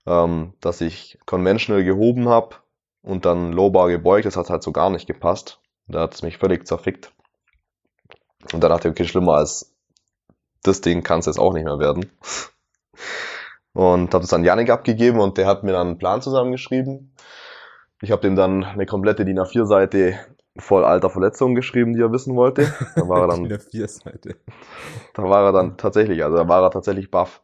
ähm, 0.05 0.53
dass 0.61 0.81
ich 0.81 1.17
conventional 1.25 1.83
gehoben 1.83 2.29
habe 2.29 2.57
und 3.01 3.25
dann 3.25 3.51
Lowbar 3.51 3.89
gebeugt, 3.89 4.25
das 4.25 4.37
hat 4.37 4.49
halt 4.49 4.61
so 4.63 4.71
gar 4.71 4.89
nicht 4.91 5.07
gepasst. 5.07 5.59
Da 5.87 6.01
hat 6.01 6.13
es 6.13 6.21
mich 6.21 6.37
völlig 6.37 6.67
zerfickt. 6.67 7.11
Und 8.53 8.61
dann 8.63 8.69
dachte 8.69 8.87
ich, 8.87 8.91
okay, 8.91 9.05
schlimmer 9.07 9.33
als 9.35 9.73
das 10.63 10.81
Ding 10.81 11.03
kann 11.03 11.19
es 11.19 11.25
jetzt 11.25 11.39
auch 11.39 11.53
nicht 11.53 11.63
mehr 11.65 11.79
werden. 11.79 12.11
Und 13.73 14.13
habe 14.13 14.21
das 14.23 14.33
an 14.33 14.43
Yannick 14.43 14.69
abgegeben 14.69 15.19
und 15.19 15.37
der 15.37 15.47
hat 15.47 15.63
mir 15.63 15.73
dann 15.73 15.87
einen 15.87 15.97
Plan 15.97 16.21
zusammengeschrieben. 16.21 17.13
Ich 18.01 18.11
habe 18.11 18.21
dem 18.21 18.35
dann 18.35 18.63
eine 18.63 18.85
komplette 18.85 19.25
DIN 19.25 19.39
A4-Seite 19.39 20.17
voll 20.57 20.85
alter 20.85 21.09
Verletzungen 21.09 21.55
geschrieben, 21.55 21.93
die 21.93 22.01
er 22.01 22.11
wissen 22.11 22.35
wollte. 22.35 22.73
Da 22.95 23.07
war 23.09 23.21
er 23.21 23.27
dann 23.27 23.45
da 25.13 25.23
war 25.23 25.45
er 25.45 25.51
dann 25.51 25.77
tatsächlich, 25.77 26.23
also 26.23 26.37
da 26.37 26.47
war 26.47 26.63
er 26.63 26.71
tatsächlich 26.71 27.11
baff. 27.11 27.41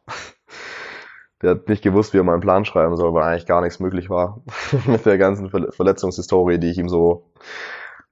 Der 1.42 1.50
hat 1.50 1.68
nicht 1.68 1.82
gewusst, 1.82 2.14
wie 2.14 2.18
er 2.18 2.24
meinen 2.24 2.40
Plan 2.40 2.64
schreiben 2.64 2.96
soll, 2.96 3.12
weil 3.12 3.24
eigentlich 3.24 3.46
gar 3.46 3.60
nichts 3.60 3.80
möglich 3.80 4.08
war 4.08 4.42
mit 4.86 5.04
der 5.04 5.18
ganzen 5.18 5.50
Ver 5.50 5.72
Verletzungshistorie, 5.72 6.58
die 6.58 6.70
ich 6.70 6.78
ihm 6.78 6.88
so 6.88 7.32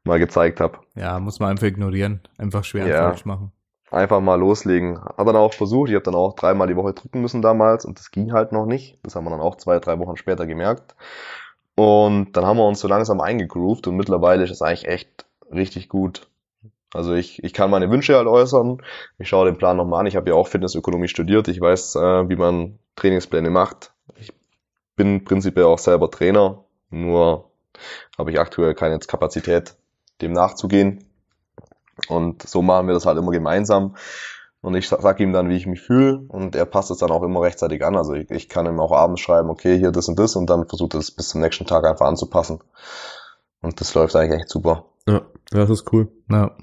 mal 0.04 0.18
gezeigt 0.18 0.60
habe. 0.60 0.78
Ja, 0.94 1.20
muss 1.20 1.38
man 1.40 1.50
einfach 1.50 1.66
ignorieren. 1.66 2.20
Einfach 2.38 2.64
schwer 2.64 2.86
Ja. 2.86 3.04
falsch 3.04 3.24
machen. 3.24 3.52
Einfach 3.90 4.20
mal 4.20 4.36
loslegen. 4.36 5.00
Hat 5.02 5.26
dann 5.26 5.36
auch 5.36 5.52
versucht, 5.52 5.88
ich 5.90 5.96
habe 5.96 6.04
dann 6.04 6.14
auch 6.14 6.34
dreimal 6.34 6.68
die 6.68 6.76
Woche 6.76 6.92
drücken 6.94 7.20
müssen 7.20 7.42
damals 7.42 7.84
und 7.84 7.98
das 7.98 8.10
ging 8.10 8.32
halt 8.32 8.52
noch 8.52 8.66
nicht. 8.66 8.98
Das 9.02 9.16
haben 9.16 9.24
wir 9.24 9.30
dann 9.30 9.40
auch 9.40 9.56
zwei, 9.56 9.80
drei 9.80 9.98
Wochen 9.98 10.16
später 10.16 10.46
gemerkt. 10.46 10.94
Und 11.74 12.32
dann 12.36 12.46
haben 12.46 12.58
wir 12.58 12.66
uns 12.66 12.80
so 12.80 12.88
langsam 12.88 13.20
eingegroovt 13.20 13.86
und 13.86 13.96
mittlerweile 13.96 14.44
ist 14.44 14.50
es 14.50 14.62
eigentlich 14.62 14.86
echt 14.86 15.26
richtig 15.52 15.88
gut. 15.88 16.28
Also 16.92 17.14
ich, 17.14 17.42
ich 17.42 17.52
kann 17.52 17.70
meine 17.70 17.90
Wünsche 17.90 18.16
halt 18.16 18.26
äußern. 18.26 18.82
Ich 19.18 19.28
schaue 19.28 19.46
den 19.46 19.58
Plan 19.58 19.76
nochmal 19.76 20.00
an. 20.00 20.06
Ich 20.06 20.16
habe 20.16 20.30
ja 20.30 20.36
auch 20.36 20.48
Fitnessökonomie 20.48 21.08
studiert. 21.08 21.48
Ich 21.48 21.60
weiß, 21.60 21.96
äh, 21.96 22.28
wie 22.28 22.36
man 22.36 22.78
Trainingspläne 22.96 23.50
macht. 23.50 23.92
Ich 24.16 24.32
bin 24.96 25.24
prinzipiell 25.24 25.66
auch 25.66 25.78
selber 25.78 26.10
Trainer. 26.10 26.64
Nur 26.90 27.50
habe 28.18 28.30
ich 28.32 28.40
aktuell 28.40 28.74
keine 28.74 28.98
Kapazität, 28.98 29.76
dem 30.20 30.32
nachzugehen. 30.32 31.09
Und 32.08 32.48
so 32.48 32.62
machen 32.62 32.86
wir 32.86 32.94
das 32.94 33.06
halt 33.06 33.18
immer 33.18 33.32
gemeinsam. 33.32 33.96
Und 34.62 34.74
ich 34.74 34.88
sag 34.88 35.18
ihm 35.20 35.32
dann, 35.32 35.48
wie 35.48 35.56
ich 35.56 35.66
mich 35.66 35.80
fühle 35.80 36.18
und 36.28 36.54
er 36.54 36.66
passt 36.66 36.90
es 36.90 36.98
dann 36.98 37.10
auch 37.10 37.22
immer 37.22 37.40
rechtzeitig 37.40 37.82
an. 37.82 37.96
Also 37.96 38.12
ich, 38.12 38.30
ich 38.30 38.48
kann 38.48 38.66
ihm 38.66 38.78
auch 38.78 38.92
abends 38.92 39.22
schreiben, 39.22 39.48
okay, 39.48 39.78
hier 39.78 39.90
das 39.90 40.08
und 40.08 40.18
das 40.18 40.36
und 40.36 40.50
dann 40.50 40.68
versucht 40.68 40.94
er 40.94 41.00
es 41.00 41.10
bis 41.10 41.30
zum 41.30 41.40
nächsten 41.40 41.64
Tag 41.64 41.86
einfach 41.86 42.06
anzupassen. 42.06 42.60
Und 43.62 43.80
das 43.80 43.94
läuft 43.94 44.14
eigentlich 44.16 44.40
echt 44.40 44.50
super. 44.50 44.84
Ja, 45.06 45.22
das 45.50 45.70
ist 45.70 45.90
cool. 45.92 46.08
Ja. 46.28 46.44
Und 46.44 46.56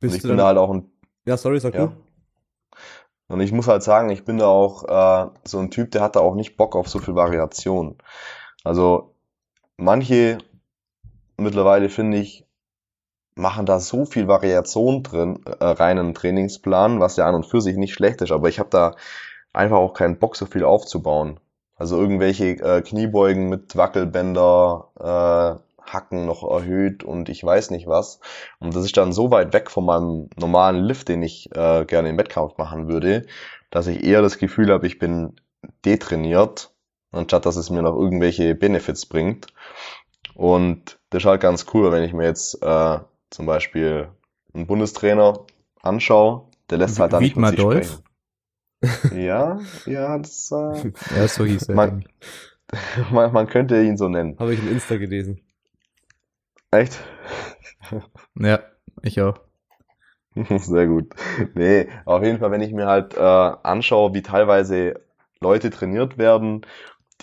Bist 0.00 0.16
ich 0.16 0.22
du 0.22 0.28
bin 0.28 0.38
da 0.38 0.46
halt 0.46 0.58
auch 0.58 0.70
ein, 0.70 0.90
ja, 1.26 1.36
sorry, 1.36 1.60
sag 1.60 1.74
ja. 1.74 1.86
du. 1.86 1.92
Und 3.28 3.40
ich 3.40 3.52
muss 3.52 3.68
halt 3.68 3.82
sagen, 3.82 4.08
ich 4.08 4.24
bin 4.24 4.38
da 4.38 4.46
auch 4.46 4.84
äh, 4.84 5.30
so 5.44 5.58
ein 5.58 5.70
Typ, 5.70 5.90
der 5.90 6.00
hat 6.00 6.16
da 6.16 6.20
auch 6.20 6.34
nicht 6.34 6.56
Bock 6.56 6.76
auf 6.76 6.88
so 6.88 6.98
viel 6.98 7.14
Variation. 7.14 7.98
Also 8.64 9.14
manche 9.76 10.38
mittlerweile 11.36 11.90
finde 11.90 12.18
ich, 12.18 12.47
machen 13.38 13.66
da 13.66 13.80
so 13.80 14.04
viel 14.04 14.28
Variation 14.28 15.02
drin, 15.02 15.40
äh, 15.60 15.64
rein 15.64 15.98
in 15.98 16.14
Trainingsplan, 16.14 17.00
was 17.00 17.16
ja 17.16 17.26
an 17.26 17.34
und 17.34 17.46
für 17.46 17.60
sich 17.60 17.76
nicht 17.76 17.94
schlecht 17.94 18.20
ist, 18.20 18.32
aber 18.32 18.48
ich 18.48 18.58
habe 18.58 18.70
da 18.70 18.94
einfach 19.52 19.78
auch 19.78 19.94
keinen 19.94 20.18
Bock, 20.18 20.36
so 20.36 20.46
viel 20.46 20.64
aufzubauen. 20.64 21.40
Also 21.76 21.98
irgendwelche 21.98 22.50
äh, 22.60 22.82
Kniebeugen 22.82 23.48
mit 23.48 23.76
Wackelbänder, 23.76 24.88
äh, 24.98 25.68
Hacken 25.92 26.26
noch 26.26 26.42
erhöht 26.42 27.02
und 27.04 27.28
ich 27.28 27.42
weiß 27.42 27.70
nicht 27.70 27.86
was. 27.86 28.20
Und 28.58 28.74
das 28.74 28.84
ist 28.84 28.96
dann 28.96 29.12
so 29.12 29.30
weit 29.30 29.52
weg 29.54 29.70
von 29.70 29.86
meinem 29.86 30.28
normalen 30.36 30.84
Lift, 30.84 31.08
den 31.08 31.22
ich 31.22 31.48
äh, 31.54 31.84
gerne 31.84 32.10
im 32.10 32.18
Wettkampf 32.18 32.58
machen 32.58 32.88
würde, 32.88 33.26
dass 33.70 33.86
ich 33.86 34.04
eher 34.04 34.22
das 34.22 34.38
Gefühl 34.38 34.70
habe, 34.70 34.86
ich 34.86 34.98
bin 34.98 35.36
detrainiert, 35.84 36.72
anstatt 37.12 37.46
dass 37.46 37.56
es 37.56 37.70
mir 37.70 37.82
noch 37.82 37.96
irgendwelche 37.96 38.54
Benefits 38.54 39.06
bringt. 39.06 39.46
Und 40.34 40.98
das 41.10 41.22
ist 41.22 41.26
halt 41.26 41.40
ganz 41.40 41.66
cool, 41.72 41.90
wenn 41.90 42.04
ich 42.04 42.12
mir 42.12 42.24
jetzt 42.24 42.62
äh, 42.62 42.98
zum 43.30 43.46
Beispiel 43.46 44.08
einen 44.54 44.66
Bundestrainer 44.66 45.44
anschaue, 45.82 46.48
der 46.70 46.78
lässt 46.78 46.98
halt 46.98 47.12
dann 47.12 47.22
nicht 47.22 47.36
mit 47.36 47.48
sich 47.48 47.60
Dolph? 47.60 47.84
sprechen. 47.84 48.04
Ja, 49.26 49.60
ja, 49.86 50.18
das, 50.18 50.50
äh, 50.52 50.90
Ja, 51.16 51.28
so 51.28 51.44
hieß 51.44 51.68
er. 51.68 51.74
Man- 51.76 52.04
man, 53.10 53.32
man 53.32 53.46
könnte 53.46 53.82
ihn 53.82 53.96
so 53.96 54.08
nennen. 54.08 54.38
Habe 54.38 54.54
ich 54.54 54.60
in 54.60 54.68
Insta 54.68 54.96
gelesen. 54.96 55.40
Echt? 56.70 56.98
Ja, 58.34 58.60
ich 59.02 59.20
auch. 59.20 59.40
Sehr 60.34 60.86
gut. 60.86 61.14
Nee, 61.54 61.88
auf 62.04 62.22
jeden 62.22 62.38
Fall, 62.38 62.50
wenn 62.50 62.60
ich 62.60 62.72
mir 62.72 62.86
halt 62.86 63.14
äh, 63.16 63.20
anschaue, 63.20 64.14
wie 64.14 64.22
teilweise 64.22 65.00
Leute 65.40 65.70
trainiert 65.70 66.18
werden, 66.18 66.64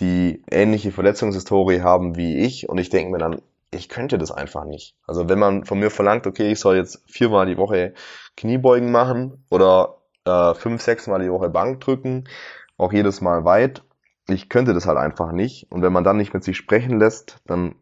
die 0.00 0.42
ähnliche 0.50 0.92
Verletzungshistorie 0.92 1.80
haben 1.82 2.16
wie 2.16 2.38
ich, 2.38 2.68
und 2.68 2.78
ich 2.78 2.90
denke 2.90 3.12
mir 3.12 3.18
dann, 3.18 3.40
ich 3.70 3.88
könnte 3.88 4.18
das 4.18 4.30
einfach 4.30 4.64
nicht. 4.64 4.96
Also 5.06 5.28
wenn 5.28 5.38
man 5.38 5.64
von 5.64 5.78
mir 5.78 5.90
verlangt, 5.90 6.26
okay, 6.26 6.52
ich 6.52 6.60
soll 6.60 6.76
jetzt 6.76 7.02
viermal 7.06 7.46
die 7.46 7.56
Woche 7.56 7.94
Kniebeugen 8.36 8.90
machen 8.90 9.44
oder 9.50 9.98
äh, 10.24 10.54
fünf, 10.54 10.82
sechs 10.82 11.06
Mal 11.06 11.20
die 11.20 11.30
Woche 11.30 11.48
Bank 11.48 11.80
drücken, 11.80 12.28
auch 12.76 12.92
jedes 12.92 13.20
Mal 13.20 13.44
weit. 13.44 13.82
Ich 14.28 14.48
könnte 14.48 14.74
das 14.74 14.86
halt 14.86 14.98
einfach 14.98 15.32
nicht. 15.32 15.70
Und 15.70 15.82
wenn 15.82 15.92
man 15.92 16.04
dann 16.04 16.16
nicht 16.16 16.34
mit 16.34 16.44
sich 16.44 16.56
sprechen 16.56 16.98
lässt, 16.98 17.38
dann 17.46 17.76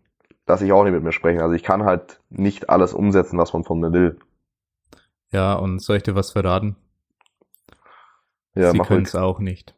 lasse 0.47 0.65
ich 0.67 0.73
auch 0.73 0.85
nicht 0.85 0.93
mit 0.93 1.03
mir 1.03 1.13
sprechen. 1.13 1.41
Also 1.41 1.55
ich 1.55 1.63
kann 1.63 1.85
halt 1.85 2.21
nicht 2.29 2.69
alles 2.69 2.93
umsetzen, 2.93 3.39
was 3.39 3.53
man 3.53 3.65
von 3.65 3.81
mir 3.81 3.93
will. 3.93 4.19
Ja, 5.31 5.55
und 5.55 5.81
soll 5.81 5.97
ich 5.97 6.03
dir 6.03 6.15
was 6.15 6.33
verraten? 6.33 6.77
Ja, 8.55 8.71
Sie 8.71 8.79
können 8.79 9.05
es 9.05 9.17
auch 9.17 9.41
nicht. 9.41 9.75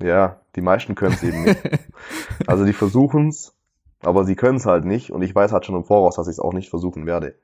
Ja, 0.00 0.40
die 0.56 0.62
meisten 0.62 0.94
können 0.94 1.14
es 1.14 1.22
eben 1.22 1.44
nicht. 1.44 1.60
Also 2.46 2.64
die 2.64 2.72
versuchen's, 2.72 3.53
aber 4.06 4.24
sie 4.24 4.36
können 4.36 4.56
es 4.58 4.66
halt 4.66 4.84
nicht. 4.84 5.10
Und 5.10 5.22
ich 5.22 5.34
weiß 5.34 5.52
halt 5.52 5.64
schon 5.66 5.76
im 5.76 5.84
Voraus, 5.84 6.16
dass 6.16 6.26
ich 6.28 6.32
es 6.32 6.40
auch 6.40 6.52
nicht 6.52 6.70
versuchen 6.70 7.06
werde. 7.06 7.34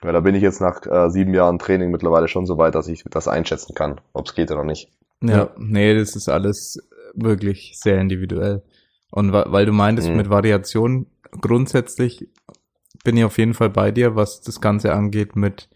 Weil 0.00 0.12
da 0.12 0.20
bin 0.20 0.34
ich 0.34 0.42
jetzt 0.42 0.60
nach 0.60 0.84
äh, 0.86 1.10
sieben 1.10 1.34
Jahren 1.34 1.58
Training 1.58 1.90
mittlerweile 1.90 2.28
schon 2.28 2.46
so 2.46 2.56
weit, 2.56 2.74
dass 2.74 2.86
ich 2.88 3.04
das 3.10 3.26
einschätzen 3.26 3.74
kann, 3.74 4.00
ob 4.12 4.26
es 4.26 4.34
geht 4.34 4.50
oder 4.50 4.64
nicht. 4.64 4.92
Ja, 5.22 5.36
Ja. 5.36 5.50
nee, 5.58 5.94
das 5.98 6.14
ist 6.14 6.28
alles 6.28 6.78
wirklich 7.14 7.72
sehr 7.80 8.00
individuell. 8.00 8.62
Und 9.10 9.32
wa- 9.32 9.46
weil 9.48 9.66
du 9.66 9.72
meintest 9.72 10.10
Mhm. 10.10 10.16
mit 10.16 10.30
Variation, 10.30 11.06
grundsätzlich 11.40 12.28
bin 13.02 13.16
ich 13.16 13.24
auf 13.24 13.38
jeden 13.38 13.54
Fall 13.54 13.70
bei 13.70 13.90
dir, 13.90 14.14
was 14.14 14.40
das 14.40 14.60
Ganze 14.60 14.92
angeht 14.92 15.34
mit 15.34 15.68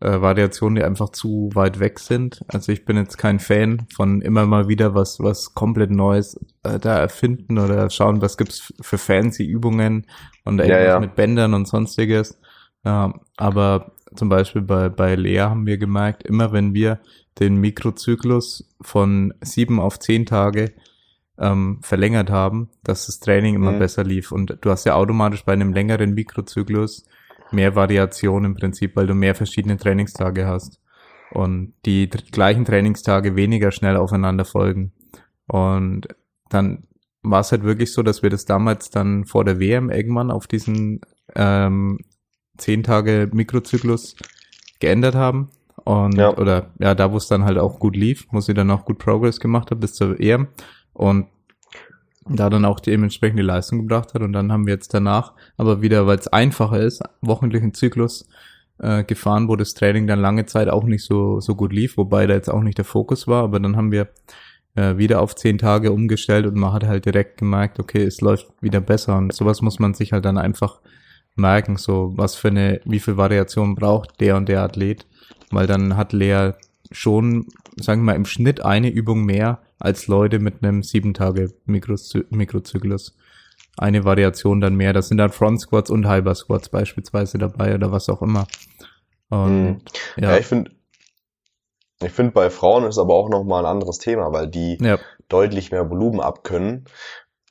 äh, 0.00 0.20
Variationen, 0.20 0.76
die 0.76 0.82
einfach 0.84 1.10
zu 1.10 1.50
weit 1.54 1.80
weg 1.80 1.98
sind. 1.98 2.44
Also 2.48 2.72
ich 2.72 2.84
bin 2.84 2.96
jetzt 2.96 3.16
kein 3.18 3.38
Fan 3.38 3.86
von 3.94 4.20
immer 4.22 4.46
mal 4.46 4.68
wieder 4.68 4.94
was, 4.94 5.20
was 5.20 5.54
komplett 5.54 5.90
Neues 5.90 6.38
äh, 6.62 6.78
da 6.78 6.98
erfinden 6.98 7.58
oder 7.58 7.88
schauen, 7.90 8.20
was 8.20 8.36
gibt's 8.36 8.72
für 8.80 8.98
fancy 8.98 9.44
Übungen 9.44 10.06
und 10.44 10.58
Ja, 10.58 10.64
irgendwas 10.64 10.86
ja. 10.94 11.00
mit 11.00 11.14
Bändern 11.16 11.54
und 11.54 11.66
sonstiges. 11.68 12.38
Ja, 12.84 13.14
aber 13.36 13.92
zum 14.14 14.28
Beispiel 14.28 14.62
bei, 14.62 14.88
bei 14.90 15.14
Lea 15.14 15.40
haben 15.40 15.66
wir 15.66 15.78
gemerkt, 15.78 16.22
immer 16.22 16.52
wenn 16.52 16.74
wir 16.74 17.00
den 17.40 17.56
Mikrozyklus 17.56 18.68
von 18.80 19.34
sieben 19.40 19.80
auf 19.80 19.98
zehn 19.98 20.26
Tage 20.26 20.72
ähm, 21.38 21.78
verlängert 21.82 22.30
haben, 22.30 22.68
dass 22.84 23.06
das 23.06 23.18
Training 23.20 23.54
immer 23.56 23.72
Mhm. 23.72 23.78
besser 23.80 24.04
lief. 24.04 24.30
Und 24.30 24.58
du 24.60 24.70
hast 24.70 24.84
ja 24.84 24.94
automatisch 24.94 25.44
bei 25.44 25.52
einem 25.52 25.72
längeren 25.72 26.14
Mikrozyklus 26.14 27.06
mehr 27.54 27.74
Variation 27.74 28.44
im 28.44 28.54
Prinzip, 28.54 28.96
weil 28.96 29.06
du 29.06 29.14
mehr 29.14 29.34
verschiedene 29.34 29.76
Trainingstage 29.76 30.46
hast. 30.46 30.80
Und 31.30 31.74
die 31.84 32.08
gleichen 32.08 32.64
Trainingstage 32.64 33.34
weniger 33.34 33.72
schnell 33.72 33.96
aufeinander 33.96 34.44
folgen. 34.44 34.92
Und 35.46 36.08
dann 36.48 36.84
war 37.22 37.40
es 37.40 37.50
halt 37.50 37.64
wirklich 37.64 37.92
so, 37.92 38.02
dass 38.02 38.22
wir 38.22 38.30
das 38.30 38.44
damals 38.44 38.90
dann 38.90 39.24
vor 39.24 39.44
der 39.44 39.58
WM 39.58 39.90
irgendwann 39.90 40.30
auf 40.30 40.46
diesen 40.46 41.00
ähm, 41.34 41.98
zehn 42.58 42.82
Tage 42.82 43.30
Mikrozyklus 43.32 44.16
geändert 44.78 45.14
haben. 45.14 45.50
Und, 45.84 46.16
Ja. 46.16 46.36
oder, 46.36 46.70
ja, 46.78 46.94
da 46.94 47.12
wo 47.12 47.16
es 47.16 47.26
dann 47.26 47.44
halt 47.44 47.58
auch 47.58 47.78
gut 47.78 47.96
lief, 47.96 48.26
wo 48.30 48.40
sie 48.40 48.54
dann 48.54 48.70
auch 48.70 48.84
gut 48.84 48.98
Progress 48.98 49.40
gemacht 49.40 49.70
hat 49.70 49.80
bis 49.80 49.94
zur 49.94 50.20
EM. 50.20 50.48
Und 50.92 51.26
da 52.28 52.50
dann 52.50 52.64
auch 52.64 52.80
die 52.80 52.92
Leistung 53.42 53.80
gebracht 53.80 54.14
hat. 54.14 54.22
Und 54.22 54.32
dann 54.32 54.52
haben 54.52 54.66
wir 54.66 54.74
jetzt 54.74 54.94
danach, 54.94 55.32
aber 55.56 55.82
wieder, 55.82 56.06
weil 56.06 56.18
es 56.18 56.28
einfacher 56.28 56.80
ist, 56.80 57.02
wöchentlichen 57.20 57.74
Zyklus 57.74 58.28
äh, 58.78 59.04
gefahren, 59.04 59.48
wo 59.48 59.56
das 59.56 59.74
Training 59.74 60.06
dann 60.06 60.20
lange 60.20 60.46
Zeit 60.46 60.68
auch 60.68 60.84
nicht 60.84 61.04
so, 61.04 61.40
so 61.40 61.54
gut 61.54 61.72
lief, 61.72 61.96
wobei 61.96 62.26
da 62.26 62.34
jetzt 62.34 62.50
auch 62.50 62.62
nicht 62.62 62.78
der 62.78 62.84
Fokus 62.84 63.26
war. 63.28 63.44
Aber 63.44 63.60
dann 63.60 63.76
haben 63.76 63.92
wir 63.92 64.08
äh, 64.74 64.96
wieder 64.96 65.20
auf 65.20 65.34
zehn 65.34 65.58
Tage 65.58 65.92
umgestellt 65.92 66.46
und 66.46 66.56
man 66.56 66.72
hat 66.72 66.84
halt 66.84 67.04
direkt 67.04 67.38
gemerkt, 67.38 67.78
okay, 67.78 68.02
es 68.02 68.20
läuft 68.20 68.46
wieder 68.60 68.80
besser. 68.80 69.16
Und 69.16 69.32
sowas 69.32 69.62
muss 69.62 69.78
man 69.78 69.94
sich 69.94 70.12
halt 70.12 70.24
dann 70.24 70.38
einfach 70.38 70.80
merken, 71.36 71.76
so 71.76 72.12
was 72.16 72.36
für 72.36 72.48
eine, 72.48 72.80
wie 72.84 73.00
viel 73.00 73.16
Variation 73.16 73.74
braucht 73.74 74.20
der 74.20 74.36
und 74.36 74.48
der 74.48 74.62
Athlet. 74.62 75.06
Weil 75.50 75.66
dann 75.66 75.96
hat 75.96 76.12
Lea 76.12 76.52
schon, 76.90 77.46
sagen 77.76 78.02
wir 78.02 78.06
mal, 78.06 78.16
im 78.16 78.24
Schnitt 78.24 78.64
eine 78.64 78.90
Übung 78.90 79.24
mehr 79.24 79.60
als 79.78 80.06
Leute 80.06 80.38
mit 80.38 80.62
einem 80.62 80.82
sieben 80.82 81.14
Tage 81.14 81.52
Mikrozy 81.66 82.24
Mikrozyklus. 82.30 83.16
Eine 83.76 84.04
Variation 84.04 84.60
dann 84.60 84.76
mehr. 84.76 84.92
Das 84.92 85.08
sind 85.08 85.18
dann 85.18 85.32
Front 85.32 85.60
Squats 85.60 85.90
und 85.90 86.08
Hyper 86.08 86.34
Squats 86.34 86.68
beispielsweise 86.68 87.38
dabei 87.38 87.74
oder 87.74 87.90
was 87.90 88.08
auch 88.08 88.22
immer. 88.22 88.46
Und 89.30 89.72
Mhm. 89.72 89.80
Ja, 90.16 90.32
ja, 90.32 90.38
ich 90.38 90.46
finde, 90.46 90.70
ich 92.02 92.12
finde 92.12 92.32
bei 92.32 92.50
Frauen 92.50 92.84
ist 92.84 92.98
aber 92.98 93.14
auch 93.14 93.28
noch 93.28 93.44
mal 93.44 93.60
ein 93.60 93.70
anderes 93.70 93.98
Thema, 93.98 94.32
weil 94.32 94.48
die 94.48 94.78
ja, 94.80 94.98
deutlich 95.28 95.72
mehr 95.72 95.90
Volumen 95.90 96.20
abkönnen. 96.20 96.84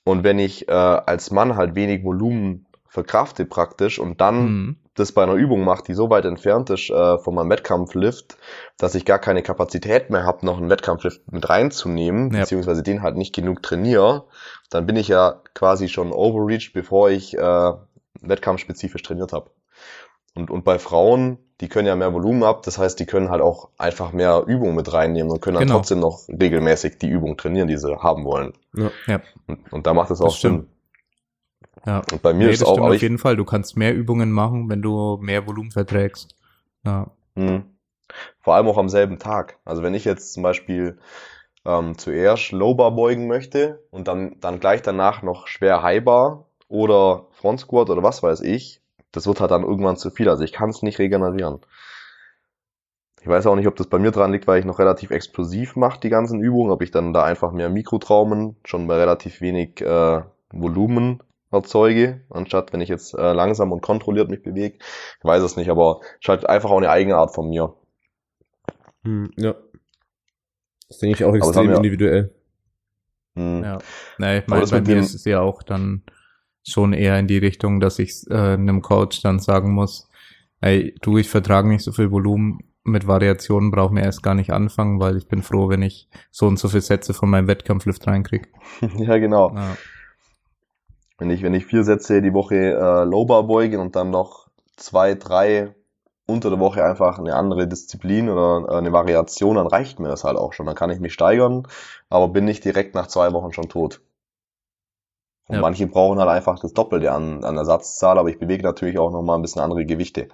Und 0.06 0.24
wenn 0.24 0.40
ich 0.40 0.68
äh, 0.68 0.72
als 0.72 1.32
Mann 1.32 1.56
halt 1.56 1.76
wenig 1.76 2.04
Volumen 2.04 2.68
verkrafte 2.94 3.46
praktisch 3.46 3.98
und 3.98 4.22
dann 4.22 4.36
mhm. 4.46 4.76
das 4.94 5.14
bei 5.14 5.24
einer 5.24 5.34
Übung 5.34 5.64
mache, 5.64 5.84
die 5.84 5.96
so 5.96 6.12
weit 6.12 6.26
entfernt 6.26 6.70
ist 6.70 6.92
äh, 6.92 7.18
von 7.18 7.34
meinem 7.34 7.50
Wettkampflift, 7.50 8.38
dass 8.78 8.94
ich 8.94 9.04
gar 9.04 9.18
keine 9.18 9.42
Kapazität 9.42 10.12
mehr 10.12 10.24
habe, 10.26 10.46
noch 10.46 10.60
einen 10.60 10.70
Wettkampflift 10.70 11.32
mit 11.32 11.50
reinzunehmen, 11.50 12.32
Ja. 12.32 12.42
beziehungsweise 12.42 12.84
den 12.84 13.02
halt 13.02 13.16
nicht 13.18 13.34
genug 13.34 13.64
trainiere, 13.64 14.26
dann 14.70 14.86
bin 14.86 14.96
ich 14.96 15.08
ja 15.08 15.42
quasi 15.56 15.90
schon 15.90 16.12
overreached, 16.12 16.74
bevor 16.74 17.10
ich 17.10 17.36
äh, 17.36 17.72
wettkampfspezifisch 18.22 19.02
trainiert 19.02 19.34
habe. 19.34 19.50
Und, 20.36 20.52
und 20.52 20.64
bei 20.64 20.78
Frauen, 20.78 21.40
die 21.62 21.70
können 21.70 21.88
ja 21.88 21.96
mehr 21.96 22.14
Volumen 22.14 22.44
ab, 22.44 22.62
das 22.62 22.78
heißt, 22.78 23.00
die 23.00 23.08
können 23.08 23.32
halt 23.32 23.42
auch 23.42 23.70
einfach 23.80 24.12
mehr 24.12 24.44
Übungen 24.46 24.76
mit 24.76 24.94
reinnehmen 24.94 25.32
und 25.32 25.42
können 25.42 25.56
dann 25.56 25.64
Genau. 25.66 25.78
trotzdem 25.80 26.00
noch 26.00 26.28
regelmäßig 26.28 27.00
die 27.00 27.10
Übung 27.10 27.38
trainieren, 27.38 27.68
die 27.68 27.78
sie 27.78 27.96
haben 27.98 28.24
wollen. 28.26 28.54
Ja. 28.76 28.92
Ja. 29.08 29.22
Und, 29.48 29.74
und 29.74 29.88
da 29.88 29.96
macht 29.96 30.12
es 30.12 30.22
auch 30.22 30.26
Das 30.26 30.38
stimmt. 30.38 30.66
Sinn. 30.66 30.73
Ja. 31.86 32.02
Und 32.12 32.22
bei 32.22 32.34
mir 32.34 32.48
Nee, 32.48 32.54
ist 32.54 32.62
das 32.62 32.70
auch, 32.70 32.76
stimmt 32.76 32.88
auf 32.90 33.02
jeden 33.02 33.18
Fall. 33.18 33.36
Du 33.36 33.46
kannst 33.46 33.78
mehr 33.78 33.94
Übungen 33.94 34.32
machen, 34.32 34.70
wenn 34.70 34.82
du 34.82 35.18
mehr 35.22 35.46
Volumen 35.48 35.72
verträgst. 35.72 36.36
Ja. 36.86 37.12
Mhm. 37.36 37.64
Vor 38.40 38.56
allem 38.56 38.68
auch 38.68 38.78
am 38.78 38.90
selben 38.90 39.20
Tag. 39.20 39.58
Also 39.66 39.84
wenn 39.84 39.94
ich 39.94 40.06
jetzt 40.06 40.34
zum 40.34 40.44
Beispiel 40.44 41.00
ähm, 41.66 41.98
zuerst 41.98 42.52
Lowbar 42.52 42.92
beugen 42.92 43.28
möchte 43.28 43.84
und 43.90 44.08
dann, 44.08 44.38
dann 44.40 44.60
gleich 44.60 44.82
danach 44.82 45.24
noch 45.24 45.48
schwer 45.48 45.82
Highbar 45.82 46.46
oder 46.68 47.28
Front 47.32 47.62
Squat 47.62 47.90
oder 47.90 48.04
was 48.04 48.24
weiß 48.24 48.42
ich, 48.42 48.82
das 49.12 49.28
wird 49.28 49.40
halt 49.40 49.52
dann 49.52 49.64
irgendwann 49.64 49.98
zu 49.98 50.10
viel. 50.10 50.30
Also 50.30 50.44
ich 50.44 50.54
kann 50.54 50.70
es 50.70 50.82
nicht 50.82 51.00
regenerieren. 51.00 51.60
Ich 53.22 53.28
weiß 53.28 53.46
auch 53.48 53.56
nicht, 53.56 53.68
ob 53.68 53.78
das 53.78 53.88
bei 53.88 54.00
mir 54.00 54.12
dran 54.12 54.34
liegt, 54.34 54.48
weil 54.48 54.60
ich 54.60 54.66
noch 54.66 54.80
relativ 54.80 55.12
explosiv 55.12 55.78
mache, 55.78 56.00
die 56.02 56.10
ganzen 56.10 56.42
Übungen, 56.42 56.72
ob 56.72 56.82
ich 56.82 56.92
dann 56.92 57.14
da 57.14 57.24
einfach 57.24 57.54
mehr 57.54 57.70
Mikrotraumen 57.70 58.58
schon 58.66 58.88
bei 58.88 58.98
relativ 58.98 59.40
wenig 59.40 59.80
äh, 59.80 60.22
Volumen 60.52 61.24
erzeuge, 61.54 62.22
anstatt 62.30 62.74
wenn 62.74 62.82
ich 62.82 62.90
jetzt 62.90 63.14
äh, 63.14 63.34
langsam 63.34 63.72
und 63.72 63.82
kontrolliert 63.82 64.30
mich 64.30 64.42
bewege. 64.44 64.78
Ich 64.80 65.24
weiß 65.24 65.44
es 65.44 65.56
nicht, 65.56 65.70
aber 65.70 66.00
es 66.02 66.20
ist 66.22 66.30
halt 66.30 66.46
einfach 66.50 66.70
auch 66.72 66.78
eine 66.78 66.90
eigene 66.90 67.16
Art 67.16 67.34
von 67.34 67.50
mir. 67.50 67.74
Hm, 69.04 69.32
ja. 69.38 69.56
Das 70.90 71.00
denke 71.00 71.16
ich 71.18 71.24
auch 71.26 71.36
extrem 71.36 71.70
wir- 71.70 71.78
individuell. 71.78 72.34
Hm. 73.36 73.64
Ja, 73.64 73.78
nee, 74.20 74.38
ich 74.38 74.44
Aber 74.44 74.50
meine, 74.52 74.62
das 74.62 74.72
bei 74.72 74.82
mir 74.82 74.88
dem- 74.96 75.00
ist 75.00 75.16
es 75.16 75.26
ja 75.26 75.42
auch 75.42 75.64
dann 75.64 76.04
schon 76.66 76.94
eher 76.94 77.18
in 77.20 77.28
die 77.28 77.40
Richtung, 77.40 77.80
dass 77.80 78.00
ich 78.00 78.24
äh, 78.30 78.34
einem 78.36 78.82
Coach 78.82 79.22
dann 79.22 79.40
sagen 79.40 79.74
muss, 79.74 80.08
ey, 80.62 80.96
du, 81.02 81.18
ich 81.18 81.30
vertrage 81.30 81.68
nicht 81.68 81.84
so 81.84 81.92
viel 81.92 82.12
Volumen, 82.12 82.60
mit 82.86 83.08
Variationen 83.08 83.72
brauchen 83.72 83.96
wir 83.96 84.04
erst 84.04 84.24
gar 84.24 84.36
nicht 84.36 84.52
anfangen, 84.52 85.00
weil 85.00 85.18
ich 85.18 85.28
bin 85.28 85.42
froh, 85.42 85.70
wenn 85.70 85.82
ich 85.82 86.10
so 86.32 86.48
und 86.48 86.60
so 86.60 86.68
viele 86.68 86.82
Sätze 86.82 87.14
von 87.14 87.30
meinem 87.30 87.48
Wettkampflift 87.48 88.06
reinkriege. 88.08 88.50
Ja, 88.98 89.18
genau. 89.18 89.54
Ja, 89.56 89.78
Wenn 91.18 91.30
ich, 91.30 91.42
wenn 91.44 91.54
ich 91.54 91.66
vier 91.66 91.84
Sätze 91.84 92.22
die 92.22 92.34
Woche 92.34 92.56
äh, 92.56 93.04
Lowbar 93.06 93.44
beuge 93.44 93.80
und 93.80 93.96
dann 93.96 94.10
noch 94.12 94.48
zwei, 94.78 95.16
drei 95.16 95.76
unter 96.26 96.50
der 96.50 96.60
Woche 96.60 96.84
einfach 96.86 97.20
eine 97.20 97.36
andere 97.36 97.68
Disziplin 97.68 98.30
oder 98.30 98.68
äh, 98.70 98.78
eine 98.78 98.94
Variation, 98.94 99.56
dann 99.56 99.68
reicht 99.68 100.00
mir 100.00 100.10
das 100.10 100.24
halt 100.24 100.38
auch 100.38 100.54
schon. 100.54 100.66
Dann 100.66 100.76
kann 100.76 100.90
ich 100.92 101.00
mich 101.00 101.14
steigern, 101.14 101.68
aber 102.10 102.30
bin 102.30 102.46
nicht 102.46 102.66
direkt 102.66 102.96
nach 102.96 103.08
zwei 103.08 103.34
Wochen 103.34 103.54
schon 103.54 103.70
tot. 103.70 104.02
Und 105.48 105.58
Ja. 105.58 105.62
manche 105.62 105.88
brauchen 105.88 106.20
halt 106.20 106.28
einfach 106.30 106.60
das 106.60 106.74
Doppelte 106.74 107.14
an, 107.14 107.46
an 107.46 107.56
Ersatzzahl, 107.56 108.18
aber 108.18 108.28
ich 108.28 108.40
bewege 108.40 108.62
natürlich 108.64 108.98
auch 108.98 109.10
nochmal 109.10 109.38
ein 109.38 109.42
bisschen 109.42 109.62
andere 109.62 109.86
Gewichte. 109.86 110.28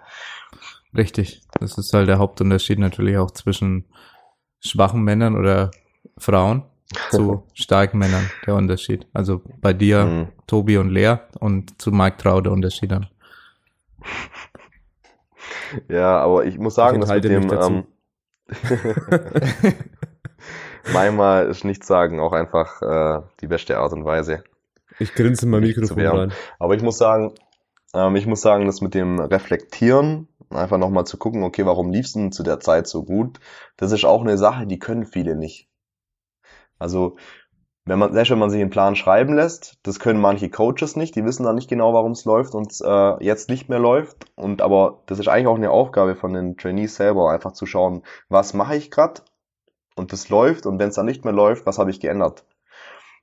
richtig. 0.96 1.42
Das 1.60 1.78
ist 1.78 1.94
halt 1.94 2.08
der 2.08 2.20
Hauptunterschied 2.20 2.80
natürlich 2.80 3.18
auch 3.18 3.32
zwischen 3.32 3.86
schwachen 4.62 5.04
Männern 5.04 5.38
oder 5.38 5.72
Frauen 6.18 6.64
zu 7.12 7.44
starken 7.54 8.00
Männern, 8.00 8.30
der 8.46 8.56
Unterschied. 8.56 9.08
Also 9.14 9.42
bei 9.62 9.74
dir, 9.74 10.06
Mhm. 10.06 10.28
Tobi 10.48 10.78
und 10.78 10.90
Lea 10.90 11.18
und 11.40 11.80
zu 11.82 11.92
Mike 11.92 12.18
Trau 12.18 12.42
der 12.42 12.52
Unterschied 12.52 12.92
dann. 12.92 13.08
Ja, 15.88 16.18
aber 16.20 16.46
ich 16.46 16.58
muss 16.58 16.76
sagen, 16.76 17.02
Ich 17.02 17.08
dass 17.08 17.16
mit 17.16 17.24
dem 17.26 17.52
ähm, 17.52 17.84
manchmal 20.94 21.48
ist 21.48 21.64
nichts 21.64 21.88
sagen 21.88 22.20
auch 22.20 22.34
einfach 22.34 22.82
äh, 22.82 23.22
die 23.42 23.48
beste 23.48 23.78
Art 23.78 23.94
und 23.94 24.06
Weise. 24.06 24.44
Ich 24.98 25.14
grinse 25.14 25.46
in 25.46 25.52
mein 25.52 25.62
Mikrofon 25.62 26.06
rein. 26.06 26.34
Aber 26.58 26.74
ich 26.76 26.82
muss 26.82 26.98
sagen, 26.98 27.34
ähm, 27.94 28.16
ich 28.16 28.26
muss 28.26 28.42
sagen, 28.42 28.66
dass 28.66 28.82
mit 28.82 28.94
dem 28.94 29.20
Reflektieren, 29.20 30.28
einfach 30.50 30.78
nochmal 30.78 31.06
zu 31.06 31.18
gucken, 31.18 31.44
okay, 31.44 31.66
warum 31.66 31.92
lief's 31.92 32.14
denn 32.14 32.32
zu 32.32 32.42
der 32.44 32.60
Zeit 32.60 32.88
so 32.88 33.04
gut, 33.04 33.40
das 33.78 33.92
ist 33.92 34.06
auch 34.06 34.22
eine 34.22 34.38
Sache, 34.38 34.66
die 34.66 34.80
können 34.80 35.06
viele 35.06 35.36
nicht. 35.36 35.69
Also, 36.80 37.18
wenn 37.86 38.00
man, 38.00 38.14
selbst 38.14 38.30
wenn 38.30 38.40
man 38.40 38.50
sich 38.50 38.62
einen 38.62 38.70
Plan 38.70 38.96
schreiben 38.96 39.36
lässt, 39.36 39.80
das 39.84 40.00
können 40.00 40.22
manche 40.22 40.50
Coaches 40.50 40.96
nicht, 40.96 41.16
die 41.16 41.26
wissen 41.26 41.44
dann 41.44 41.56
nicht 41.56 41.70
genau, 41.70 41.94
warum 41.94 42.12
es 42.12 42.26
läuft 42.26 42.54
und 42.54 42.74
äh, 42.82 43.24
jetzt 43.24 43.50
nicht 43.50 43.68
mehr 43.70 43.80
läuft. 43.80 44.26
Und 44.36 44.62
aber 44.62 45.02
das 45.08 45.20
ist 45.20 45.28
eigentlich 45.28 45.48
auch 45.48 45.56
eine 45.56 45.72
Aufgabe 45.72 46.16
von 46.16 46.34
den 46.34 46.56
Trainees 46.58 46.96
selber, 46.96 47.32
einfach 47.32 47.54
zu 47.54 47.66
schauen, 47.66 48.04
was 48.28 48.54
mache 48.54 48.76
ich 48.76 48.92
gerade 48.92 49.22
und 49.96 50.14
das 50.14 50.30
läuft 50.30 50.66
und 50.66 50.80
wenn 50.80 50.90
es 50.90 50.96
dann 50.96 51.06
nicht 51.06 51.26
mehr 51.26 51.34
läuft, 51.34 51.66
was 51.66 51.80
habe 51.80 51.90
ich 51.90 52.00
geändert? 52.00 52.46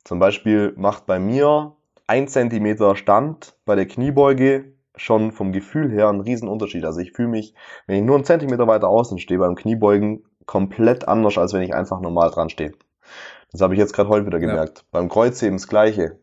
Zum 0.05 0.19
Beispiel 0.19 0.73
macht 0.77 1.07
bei 1.07 1.19
mir 1.19 1.77
ein 2.07 2.29
Zentimeter 2.29 2.97
Stand 2.97 3.57
bei 3.65 3.75
der 3.75 3.87
Kniebeuge 3.87 4.73
schon 4.97 5.33
vom 5.33 5.53
Gefühl 5.53 5.91
her 5.91 6.09
einen 6.09 6.21
riesen 6.21 6.49
Unterschied. 6.49 6.85
Also 6.85 7.01
ich 7.01 7.13
fühle 7.13 7.29
mich, 7.29 7.55
wenn 7.87 7.97
ich 7.97 8.05
nur 8.05 8.17
einen 8.17 8.25
Zentimeter 8.25 8.67
weiter 8.67 8.89
außen 8.89 9.19
stehe 9.19 9.39
beim 9.39 9.55
Kniebeugen, 9.55 10.25
komplett 10.47 11.09
anders, 11.09 11.39
als 11.39 11.53
wenn 11.53 11.63
ich 11.63 11.75
einfach 11.75 12.01
normal 12.01 12.31
dran 12.31 12.49
stehe. 12.49 12.73
Das 13.53 13.61
habe 13.61 13.75
ich 13.75 13.81
jetzt 13.81 13.95
gerade 13.95 14.09
heute 14.09 14.27
wieder 14.27 14.39
gemerkt. 14.39 14.79
Ja. 14.79 14.85
Beim 14.91 15.09
Kreuzheben 15.09 15.57
das 15.57 15.69
Gleiche. 15.69 16.19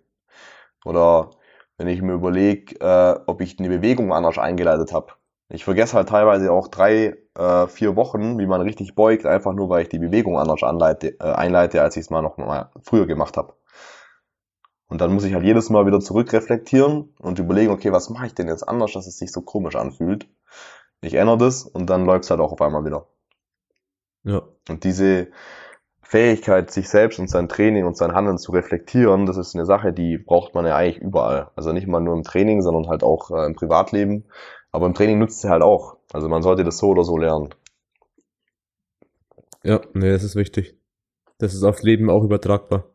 Oder 0.86 1.32
wenn 1.78 1.88
ich 1.88 2.02
mir 2.02 2.14
überlege, 2.14 2.76
äh, 2.80 3.20
ob 3.26 3.42
ich 3.42 3.58
eine 3.60 3.70
Bewegung 3.70 4.14
anders 4.14 4.38
eingeleitet 4.38 4.94
habe. 4.94 5.14
Ich 5.50 5.66
vergesse 5.66 5.96
halt 5.96 6.10
teilweise 6.10 6.52
auch 6.52 6.68
drei, 6.68 7.18
äh, 7.36 7.68
vier 7.68 7.96
Wochen, 7.96 8.40
wie 8.40 8.48
man 8.48 8.62
richtig 8.62 8.96
beugt, 8.96 9.26
einfach 9.26 9.54
nur, 9.54 9.70
weil 9.70 9.84
ich 9.84 9.90
die 9.90 10.00
Bewegung 10.00 10.40
anders 10.40 10.64
anleite, 10.64 11.20
äh, 11.20 11.32
einleite, 11.32 11.82
als 11.82 11.96
ich 11.96 12.02
es 12.02 12.10
mal 12.10 12.22
noch 12.22 12.38
mal 12.38 12.72
früher 12.82 13.06
gemacht 13.06 13.38
habe. 13.38 13.54
Und 14.88 15.02
dann 15.02 15.14
muss 15.14 15.24
ich 15.24 15.34
halt 15.34 15.44
jedes 15.44 15.70
Mal 15.70 15.86
wieder 15.86 16.00
zurückreflektieren 16.00 17.14
und 17.20 17.40
überlegen, 17.40 17.72
okay, 17.72 17.92
was 17.92 18.10
mache 18.10 18.28
ich 18.28 18.36
denn 18.36 18.48
jetzt 18.48 18.68
anders, 18.68 18.94
dass 18.94 19.08
es 19.08 19.18
sich 19.18 19.32
so 19.32 19.42
komisch 19.42 19.76
anfühlt. 19.76 20.28
Ich 21.02 21.16
ändere 21.16 21.38
das 21.38 21.64
und 21.64 21.90
dann 21.90 22.06
läuft 22.06 22.26
es 22.26 22.30
halt 22.30 22.40
auch 22.40 22.52
auf 22.52 22.62
einmal 22.62 22.86
wieder. 22.86 23.08
Ja. 24.24 24.44
Und 24.70 24.84
diese, 24.84 25.28
Fähigkeit, 26.14 26.70
sich 26.70 26.90
selbst 26.90 27.18
und 27.18 27.28
sein 27.28 27.50
Training 27.50 27.86
und 27.86 27.98
sein 27.98 28.14
Handeln 28.14 28.38
zu 28.38 28.52
reflektieren, 28.52 29.26
das 29.26 29.36
ist 29.36 29.56
eine 29.56 29.66
Sache, 29.66 29.94
die 29.94 30.20
braucht 30.20 30.54
man 30.54 30.64
ja 30.64 30.76
eigentlich 30.76 31.02
überall. 31.02 31.50
Also 31.56 31.74
nicht 31.74 31.88
mal 31.88 32.02
nur 32.02 32.14
im 32.14 32.22
Training, 32.22 32.62
sondern 32.62 32.88
halt 32.88 33.02
auch 33.02 33.32
äh, 33.32 33.48
im 33.48 33.56
Privatleben. 33.56 34.26
Aber 34.72 34.86
im 34.86 34.94
Training 34.94 35.18
nutzt 35.18 35.42
sie 35.42 35.50
halt 35.50 35.64
auch. 35.64 35.98
Also 36.14 36.30
man 36.30 36.44
sollte 36.44 36.64
das 36.64 36.78
so 36.78 36.90
oder 36.90 37.04
so 37.04 37.18
lernen. 37.18 37.50
Ja, 39.64 39.82
nee, 39.96 40.12
das 40.12 40.24
ist 40.24 40.36
wichtig. 40.36 40.78
Das 41.40 41.56
ist 41.56 41.64
aufs 41.64 41.82
Leben 41.82 42.12
auch 42.12 42.24
übertragbar. 42.24 42.92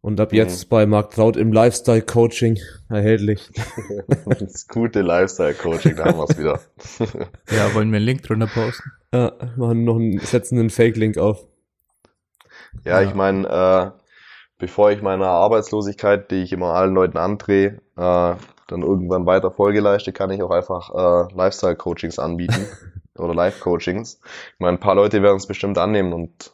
Und 0.00 0.18
ab 0.18 0.32
jetzt 0.32 0.64
mhm. 0.64 0.68
bei 0.70 0.86
Mark 0.86 1.12
Traut 1.12 1.36
im 1.36 1.52
Lifestyle 1.52 2.02
Coaching 2.02 2.58
erhältlich. 2.88 3.48
das 4.26 4.66
gute 4.66 5.02
Lifestyle 5.02 5.54
Coaching, 5.54 5.94
da 5.94 6.06
haben 6.06 6.18
wir 6.18 6.26
es 6.28 6.36
wieder. 6.36 6.60
ja, 7.56 7.72
wollen 7.74 7.92
wir 7.92 7.98
einen 7.98 8.06
Link 8.06 8.24
drunter 8.24 8.48
posten? 8.48 8.90
Ja, 9.14 9.34
machen 9.56 9.84
noch 9.84 9.96
einen, 9.96 10.18
setzen 10.18 10.58
einen 10.58 10.70
Fake-Link 10.70 11.16
auf. 11.16 11.46
Ja, 12.84 13.00
ja. 13.00 13.08
ich 13.08 13.14
meine, 13.14 13.48
äh, 13.48 13.98
bevor 14.58 14.90
ich 14.90 15.02
meiner 15.02 15.28
Arbeitslosigkeit, 15.28 16.30
die 16.30 16.42
ich 16.42 16.52
immer 16.52 16.74
allen 16.74 16.94
Leuten 16.94 17.18
andrehe, 17.18 17.80
äh, 17.96 18.34
dann 18.68 18.82
irgendwann 18.82 19.26
weiter 19.26 19.50
Folge 19.50 19.80
leiste, 19.80 20.12
kann 20.12 20.30
ich 20.30 20.42
auch 20.42 20.50
einfach 20.50 20.90
äh, 20.90 21.34
Lifestyle-Coachings 21.34 22.18
anbieten 22.18 22.66
oder 23.16 23.34
Life-Coachings. 23.34 24.20
Ich 24.54 24.60
meine, 24.60 24.76
ein 24.76 24.80
paar 24.80 24.94
Leute 24.94 25.22
werden 25.22 25.36
es 25.36 25.46
bestimmt 25.46 25.78
annehmen 25.78 26.12
und 26.12 26.52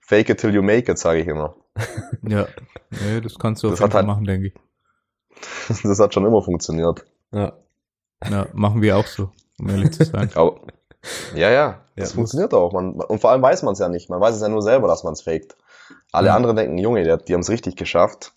fake 0.00 0.28
it 0.28 0.40
till 0.40 0.54
you 0.54 0.62
make 0.62 0.90
it, 0.90 0.98
sage 0.98 1.20
ich 1.20 1.26
immer. 1.26 1.56
ja, 2.22 2.46
nee, 2.90 3.20
das 3.20 3.38
kannst 3.38 3.62
du 3.62 3.70
das 3.70 3.80
auf 3.80 3.80
jeden 3.80 3.92
Fall 3.92 4.00
halt, 4.00 4.06
machen, 4.06 4.24
denke 4.24 4.48
ich. 4.48 4.54
das 5.82 5.98
hat 5.98 6.12
schon 6.12 6.26
immer 6.26 6.42
funktioniert. 6.42 7.04
Ja. 7.32 7.54
Ja, 8.30 8.46
machen 8.52 8.82
wir 8.82 8.96
auch 8.96 9.06
so, 9.06 9.32
um 9.58 9.68
ehrlich 9.68 9.92
zu 9.92 10.04
sein. 10.04 10.30
Aber, 10.34 10.60
ja, 11.34 11.50
ja, 11.50 11.80
das 11.96 12.10
ja, 12.10 12.14
funktioniert 12.14 12.54
auch. 12.54 12.72
Man, 12.72 12.94
und 12.94 13.20
vor 13.20 13.30
allem 13.30 13.42
weiß 13.42 13.62
man 13.62 13.72
es 13.72 13.78
ja 13.78 13.88
nicht. 13.88 14.08
Man 14.08 14.20
weiß 14.20 14.34
es 14.34 14.42
ja 14.42 14.48
nur 14.48 14.62
selber, 14.62 14.88
dass 14.88 15.04
man 15.04 15.12
es 15.12 15.22
faked. 15.22 15.56
Alle 16.12 16.28
ja. 16.28 16.36
anderen 16.36 16.56
denken, 16.56 16.78
Junge, 16.78 17.02
die, 17.02 17.24
die 17.24 17.34
haben 17.34 17.40
es 17.40 17.50
richtig 17.50 17.76
geschafft. 17.76 18.32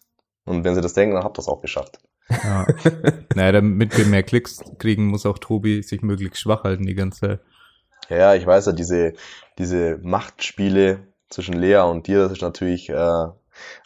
Und 0.46 0.64
wenn 0.64 0.76
sie 0.76 0.82
das 0.82 0.94
denken, 0.94 1.16
dann 1.16 1.24
habt 1.24 1.38
ihr 1.38 1.42
es 1.42 1.48
auch 1.48 1.62
geschafft. 1.62 2.00
Ja. 2.30 2.66
naja, 3.36 3.52
damit 3.52 3.98
wir 3.98 4.06
mehr 4.06 4.24
Klicks 4.24 4.64
kriegen, 4.78 5.08
muss 5.08 5.26
auch 5.26 5.38
Tobi 5.38 5.84
sich 5.84 6.02
möglichst 6.02 6.40
schwach 6.40 6.64
halten 6.64 6.86
die 6.86 6.96
ganze 6.96 7.20
Zeit. 7.20 7.40
Ja, 8.10 8.36
ich 8.36 8.46
weiß 8.46 8.68
ja, 8.68 8.72
diese, 8.72 9.14
diese 9.58 9.98
Machtspiele 10.02 11.08
zwischen 11.30 11.56
Lea 11.56 11.80
und 11.80 12.08
dir, 12.08 12.20
das 12.20 12.34
ist 12.34 12.42
natürlich 12.42 12.90
äh, 12.90 13.28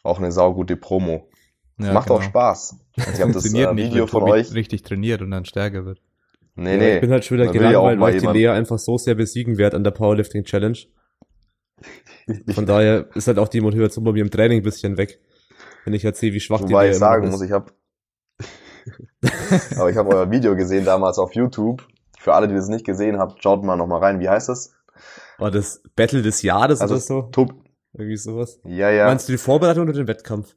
auch 0.04 0.18
eine 0.18 0.32
saugute 0.32 0.76
Promo. 0.76 1.30
Ja, 1.78 1.94
macht 1.94 2.08
genau. 2.08 2.20
auch 2.20 2.24
Spaß. 2.24 2.78
Also 3.00 3.12
ich 3.14 3.22
habe 3.22 3.32
das 3.32 3.46
äh, 3.46 3.76
Video 3.78 4.02
nicht, 4.02 4.10
von 4.10 4.24
euch 4.24 4.54
richtig 4.54 4.84
trainiert 4.84 5.22
und 5.22 5.32
dann 5.32 5.46
stärker 5.46 5.86
wird. 5.86 6.02
Nee, 6.60 6.78
nee. 6.78 6.96
Ich 6.96 7.02
bin 7.02 7.12
halt 7.12 7.24
schon 7.24 7.38
wieder 7.38 7.52
gelangweilt, 7.52 8.00
weil 8.00 8.16
ich 8.16 8.22
die 8.22 8.28
Lea 8.28 8.50
einfach 8.50 8.78
so 8.78 8.98
sehr 8.98 9.16
besiegen 9.16 9.58
werde 9.58 9.78
an 9.78 9.84
der 9.84 9.92
Powerlifting 9.92 10.44
Challenge. 10.44 10.78
Von 12.54 12.66
daher 12.66 13.08
ist 13.16 13.28
halt 13.28 13.40
auch 13.40 13.48
die 13.48 13.62
Motivation 13.62 14.04
bei 14.04 14.12
mir 14.12 14.22
im 14.22 14.30
Training 14.30 14.60
ein 14.60 14.64
bisschen 14.64 14.98
weg. 14.98 15.20
Wenn 15.86 15.94
ich 15.94 16.04
halt 16.04 16.18
sehe, 16.18 16.34
wie 16.34 16.40
schwach 16.40 16.60
Wobei 16.60 16.68
die 16.68 16.74
Wobei 16.74 16.90
ich 16.90 16.98
sagen 16.98 17.30
muss, 17.30 17.42
ich 17.42 17.52
habe 17.52 17.72
aber 19.78 19.90
ich 19.90 19.98
habe 19.98 20.10
euer 20.10 20.32
Video 20.32 20.56
gesehen 20.56 20.86
damals 20.86 21.18
auf 21.18 21.34
YouTube. 21.34 21.88
Für 22.18 22.34
alle, 22.34 22.48
die 22.48 22.56
das 22.56 22.68
nicht 22.68 22.86
gesehen 22.86 23.18
habt, 23.18 23.42
schaut 23.42 23.64
mal 23.64 23.76
nochmal 23.76 24.00
rein. 24.00 24.20
Wie 24.20 24.30
heißt 24.30 24.50
das? 24.50 24.74
War 25.38 25.52
das 25.52 25.82
Battle 25.96 26.22
des 26.22 26.42
Jahres 26.42 26.82
also 26.82 26.96
oder 26.96 27.02
so? 27.02 27.22
Top. 27.32 27.54
Irgendwie 27.94 28.18
sowas. 28.18 28.60
Ja, 28.66 28.90
ja. 28.90 29.06
Meinst 29.06 29.28
du 29.30 29.34
die 29.34 29.38
Vorbereitung 29.38 29.84
oder 29.84 29.94
den 29.94 30.08
Wettkampf? 30.08 30.56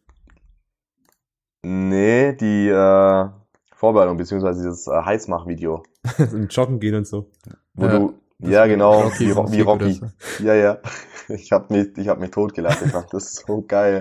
Nee, 1.63 2.33
die 2.35 2.69
äh, 2.69 3.29
Vorbereitung, 3.75 4.17
beziehungsweise 4.17 4.61
dieses 4.61 4.89
äh, 4.89 4.91
Heißmach-Video. 4.91 5.85
Im 6.33 6.49
Joggen 6.49 6.81
gehen 6.81 6.95
und 6.95 7.07
so. 7.07 7.31
Wo 7.75 7.87
ja, 7.87 7.99
du, 7.99 8.15
ja 8.39 8.67
genau, 8.67 9.03
Rocky, 9.03 9.29
wie, 9.29 9.53
wie 9.53 9.61
Rocky. 9.61 10.01
Ja, 10.43 10.55
ja. 10.55 10.79
Ich 11.29 11.53
hab 11.53 11.71
mich, 11.71 11.97
ich 11.97 12.09
hab 12.09 12.19
mich 12.19 12.33
totgelacht. 12.33 12.83
Ich 12.85 12.91
fand 12.91 13.07
das 13.13 13.37
so 13.37 13.63
geil. 13.63 14.01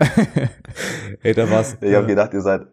Ey, 1.22 1.34
da 1.34 1.50
war's. 1.50 1.78
Ich 1.80 1.94
hab 1.94 2.08
gedacht, 2.08 2.34
ihr 2.34 2.42
seid, 2.42 2.66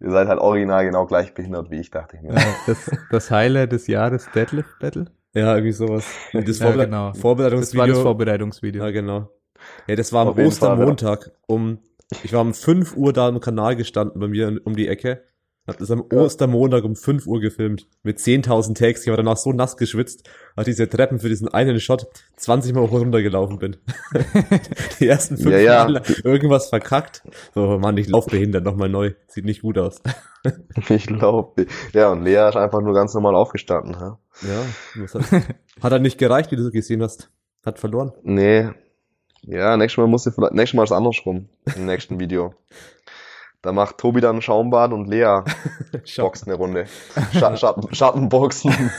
ihr 0.00 0.10
seid 0.10 0.28
halt 0.28 0.38
original 0.38 0.84
genau 0.84 1.06
gleich 1.06 1.34
behindert 1.34 1.72
wie 1.72 1.80
ich, 1.80 1.90
dachte 1.90 2.16
ich 2.16 2.22
mir. 2.22 2.34
das, 2.66 2.90
das 3.10 3.30
Highlight 3.32 3.72
des 3.72 3.88
Jahres 3.88 4.28
Deadlift 4.32 4.78
Battle? 4.78 5.06
Ja, 5.34 5.54
irgendwie 5.54 5.72
sowas. 5.72 6.06
Das 6.32 6.60
ja, 6.60 6.70
genau. 6.70 7.12
Vorbereitungsvideo. 7.14 7.60
Das 7.60 7.76
war 7.76 7.86
das 7.88 7.98
Vorbereitungsvideo. 7.98 8.84
Ja, 8.84 8.90
genau. 8.92 9.30
Ja, 9.88 9.96
das 9.96 10.12
war 10.12 10.28
am 10.28 10.38
Ostermontag 10.38 11.32
um, 11.46 11.78
ich 12.22 12.32
war 12.32 12.42
um 12.42 12.54
5 12.54 12.96
Uhr 12.96 13.12
da 13.12 13.28
im 13.28 13.40
Kanal 13.40 13.74
gestanden 13.74 14.20
bei 14.20 14.28
mir 14.28 14.60
um 14.64 14.76
die 14.76 14.86
Ecke 14.86 15.24
hab 15.66 15.78
das 15.78 15.90
am 15.90 16.04
ja. 16.12 16.18
Ostermontag 16.18 16.84
um 16.84 16.94
5 16.94 17.26
Uhr 17.26 17.40
gefilmt. 17.40 17.86
Mit 18.02 18.18
10.000 18.18 18.74
Tags. 18.74 19.02
Ich 19.02 19.08
war 19.08 19.16
danach 19.16 19.38
so 19.38 19.52
nass 19.52 19.76
geschwitzt, 19.76 20.28
als 20.56 20.66
diese 20.66 20.88
Treppen 20.88 21.20
für 21.20 21.28
diesen 21.28 21.48
einen 21.48 21.80
Shot 21.80 22.06
20 22.36 22.74
Mal 22.74 22.82
hoch 22.82 22.92
runtergelaufen 22.92 23.58
bin. 23.58 23.76
Die 25.00 25.08
ersten 25.08 25.38
fünf 25.38 25.52
ja, 25.52 25.58
ja. 25.58 25.84
Mal 25.84 26.02
irgendwas 26.22 26.68
verkackt. 26.68 27.22
So, 27.54 27.78
Mann, 27.78 27.96
ich 27.96 28.08
lauf 28.08 28.26
behindert 28.26 28.64
nochmal 28.64 28.90
neu. 28.90 29.12
Sieht 29.26 29.46
nicht 29.46 29.62
gut 29.62 29.78
aus. 29.78 30.02
ich 30.90 31.08
lauf. 31.08 31.54
Ja, 31.94 32.12
und 32.12 32.24
Lea 32.24 32.48
ist 32.48 32.56
einfach 32.56 32.82
nur 32.82 32.92
ganz 32.92 33.14
normal 33.14 33.34
aufgestanden. 33.34 33.92
Ja, 33.92 34.18
ja 34.42 35.14
hat, 35.14 35.32
hat 35.82 35.92
halt 35.92 36.02
nicht 36.02 36.18
gereicht, 36.18 36.50
wie 36.50 36.56
du 36.56 36.70
gesehen 36.70 37.02
hast. 37.02 37.30
Hat 37.64 37.78
verloren. 37.78 38.12
Nee. 38.22 38.68
Ja, 39.46 39.76
nächstes 39.76 39.98
Mal 39.98 40.08
muss 40.08 40.26
ich 40.26 40.34
vielleicht, 40.34 40.54
nächstes 40.54 40.76
Mal 40.76 40.84
ist 40.84 40.92
andersrum. 40.92 41.48
Im 41.74 41.86
nächsten 41.86 42.20
Video. 42.20 42.54
Da 43.64 43.72
macht 43.72 43.96
Tobi 43.96 44.20
dann 44.20 44.42
Schaumbad 44.42 44.92
und 44.92 45.08
Lea 45.08 45.40
boxt 46.18 46.46
eine 46.46 46.54
Runde. 46.54 46.84
Schatten, 47.32 47.56
Schatten, 47.56 47.94
Schattenboxen. 47.94 48.72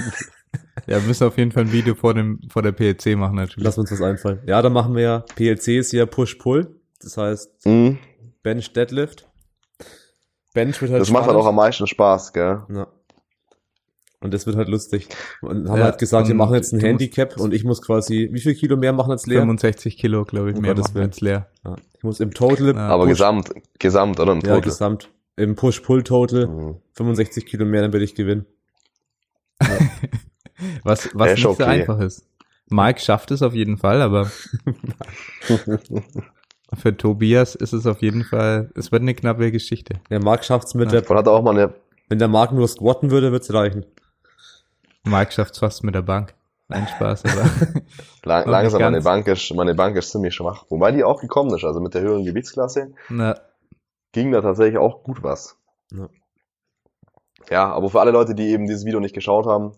Ja, 0.87 1.01
wir 1.01 1.07
müssen 1.07 1.25
auf 1.27 1.37
jeden 1.37 1.51
Fall 1.51 1.63
ein 1.63 1.71
Video 1.71 1.95
vor 1.95 2.13
dem 2.13 2.39
vor 2.49 2.61
der 2.61 2.71
PLC 2.71 3.17
machen 3.17 3.35
natürlich. 3.35 3.63
Lass 3.63 3.77
uns 3.77 3.89
das 3.89 4.01
einfallen. 4.01 4.41
Ja, 4.45 4.61
dann 4.61 4.71
machen 4.71 4.95
wir 4.95 5.01
ja 5.01 5.19
PLC 5.35 5.69
ist 5.69 5.91
ja 5.93 6.05
Push-Pull. 6.05 6.79
Das 7.01 7.17
heißt 7.17 7.65
mhm. 7.65 7.97
Bench 8.43 8.71
Deadlift. 8.73 9.27
Bench 10.53 10.81
wird 10.81 10.91
halt 10.91 11.01
Das 11.01 11.07
spannend. 11.07 11.27
macht 11.27 11.35
halt 11.35 11.43
auch 11.43 11.47
am 11.47 11.55
meisten 11.55 11.87
Spaß, 11.87 12.33
gell? 12.33 12.63
Ja. 12.69 12.87
Und 14.25 14.33
das 14.33 14.47
wird 14.47 14.55
halt 14.55 14.69
lustig. 14.69 15.07
Und 15.41 15.69
haben 15.69 15.77
ja, 15.77 15.83
halt 15.83 15.99
gesagt, 15.99 16.27
wir 16.27 16.33
machen 16.33 16.55
jetzt 16.55 16.73
ein 16.73 16.79
Handicap 16.79 17.39
und 17.39 17.53
ich 17.53 17.63
muss 17.63 17.79
quasi, 17.83 18.29
wie 18.31 18.39
viel 18.39 18.55
Kilo 18.55 18.75
mehr 18.75 18.91
machen 18.91 19.11
als 19.11 19.27
leer? 19.27 19.41
65 19.41 19.99
Kilo, 19.99 20.25
glaube 20.25 20.49
ich, 20.49 20.57
oh, 20.57 20.61
mehr 20.61 20.75
machen 20.75 20.97
als 20.97 21.21
leer. 21.21 21.47
Ja. 21.63 21.75
Ich 21.95 22.03
muss 22.03 22.19
im 22.19 22.33
Total. 22.33 22.73
Ja, 22.73 22.87
aber 22.87 23.05
gesamt, 23.05 23.51
gesamt, 23.77 24.19
oder? 24.19 24.33
Im 24.33 24.39
Total? 24.39 24.55
Ja, 24.55 24.61
gesamt. 24.61 25.11
Im 25.35 25.55
Push-Pull-Total 25.55 26.47
mhm. 26.47 26.77
65 26.93 27.45
Kilo 27.45 27.67
mehr, 27.67 27.83
dann 27.83 27.93
werde 27.93 28.03
ich 28.03 28.15
gewinnen. 28.15 28.47
Ja. 29.61 29.77
was 30.83 31.11
was 31.13 31.35
nicht 31.35 31.45
okay. 31.45 31.63
so 31.63 31.69
einfach 31.69 31.99
ist. 31.99 32.25
Mike 32.67 33.01
schafft 33.01 33.29
es 33.29 33.43
auf 33.43 33.53
jeden 33.53 33.77
Fall, 33.77 34.01
aber 34.01 34.25
für 36.73 36.97
Tobias 36.97 37.53
ist 37.53 37.73
es 37.73 37.85
auf 37.85 38.01
jeden 38.01 38.23
Fall, 38.23 38.71
es 38.73 38.91
wird 38.91 39.03
eine 39.03 39.13
knappe 39.13 39.51
Geschichte. 39.51 39.99
Der 40.09 40.19
Marc 40.19 40.43
schafft's 40.45 40.73
mit 40.73 40.91
ja. 40.91 41.01
der. 41.01 41.15
Hat 41.15 41.27
auch 41.27 41.43
mal 41.43 41.51
eine, 41.51 41.75
wenn 42.09 42.17
der 42.17 42.27
Marc 42.27 42.53
nur 42.53 42.67
squatten 42.67 43.11
würde, 43.11 43.31
wird's 43.31 43.53
reichen. 43.53 43.85
Schafft's 45.31 45.59
fast 45.59 45.83
mit 45.83 45.95
der 45.95 46.01
Bank. 46.01 46.33
Nein, 46.67 46.87
Spaß, 46.87 47.25
aber. 47.25 47.49
Lang, 48.23 48.47
langsam, 48.47 48.81
meine 48.81 49.01
Bank, 49.01 49.27
ist, 49.27 49.53
meine 49.53 49.75
Bank 49.75 49.95
ist 49.97 50.11
ziemlich 50.11 50.33
schwach. 50.33 50.65
Wobei 50.69 50.91
die 50.91 51.03
auch 51.03 51.21
gekommen 51.21 51.53
ist, 51.53 51.63
also 51.63 51.79
mit 51.79 51.93
der 51.93 52.01
höheren 52.01 52.25
Gewichtsklasse. 52.25 52.93
Na. 53.09 53.39
Ging 54.13 54.31
da 54.31 54.41
tatsächlich 54.41 54.77
auch 54.77 55.03
gut 55.03 55.21
was. 55.21 55.57
Ja. 55.91 56.09
ja, 57.51 57.71
aber 57.71 57.89
für 57.89 57.99
alle 57.99 58.11
Leute, 58.11 58.33
die 58.33 58.47
eben 58.47 58.65
dieses 58.65 58.85
Video 58.85 58.99
nicht 58.99 59.13
geschaut 59.13 59.45
haben, 59.45 59.73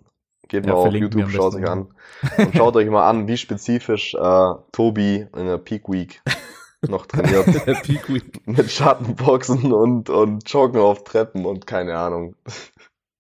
geht 0.48 0.66
ja, 0.66 0.74
mal 0.74 0.80
auf 0.80 0.94
YouTube, 0.94 1.30
schaut 1.30 1.56
euch 1.56 1.68
an. 1.68 1.94
Und 2.38 2.56
schaut 2.56 2.76
euch 2.78 2.90
mal 2.90 3.10
an, 3.10 3.28
wie 3.28 3.36
spezifisch 3.36 4.14
äh, 4.14 4.54
Tobi 4.72 5.28
in 5.36 5.46
der 5.46 5.58
Peak 5.58 5.90
Week 5.90 6.22
noch 6.88 7.06
trainiert. 7.06 7.48
Der 7.68 7.74
Peak 7.74 8.08
Week. 8.08 8.48
mit 8.48 8.72
Schattenboxen 8.72 9.74
und, 9.74 10.10
und 10.10 10.50
Joggen 10.50 10.80
auf 10.80 11.04
Treppen 11.04 11.46
und 11.46 11.68
keine 11.68 11.98
Ahnung. 11.98 12.36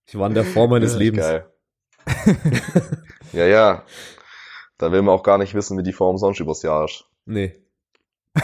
Ich 0.05 0.17
war 0.17 0.27
in 0.27 0.35
der 0.35 0.45
Form 0.45 0.69
meines 0.69 0.95
Lebens. 0.95 1.23
Geil. 1.23 1.51
ja, 3.33 3.45
ja. 3.45 3.83
Da 4.77 4.91
will 4.91 5.01
man 5.01 5.15
auch 5.15 5.23
gar 5.23 5.37
nicht 5.37 5.53
wissen, 5.55 5.77
wie 5.77 5.83
die 5.83 5.93
Form 5.93 6.17
sonst 6.17 6.39
übers 6.39 6.61
Jahr 6.61 6.85
ist. 6.85 7.05
Nee. 7.25 7.55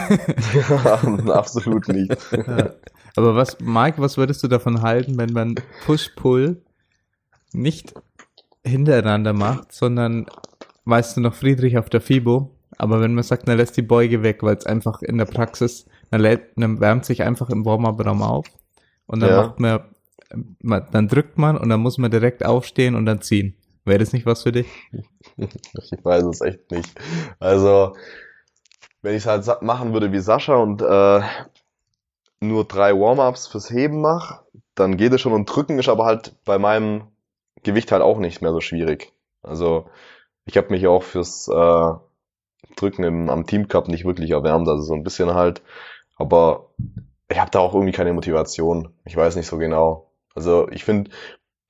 Absolut 1.28 1.88
nicht. 1.88 2.16
Ja. 2.32 2.72
Aber 3.16 3.36
was, 3.36 3.60
Mike, 3.60 4.02
was 4.02 4.18
würdest 4.18 4.42
du 4.44 4.48
davon 4.48 4.82
halten, 4.82 5.18
wenn 5.18 5.32
man 5.32 5.56
Push-Pull 5.86 6.62
nicht 7.54 7.94
hintereinander 8.66 9.34
macht, 9.34 9.72
sondern, 9.72 10.26
weißt 10.86 11.18
du 11.18 11.22
noch, 11.22 11.36
Friedrich 11.36 11.78
auf 11.78 11.90
der 11.90 12.02
FIBO, 12.02 12.50
aber 12.78 13.02
wenn 13.02 13.14
man 13.14 13.24
sagt, 13.24 13.46
man 13.46 13.58
lässt 13.58 13.78
die 13.78 13.84
Beuge 13.84 14.24
weg, 14.24 14.42
weil 14.42 14.56
es 14.58 14.66
einfach 14.66 15.04
in 15.04 15.20
der 15.20 15.26
Praxis, 15.26 15.86
man, 16.10 16.22
lädt, 16.22 16.58
man 16.58 16.80
wärmt 16.80 17.06
sich 17.06 17.22
einfach 17.22 17.50
im 17.52 17.64
Warm-Up-Raum 17.66 18.24
auf 18.24 18.48
und 19.06 19.20
dann 19.20 19.30
Ja. 19.30 19.42
macht 19.44 19.60
man, 19.60 19.82
man, 20.62 20.88
dann 20.92 21.08
drückt 21.08 21.38
man 21.38 21.58
und 21.58 21.70
dann 21.70 21.80
muss 21.80 21.98
man 21.98 22.12
direkt 22.12 22.46
aufstehen 22.46 22.96
und 22.96 23.06
dann 23.06 23.22
ziehen. 23.22 23.56
Wäre 23.86 24.00
das 24.00 24.14
nicht 24.14 24.26
was 24.26 24.44
für 24.44 24.52
dich? 24.52 24.68
Ich 25.36 26.06
weiß 26.06 26.24
es 26.26 26.42
echt 26.42 26.70
nicht. 26.72 26.90
Also, 27.40 27.96
wenn 29.02 29.16
ich 29.16 29.26
es 29.26 29.28
halt 29.28 29.62
machen 29.62 29.94
würde 29.94 30.12
wie 30.12 30.20
Sascha 30.20 30.56
und 30.56 30.82
äh, 30.82 31.22
nur 32.40 32.66
drei 32.66 32.94
Warm-ups 32.94 33.48
fürs 33.48 33.70
Heben 33.72 34.02
mache, 34.02 34.46
dann 34.76 34.98
geht 34.98 35.14
es 35.14 35.22
schon 35.22 35.34
und 35.34 35.46
drücken 35.46 35.80
ist 35.80 35.90
aber 35.90 36.06
halt 36.06 36.36
bei 36.46 36.60
meinem 36.60 37.08
Gewicht 37.64 37.92
halt 37.92 38.02
auch 38.02 38.20
nicht 38.20 38.42
mehr 38.42 38.52
so 38.52 38.62
schwierig. 38.62 39.12
Also, 39.42 39.90
ich 40.46 40.58
habe 40.58 40.70
mich 40.70 40.86
auch 40.88 41.04
fürs 41.04 41.48
äh, 41.48 41.94
Drücken 42.76 43.04
im, 43.04 43.30
am 43.30 43.46
Team 43.46 43.68
Cup 43.68 43.88
nicht 43.88 44.06
wirklich 44.06 44.32
erwärmt, 44.32 44.68
also 44.68 44.84
so 44.84 44.94
ein 44.94 45.04
bisschen 45.04 45.34
halt, 45.34 45.62
aber 46.16 46.70
ich 47.30 47.40
habe 47.40 47.52
da 47.52 47.60
auch 47.60 47.74
irgendwie 47.74 47.94
keine 47.94 48.14
Motivation. 48.14 48.94
Ich 49.06 49.16
weiß 49.16 49.36
nicht 49.36 49.48
so 49.48 49.58
genau. 49.58 50.13
Also, 50.36 50.70
ich 50.70 50.84
finde, 50.84 51.12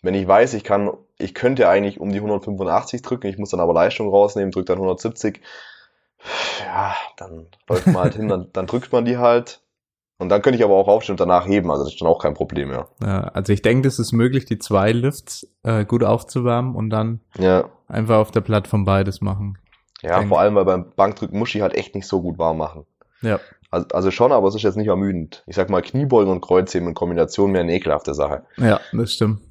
wenn 0.04 0.14
ich 0.16 0.28
weiß, 0.28 0.54
ich 0.56 0.64
kann, 0.64 0.92
ich 1.20 1.34
könnte 1.36 1.70
eigentlich 1.70 2.00
um 2.00 2.12
die 2.12 2.20
185 2.20 3.02
drücken, 3.04 3.28
ich 3.28 3.38
muss 3.38 3.52
dann 3.52 3.60
aber 3.62 3.74
Leistung 3.74 4.10
rausnehmen, 4.10 4.52
drücke 4.52 4.68
dann 4.68 4.80
170, 4.80 5.42
ja, 6.62 6.96
dann 7.18 7.48
läuft 7.68 7.92
man 7.92 8.04
halt 8.04 8.16
hin, 8.16 8.30
dann, 8.30 8.50
dann 8.54 8.68
drückt 8.68 8.92
man 8.92 9.06
die 9.06 9.18
halt. 9.18 9.62
Und 10.20 10.30
dann 10.30 10.42
könnte 10.42 10.58
ich 10.58 10.64
aber 10.66 10.76
auch 10.76 10.88
aufstehen 10.88 11.14
und 11.14 11.20
danach 11.20 11.48
heben, 11.48 11.72
also 11.72 11.84
das 11.86 11.94
ist 11.94 12.02
dann 12.02 12.10
auch 12.10 12.22
kein 12.22 12.36
Problem 12.36 12.70
mehr. 12.70 12.90
Ja, 13.02 13.22
also 13.26 13.54
ich 13.54 13.62
denke, 13.62 13.88
es 13.88 14.00
ist 14.00 14.14
möglich, 14.14 14.46
die 14.46 14.58
zwei 14.60 14.92
Lifts 14.92 15.48
äh, 15.64 15.86
gut 15.86 16.04
aufzuwärmen 16.04 16.76
und 16.76 16.90
dann 16.90 17.20
Ja, 17.38 17.70
einfach 17.88 18.18
auf 18.18 18.32
der 18.32 18.42
Plattform 18.42 18.86
beides 18.86 19.22
machen. 19.22 19.58
ja, 20.02 20.22
vor 20.24 20.40
allem, 20.40 20.56
weil 20.56 20.66
beim 20.66 20.92
Bankdrücken 20.96 21.40
muss 21.40 21.54
ich 21.56 21.62
halt 21.62 21.74
echt 21.74 21.96
nicht 21.96 22.08
so 22.08 22.22
gut 22.22 22.38
warm 22.38 22.58
machen. 22.58 22.86
Ja. 23.24 23.40
Also, 23.72 23.88
also 23.88 24.12
schon, 24.12 24.32
aber 24.32 24.48
es 24.48 24.56
ist 24.56 24.62
jetzt 24.62 24.78
nicht 24.78 24.88
ermüdend. 24.88 25.44
Ich 25.48 25.56
sag 25.56 25.70
mal, 25.70 25.82
Kniebeugen 25.82 26.32
und 26.32 26.42
Kreuzheben 26.42 26.90
in 26.90 26.94
Kombination 26.94 27.52
mehr 27.52 27.62
eine 27.62 27.74
ekelhafte 27.74 28.14
Sache. 28.14 28.46
Ja, 28.58 28.80
das 28.92 29.14
stimmt. 29.14 29.42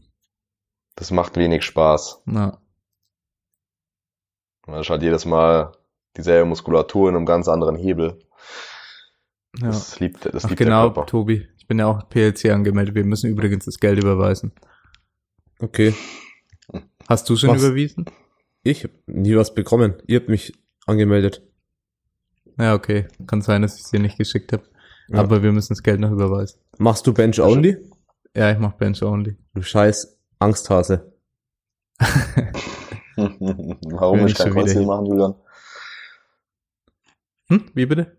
Das 0.95 1.11
macht 1.11 1.37
wenig 1.37 1.65
Spaß. 1.65 2.23
Ja. 2.27 2.59
Das 4.67 4.83
ist 4.83 4.91
halt 4.91 5.03
jedes 5.03 5.25
Mal 5.25 5.73
dieselbe 6.17 6.47
Muskulatur 6.47 7.09
in 7.09 7.17
einem 7.17 7.27
ganz 7.27 7.49
anderen 7.49 7.75
Hebel. 7.75 8.21
ja. 9.59 9.67
Das 9.69 9.99
liebt, 9.99 10.27
das 10.27 10.45
Ach 10.45 10.51
liebt 10.51 10.59
genau, 10.59 10.85
der 10.85 10.93
Körper. 10.95 11.07
Tobi. 11.07 11.49
Ich 11.57 11.67
bin 11.67 11.79
ja 11.79 11.87
auch 11.87 12.09
PLC 12.09 12.51
angemeldet. 12.51 12.95
Wir 12.95 13.05
müssen 13.05 13.31
übrigens 13.31 13.65
das 13.65 13.79
Geld 13.79 13.99
überweisen. 13.99 14.53
Okay. 15.59 15.95
Hast 17.09 17.29
du 17.29 17.37
schon 17.37 17.51
Was? 17.51 17.63
überwiesen? 17.63 18.05
Ich 18.63 18.85
hab 18.85 18.91
nie 19.07 19.35
was 19.35 19.55
bekommen. 19.55 20.01
Ihr 20.07 20.21
habt 20.21 20.29
mich 20.29 20.53
angemeldet. 20.87 21.43
Ja, 22.59 22.75
okay. 22.75 23.09
Kann 23.27 23.43
sein, 23.43 23.63
dass 23.63 23.77
ich 23.77 23.83
es 23.83 23.91
dir 23.91 24.01
nicht 24.01 24.19
geschickt 24.19 24.53
habe. 24.53 24.65
Ja. 25.09 25.19
Aber 25.19 25.43
wir 25.43 25.53
müssen 25.53 25.71
das 25.71 25.83
Geld 25.83 26.01
noch 26.01 26.11
überweisen. 26.11 26.61
Machst 26.79 27.07
du 27.07 27.13
Bench 27.13 27.41
only? 27.41 27.77
Ja, 28.37 28.51
ich 28.51 28.59
mach 28.59 28.73
Bench 28.73 29.03
only. 29.03 29.37
Du 29.55 29.63
scheiß 29.63 30.19
Angsthase. 30.39 31.13
Warum 33.17 34.27
ich 34.27 34.35
kein 34.35 34.53
Kreuzheben 34.53 34.87
machen, 34.87 35.07
Julian? 35.07 35.35
Hm? 37.49 37.65
Wie 37.75 37.87
bitte? 37.87 38.17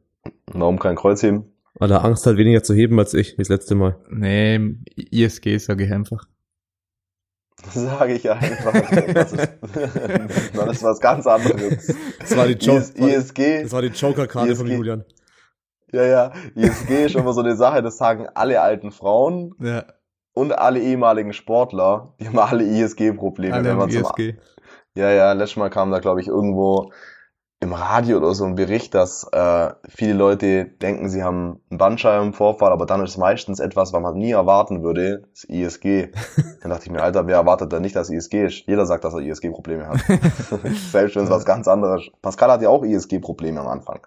Warum 0.48 0.80
kein 0.80 0.96
Kreuzheben? 0.96 1.46
Weil 1.76 1.92
er 1.92 2.06
Angst 2.06 2.26
hat, 2.28 2.38
weniger 2.38 2.62
zu 2.62 2.74
heben 2.76 3.00
als 3.00 3.14
ich, 3.14 3.34
wie 3.34 3.42
das 3.42 3.50
letzte 3.50 3.76
Mal. 3.76 3.98
Nee, 4.10 4.76
ISG 4.96 5.58
sage 5.58 5.86
ich 5.86 5.92
einfach. 5.92 6.26
Sage 7.74 8.14
ich 8.14 8.30
einfach. 8.30 8.74
Das 9.14 9.32
ist, 9.34 9.50
das 10.54 10.72
ist 10.72 10.84
was 10.84 11.00
ganz 11.00 11.28
anderes. 11.28 11.96
Das 12.20 12.38
war 12.38 12.48
die, 12.48 12.54
jo 12.54 12.78
IS, 12.78 12.90
ISG, 12.92 13.64
das 13.64 13.72
war 13.72 13.82
die 13.82 13.88
Joker-Karte 13.88 14.56
von. 14.56 14.68
Julian. 14.68 15.06
ja, 15.92 16.04
ja, 16.04 16.34
ISG 16.56 17.06
ist 17.06 17.16
immer 17.16 17.34
so 17.34 17.42
eine 17.42 17.56
Sache, 17.56 17.82
das 17.82 17.98
sagen 17.98 18.28
alle 18.34 18.62
alten 18.62 18.92
Frauen 18.92 19.56
Ja, 19.60 19.86
und 20.34 20.58
alle 20.58 20.80
ehemaligen 20.80 21.34
Sportler, 21.34 22.16
die 22.20 22.28
haben 22.28 22.40
alle 22.40 22.64
ISG-Probleme. 22.64 23.56
alle 23.56 23.66
wenn 23.66 23.78
man 23.78 23.90
zum, 23.90 24.02
ISG. 24.02 24.36
ja, 24.96 25.12
ja, 25.12 25.32
letztes 25.34 25.58
Mal 25.58 25.70
kam 25.70 25.92
da, 25.92 26.00
glaube 26.00 26.22
ich, 26.22 26.28
irgendwo 26.28 26.92
im 27.64 27.74
Radio 27.74 28.18
oder 28.18 28.34
so 28.36 28.46
ein 28.46 28.56
Bericht, 28.56 28.94
dass 28.94 29.28
äh, 29.32 29.74
viele 29.90 30.14
Leute 30.14 30.66
denken, 30.66 31.10
sie 31.10 31.24
haben 31.24 31.62
einen 31.70 31.78
Bandscheibenvorfall, 31.78 32.72
aber 32.72 32.86
dann 32.86 33.02
ist 33.04 33.12
es 33.12 33.18
meistens 33.18 33.60
etwas, 33.60 33.94
was 33.94 34.02
man 34.02 34.16
nie 34.18 34.32
erwarten 34.32 34.84
würde, 34.84 35.24
das 35.32 35.44
ISG. 35.46 36.12
Dann 36.62 36.70
dachte 36.70 36.86
ich 36.86 36.92
mir, 36.92 37.02
Alter, 37.02 37.28
wer 37.28 37.36
erwartet 37.38 37.72
denn 37.72 37.82
nicht, 37.82 37.96
dass 37.96 38.10
ISG 38.10 38.46
ist? 38.46 38.68
Jeder 38.68 38.86
sagt, 38.86 39.04
dass 39.04 39.14
er 39.14 39.20
ISG-Probleme 39.22 39.88
hat. 39.88 40.00
Selbst 40.92 41.16
wenn 41.16 41.24
es 41.26 41.30
was 41.30 41.46
ganz 41.46 41.68
anderes. 41.68 42.10
Pascal 42.22 42.52
hat 42.52 42.62
ja 42.62 42.70
auch 42.70 42.84
ISG-Probleme 42.84 43.60
am 43.60 43.68
Anfang. 43.68 44.06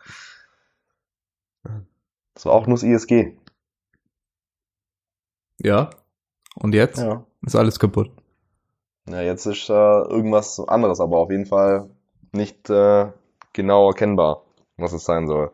Das 2.34 2.46
war 2.46 2.52
auch 2.52 2.66
nur 2.66 2.76
das 2.76 2.82
ISG. 2.82 3.36
Ja. 5.58 5.90
Und 6.54 6.74
jetzt 6.74 6.98
Ja. 6.98 7.24
ist 7.42 7.56
alles 7.56 7.78
kaputt. 7.78 8.10
Ja, 9.08 9.20
jetzt 9.20 9.46
ist 9.46 9.68
äh, 9.68 9.72
irgendwas 9.72 10.60
anderes, 10.60 11.00
aber 11.00 11.18
auf 11.18 11.30
jeden 11.30 11.46
Fall 11.46 11.90
nicht 12.32 12.68
äh, 12.70 13.06
genau 13.56 13.88
erkennbar, 13.88 14.44
was 14.76 14.92
es 14.92 15.04
sein 15.04 15.26
soll. 15.26 15.50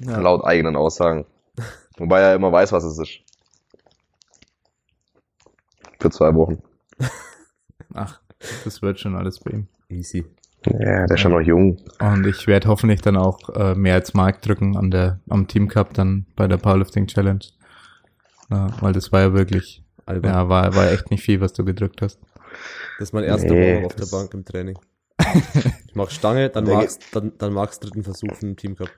Ja. 0.00 0.20
Laut 0.20 0.44
eigenen 0.44 0.76
Aussagen. 0.76 1.26
Wobei 1.96 2.20
er 2.20 2.34
immer 2.34 2.52
weiß, 2.52 2.70
was 2.72 2.84
es 2.84 2.98
ist. 2.98 3.20
Für 5.98 6.10
zwei 6.10 6.34
Wochen. 6.34 6.62
Ach, 7.94 8.20
das 8.64 8.82
wird 8.82 9.00
schon 9.00 9.16
alles 9.16 9.40
bei 9.40 9.52
ihm. 9.52 9.68
Easy. 9.88 10.24
Ja, 10.66 11.06
der 11.06 11.10
ist 11.10 11.20
schon 11.20 11.32
noch 11.32 11.40
jung. 11.40 11.78
Und 12.00 12.26
ich 12.26 12.46
werde 12.46 12.68
hoffentlich 12.68 13.02
dann 13.02 13.16
auch 13.16 13.50
äh, 13.50 13.74
mehr 13.74 13.94
als 13.94 14.14
Mark 14.14 14.42
drücken 14.42 14.76
an 14.76 14.90
der, 14.90 15.20
am 15.28 15.46
Team 15.46 15.68
Cup 15.68 15.94
dann 15.94 16.26
bei 16.36 16.46
der 16.46 16.56
Powerlifting 16.56 17.06
Challenge. 17.06 17.44
Ja, 18.50 18.68
weil 18.80 18.92
das 18.92 19.12
war 19.12 19.20
ja 19.20 19.32
wirklich, 19.34 19.84
Albert. 20.06 20.32
ja, 20.32 20.48
war, 20.48 20.74
war 20.74 20.90
echt 20.90 21.10
nicht 21.10 21.22
viel, 21.22 21.40
was 21.40 21.52
du 21.52 21.64
gedrückt 21.64 22.02
hast. 22.02 22.18
Das 22.98 23.08
ist 23.08 23.12
mein 23.12 23.24
erster 23.24 23.52
Nee, 23.52 23.76
Warm 23.76 23.86
auf 23.86 23.96
der 23.96 24.06
Bank 24.06 24.32
im 24.34 24.44
Training. 24.44 24.78
Ich 25.94 25.96
mach 25.96 26.10
Stange, 26.10 26.50
dann 26.50 26.64
Der 26.64 26.74
mag's, 26.74 26.98
dann, 27.12 27.32
dann 27.38 27.52
mag's 27.52 27.78
dritten 27.78 28.02
Versuch 28.02 28.42
im 28.42 28.56
Team 28.56 28.74
Cup. 28.74 28.88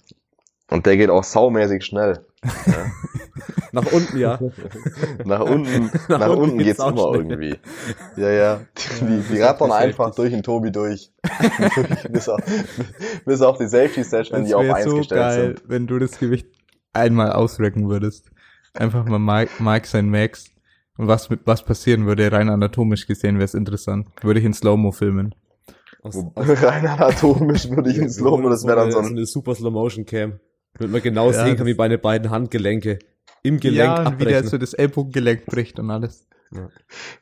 Und 0.70 0.86
der 0.86 0.96
geht 0.96 1.10
auch 1.10 1.24
saumäßig 1.24 1.84
schnell. 1.84 2.24
Nach 3.72 3.84
unten, 3.92 4.16
ja. 4.16 4.38
Nach 5.26 5.40
unten, 5.40 5.90
Nach 6.08 6.18
nach, 6.20 6.30
unten 6.30 6.56
geht's 6.56 6.78
geht's 6.78 6.80
auch 6.80 6.92
immer 6.92 7.22
schnell. 7.22 7.32
irgendwie. 7.42 7.58
Ja, 8.16 8.30
ja. 8.30 8.60
Die, 9.02 9.22
die 9.34 9.42
rattern 9.42 9.72
einfach 9.72 10.14
durch 10.14 10.30
den 10.30 10.42
Tobi 10.42 10.72
durch. 10.72 11.12
bis, 12.10 12.30
auf, 12.30 12.40
bis 13.26 13.42
auf 13.42 13.58
die 13.58 13.66
Safety-Session, 13.66 14.46
die 14.46 14.54
auf 14.54 14.62
wär 14.64 14.76
eins 14.76 14.94
gestellt 14.94 15.58
sind. 15.58 15.68
wenn 15.68 15.86
du 15.86 15.98
das 15.98 16.18
Gewicht 16.18 16.46
einmal 16.94 17.32
ausrecken 17.32 17.90
würdest. 17.90 18.30
Einfach 18.72 19.04
mal 19.04 19.18
Mike, 19.18 19.62
Mike 19.62 19.86
sein 19.86 20.08
Max. 20.08 20.46
Und 20.96 21.08
was, 21.08 21.28
mit- 21.28 21.40
was 21.44 21.62
passieren 21.62 22.06
würde, 22.06 22.32
rein 22.32 22.48
anatomisch 22.48 23.06
gesehen, 23.06 23.34
wäre 23.36 23.44
es 23.44 23.52
interessant. 23.52 24.08
Würde 24.22 24.40
ich 24.40 24.46
in 24.46 24.54
Slow-Mo 24.54 24.92
filmen. 24.92 25.34
Aus, 26.08 26.16
Rein 26.62 26.86
anatomisch 26.86 27.68
würde 27.70 27.90
ich 27.90 27.98
ins 27.98 28.16
Slow, 28.16 28.40
das 28.48 28.66
wäre 28.66 28.76
dann 28.76 28.92
so 28.92 28.98
eine, 28.98 29.08
ein, 29.08 29.12
eine 29.16 29.26
super 29.26 29.54
Slow 29.54 29.70
Motion 29.72 30.04
Cam. 30.06 30.40
Damit 30.78 30.92
man 30.92 31.02
genau 31.02 31.26
Ja, 31.26 31.32
sehen 31.32 31.56
kann, 31.56 31.58
das- 31.58 31.66
wie 31.66 31.74
meine 31.74 31.98
beiden 31.98 32.30
Handgelenke 32.30 32.98
im 33.42 33.60
Gelenk 33.60 33.78
ja, 33.98 34.08
und 34.08 34.18
wie 34.20 34.24
der 34.24 34.38
abbrechen. 34.38 34.48
so 34.50 34.58
das 34.58 34.74
Ellbogengelenk 34.74 35.46
bricht 35.46 35.78
und 35.78 35.90
alles. 35.90 36.26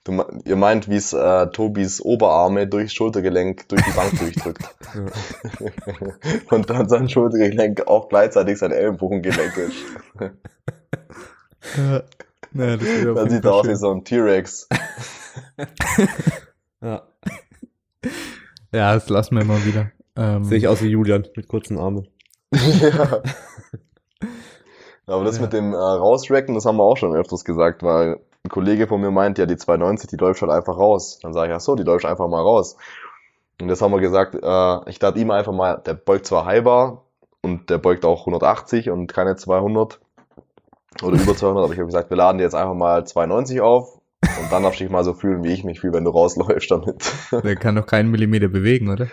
du, 0.05 0.13
me- 0.13 0.27
ihr 0.45 0.57
meint, 0.57 0.89
wie 0.89 0.97
es 0.97 1.13
äh, 1.13 1.47
Tobis 1.49 2.01
Oberarme 2.01 2.67
durchs 2.67 2.93
Schultergelenk 2.95 3.69
durch 3.69 3.83
die 3.83 3.91
Bank 3.93 4.19
durchdrückt. 4.19 4.63
Und 6.51 6.69
dann 6.71 6.89
sein 6.89 7.09
Schultergelenk 7.09 7.87
auch 7.87 8.09
gleichzeitig 8.09 8.59
sein 8.59 8.71
Ellenbogengelenk 8.73 9.57
ist. 9.57 9.77
Ja, 11.77 12.03
ja, 12.53 12.77
das 12.77 12.87
jeden 12.89 13.31
sieht 13.31 13.45
er 13.45 13.55
aus 13.55 13.67
wie 13.69 13.77
so 13.77 13.91
ein 13.93 14.05
T-Rex. 14.05 14.69
Ja, 16.83 17.03
Ja, 18.75 18.93
das 18.95 19.09
lassen 19.09 19.37
wir 19.37 19.45
mal 19.45 19.65
wieder. 19.65 19.91
Ähm, 20.17 20.43
sehe 20.45 20.59
ich 20.59 20.69
aus 20.69 20.83
wie 20.83 20.89
Julian 20.89 21.27
mit 21.37 21.47
kurzen 21.49 21.79
Armen. 21.79 22.09
ja. 22.53 23.23
Aber 25.07 25.25
das 25.25 25.37
Ja. 25.37 25.43
mit 25.43 25.53
dem 25.53 25.73
äh, 25.73 25.77
Rausracken, 25.77 26.55
das 26.55 26.67
haben 26.67 26.77
wir 26.79 26.83
auch 26.85 26.97
schon 26.97 27.15
öfters 27.15 27.45
gesagt, 27.45 27.83
weil 27.83 28.21
ein 28.45 28.49
Kollege 28.51 28.87
von 28.87 29.01
mir 29.01 29.11
meint, 29.11 29.39
ja, 29.39 29.47
die 29.47 29.57
290, 29.57 30.09
die 30.11 30.17
läuft 30.17 30.43
halt 30.43 30.51
einfach 30.53 30.77
raus. 30.77 31.19
Dann 31.23 31.33
sage 31.33 31.51
ich, 31.51 31.57
ach 31.57 31.61
so, 31.61 31.75
die 31.77 31.83
läuft 31.83 32.05
einfach 32.05 32.29
mal 32.29 32.41
raus. 32.43 32.77
Und 33.61 33.69
das 33.69 33.81
haben 33.81 33.93
wir 33.93 34.01
gesagt, 34.01 34.35
äh, 34.35 34.91
ich 34.91 34.99
dachte 34.99 35.19
ihm 35.21 35.31
einfach 35.31 35.53
mal, 35.53 35.77
der 35.87 35.95
beugt 35.95 36.27
zwar 36.27 36.45
halber 36.45 37.03
und 37.43 37.71
der 37.71 37.79
beugt 37.79 38.05
auch 38.05 38.21
180 38.21 38.91
und 38.91 39.07
keine 39.07 39.37
200 39.37 40.01
oder 41.03 41.21
über 41.21 41.37
200, 41.37 41.65
aber 41.65 41.73
ich 41.73 41.79
habe 41.79 41.87
gesagt, 41.87 42.11
wir 42.11 42.17
laden 42.17 42.39
dir 42.39 42.45
jetzt 42.45 42.55
einfach 42.55 42.75
mal 42.75 43.05
290 43.07 43.61
auf 43.61 44.01
und 44.41 44.53
dann 44.53 44.63
darfst 44.63 44.81
du 44.81 44.85
dich 44.85 44.93
mal 44.93 45.05
so 45.05 45.15
fühlen, 45.15 45.45
wie 45.45 45.53
ich 45.53 45.65
mich 45.65 45.81
fühle, 45.81 45.95
wenn 45.95 46.05
du 46.05 46.11
rausläufst 46.11 46.71
damit. 46.71 47.13
Der 47.33 47.57
kann 47.57 47.77
doch 47.77 47.87
keinen 47.87 48.11
Millimeter 48.11 48.49
bewegen, 48.49 48.89
oder? 48.89 49.09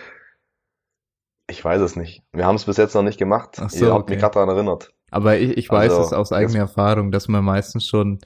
Ich 1.48 1.64
weiß 1.64 1.80
es 1.82 1.96
nicht. 1.96 2.22
Wir 2.32 2.46
haben 2.46 2.56
es 2.56 2.64
bis 2.64 2.76
jetzt 2.76 2.94
noch 2.94 3.02
nicht 3.02 3.18
gemacht. 3.18 3.58
Ach 3.60 3.70
so, 3.70 3.86
Ihr 3.86 3.92
habt 3.92 4.04
okay. 4.04 4.12
mich 4.12 4.20
gerade 4.20 4.34
daran 4.34 4.48
erinnert. 4.48 4.92
Aber 5.10 5.38
ich, 5.38 5.56
ich 5.56 5.70
weiß 5.70 5.92
Also, 5.92 6.04
es 6.04 6.12
aus 6.12 6.32
eigener 6.32 6.60
Erfahrung, 6.60 7.10
dass 7.10 7.28
man 7.28 7.44
meistens 7.44 7.86
schon, 7.86 8.20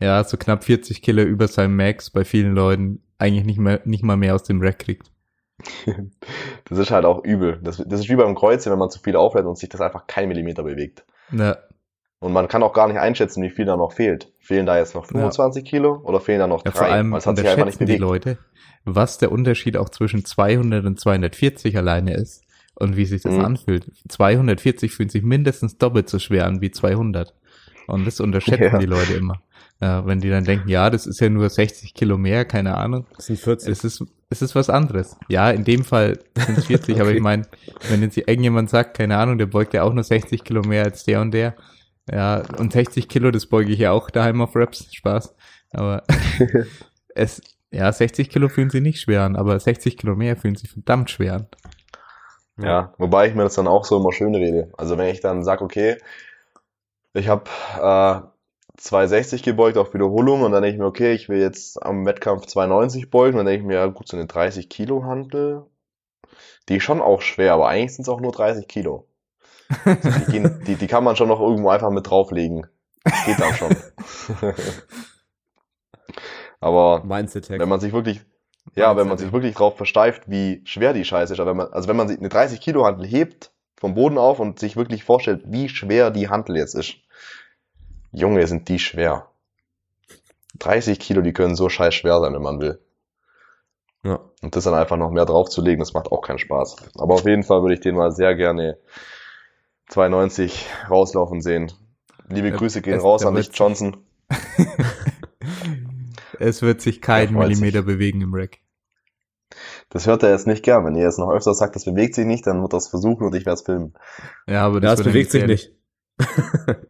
ja, 0.00 0.24
so 0.24 0.36
knapp 0.36 0.64
40 0.64 1.00
Kilo 1.02 1.22
über 1.22 1.46
seinem 1.46 1.76
Max 1.76 2.10
bei 2.10 2.24
vielen 2.24 2.54
Leuten 2.54 3.02
eigentlich 3.18 3.44
nicht 3.44 3.60
mehr, 3.60 3.80
nicht 3.84 4.02
mal 4.02 4.16
mehr 4.16 4.34
aus 4.34 4.42
dem 4.42 4.60
Rack 4.60 4.80
kriegt. 4.80 5.10
Das 6.64 6.78
ist 6.78 6.90
halt 6.90 7.04
auch 7.04 7.22
übel. 7.22 7.60
Das, 7.62 7.76
das 7.76 8.00
ist 8.00 8.08
wie 8.08 8.16
beim 8.16 8.34
Kreuzen, 8.34 8.72
wenn 8.72 8.78
man 8.78 8.88
zu 8.88 8.98
viel 8.98 9.14
auflädt 9.14 9.44
und 9.44 9.58
sich 9.58 9.68
das 9.68 9.82
einfach 9.82 10.06
kein 10.06 10.28
Millimeter 10.28 10.62
bewegt. 10.62 11.04
Ja, 11.30 11.58
Und 12.22 12.32
man 12.32 12.46
kann 12.48 12.62
auch 12.62 12.72
gar 12.72 12.86
nicht 12.88 12.98
einschätzen, 12.98 13.42
wie 13.42 13.50
viel 13.50 13.64
da 13.64 13.76
noch 13.76 13.92
fehlt. 13.92 14.28
Fehlen 14.40 14.64
da 14.64 14.78
jetzt 14.78 14.94
noch 14.94 15.04
25 15.06 15.64
Kilo 15.64 16.00
oder 16.04 16.20
fehlen 16.20 16.38
da 16.38 16.46
noch 16.46 16.64
ja 16.64 16.70
drei? 16.70 16.78
vor 16.78 16.86
allem 16.88 17.14
es 17.14 17.26
hat 17.26 17.36
sich 17.36 17.46
einfach 17.48 17.64
nicht 17.66 17.80
unterschätzen 17.80 17.86
die 17.86 17.98
bewegt. 17.98 18.00
Leute, 18.00 18.38
was 18.84 19.18
der 19.18 19.32
Unterschied 19.32 19.76
auch 19.76 19.88
zwischen 19.88 20.24
200 20.24 20.84
und 20.86 20.98
240 21.00 21.76
alleine 21.76 22.14
ist 22.14 22.42
und 22.76 22.96
wie 22.96 23.04
sich 23.06 23.22
das 23.22 23.34
Mhm. 23.34 23.44
anfühlt. 23.44 23.86
240 24.08 24.92
fühlt 24.92 25.10
sich 25.10 25.22
mindestens 25.22 25.78
doppelt 25.78 26.08
so 26.08 26.18
schwer 26.18 26.46
an 26.46 26.60
wie 26.60 26.70
200. 26.70 27.34
Und 27.88 28.06
das 28.06 28.20
unterschätzen 28.20 28.62
Ja. 28.72 28.78
die 28.78 28.86
Leute 28.86 29.14
immer. 29.14 29.42
Ja, 29.80 30.06
wenn 30.06 30.20
die 30.20 30.30
dann 30.30 30.44
denken, 30.44 30.68
ja, 30.68 30.90
das 30.90 31.06
ist 31.08 31.18
ja 31.20 31.28
nur 31.28 31.50
60 31.50 31.92
Kilo 31.92 32.16
mehr, 32.16 32.44
keine 32.44 32.76
Ahnung. 32.76 33.04
Das 33.16 33.26
sind 33.26 33.40
40. 33.40 33.68
Es 33.68 33.82
ist, 33.82 34.04
es 34.30 34.40
ist 34.42 34.54
was 34.54 34.70
anderes. 34.70 35.16
Ja, 35.28 35.50
in 35.50 35.64
dem 35.64 35.82
Fall 35.84 36.20
sind 36.38 36.56
es 36.58 36.66
40, 36.66 36.94
aber 37.00 37.06
Okay. 37.08 37.16
ich 37.16 37.22
meine, 37.22 37.42
wenn 37.90 38.00
jetzt 38.02 38.16
irgendjemand 38.16 38.70
sagt, 38.70 38.96
keine 38.96 39.16
Ahnung, 39.18 39.38
der 39.38 39.46
beugt 39.46 39.74
ja 39.74 39.82
auch 39.82 39.92
nur 39.92 40.04
60 40.04 40.44
Kilo 40.44 40.62
mehr 40.62 40.84
als 40.84 41.02
der 41.02 41.20
und 41.20 41.32
der. 41.32 41.56
Ja, 42.10 42.42
und 42.58 42.72
60 42.72 43.08
Kilo, 43.08 43.30
das 43.30 43.46
beuge 43.46 43.72
ich 43.72 43.78
ja 43.78 43.92
auch 43.92 44.10
daheim 44.10 44.40
auf 44.40 44.56
Raps. 44.56 44.92
Spaß. 44.92 45.34
Aber 45.72 46.02
es, 47.14 47.40
ja, 47.70 47.90
60 47.92 48.30
Kilo 48.30 48.48
fühlen 48.48 48.70
sich 48.70 48.82
nicht 48.82 49.00
schwer 49.00 49.22
an, 49.22 49.36
aber 49.36 49.58
60 49.58 49.96
Kilo 49.96 50.16
mehr 50.16 50.36
fühlen 50.36 50.56
sich 50.56 50.70
verdammt 50.70 51.10
schwer 51.10 51.34
an. 51.34 51.46
Ja, 52.58 52.92
wobei 52.98 53.28
ich 53.28 53.34
mir 53.34 53.44
das 53.44 53.54
dann 53.54 53.66
auch 53.66 53.84
so 53.84 53.98
immer 53.98 54.12
schön 54.12 54.34
rede. 54.34 54.70
Also 54.76 54.98
wenn 54.98 55.08
ich 55.08 55.20
dann 55.20 55.42
sage, 55.42 55.64
okay, 55.64 55.96
ich 57.14 57.28
habe 57.28 57.44
äh, 57.80 58.26
260 58.76 59.42
gebeugt 59.42 59.76
auf 59.78 59.94
Wiederholung 59.94 60.42
und 60.42 60.52
dann 60.52 60.62
denke 60.62 60.74
ich 60.74 60.80
mir, 60.80 60.86
okay, 60.86 61.12
ich 61.12 61.28
will 61.28 61.40
jetzt 61.40 61.82
am 61.82 62.04
Wettkampf 62.04 62.46
290 62.46 63.10
beugen, 63.10 63.36
dann 63.36 63.46
denke 63.46 63.62
ich 63.62 63.66
mir, 63.66 63.74
ja 63.74 63.86
gut, 63.86 64.08
so 64.08 64.16
eine 64.16 64.26
30 64.26 64.68
Kilo 64.68 65.04
Hantel, 65.04 65.66
die 66.68 66.76
ist 66.76 66.84
schon 66.84 67.00
auch 67.00 67.22
schwer, 67.22 67.54
aber 67.54 67.68
eigentlich 67.68 67.94
sind 67.94 68.02
es 68.02 68.08
auch 68.08 68.20
nur 68.20 68.32
30 68.32 68.68
Kilo. 68.68 69.08
Die, 69.84 70.32
gehen, 70.32 70.62
die, 70.66 70.76
die 70.76 70.86
kann 70.86 71.04
man 71.04 71.16
schon 71.16 71.28
noch 71.28 71.40
irgendwo 71.40 71.70
einfach 71.70 71.90
mit 71.90 72.08
drauflegen. 72.08 72.66
Das 73.04 73.24
geht 73.24 73.40
dann 73.40 73.54
schon. 73.54 73.76
aber 76.60 77.02
wenn 77.04 77.68
man 77.68 77.80
sich 77.80 77.92
wirklich, 77.92 78.22
ja, 78.74 78.96
wenn 78.96 79.08
man 79.08 79.18
sich 79.18 79.32
wirklich 79.32 79.54
drauf 79.54 79.76
versteift, 79.76 80.24
wie 80.26 80.62
schwer 80.64 80.92
die 80.92 81.04
Scheiße 81.04 81.32
ist, 81.32 81.40
aber 81.40 81.50
wenn 81.50 81.56
man, 81.56 81.72
also 81.72 81.88
wenn 81.88 81.96
man 81.96 82.08
sich 82.08 82.18
eine 82.18 82.28
30 82.28 82.60
Kilo 82.60 82.84
Hantel 82.84 83.06
hebt 83.06 83.50
vom 83.76 83.94
Boden 83.94 84.18
auf 84.18 84.38
und 84.38 84.58
sich 84.58 84.76
wirklich 84.76 85.04
vorstellt, 85.04 85.42
wie 85.46 85.68
schwer 85.68 86.10
die 86.10 86.28
Hantel 86.28 86.56
jetzt 86.56 86.74
ist. 86.74 86.96
Junge, 88.12 88.46
sind 88.46 88.68
die 88.68 88.78
schwer. 88.78 89.28
30 90.58 91.00
Kilo, 91.00 91.22
die 91.22 91.32
können 91.32 91.56
so 91.56 91.68
scheiß 91.68 91.94
schwer 91.94 92.20
sein, 92.20 92.34
wenn 92.34 92.42
man 92.42 92.60
will. 92.60 92.80
Ja. 94.04 94.20
Und 94.42 94.54
das 94.54 94.64
dann 94.64 94.74
einfach 94.74 94.96
noch 94.96 95.10
mehr 95.10 95.24
draufzulegen, 95.24 95.78
das 95.78 95.94
macht 95.94 96.10
auch 96.10 96.22
keinen 96.22 96.38
Spaß. 96.38 96.76
Aber 96.98 97.14
auf 97.14 97.24
jeden 97.24 97.42
Fall 97.42 97.62
würde 97.62 97.74
ich 97.74 97.80
den 97.80 97.96
mal 97.96 98.12
sehr 98.12 98.34
gerne 98.34 98.78
290 99.92 100.66
rauslaufen 100.90 101.40
sehen. 101.42 101.70
Liebe 102.28 102.48
Ja, 102.48 102.56
Grüße 102.56 102.80
gehen 102.82 102.94
es- 102.98 103.02
raus 103.04 103.24
an 103.24 103.34
Nick 103.34 103.44
wird's- 103.46 103.58
Johnson. 103.58 103.96
Es 106.38 106.62
wird 106.62 106.80
sich 106.80 107.00
kein 107.00 107.28
Ja, 107.28 107.34
freut 107.34 107.48
sich. 107.48 107.60
Millimeter 107.60 107.82
bewegen 107.82 108.20
im 108.20 108.34
Rack. 108.34 108.58
Das 109.90 110.06
hört 110.06 110.22
er 110.22 110.30
jetzt 110.30 110.46
nicht 110.46 110.64
gern. 110.64 110.84
Wenn 110.84 110.94
ihr 110.96 111.04
jetzt 111.04 111.18
noch 111.18 111.30
öfter 111.30 111.54
sagt, 111.54 111.76
das 111.76 111.84
bewegt 111.84 112.14
sich 112.14 112.24
nicht, 112.26 112.46
dann 112.46 112.62
wird 112.62 112.72
er 112.72 112.78
es 112.78 112.88
versuchen 112.88 113.26
und 113.26 113.34
ich 113.34 113.44
werde 113.46 113.54
es 113.54 113.62
filmen. 113.62 113.92
Ja, 114.48 114.64
aber 114.66 114.76
Ja, 114.76 114.80
das 114.80 115.00
es 115.00 115.04
wird 115.04 115.12
bewegt 115.12 115.30
sich 115.30 115.46
nicht. 115.46 115.72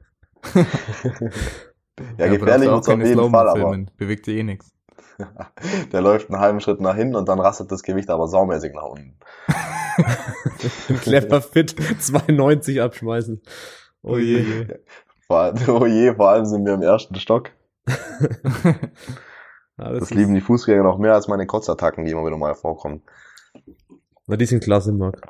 Ja, 2.18 2.26
aber 2.26 2.38
gefährlich 2.38 2.68
darfst 2.68 2.88
wird's 2.88 3.02
auf 3.02 3.06
jeden 3.06 3.30
Fall, 3.30 3.48
aber. 3.48 3.76
Bewegt 3.96 4.24
sich 4.24 4.36
eh 4.38 4.42
nichts. 4.42 4.72
der 5.92 6.00
läuft 6.00 6.30
einen 6.30 6.40
halben 6.40 6.60
Schritt 6.60 6.80
nach 6.80 6.96
hinten 6.96 7.16
und 7.16 7.28
dann 7.28 7.38
rastet 7.38 7.70
das 7.70 7.82
Gewicht 7.82 8.08
aber 8.10 8.26
saumäßig 8.28 8.72
nach 8.72 8.84
unten. 8.84 9.18
Clever 11.00 11.40
fit 11.42 11.74
290 12.00 12.80
abschmeißen. 12.80 13.40
Oh 14.02 14.16
je. 14.18 14.66
Vor, 15.26 15.38
allem- 15.40 15.68
oh 15.68 15.86
je, 15.86 16.14
vor 16.14 16.28
allem 16.30 16.44
sind 16.46 16.64
wir 16.66 16.74
im 16.74 16.82
ersten 16.82 17.14
Stock. 17.16 17.50
Ja, 19.78 19.90
Das, 19.90 20.00
das 20.00 20.10
lieben 20.10 20.34
die 20.34 20.42
Fußgänger 20.42 20.82
noch 20.82 20.98
mehr 20.98 21.14
als 21.14 21.28
meine 21.28 21.46
Kotzattacken, 21.46 22.04
die 22.04 22.10
immer 22.12 22.24
wieder 22.26 22.36
mal 22.36 22.54
vorkommen. 22.54 23.02
Na, 24.26 24.36
die 24.36 24.44
sind 24.44 24.62
klasse, 24.62 24.92
Marc. 24.92 25.22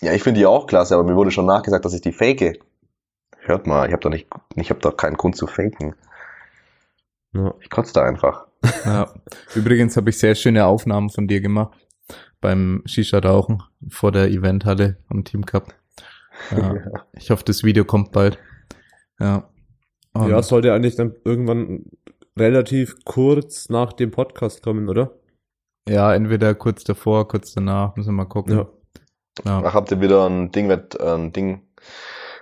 Ja, 0.00 0.12
ich 0.14 0.22
finde 0.22 0.40
die 0.40 0.46
auch 0.46 0.66
klasse, 0.66 0.94
aber 0.94 1.04
mir 1.04 1.14
wurde 1.16 1.30
schon 1.30 1.44
nachgesagt, 1.46 1.84
dass 1.84 1.92
ich 1.92 2.00
die 2.00 2.12
fake. 2.12 2.60
Hört 3.40 3.66
mal, 3.66 3.86
ich 3.86 3.92
habe 3.92 4.02
da 4.02 4.08
nicht, 4.08 4.26
ich 4.56 4.70
habe 4.70 4.80
da 4.80 4.90
keinen 4.90 5.16
Grund 5.18 5.36
zu 5.36 5.46
faken. 5.46 5.94
Ja. 7.34 7.52
Ich 7.60 7.68
kotze 7.68 7.92
da 7.92 8.04
einfach. 8.04 8.46
Ja. 8.86 9.12
Übrigens 9.54 9.96
habe 9.98 10.08
ich 10.10 10.18
sehr 10.18 10.34
schöne 10.34 10.64
Aufnahmen 10.64 11.10
von 11.10 11.28
dir 11.28 11.40
gemacht 11.42 11.76
beim 12.42 12.82
Shisha-Rauchen 12.84 13.62
vor 13.88 14.12
der 14.12 14.28
Eventhalle 14.28 14.98
am 15.08 15.24
Team 15.24 15.46
Cup. 15.46 15.74
Ja. 16.50 16.74
Ich 17.12 17.30
hoffe, 17.30 17.44
das 17.44 17.62
Video 17.62 17.84
kommt 17.84 18.10
bald. 18.10 18.38
Ja. 19.20 19.48
Und 20.12 20.28
ja, 20.28 20.42
sollte 20.42 20.72
eigentlich 20.72 20.96
dann 20.96 21.14
irgendwann 21.24 21.84
relativ 22.36 22.96
kurz 23.04 23.68
nach 23.68 23.92
dem 23.92 24.10
Podcast 24.10 24.62
kommen, 24.62 24.88
oder? 24.88 25.12
ja, 25.88 26.14
entweder 26.14 26.54
kurz 26.54 26.84
davor, 26.84 27.28
kurz 27.28 27.54
danach, 27.54 27.96
müssen 27.96 28.10
wir 28.10 28.24
mal 28.24 28.24
gucken. 28.24 28.56
Ja. 28.56 28.66
Ja, 29.44 29.62
Ach, 29.64 29.74
habt 29.74 29.90
ihr 29.90 30.00
wieder 30.00 30.28
ein 30.28 30.50
Ding, 30.52 30.70
äh, 30.70 30.82
ein 31.00 31.32
Ding, 31.32 31.62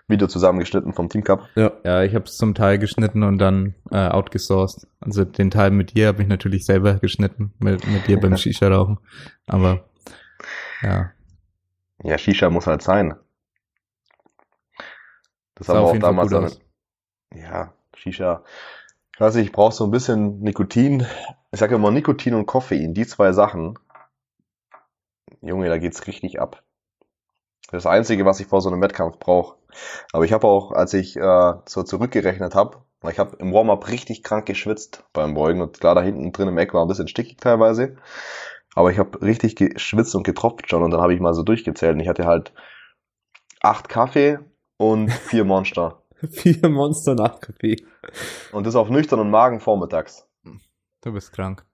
Video 0.09 0.27
zusammengeschnitten 0.27 0.93
vom 0.93 1.09
Team 1.09 1.23
Cup? 1.23 1.49
Ja. 1.55 1.73
ja 1.85 2.03
ich 2.03 2.15
habe 2.15 2.25
es 2.25 2.37
zum 2.37 2.55
Teil 2.55 2.79
geschnitten 2.79 3.23
und 3.23 3.39
dann 3.39 3.75
äh, 3.93 4.09
outgesourced. 4.09 4.89
Also 4.99 5.25
den 5.25 5.51
Teil 5.51 5.71
mit 5.71 5.95
dir 5.95 6.09
habe 6.09 6.23
ich 6.23 6.29
natürlich 6.29 6.67
selber 6.67 6.95
geschnitten, 6.95 7.53
mit, 7.61 7.87
mit 7.87 8.09
dir 8.09 8.19
beim 8.19 8.37
Shisha-Rauchen. 8.37 8.99
Aber 9.47 9.89
ja, 10.83 11.13
Ja, 12.03 12.19
Shisha 12.19 12.51
muss 12.51 12.67
halt 12.67 12.83
sein. 12.83 13.15
Das 15.55 15.69
haben 15.69 15.77
wir 15.77 15.83
auch 15.83 15.99
damals 15.99 16.31
gut 16.33 16.61
dann, 17.33 17.39
ja, 17.39 17.73
Shisha. 17.95 18.45
Ich 19.15 19.21
weiß 19.21 19.35
nicht, 19.35 19.47
ich 19.47 19.53
brauche 19.53 19.75
so 19.75 19.85
ein 19.85 19.91
bisschen 19.91 20.41
Nikotin. 20.41 21.07
Ich 21.53 21.61
sage 21.61 21.75
immer 21.75 21.91
Nikotin 21.91 22.35
und 22.35 22.47
Koffein, 22.47 22.95
die 22.95 23.07
zwei 23.07 23.33
Sachen. 23.33 23.79
Junge, 25.43 25.69
da 25.69 25.79
geht's 25.79 26.07
richtig 26.07 26.41
ab. 26.41 26.63
Das 27.71 27.87
Einzige, 27.87 28.25
was 28.25 28.41
ich 28.41 28.47
vor 28.47 28.61
so 28.61 28.71
einem 28.71 28.81
Wettkampf 28.83 29.19
brauche. 29.19 29.57
Aber 30.13 30.25
ich 30.25 30.33
habe 30.33 30.47
auch, 30.47 30.73
als 30.73 30.95
ich 30.95 31.17
äh, 31.17 31.53
so 31.67 31.83
zurückgerechnet 31.83 32.55
habe, 32.55 32.83
ich 33.11 33.19
habe 33.19 33.37
im 33.37 33.53
Warm-up 33.53 33.89
richtig 33.89 34.23
krank 34.23 34.47
geschwitzt 34.47 35.05
beim 35.13 35.35
Beugen 35.35 35.63
und 35.63 35.81
klar, 35.81 35.95
da 35.95 36.03
hinten 36.03 36.33
drin 36.33 36.49
im 36.49 36.59
Eck 36.59 36.75
war 36.75 36.85
ein 36.85 36.89
bisschen 36.89 37.09
stickig 37.09 37.39
teilweise. 37.39 37.97
Aber 38.75 38.93
ich 38.93 38.99
habe 38.99 39.21
richtig 39.23 39.57
geschwitzt 39.57 40.15
und 40.15 40.23
getropft 40.23 40.71
schon 40.71 40.83
und 40.83 40.91
dann 40.91 41.01
habe 41.01 41.15
ich 41.15 41.21
mal 41.21 41.35
so 41.35 41.43
durchgezählt 41.43 41.95
und 41.95 42.01
ich 42.01 42.09
hatte 42.09 42.27
halt 42.27 42.53
acht 43.61 43.89
Kaffee 43.89 44.39
und 44.77 45.11
vier 45.29 45.45
Monster. 45.45 46.03
Vier 46.31 46.69
Monster 46.69 47.15
nach 47.15 47.41
Kaffee. 47.41 47.77
Und 48.53 48.67
das 48.67 48.77
auf 48.77 48.91
nüchternen 48.91 49.31
Magen 49.31 49.61
vormittags. 49.61 50.29
Du 51.01 51.13
bist 51.13 51.33
krank. 51.33 51.65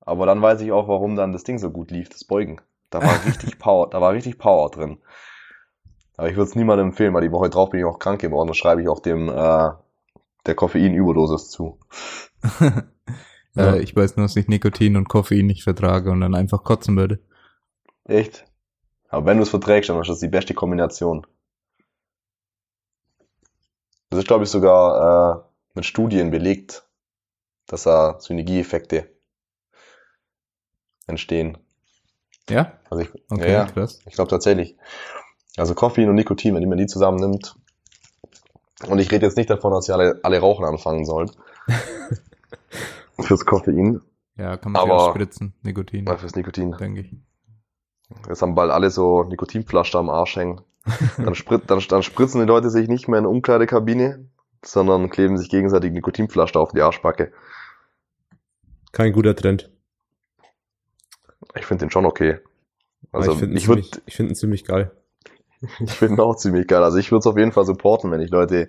Aber 0.00 0.24
dann 0.24 0.40
weiß 0.40 0.60
ich 0.60 0.70
auch, 0.70 0.86
warum 0.86 1.16
dann 1.16 1.32
das 1.32 1.42
Ding 1.42 1.58
so 1.58 1.70
gut 1.70 1.90
lief, 1.90 2.08
das 2.08 2.24
Beugen. 2.24 2.60
Da 2.90 3.02
war 3.02 3.24
richtig 3.26 3.58
Power, 3.58 3.90
da 3.90 4.00
war 4.00 4.12
richtig 4.12 4.38
Power 4.38 4.70
drin. 4.70 4.98
Aber 6.16 6.30
ich 6.30 6.36
würde 6.36 6.48
es 6.48 6.54
niemandem 6.54 6.88
empfehlen, 6.88 7.12
weil 7.12 7.22
die 7.22 7.32
Woche 7.32 7.50
drauf 7.50 7.70
bin 7.70 7.80
ich 7.80 7.86
auch 7.86 7.98
krank 7.98 8.20
geworden. 8.20 8.48
Das 8.48 8.56
schreibe 8.56 8.80
ich 8.80 8.88
auch 8.88 9.00
dem 9.00 9.28
äh, 9.28 9.70
der 10.46 10.54
Koffeinüberdosis 10.54 11.50
zu. 11.50 11.78
Ja. 13.56 13.74
Äh, 13.74 13.80
ich 13.80 13.96
weiß 13.96 14.16
nur, 14.16 14.26
dass 14.26 14.36
ich 14.36 14.48
Nikotin 14.48 14.96
und 14.96 15.08
Koffein 15.08 15.46
nicht 15.46 15.64
vertrage 15.64 16.10
und 16.10 16.20
dann 16.20 16.34
einfach 16.34 16.62
kotzen 16.62 16.96
würde. 16.96 17.18
Echt? 18.04 18.44
Aber 19.08 19.26
wenn 19.26 19.38
du 19.38 19.42
es 19.42 19.50
verträgst, 19.50 19.90
dann 19.90 20.00
ist 20.00 20.08
das 20.08 20.20
die 20.20 20.28
beste 20.28 20.54
Kombination. 20.54 21.26
Das 24.10 24.20
ist, 24.20 24.28
glaube 24.28 24.44
ich, 24.44 24.50
sogar 24.50 25.38
äh, 25.38 25.42
mit 25.74 25.84
Studien 25.84 26.30
belegt, 26.30 26.86
dass 27.66 27.84
da 27.84 28.20
Synergieeffekte 28.20 29.08
entstehen. 31.06 31.58
Ja? 32.48 32.78
Also 32.90 33.02
ich, 33.02 33.10
Okay, 33.28 33.52
ja, 33.52 33.64
krass. 33.66 34.00
ich 34.06 34.14
glaube 34.14 34.30
tatsächlich. 34.30 34.76
Also 35.56 35.74
Koffein 35.74 36.08
und 36.08 36.14
Nikotin, 36.14 36.54
wenn 36.54 36.68
man 36.68 36.78
die 36.78 36.86
zusammen 36.86 37.18
nimmt. 37.18 37.56
Und 38.86 38.98
ich 38.98 39.10
rede 39.10 39.24
jetzt 39.26 39.36
nicht 39.36 39.48
davon, 39.48 39.72
dass 39.72 39.88
ihr 39.88 39.94
alle, 39.94 40.20
alle 40.22 40.38
Rauchen 40.38 40.64
anfangen 40.64 41.04
sollen. 41.06 41.30
Fürs 43.20 43.44
Koffein, 43.46 44.00
Ja, 44.36 44.56
kann 44.56 44.72
man 44.72 44.82
sich 44.82 44.90
Aber- 44.92 45.02
auch 45.02 45.10
spritzen, 45.14 45.54
Nikotin, 45.62 46.06
äh, 46.06 46.18
fürs 46.18 46.34
Nikotin. 46.36 46.72
denke 46.72 47.00
ich. 47.00 47.14
Jetzt 48.28 48.42
haben 48.42 48.54
bald 48.54 48.70
alle 48.70 48.90
so 48.90 49.24
Nikotinpflaster 49.24 49.98
am 49.98 50.10
Arsch 50.10 50.36
hängen. 50.36 50.60
Dann, 51.16 51.34
sprit, 51.34 51.62
dann, 51.68 51.80
dann 51.88 52.02
spritzen 52.02 52.40
die 52.40 52.46
Leute 52.46 52.70
sich 52.70 52.88
nicht 52.88 53.08
mehr 53.08 53.18
in 53.18 53.24
der 53.24 53.30
Umkleidekabine, 53.30 54.28
sondern 54.64 55.10
kleben 55.10 55.38
sich 55.38 55.48
gegenseitig 55.48 55.92
Nikotinflasche 55.92 56.58
auf 56.60 56.72
die 56.72 56.82
Arschbacke. 56.82 57.32
Kein 58.92 59.12
guter 59.12 59.34
Trend. 59.34 59.70
Ich 61.54 61.66
finde 61.66 61.86
den 61.86 61.90
schon 61.90 62.06
okay. 62.06 62.38
Also 63.12 63.32
ich 63.32 63.38
finde 63.38 63.54
ihn, 63.54 63.58
ich 63.58 63.68
würde 63.68 63.82
ziemlich- 63.82 64.02
ich 64.06 64.16
find 64.16 64.28
ihn 64.30 64.34
ziemlich 64.36 64.64
geil. 64.64 64.90
Ich 65.80 65.90
finde 65.92 66.16
ihn 66.16 66.20
auch 66.20 66.36
ziemlich 66.36 66.68
geil. 66.68 66.84
Also 66.84 66.98
ich 66.98 67.10
würde 67.10 67.20
es 67.20 67.26
auf 67.26 67.38
jeden 67.38 67.50
Fall 67.50 67.64
supporten, 67.64 68.10
wenn 68.10 68.20
ich 68.20 68.30
Leute 68.30 68.68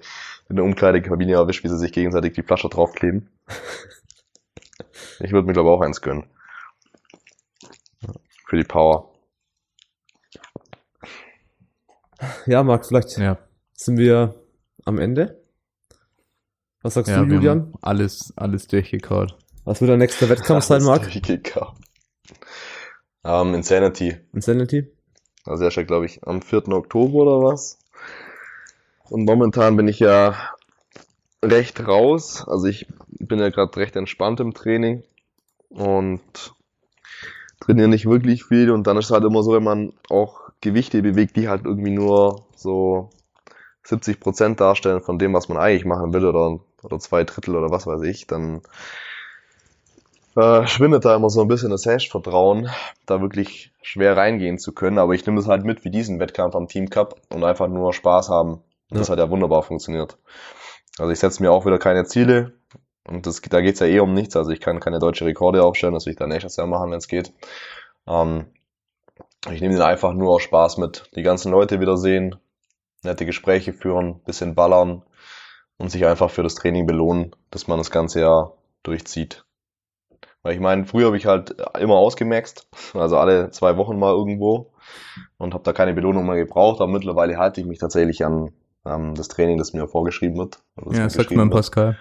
in 0.49 0.55
der 0.55 0.63
Umkleidekabine 0.63 1.33
erwische, 1.33 1.63
wie 1.63 1.67
sie 1.67 1.77
sich 1.77 1.91
gegenseitig 1.91 2.33
die 2.33 2.43
Flasche 2.43 2.69
draufkleben. 2.69 3.29
Ich 5.19 5.31
würde 5.31 5.47
mir 5.47 5.53
glaube 5.53 5.69
auch 5.71 5.81
eins 5.81 6.01
gönnen. 6.01 6.25
Für 8.47 8.57
die 8.57 8.63
Power. 8.63 9.13
Ja, 12.45 12.63
Marc, 12.63 12.85
vielleicht 12.85 13.17
Ja, 13.17 13.37
sind 13.73 13.97
wir 13.97 14.35
am 14.85 14.97
Ende. 14.99 15.43
Was 16.81 16.93
sagst 16.95 17.09
ja 17.11 17.23
du, 17.23 17.29
wir 17.29 17.35
Julian? 17.35 17.59
haben 17.59 17.73
alles, 17.81 18.33
alles 18.35 18.67
durchgekaut. 18.67 19.37
Was 19.65 19.81
wird 19.81 19.89
der 19.89 19.97
nächste 19.97 20.29
Wettkampf 20.29 20.63
sein, 20.65 20.83
Marc? 20.83 21.03
durchgekaut. 21.03 21.75
Ähm, 23.23 23.53
Insanity. 23.53 24.17
Insanity? 24.33 24.91
Also 25.45 25.63
der 25.63 25.71
steht, 25.71 25.87
glaube 25.87 26.05
ich, 26.05 26.23
am 26.25 26.41
4. 26.41 26.67
Oktober 26.69 27.19
oder 27.23 27.43
was. 27.53 27.79
Und 29.09 29.25
momentan 29.25 29.75
bin 29.77 29.87
ich 29.87 29.99
ja 29.99 30.35
recht 31.47 31.87
raus. 31.87 32.45
Also 32.47 32.67
ich 32.67 32.87
bin 33.09 33.39
ja 33.39 33.49
gerade 33.49 33.75
recht 33.77 33.95
entspannt 33.95 34.39
im 34.39 34.53
Training 34.53 35.03
und 35.69 36.21
trainiere 37.59 37.87
nicht 37.87 38.05
wirklich 38.05 38.43
viel. 38.45 38.71
Und 38.71 38.87
dann 38.87 38.97
ist 38.97 39.05
es 39.05 39.11
halt 39.11 39.23
immer 39.23 39.43
so, 39.43 39.53
wenn 39.53 39.63
man 39.63 39.93
auch 40.09 40.49
Gewichte 40.61 41.01
bewegt, 41.01 41.35
die 41.35 41.49
halt 41.49 41.65
irgendwie 41.65 41.91
nur 41.91 42.45
so 42.55 43.09
70 43.83 44.19
Prozent 44.19 44.59
darstellen 44.59 45.01
von 45.01 45.19
dem, 45.19 45.33
was 45.33 45.49
man 45.49 45.57
eigentlich 45.57 45.85
machen 45.85 46.13
will 46.13 46.25
oder, 46.25 46.59
oder 46.83 46.99
zwei 46.99 47.23
Drittel 47.23 47.55
oder 47.55 47.71
was 47.71 47.87
weiß 47.87 48.03
ich, 48.03 48.27
dann 48.27 48.61
äh, 50.35 50.65
schwindet 50.67 51.05
da 51.05 51.15
immer 51.15 51.29
so 51.29 51.41
ein 51.41 51.47
bisschen 51.47 51.69
das 51.71 51.81
Selbstvertrauen, 51.81 52.69
da 53.05 53.21
wirklich 53.21 53.71
schwer 53.81 54.15
reingehen 54.17 54.57
zu 54.59 54.73
können. 54.73 54.99
Aber 54.99 55.13
ich 55.13 55.25
nehme 55.25 55.39
das 55.39 55.47
halt 55.47 55.65
mit 55.65 55.83
wie 55.83 55.89
diesen 55.91 56.19
Wettkampf 56.19 56.55
am 56.55 56.67
Team 56.67 56.89
Cup 56.89 57.19
und 57.33 57.43
einfach 57.43 57.67
nur 57.67 57.93
Spaß 57.93 58.29
haben. 58.29 58.61
Das 58.89 59.07
Ja. 59.07 59.13
hat 59.13 59.19
ja 59.19 59.29
wunderbar 59.29 59.63
funktioniert. 59.63 60.17
Also 60.99 61.11
ich 61.11 61.19
setze 61.19 61.41
mir 61.41 61.51
auch 61.51 61.65
wieder 61.65 61.79
keine 61.79 62.05
Ziele. 62.05 62.53
Und 63.07 63.25
das, 63.25 63.41
da 63.41 63.61
geht's 63.61 63.79
ja 63.79 63.87
eh 63.87 63.99
um 63.99 64.13
nichts. 64.13 64.35
Also 64.35 64.51
ich 64.51 64.59
kann 64.59 64.79
keine 64.79 64.99
deutsche 64.99 65.25
Rekorde 65.25 65.63
aufstellen, 65.63 65.93
das 65.93 66.05
will 66.05 66.13
ich 66.13 66.19
dann 66.19 66.29
nächstes 66.29 66.57
Jahr 66.57 66.67
machen, 66.67 66.91
wenn 66.91 66.97
es 66.97 67.07
geht. 67.07 67.33
Ähm, 68.07 68.47
ich 69.49 69.61
nehme 69.61 69.73
den 69.73 69.81
einfach 69.81 70.13
nur 70.13 70.31
aus 70.31 70.43
Spaß 70.43 70.77
mit. 70.77 71.09
Die 71.15 71.23
ganzen 71.23 71.51
Leute 71.51 71.79
wiedersehen, 71.79 72.35
nette 73.03 73.25
Gespräche 73.25 73.73
führen, 73.73 74.19
bisschen 74.23 74.55
ballern 74.55 75.03
und 75.77 75.89
sich 75.89 76.05
einfach 76.05 76.29
für 76.29 76.43
das 76.43 76.55
Training 76.55 76.85
belohnen, 76.85 77.35
dass 77.51 77.67
man 77.67 77.77
das 77.77 77.91
ganze 77.91 78.19
Jahr 78.19 78.57
durchzieht. 78.83 79.45
Weil 80.41 80.55
ich 80.55 80.59
meine, 80.59 80.85
früher 80.85 81.07
habe 81.07 81.17
ich 81.17 81.25
halt 81.25 81.55
immer 81.79 81.95
ausgemaxt, 81.95 82.67
also 82.93 83.17
alle 83.17 83.51
zwei 83.51 83.77
Wochen 83.77 83.99
mal 83.99 84.11
irgendwo 84.11 84.71
und 85.37 85.53
habe 85.53 85.63
da 85.63 85.73
keine 85.73 85.93
Belohnung 85.93 86.25
mehr 86.25 86.35
gebraucht, 86.35 86.81
aber 86.81 86.91
mittlerweile 86.91 87.37
halte 87.37 87.61
ich 87.61 87.67
mich 87.67 87.79
tatsächlich 87.79 88.25
an 88.25 88.51
ähm, 88.87 89.15
das 89.15 89.27
Training, 89.27 89.57
das 89.57 89.73
mir 89.73 89.87
vorgeschrieben 89.87 90.37
wird. 90.37 90.59
Also 90.75 90.91
Ja, 90.91 91.09
sagt 91.09 91.31
man. 91.31 91.49
Pascal. 91.49 91.97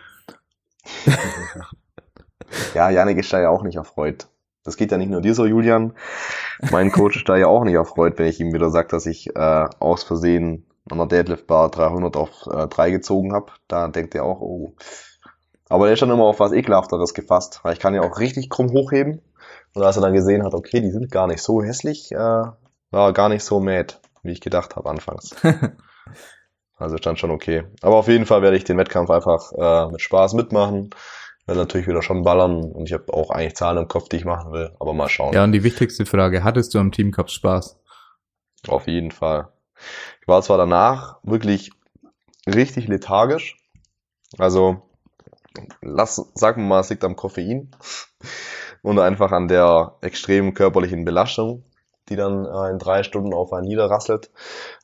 Ja, 2.74 2.90
Janik 2.90 3.18
ist 3.18 3.32
da 3.32 3.40
ja 3.40 3.50
auch 3.50 3.62
nicht 3.62 3.76
erfreut. 3.76 4.28
Das 4.64 4.76
geht 4.76 4.90
ja 4.90 4.98
nicht 4.98 5.10
nur 5.10 5.20
dir 5.20 5.34
so, 5.34 5.46
Julian. 5.46 5.92
Mein 6.70 6.90
Coach 6.90 7.16
ist 7.16 7.28
da 7.28 7.36
ja 7.36 7.46
auch 7.46 7.64
nicht 7.64 7.74
erfreut, 7.74 8.18
wenn 8.18 8.26
ich 8.26 8.40
ihm 8.40 8.52
wieder 8.52 8.70
sage, 8.70 8.88
dass 8.88 9.06
ich 9.06 9.34
äh, 9.34 9.68
aus 9.78 10.02
Versehen 10.02 10.66
an 10.90 10.98
der 10.98 11.06
Deadlift 11.06 11.46
Bar 11.46 11.70
300 11.70 12.16
auf 12.16 12.46
äh, 12.46 12.66
3 12.66 12.90
gezogen 12.90 13.32
habe. 13.32 13.52
Da 13.68 13.88
denkt 13.88 14.14
er 14.14 14.24
auch, 14.24 14.40
oh. 14.40 14.74
Aber 15.68 15.86
er 15.86 15.94
ist 15.94 16.02
dann 16.02 16.10
immer 16.10 16.24
auf 16.24 16.40
was 16.40 16.52
ekelhafteres 16.52 17.14
gefasst, 17.14 17.60
weil 17.62 17.74
ich 17.74 17.80
kann 17.80 17.94
ja 17.94 18.02
auch 18.02 18.18
richtig 18.18 18.50
krumm 18.50 18.70
hochheben. 18.70 19.20
Und 19.74 19.82
als 19.82 19.96
er 19.96 20.02
dann 20.02 20.14
gesehen 20.14 20.44
hat, 20.44 20.54
okay, 20.54 20.80
die 20.80 20.90
sind 20.90 21.10
gar 21.10 21.26
nicht 21.26 21.42
so 21.42 21.62
hässlich, 21.62 22.12
äh, 22.12 22.16
war 22.16 22.54
er 22.92 23.12
gar 23.12 23.28
nicht 23.28 23.44
so 23.44 23.60
mad, 23.60 23.94
wie 24.22 24.32
ich 24.32 24.40
gedacht 24.40 24.76
habe 24.76 24.88
anfangs. 24.88 25.34
Also 26.77 26.97
stand 26.98 27.19
schon 27.19 27.31
okay. 27.31 27.65
Aber 27.82 27.97
auf 27.97 28.09
jeden 28.09 28.27
Fall 28.27 28.43
werde 28.43 28.57
ich 28.57 28.65
den 28.65 28.77
Wettkampf 28.78 29.11
einfach 29.11 29.53
äh, 29.53 29.90
mit 29.90 30.03
Spaß 30.03 30.35
mitmachen. 30.35 30.90
Werde 31.47 31.61
natürlich 31.61 31.86
wieder 31.86 32.03
schon 32.03 32.23
ballern 32.23 32.65
und 32.65 32.86
ich 32.86 32.93
habe 32.93 33.12
auch 33.12 33.31
eigentlich 33.31 33.55
Zahlen 33.55 33.78
im 33.78 33.89
Kopf, 33.89 34.09
die 34.09 34.16
ich 34.16 34.24
machen 34.24 34.53
will. 34.53 34.74
Aber 34.78 34.93
mal 34.93 35.09
schauen. 35.09 35.32
Ja, 35.32 35.44
und 35.44 35.53
die 35.53 35.62
wichtigste 35.65 36.05
Frage, 36.05 36.44
hattest 36.44 36.74
du 36.74 36.78
am 36.78 36.93
Team 36.93 37.12
Cup 37.12 37.31
Spaß? 37.31 37.78
Auf 38.69 38.86
jeden 38.89 39.11
Fall. 39.11 39.48
Ich 40.20 40.28
war 40.28 40.43
zwar 40.43 40.59
danach 40.59 41.19
wirklich 41.23 41.70
richtig 42.47 42.89
lethargisch. 42.89 43.57
Also, 44.39 44.82
lass, 45.81 46.16
sagen 46.35 46.62
wir 46.62 46.69
mal, 46.69 46.81
es 46.81 46.90
liegt 46.90 47.05
am 47.05 47.16
Koffein 47.16 47.70
und 48.82 48.98
einfach 48.98 49.32
an 49.32 49.48
der 49.48 49.97
extremen 50.01 50.53
körperlichen 50.53 51.05
Belastung, 51.05 51.65
die 52.09 52.16
dann 52.16 52.44
äh, 52.44 52.70
in 52.70 52.78
drei 52.78 53.03
Stunden 53.03 53.32
auf 53.32 53.53
einen 53.53 53.69
niederrasselt. 53.69 54.31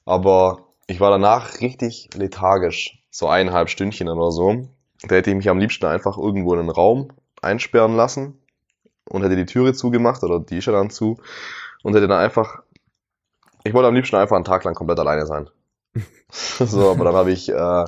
Aber 0.05 0.72
ich 0.87 1.01
war 1.01 1.11
danach 1.11 1.61
richtig 1.61 2.11
lethargisch, 2.15 3.03
so 3.11 3.29
eineinhalb 3.29 3.69
Stündchen 3.69 4.09
oder 4.09 4.31
so. 4.31 4.69
Da 5.03 5.17
hätte 5.17 5.31
ich 5.31 5.37
mich 5.37 5.49
am 5.49 5.59
liebsten 5.59 5.87
einfach 5.87 6.17
irgendwo 6.17 6.55
in 6.55 6.61
einen 6.61 6.71
Raum 6.71 7.13
einsperren 7.41 7.97
lassen 7.97 8.39
und 9.05 9.23
hätte 9.23 9.37
die 9.37 9.47
Türe 9.47 9.75
zugemacht 9.75 10.23
oder 10.23 10.39
die 10.41 10.59
ist 10.59 10.67
ja 10.67 10.73
dann 10.73 10.91
zu 10.91 11.19
und 11.83 11.95
hätte 11.95 12.09
dann 12.09 12.21
einfach 12.21 12.63
ich 13.65 13.75
wollte 13.75 13.89
am 13.89 13.95
liebsten 13.95 14.17
einfach 14.17 14.37
einen 14.37 14.45
Tag 14.45 14.65
lang 14.65 14.75
komplett 14.75 14.99
alleine 14.99 15.27
sein. 15.27 15.49
so, 16.31 16.91
aber 16.91 17.05
dann 17.05 17.15
habe 17.15 17.33
ich, 17.33 17.49
äh, 17.49 17.85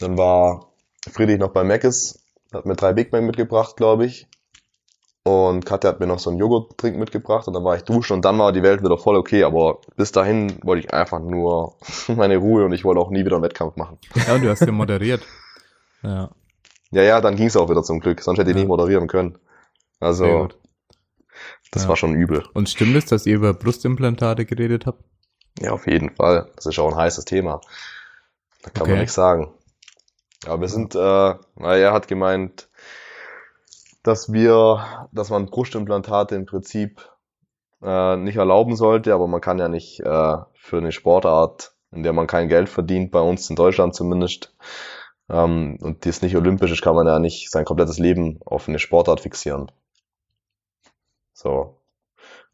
dann 0.00 0.18
war 0.18 0.72
Friedrich 1.10 1.38
noch 1.38 1.52
bei 1.52 1.64
Meckes, 1.64 2.22
hat 2.52 2.66
mir 2.66 2.76
drei 2.76 2.92
Big 2.92 3.12
Mac 3.12 3.22
mitgebracht, 3.22 3.76
glaube 3.76 4.04
ich. 4.04 4.26
Und 5.28 5.66
Katja 5.66 5.90
hat 5.90 6.00
mir 6.00 6.06
noch 6.06 6.18
so 6.20 6.30
einen 6.30 6.38
Joghurttrink 6.38 6.96
mitgebracht 6.96 7.46
und 7.48 7.52
dann 7.52 7.62
war 7.62 7.76
ich 7.76 7.82
duschen 7.82 8.14
und 8.14 8.24
dann 8.24 8.38
war 8.38 8.50
die 8.50 8.62
Welt 8.62 8.82
wieder 8.82 8.96
voll 8.96 9.14
okay, 9.16 9.44
aber 9.44 9.78
bis 9.94 10.10
dahin 10.10 10.58
wollte 10.62 10.86
ich 10.86 10.94
einfach 10.94 11.18
nur 11.20 11.76
meine 12.08 12.38
Ruhe 12.38 12.64
und 12.64 12.72
ich 12.72 12.82
wollte 12.84 12.98
auch 13.00 13.10
nie 13.10 13.26
wieder 13.26 13.36
einen 13.36 13.42
Wettkampf 13.44 13.76
machen. 13.76 13.98
Ja, 14.14 14.34
und 14.34 14.42
du 14.42 14.48
hast 14.48 14.60
ja 14.62 14.72
moderiert. 14.72 15.26
Ja, 16.02 16.30
Ja, 16.92 17.02
ja, 17.02 17.20
dann 17.20 17.36
ging 17.36 17.48
es 17.48 17.56
auch 17.56 17.68
wieder 17.68 17.82
zum 17.82 18.00
Glück, 18.00 18.22
sonst 18.22 18.38
hätte 18.38 18.48
ich 18.50 18.56
Ja. 18.56 18.60
nicht 18.62 18.68
moderieren 18.68 19.06
können. 19.06 19.38
Also, 20.00 20.48
das 21.72 21.82
Ja. 21.82 21.88
war 21.90 21.96
schon 21.96 22.14
übel. 22.14 22.44
Und 22.54 22.70
stimmt 22.70 22.96
es, 22.96 23.04
dass 23.04 23.26
ihr 23.26 23.34
über 23.36 23.52
Brustimplantate 23.52 24.46
geredet 24.46 24.86
habt? 24.86 25.04
Ja, 25.60 25.72
auf 25.72 25.86
jeden 25.86 26.08
Fall. 26.14 26.50
Das 26.56 26.64
ist 26.64 26.78
auch 26.78 26.88
ein 26.92 26.96
heißes 26.96 27.26
Thema. 27.26 27.60
Da 28.62 28.70
kann 28.70 28.82
man 28.84 28.92
Okay. 28.92 29.00
nichts 29.00 29.14
sagen. 29.14 29.52
Aber 30.46 30.60
wir 30.62 30.68
sind, 30.68 30.94
äh, 30.94 31.34
weil 31.56 31.80
er 31.80 31.92
hat 31.92 32.08
gemeint, 32.08 32.67
dass 34.02 34.32
wir, 34.32 35.08
dass 35.12 35.30
man 35.30 35.46
Brustimplantate 35.46 36.34
im 36.36 36.46
Prinzip 36.46 37.10
äh, 37.82 38.16
nicht 38.16 38.36
erlauben 38.36 38.76
sollte, 38.76 39.14
aber 39.14 39.26
man 39.28 39.40
kann 39.40 39.58
ja 39.58 39.68
nicht 39.68 40.00
äh, 40.00 40.38
für 40.54 40.78
eine 40.78 40.92
Sportart, 40.92 41.74
in 41.92 42.02
der 42.02 42.12
man 42.12 42.26
kein 42.26 42.48
Geld 42.48 42.68
verdient, 42.68 43.10
bei 43.12 43.20
uns 43.20 43.50
in 43.50 43.56
Deutschland 43.56 43.94
zumindest, 43.94 44.54
ähm, 45.30 45.78
und 45.82 46.04
die 46.04 46.10
ist 46.10 46.22
nicht 46.22 46.36
olympisch 46.36 46.72
ist, 46.72 46.82
kann 46.82 46.94
man 46.96 47.06
ja 47.06 47.18
nicht 47.18 47.50
sein 47.50 47.64
komplettes 47.64 47.98
Leben 47.98 48.40
auf 48.46 48.68
eine 48.68 48.78
Sportart 48.78 49.20
fixieren. 49.20 49.70
So. 51.32 51.76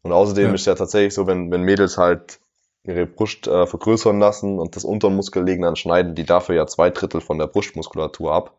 Und 0.03 0.13
außerdem 0.13 0.49
Ja. 0.49 0.53
ist 0.55 0.65
ja 0.67 0.75
tatsächlich 0.75 1.13
so, 1.13 1.27
wenn, 1.27 1.51
wenn 1.51 1.61
Mädels 1.63 1.97
halt 1.97 2.39
ihre 2.83 3.05
Brust 3.07 3.47
äh, 3.47 3.67
vergrößern 3.67 4.19
lassen 4.19 4.59
und 4.59 4.75
das 4.75 4.85
unteren 4.85 5.15
Muskel 5.15 5.43
legen, 5.43 5.63
dann 5.63 5.75
schneiden 5.77 6.15
die 6.15 6.25
dafür 6.25 6.55
ja 6.55 6.67
zwei 6.67 6.89
Drittel 6.91 7.21
von 7.21 7.39
der 7.39 7.47
Brustmuskulatur 7.47 8.33
ab. 8.33 8.53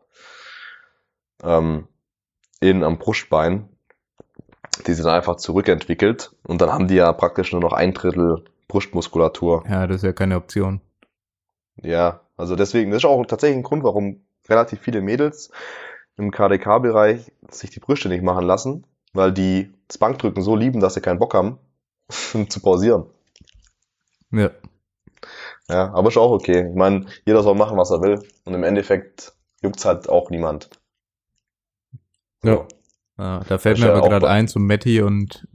Ähm, 1.43 1.89
in 2.61 2.85
am 2.85 2.99
Brustbein. 2.99 3.69
Die 4.87 4.95
sind 4.95 5.07
einfach 5.07 5.37
zurückentwickelt 5.37 6.35
und 6.45 6.61
dann 6.61 6.73
haben 6.73 6.89
die 6.89 6.97
ja 6.97 7.13
praktisch 7.13 7.53
nur 7.53 7.61
noch 7.61 7.73
ein 7.73 7.95
Drittel 7.95 8.45
Brustmuskulatur. 8.69 9.65
Ja, 9.69 9.87
das 9.87 9.97
ist 9.99 10.03
ja 10.03 10.13
keine 10.13 10.37
Option. 10.37 10.81
Ja, 11.83 12.21
also 12.37 12.57
deswegen, 12.57 12.91
das 12.91 12.99
ist 12.99 13.05
auch 13.05 13.25
tatsächlich 13.27 13.59
ein 13.59 13.63
Grund, 13.63 13.85
warum 13.85 14.25
relativ 14.49 14.81
viele 14.81 15.01
Mädels 15.01 15.51
im 16.17 16.31
KDK-Bereich 16.31 17.33
sich 17.51 17.71
die 17.71 17.81
Brüste 17.81 18.09
nicht 18.09 18.23
machen 18.23 18.47
lassen, 18.47 18.87
weil 19.13 19.33
die 19.33 19.73
das 19.89 19.99
Bankdrücken 19.99 20.43
so 20.43 20.57
lieben, 20.57 20.81
dass 20.81 20.95
sie 20.95 21.01
keinen 21.01 21.19
Bock 21.19 21.35
haben, 21.35 21.59
zu 22.49 22.61
pausieren. 22.61 23.07
Ja, 24.31 24.51
Ja, 25.69 25.93
aber 25.93 26.09
ist 26.09 26.17
auch 26.17 26.33
okay. 26.33 26.69
Ich 26.69 26.77
meine, 26.77 27.07
jeder 27.25 27.43
soll 27.43 27.55
machen, 27.55 27.77
was 27.77 27.91
er 27.91 28.03
will. 28.03 28.21
Und 28.45 28.55
im 28.55 28.65
Endeffekt 28.65 29.35
juckt's 29.63 29.85
halt 29.85 30.09
auch 30.09 30.31
niemand. 30.31 30.71
Ja. 32.47 32.67
ja 33.19 33.41
da 33.49 33.59
fällt 33.59 33.79
mir 33.81 33.93
aber 33.93 34.09
gerade 34.09 34.29
ein, 34.29 34.49
so 34.49 34.59
Matti 34.59 35.03
und 35.03 35.47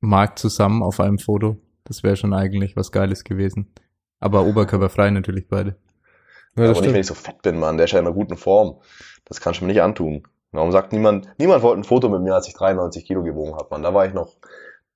Marc 0.00 0.38
zusammen 0.38 0.82
auf 0.82 1.00
einem 1.00 1.18
Foto. 1.18 1.58
Das 1.84 2.02
wäre 2.02 2.16
schon 2.16 2.34
eigentlich 2.34 2.76
was 2.76 2.92
Geiles 2.92 3.24
gewesen. 3.24 3.72
Aber 4.20 4.46
oberkörperfrei 4.46 5.10
natürlich 5.10 5.48
beide. 5.48 5.76
Ja, 6.56 6.64
aber 6.64 6.68
das 6.68 6.80
nicht, 6.80 6.84
wenn 6.84 6.90
stimmt. 6.90 6.98
ich 6.98 7.06
so 7.06 7.14
fett 7.14 7.42
bin, 7.42 7.58
Mann. 7.58 7.76
Der 7.76 7.84
ist 7.84 7.92
ja 7.92 7.98
in 7.98 8.06
einer 8.06 8.14
guten 8.14 8.36
Form. 8.36 8.76
Das 9.24 9.40
kannst 9.40 9.60
du 9.60 9.64
mir 9.64 9.72
nicht 9.72 9.82
antun. 9.82 10.24
Warum 10.52 10.70
sagt 10.70 10.92
niemand, 10.92 11.28
niemand 11.38 11.62
wollte 11.62 11.80
ein 11.80 11.84
Foto 11.84 12.08
mit 12.10 12.20
mir, 12.20 12.34
als 12.34 12.46
ich 12.46 12.54
93 12.54 13.06
Kilo 13.06 13.22
gewogen 13.22 13.54
habe, 13.54 13.68
Mann. 13.70 13.82
Da 13.82 13.94
war 13.94 14.06
ich 14.06 14.12
noch, 14.12 14.36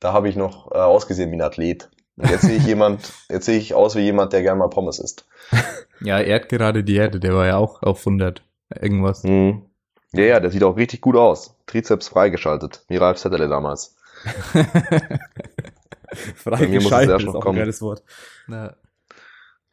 da 0.00 0.12
habe 0.12 0.28
ich 0.28 0.36
noch 0.36 0.70
äh, 0.70 0.78
ausgesehen 0.78 1.30
wie 1.30 1.36
ein 1.36 1.42
Athlet. 1.42 1.88
Jetzt 2.16 2.42
sehe 2.42 2.56
ich 2.56 2.66
jemand, 2.66 3.12
jetzt 3.30 3.46
sehe 3.46 3.58
ich 3.58 3.74
aus 3.74 3.96
wie 3.96 4.00
jemand, 4.00 4.32
der 4.32 4.42
gerne 4.42 4.58
mal 4.58 4.68
Pommes 4.68 4.98
isst. 4.98 5.26
Ja, 6.00 6.18
er 6.18 6.36
hat 6.36 6.48
gerade 6.50 6.84
Diät, 6.84 7.22
der 7.22 7.34
war 7.34 7.46
ja 7.46 7.56
auch 7.56 7.82
auf 7.82 8.00
100 8.00 8.42
irgendwas. 8.80 9.22
Hm. 9.22 9.62
Ja, 10.16 10.24
ja, 10.24 10.40
der 10.40 10.50
sieht 10.50 10.62
auch 10.64 10.76
richtig 10.76 11.00
gut 11.00 11.16
aus. 11.16 11.56
Trizeps 11.66 12.08
freigeschaltet, 12.08 12.84
wie 12.88 12.96
Ralf 12.96 13.18
Zetterle 13.18 13.48
damals. 13.48 13.96
Freigeschaltet 16.36 17.20
ist 17.22 17.28
auch 17.28 17.34
ein 17.34 17.40
kommen. 17.40 17.58
geiles 17.58 17.82
Wort. 17.82 18.02
Ja, 18.48 18.74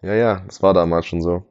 Ja, 0.01 0.13
ja, 0.13 0.41
das 0.45 0.61
war 0.61 0.73
damals 0.73 1.05
schon 1.05 1.21
so. 1.21 1.45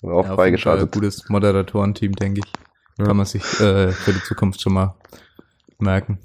War 0.00 0.16
auch 0.16 0.26
ja, 0.26 0.34
freigeschaltet. 0.34 0.92
gutes 0.92 1.28
Moderatorenteam, 1.28 2.12
denke 2.12 2.40
ich. 2.44 2.52
Ja. 2.98 3.06
Kann 3.06 3.16
man 3.16 3.26
sich 3.26 3.42
äh, 3.60 3.90
für 3.92 4.12
die 4.12 4.22
Zukunft 4.22 4.60
schon 4.60 4.72
mal 4.74 4.94
merken. 5.78 6.18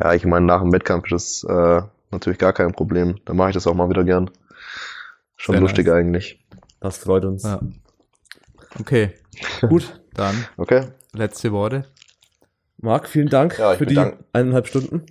Ja, 0.00 0.14
ich 0.14 0.24
meine, 0.24 0.46
nach 0.46 0.60
dem 0.62 0.72
Wettkampf 0.72 1.10
ist 1.12 1.44
das 1.44 1.50
äh, 1.50 1.82
natürlich 2.10 2.38
gar 2.38 2.52
kein 2.52 2.72
Problem. 2.72 3.20
Da 3.26 3.34
mache 3.34 3.50
ich 3.50 3.54
das 3.54 3.66
auch 3.66 3.74
mal 3.74 3.88
wieder 3.90 4.04
gern. 4.04 4.30
Schon 5.36 5.54
Sehr 5.54 5.60
lustig 5.60 5.86
nice. 5.86 5.94
eigentlich. 5.96 6.44
Das 6.80 6.98
freut 6.98 7.24
uns. 7.24 7.42
Ja. 7.44 7.60
Okay, 8.78 9.12
Gut. 9.68 9.99
Dann 10.14 10.46
Okay? 10.56 10.88
letzte 11.12 11.52
Worte. 11.52 11.84
Marc, 12.78 13.08
vielen 13.08 13.28
Dank 13.28 13.58
Ja, 13.58 13.74
für 13.74 13.86
die 13.86 13.98
eineinhalb 14.32 14.66
Stunden. 14.66 15.04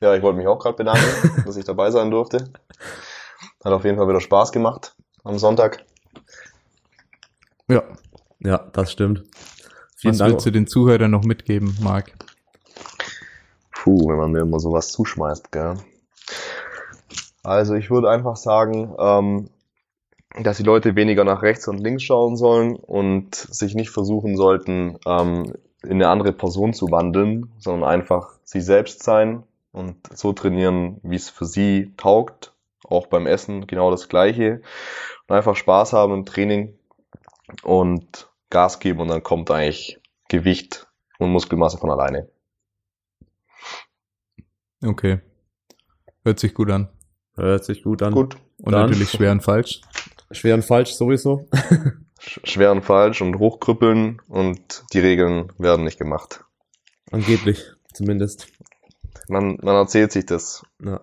Ja, 0.00 0.14
ich 0.14 0.22
wollte 0.22 0.38
mich 0.38 0.46
auch 0.46 0.58
gerade 0.58 0.76
bedanken, 0.76 1.42
dass 1.46 1.56
ich 1.56 1.64
dabei 1.64 1.90
sein 1.90 2.10
durfte. 2.10 2.50
Hat 3.64 3.72
auf 3.72 3.84
jeden 3.84 3.96
Fall 3.96 4.08
wieder 4.08 4.20
Spaß 4.20 4.52
gemacht 4.52 4.94
am 5.24 5.38
Sonntag. 5.38 5.84
Ja. 7.68 7.82
Ja, 8.40 8.58
das 8.72 8.92
stimmt. 8.92 9.24
Vielen 9.96 10.12
Was 10.14 10.18
Dank. 10.18 10.32
willst 10.32 10.46
du 10.46 10.50
den 10.52 10.66
Zuhörern 10.68 11.10
noch 11.10 11.24
mitgeben, 11.24 11.76
Marc? 11.80 12.12
Puh, 13.72 14.08
wenn 14.08 14.16
man 14.16 14.30
mir 14.32 14.40
immer 14.40 14.60
sowas 14.60 14.88
zuschmeißt, 14.92 15.50
gell. 15.50 15.74
Also 17.42 17.74
ich 17.74 17.90
würde 17.90 18.10
einfach 18.10 18.36
sagen, 18.36 18.94
ähm, 18.98 19.50
dass 20.36 20.58
die 20.58 20.62
Leute 20.62 20.94
weniger 20.96 21.24
nach 21.24 21.42
rechts 21.42 21.68
und 21.68 21.78
links 21.78 22.02
schauen 22.02 22.36
sollen 22.36 22.76
und 22.76 23.34
sich 23.34 23.74
nicht 23.74 23.90
versuchen 23.90 24.36
sollten, 24.36 24.98
ähm, 25.06 25.54
in 25.82 25.92
eine 25.92 26.08
andere 26.08 26.32
Person 26.32 26.72
zu 26.74 26.90
wandeln, 26.90 27.52
sondern 27.58 27.88
einfach 27.88 28.38
sie 28.44 28.60
selbst 28.60 29.02
sein 29.02 29.44
und 29.72 29.96
so 30.16 30.32
trainieren, 30.32 31.00
wie 31.02 31.16
es 31.16 31.30
für 31.30 31.46
sie 31.46 31.94
taugt. 31.96 32.54
Auch 32.84 33.06
beim 33.06 33.26
Essen 33.26 33.66
genau 33.66 33.90
das 33.90 34.08
Gleiche. 34.08 34.62
Und 35.26 35.36
einfach 35.36 35.56
Spaß 35.56 35.92
haben 35.92 36.12
im 36.12 36.24
Training 36.26 36.78
und 37.62 38.28
Gas 38.50 38.80
geben 38.80 39.00
und 39.00 39.08
dann 39.08 39.22
kommt 39.22 39.50
eigentlich 39.50 40.00
Gewicht 40.28 40.88
und 41.18 41.30
Muskelmasse 41.30 41.78
von 41.78 41.90
alleine. 41.90 42.28
Okay. 44.84 45.20
Hört 46.24 46.38
sich 46.40 46.54
gut 46.54 46.70
an. 46.70 46.88
Hört 47.34 47.64
sich 47.64 47.82
gut 47.82 48.02
an. 48.02 48.12
Gut, 48.12 48.36
Und 48.58 48.72
Dann- 48.72 48.82
natürlich 48.82 49.10
schwer 49.10 49.32
und 49.32 49.42
falsch. 49.42 49.80
Schwer 50.30 50.54
und 50.54 50.64
falsch 50.64 50.94
sowieso. 50.94 51.46
sch- 52.20 52.40
schwer 52.46 52.72
und 52.72 52.82
falsch 52.84 53.22
und 53.22 53.38
hochkrüppeln 53.38 54.20
und 54.28 54.84
die 54.92 55.00
Regeln 55.00 55.52
werden 55.58 55.84
nicht 55.84 55.98
gemacht. 55.98 56.44
Angeblich, 57.10 57.64
zumindest. 57.94 58.48
Man, 59.28 59.58
man 59.62 59.76
erzählt 59.76 60.12
sich 60.12 60.26
das. 60.26 60.62
Ja. 60.82 61.00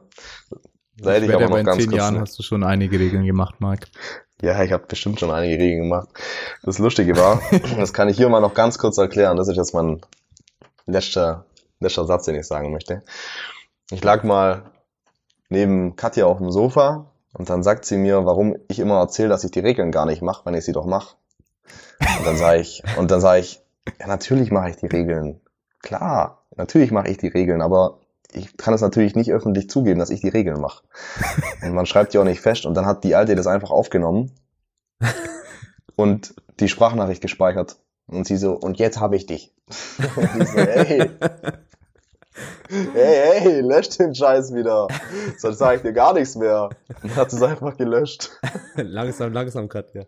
Da 0.97 1.11
hätte 1.11 1.25
ich, 1.25 1.31
wette, 1.31 1.43
aber 1.45 1.49
noch 1.49 1.57
in 1.57 1.65
ganz 1.65 1.77
zehn 1.81 1.89
kurz. 1.89 1.97
Jahren 1.97 2.19
hast 2.19 2.39
du 2.39 2.43
schon 2.43 2.63
einige 2.63 2.99
Regeln 2.99 3.25
gemacht, 3.25 3.55
Marc. 3.59 3.87
ja, 4.41 4.63
ich 4.63 4.71
habe 4.71 4.85
bestimmt 4.87 5.19
schon 5.19 5.31
einige 5.31 5.61
Regeln 5.61 5.83
gemacht. 5.89 6.07
Das 6.63 6.77
Lustige 6.79 7.15
war, 7.17 7.41
das 7.77 7.93
kann 7.93 8.07
ich 8.09 8.17
hier 8.17 8.29
mal 8.29 8.39
noch 8.41 8.53
ganz 8.53 8.77
kurz 8.77 8.97
erklären. 8.97 9.35
Das 9.37 9.47
ist 9.47 9.57
jetzt 9.57 9.73
mein 9.73 10.01
letzter, 10.85 11.45
letzter 11.79 12.05
Satz, 12.05 12.25
den 12.25 12.35
ich 12.35 12.45
sagen 12.47 12.71
möchte. 12.71 13.03
Ich 13.91 14.03
lag 14.03 14.23
mal 14.23 14.71
neben 15.49 15.95
Katja 15.95 16.25
auf 16.27 16.37
dem 16.37 16.51
Sofa 16.51 17.11
und 17.37 17.49
dann 17.49 17.63
sagt 17.63 17.85
sie 17.85 17.97
mir, 17.97 18.25
warum 18.25 18.55
ich 18.69 18.79
immer 18.79 18.99
erzähle, 18.99 19.29
dass 19.29 19.43
ich 19.43 19.51
die 19.51 19.59
Regeln 19.59 19.91
gar 19.91 20.05
nicht 20.05 20.21
mache, 20.21 20.45
wenn 20.45 20.53
ich 20.53 20.63
sie 20.63 20.71
doch 20.71 20.85
mache. 20.85 21.17
Und 22.19 22.25
dann 22.25 22.37
sage 22.37 22.61
ich, 22.61 22.81
und 22.97 23.11
dann 23.11 23.19
sage 23.19 23.41
ich, 23.41 23.61
ja, 23.99 24.07
natürlich 24.07 24.51
mache 24.51 24.69
ich 24.69 24.77
die 24.77 24.87
Regeln. 24.87 25.41
Klar, 25.81 26.45
natürlich 26.55 26.91
mache 26.91 27.09
ich 27.09 27.17
die 27.17 27.27
Regeln, 27.27 27.61
aber 27.61 27.99
ich 28.31 28.55
kann 28.55 28.73
es 28.73 28.81
natürlich 28.81 29.15
nicht 29.15 29.31
öffentlich 29.31 29.69
zugeben, 29.69 29.99
dass 29.99 30.09
ich 30.09 30.21
die 30.21 30.29
Regeln 30.29 30.61
mache. 30.61 30.83
Und 31.61 31.73
man 31.73 31.85
schreibt 31.85 32.13
die 32.13 32.17
auch 32.17 32.23
nicht 32.23 32.41
fest. 32.41 32.65
Und 32.65 32.73
dann 32.73 32.85
hat 32.85 33.03
die 33.03 33.15
Alte 33.15 33.35
das 33.35 33.47
einfach 33.47 33.69
aufgenommen 33.69 34.31
und 35.95 36.35
die 36.59 36.69
Sprachnachricht 36.69 37.21
gespeichert. 37.21 37.77
Und 38.07 38.27
sie 38.27 38.37
so, 38.37 38.53
und 38.53 38.79
jetzt 38.79 38.99
habe 38.99 39.15
ich 39.15 39.25
dich. 39.25 39.53
Und 40.15 40.41
ich 40.41 40.47
so, 40.47 40.59
hey, 40.59 41.09
hey, 42.69 43.39
hey, 43.39 43.61
lösch 43.61 43.89
den 43.89 44.13
Scheiß 44.15 44.53
wieder. 44.53 44.87
Sonst 45.37 45.57
sage 45.59 45.77
ich 45.77 45.81
dir 45.81 45.93
gar 45.93 46.13
nichts 46.13 46.35
mehr. 46.35 46.69
Dann 47.01 47.15
hat 47.15 47.31
es 47.33 47.41
einfach 47.41 47.77
gelöscht. 47.77 48.31
langsam, 48.75 49.33
langsam, 49.33 49.69
Katja. 49.69 50.05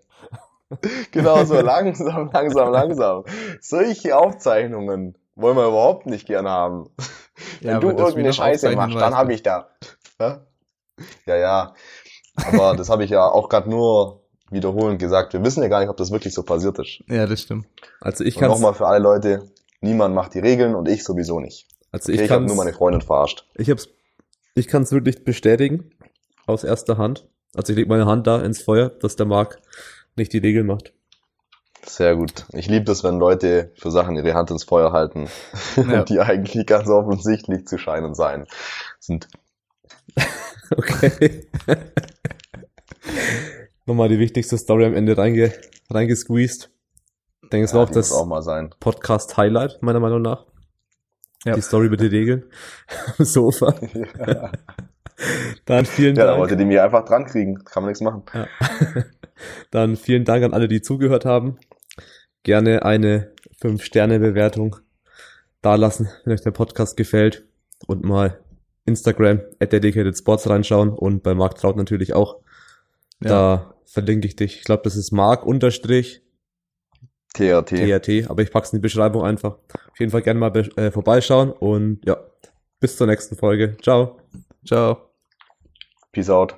Genau 1.11 1.45
so, 1.45 1.59
langsam, 1.61 2.29
langsam, 2.33 2.71
langsam. 2.71 3.23
Solche 3.61 4.17
Aufzeichnungen 4.17 5.17
wollen 5.35 5.55
wir 5.55 5.67
überhaupt 5.67 6.05
nicht 6.07 6.27
gern 6.27 6.47
haben. 6.47 6.89
Wenn 7.61 7.71
Ja, 7.71 7.79
du 7.79 7.89
irgendeine 7.89 8.33
Scheiße 8.33 8.71
machst, 8.75 8.95
dann 8.95 9.01
weißt 9.01 9.15
hab 9.15 9.27
du. 9.27 9.33
ich 9.33 9.43
da. 9.43 9.69
Hä? 10.19 10.37
Ja, 11.25 11.35
ja. 11.35 11.73
Aber 12.35 12.75
das 12.75 12.89
habe 12.89 13.03
ich 13.03 13.11
ja 13.11 13.25
auch 13.27 13.49
gerade 13.49 13.69
nur 13.69 14.23
wiederholend 14.49 14.99
gesagt. 14.99 15.33
Wir 15.33 15.43
wissen 15.43 15.61
ja 15.63 15.69
gar 15.69 15.79
nicht, 15.79 15.89
ob 15.89 15.97
das 15.97 16.11
wirklich 16.11 16.33
so 16.33 16.43
passiert 16.43 16.77
ist. 16.79 17.03
Ja, 17.07 17.25
das 17.25 17.41
stimmt. 17.41 17.67
Also 18.01 18.23
ich 18.23 18.35
kann 18.35 18.49
nochmal 18.49 18.73
für 18.73 18.87
alle 18.87 18.99
Leute, 18.99 19.43
niemand 19.81 20.15
macht 20.15 20.33
die 20.33 20.39
Regeln 20.39 20.75
und 20.75 20.87
ich 20.89 21.03
sowieso 21.03 21.39
nicht. 21.39 21.67
Also 21.91 22.11
Ich, 22.11 22.19
ich 22.19 22.25
ich 22.25 22.31
habe 22.31 22.45
nur 22.45 22.55
meine 22.55 22.73
Freundin 22.73 23.01
verarscht. 23.01 23.45
ich 23.55 23.69
hab's, 23.69 23.89
ich 24.55 24.67
kann's 24.67 24.91
wirklich 24.91 25.23
bestätigen. 25.23 25.91
Aus 26.45 26.63
erster 26.63 26.97
Hand. 26.97 27.27
Also 27.55 27.73
ich 27.73 27.77
leg 27.79 27.87
meine 27.89 28.05
Hand 28.05 28.25
da 28.27 28.41
ins 28.41 28.61
Feuer, 28.61 28.89
dass 28.89 29.15
der 29.15 29.25
Marc 29.25 29.59
nicht 30.15 30.31
die 30.33 30.37
Regeln 30.37 30.65
macht. 30.67 30.93
Sehr 31.85 32.15
gut. 32.15 32.45
Ich 32.53 32.67
liebe 32.67 32.91
es, 32.91 33.03
wenn 33.03 33.17
Leute 33.19 33.71
für 33.75 33.91
Sachen 33.91 34.15
ihre 34.15 34.33
Hand 34.33 34.51
ins 34.51 34.63
Feuer 34.63 34.91
halten, 34.91 35.27
Ja. 35.77 36.03
die 36.03 36.19
eigentlich 36.19 36.65
ganz 36.65 36.87
offensichtlich 36.89 37.65
zu 37.67 37.77
scheinen 37.77 38.13
sein 38.15 38.45
sind. 38.99 39.27
Okay. 40.69 41.47
Nochmal 43.85 44.09
die 44.09 44.19
wichtigste 44.19 44.57
Story 44.57 44.83
am 44.85 44.93
Ende 44.95 45.17
reinge, 45.17 45.53
reingesqueezed. 45.89 46.69
Ich 47.43 47.49
denke, 47.49 47.65
es 47.65 47.73
war 47.73 47.81
Ja, 47.81 47.85
auch 47.85 47.89
die 47.89 47.93
das 47.95 48.11
auch 48.11 48.25
mal 48.25 48.41
sein. 48.41 48.73
Podcast-Highlight, 48.81 49.81
meiner 49.81 50.01
Meinung 50.01 50.21
nach. 50.21 50.45
Ja. 51.47 51.53
Die 51.55 51.61
Story 51.61 51.89
mit 51.89 51.99
den 52.01 52.09
Regeln. 52.09 52.43
Am 53.17 53.25
Sofa. 53.25 53.73
Dann 55.65 55.85
vielen 55.85 56.15
Ja, 56.15 56.23
da 56.25 56.31
Dank. 56.31 56.41
wollte 56.41 56.57
die 56.57 56.65
mich 56.65 56.79
einfach 56.79 57.05
dran 57.05 57.25
kriegen. 57.25 57.63
Kann 57.63 57.83
man 57.83 57.89
nichts 57.89 58.01
machen. 58.01 58.23
Ja. 58.33 58.47
Dann 59.71 59.95
vielen 59.95 60.25
Dank 60.25 60.43
an 60.43 60.53
alle, 60.53 60.67
die 60.67 60.81
zugehört 60.81 61.25
haben. 61.25 61.57
Gerne 62.43 62.83
eine 62.85 63.31
5-Sterne-Bewertung 63.61 64.75
dalassen, 65.61 66.09
wenn 66.23 66.33
euch 66.33 66.41
der 66.41 66.51
Podcast 66.51 66.97
gefällt. 66.97 67.45
Und 67.87 68.03
mal 68.03 68.39
Instagram 68.85 69.41
at 69.59 69.71
dedicated 69.73 70.17
sports 70.17 70.49
reinschauen 70.49 70.89
und 70.89 71.23
bei 71.23 71.33
Marc 71.33 71.55
Traut 71.55 71.77
natürlich 71.77 72.13
auch. 72.13 72.37
Ja. 73.21 73.29
Da 73.29 73.73
verlinke 73.85 74.27
ich 74.27 74.35
dich. 74.35 74.57
Ich 74.57 74.63
glaube, 74.63 74.83
das 74.83 74.95
ist 74.95 75.11
Marc 75.11 75.45
unterstrich 75.45 76.21
TRT. 77.33 77.69
TRT, 77.69 78.29
aber 78.29 78.41
ich 78.41 78.51
pack's 78.51 78.73
in 78.73 78.77
die 78.77 78.81
Beschreibung 78.81 79.23
einfach. 79.23 79.57
Auf 79.91 79.99
jeden 79.99 80.11
Fall 80.11 80.21
gerne 80.21 80.39
mal 80.39 80.55
äh, 80.55 80.91
vorbeischauen 80.91 81.51
und 81.51 82.01
ja, 82.05 82.17
bis 82.79 82.97
zur 82.97 83.07
nächsten 83.07 83.35
Folge. 83.35 83.77
Ciao. 83.81 84.17
Ciao. 84.65 85.11
Peace 86.11 86.29
out. 86.29 86.57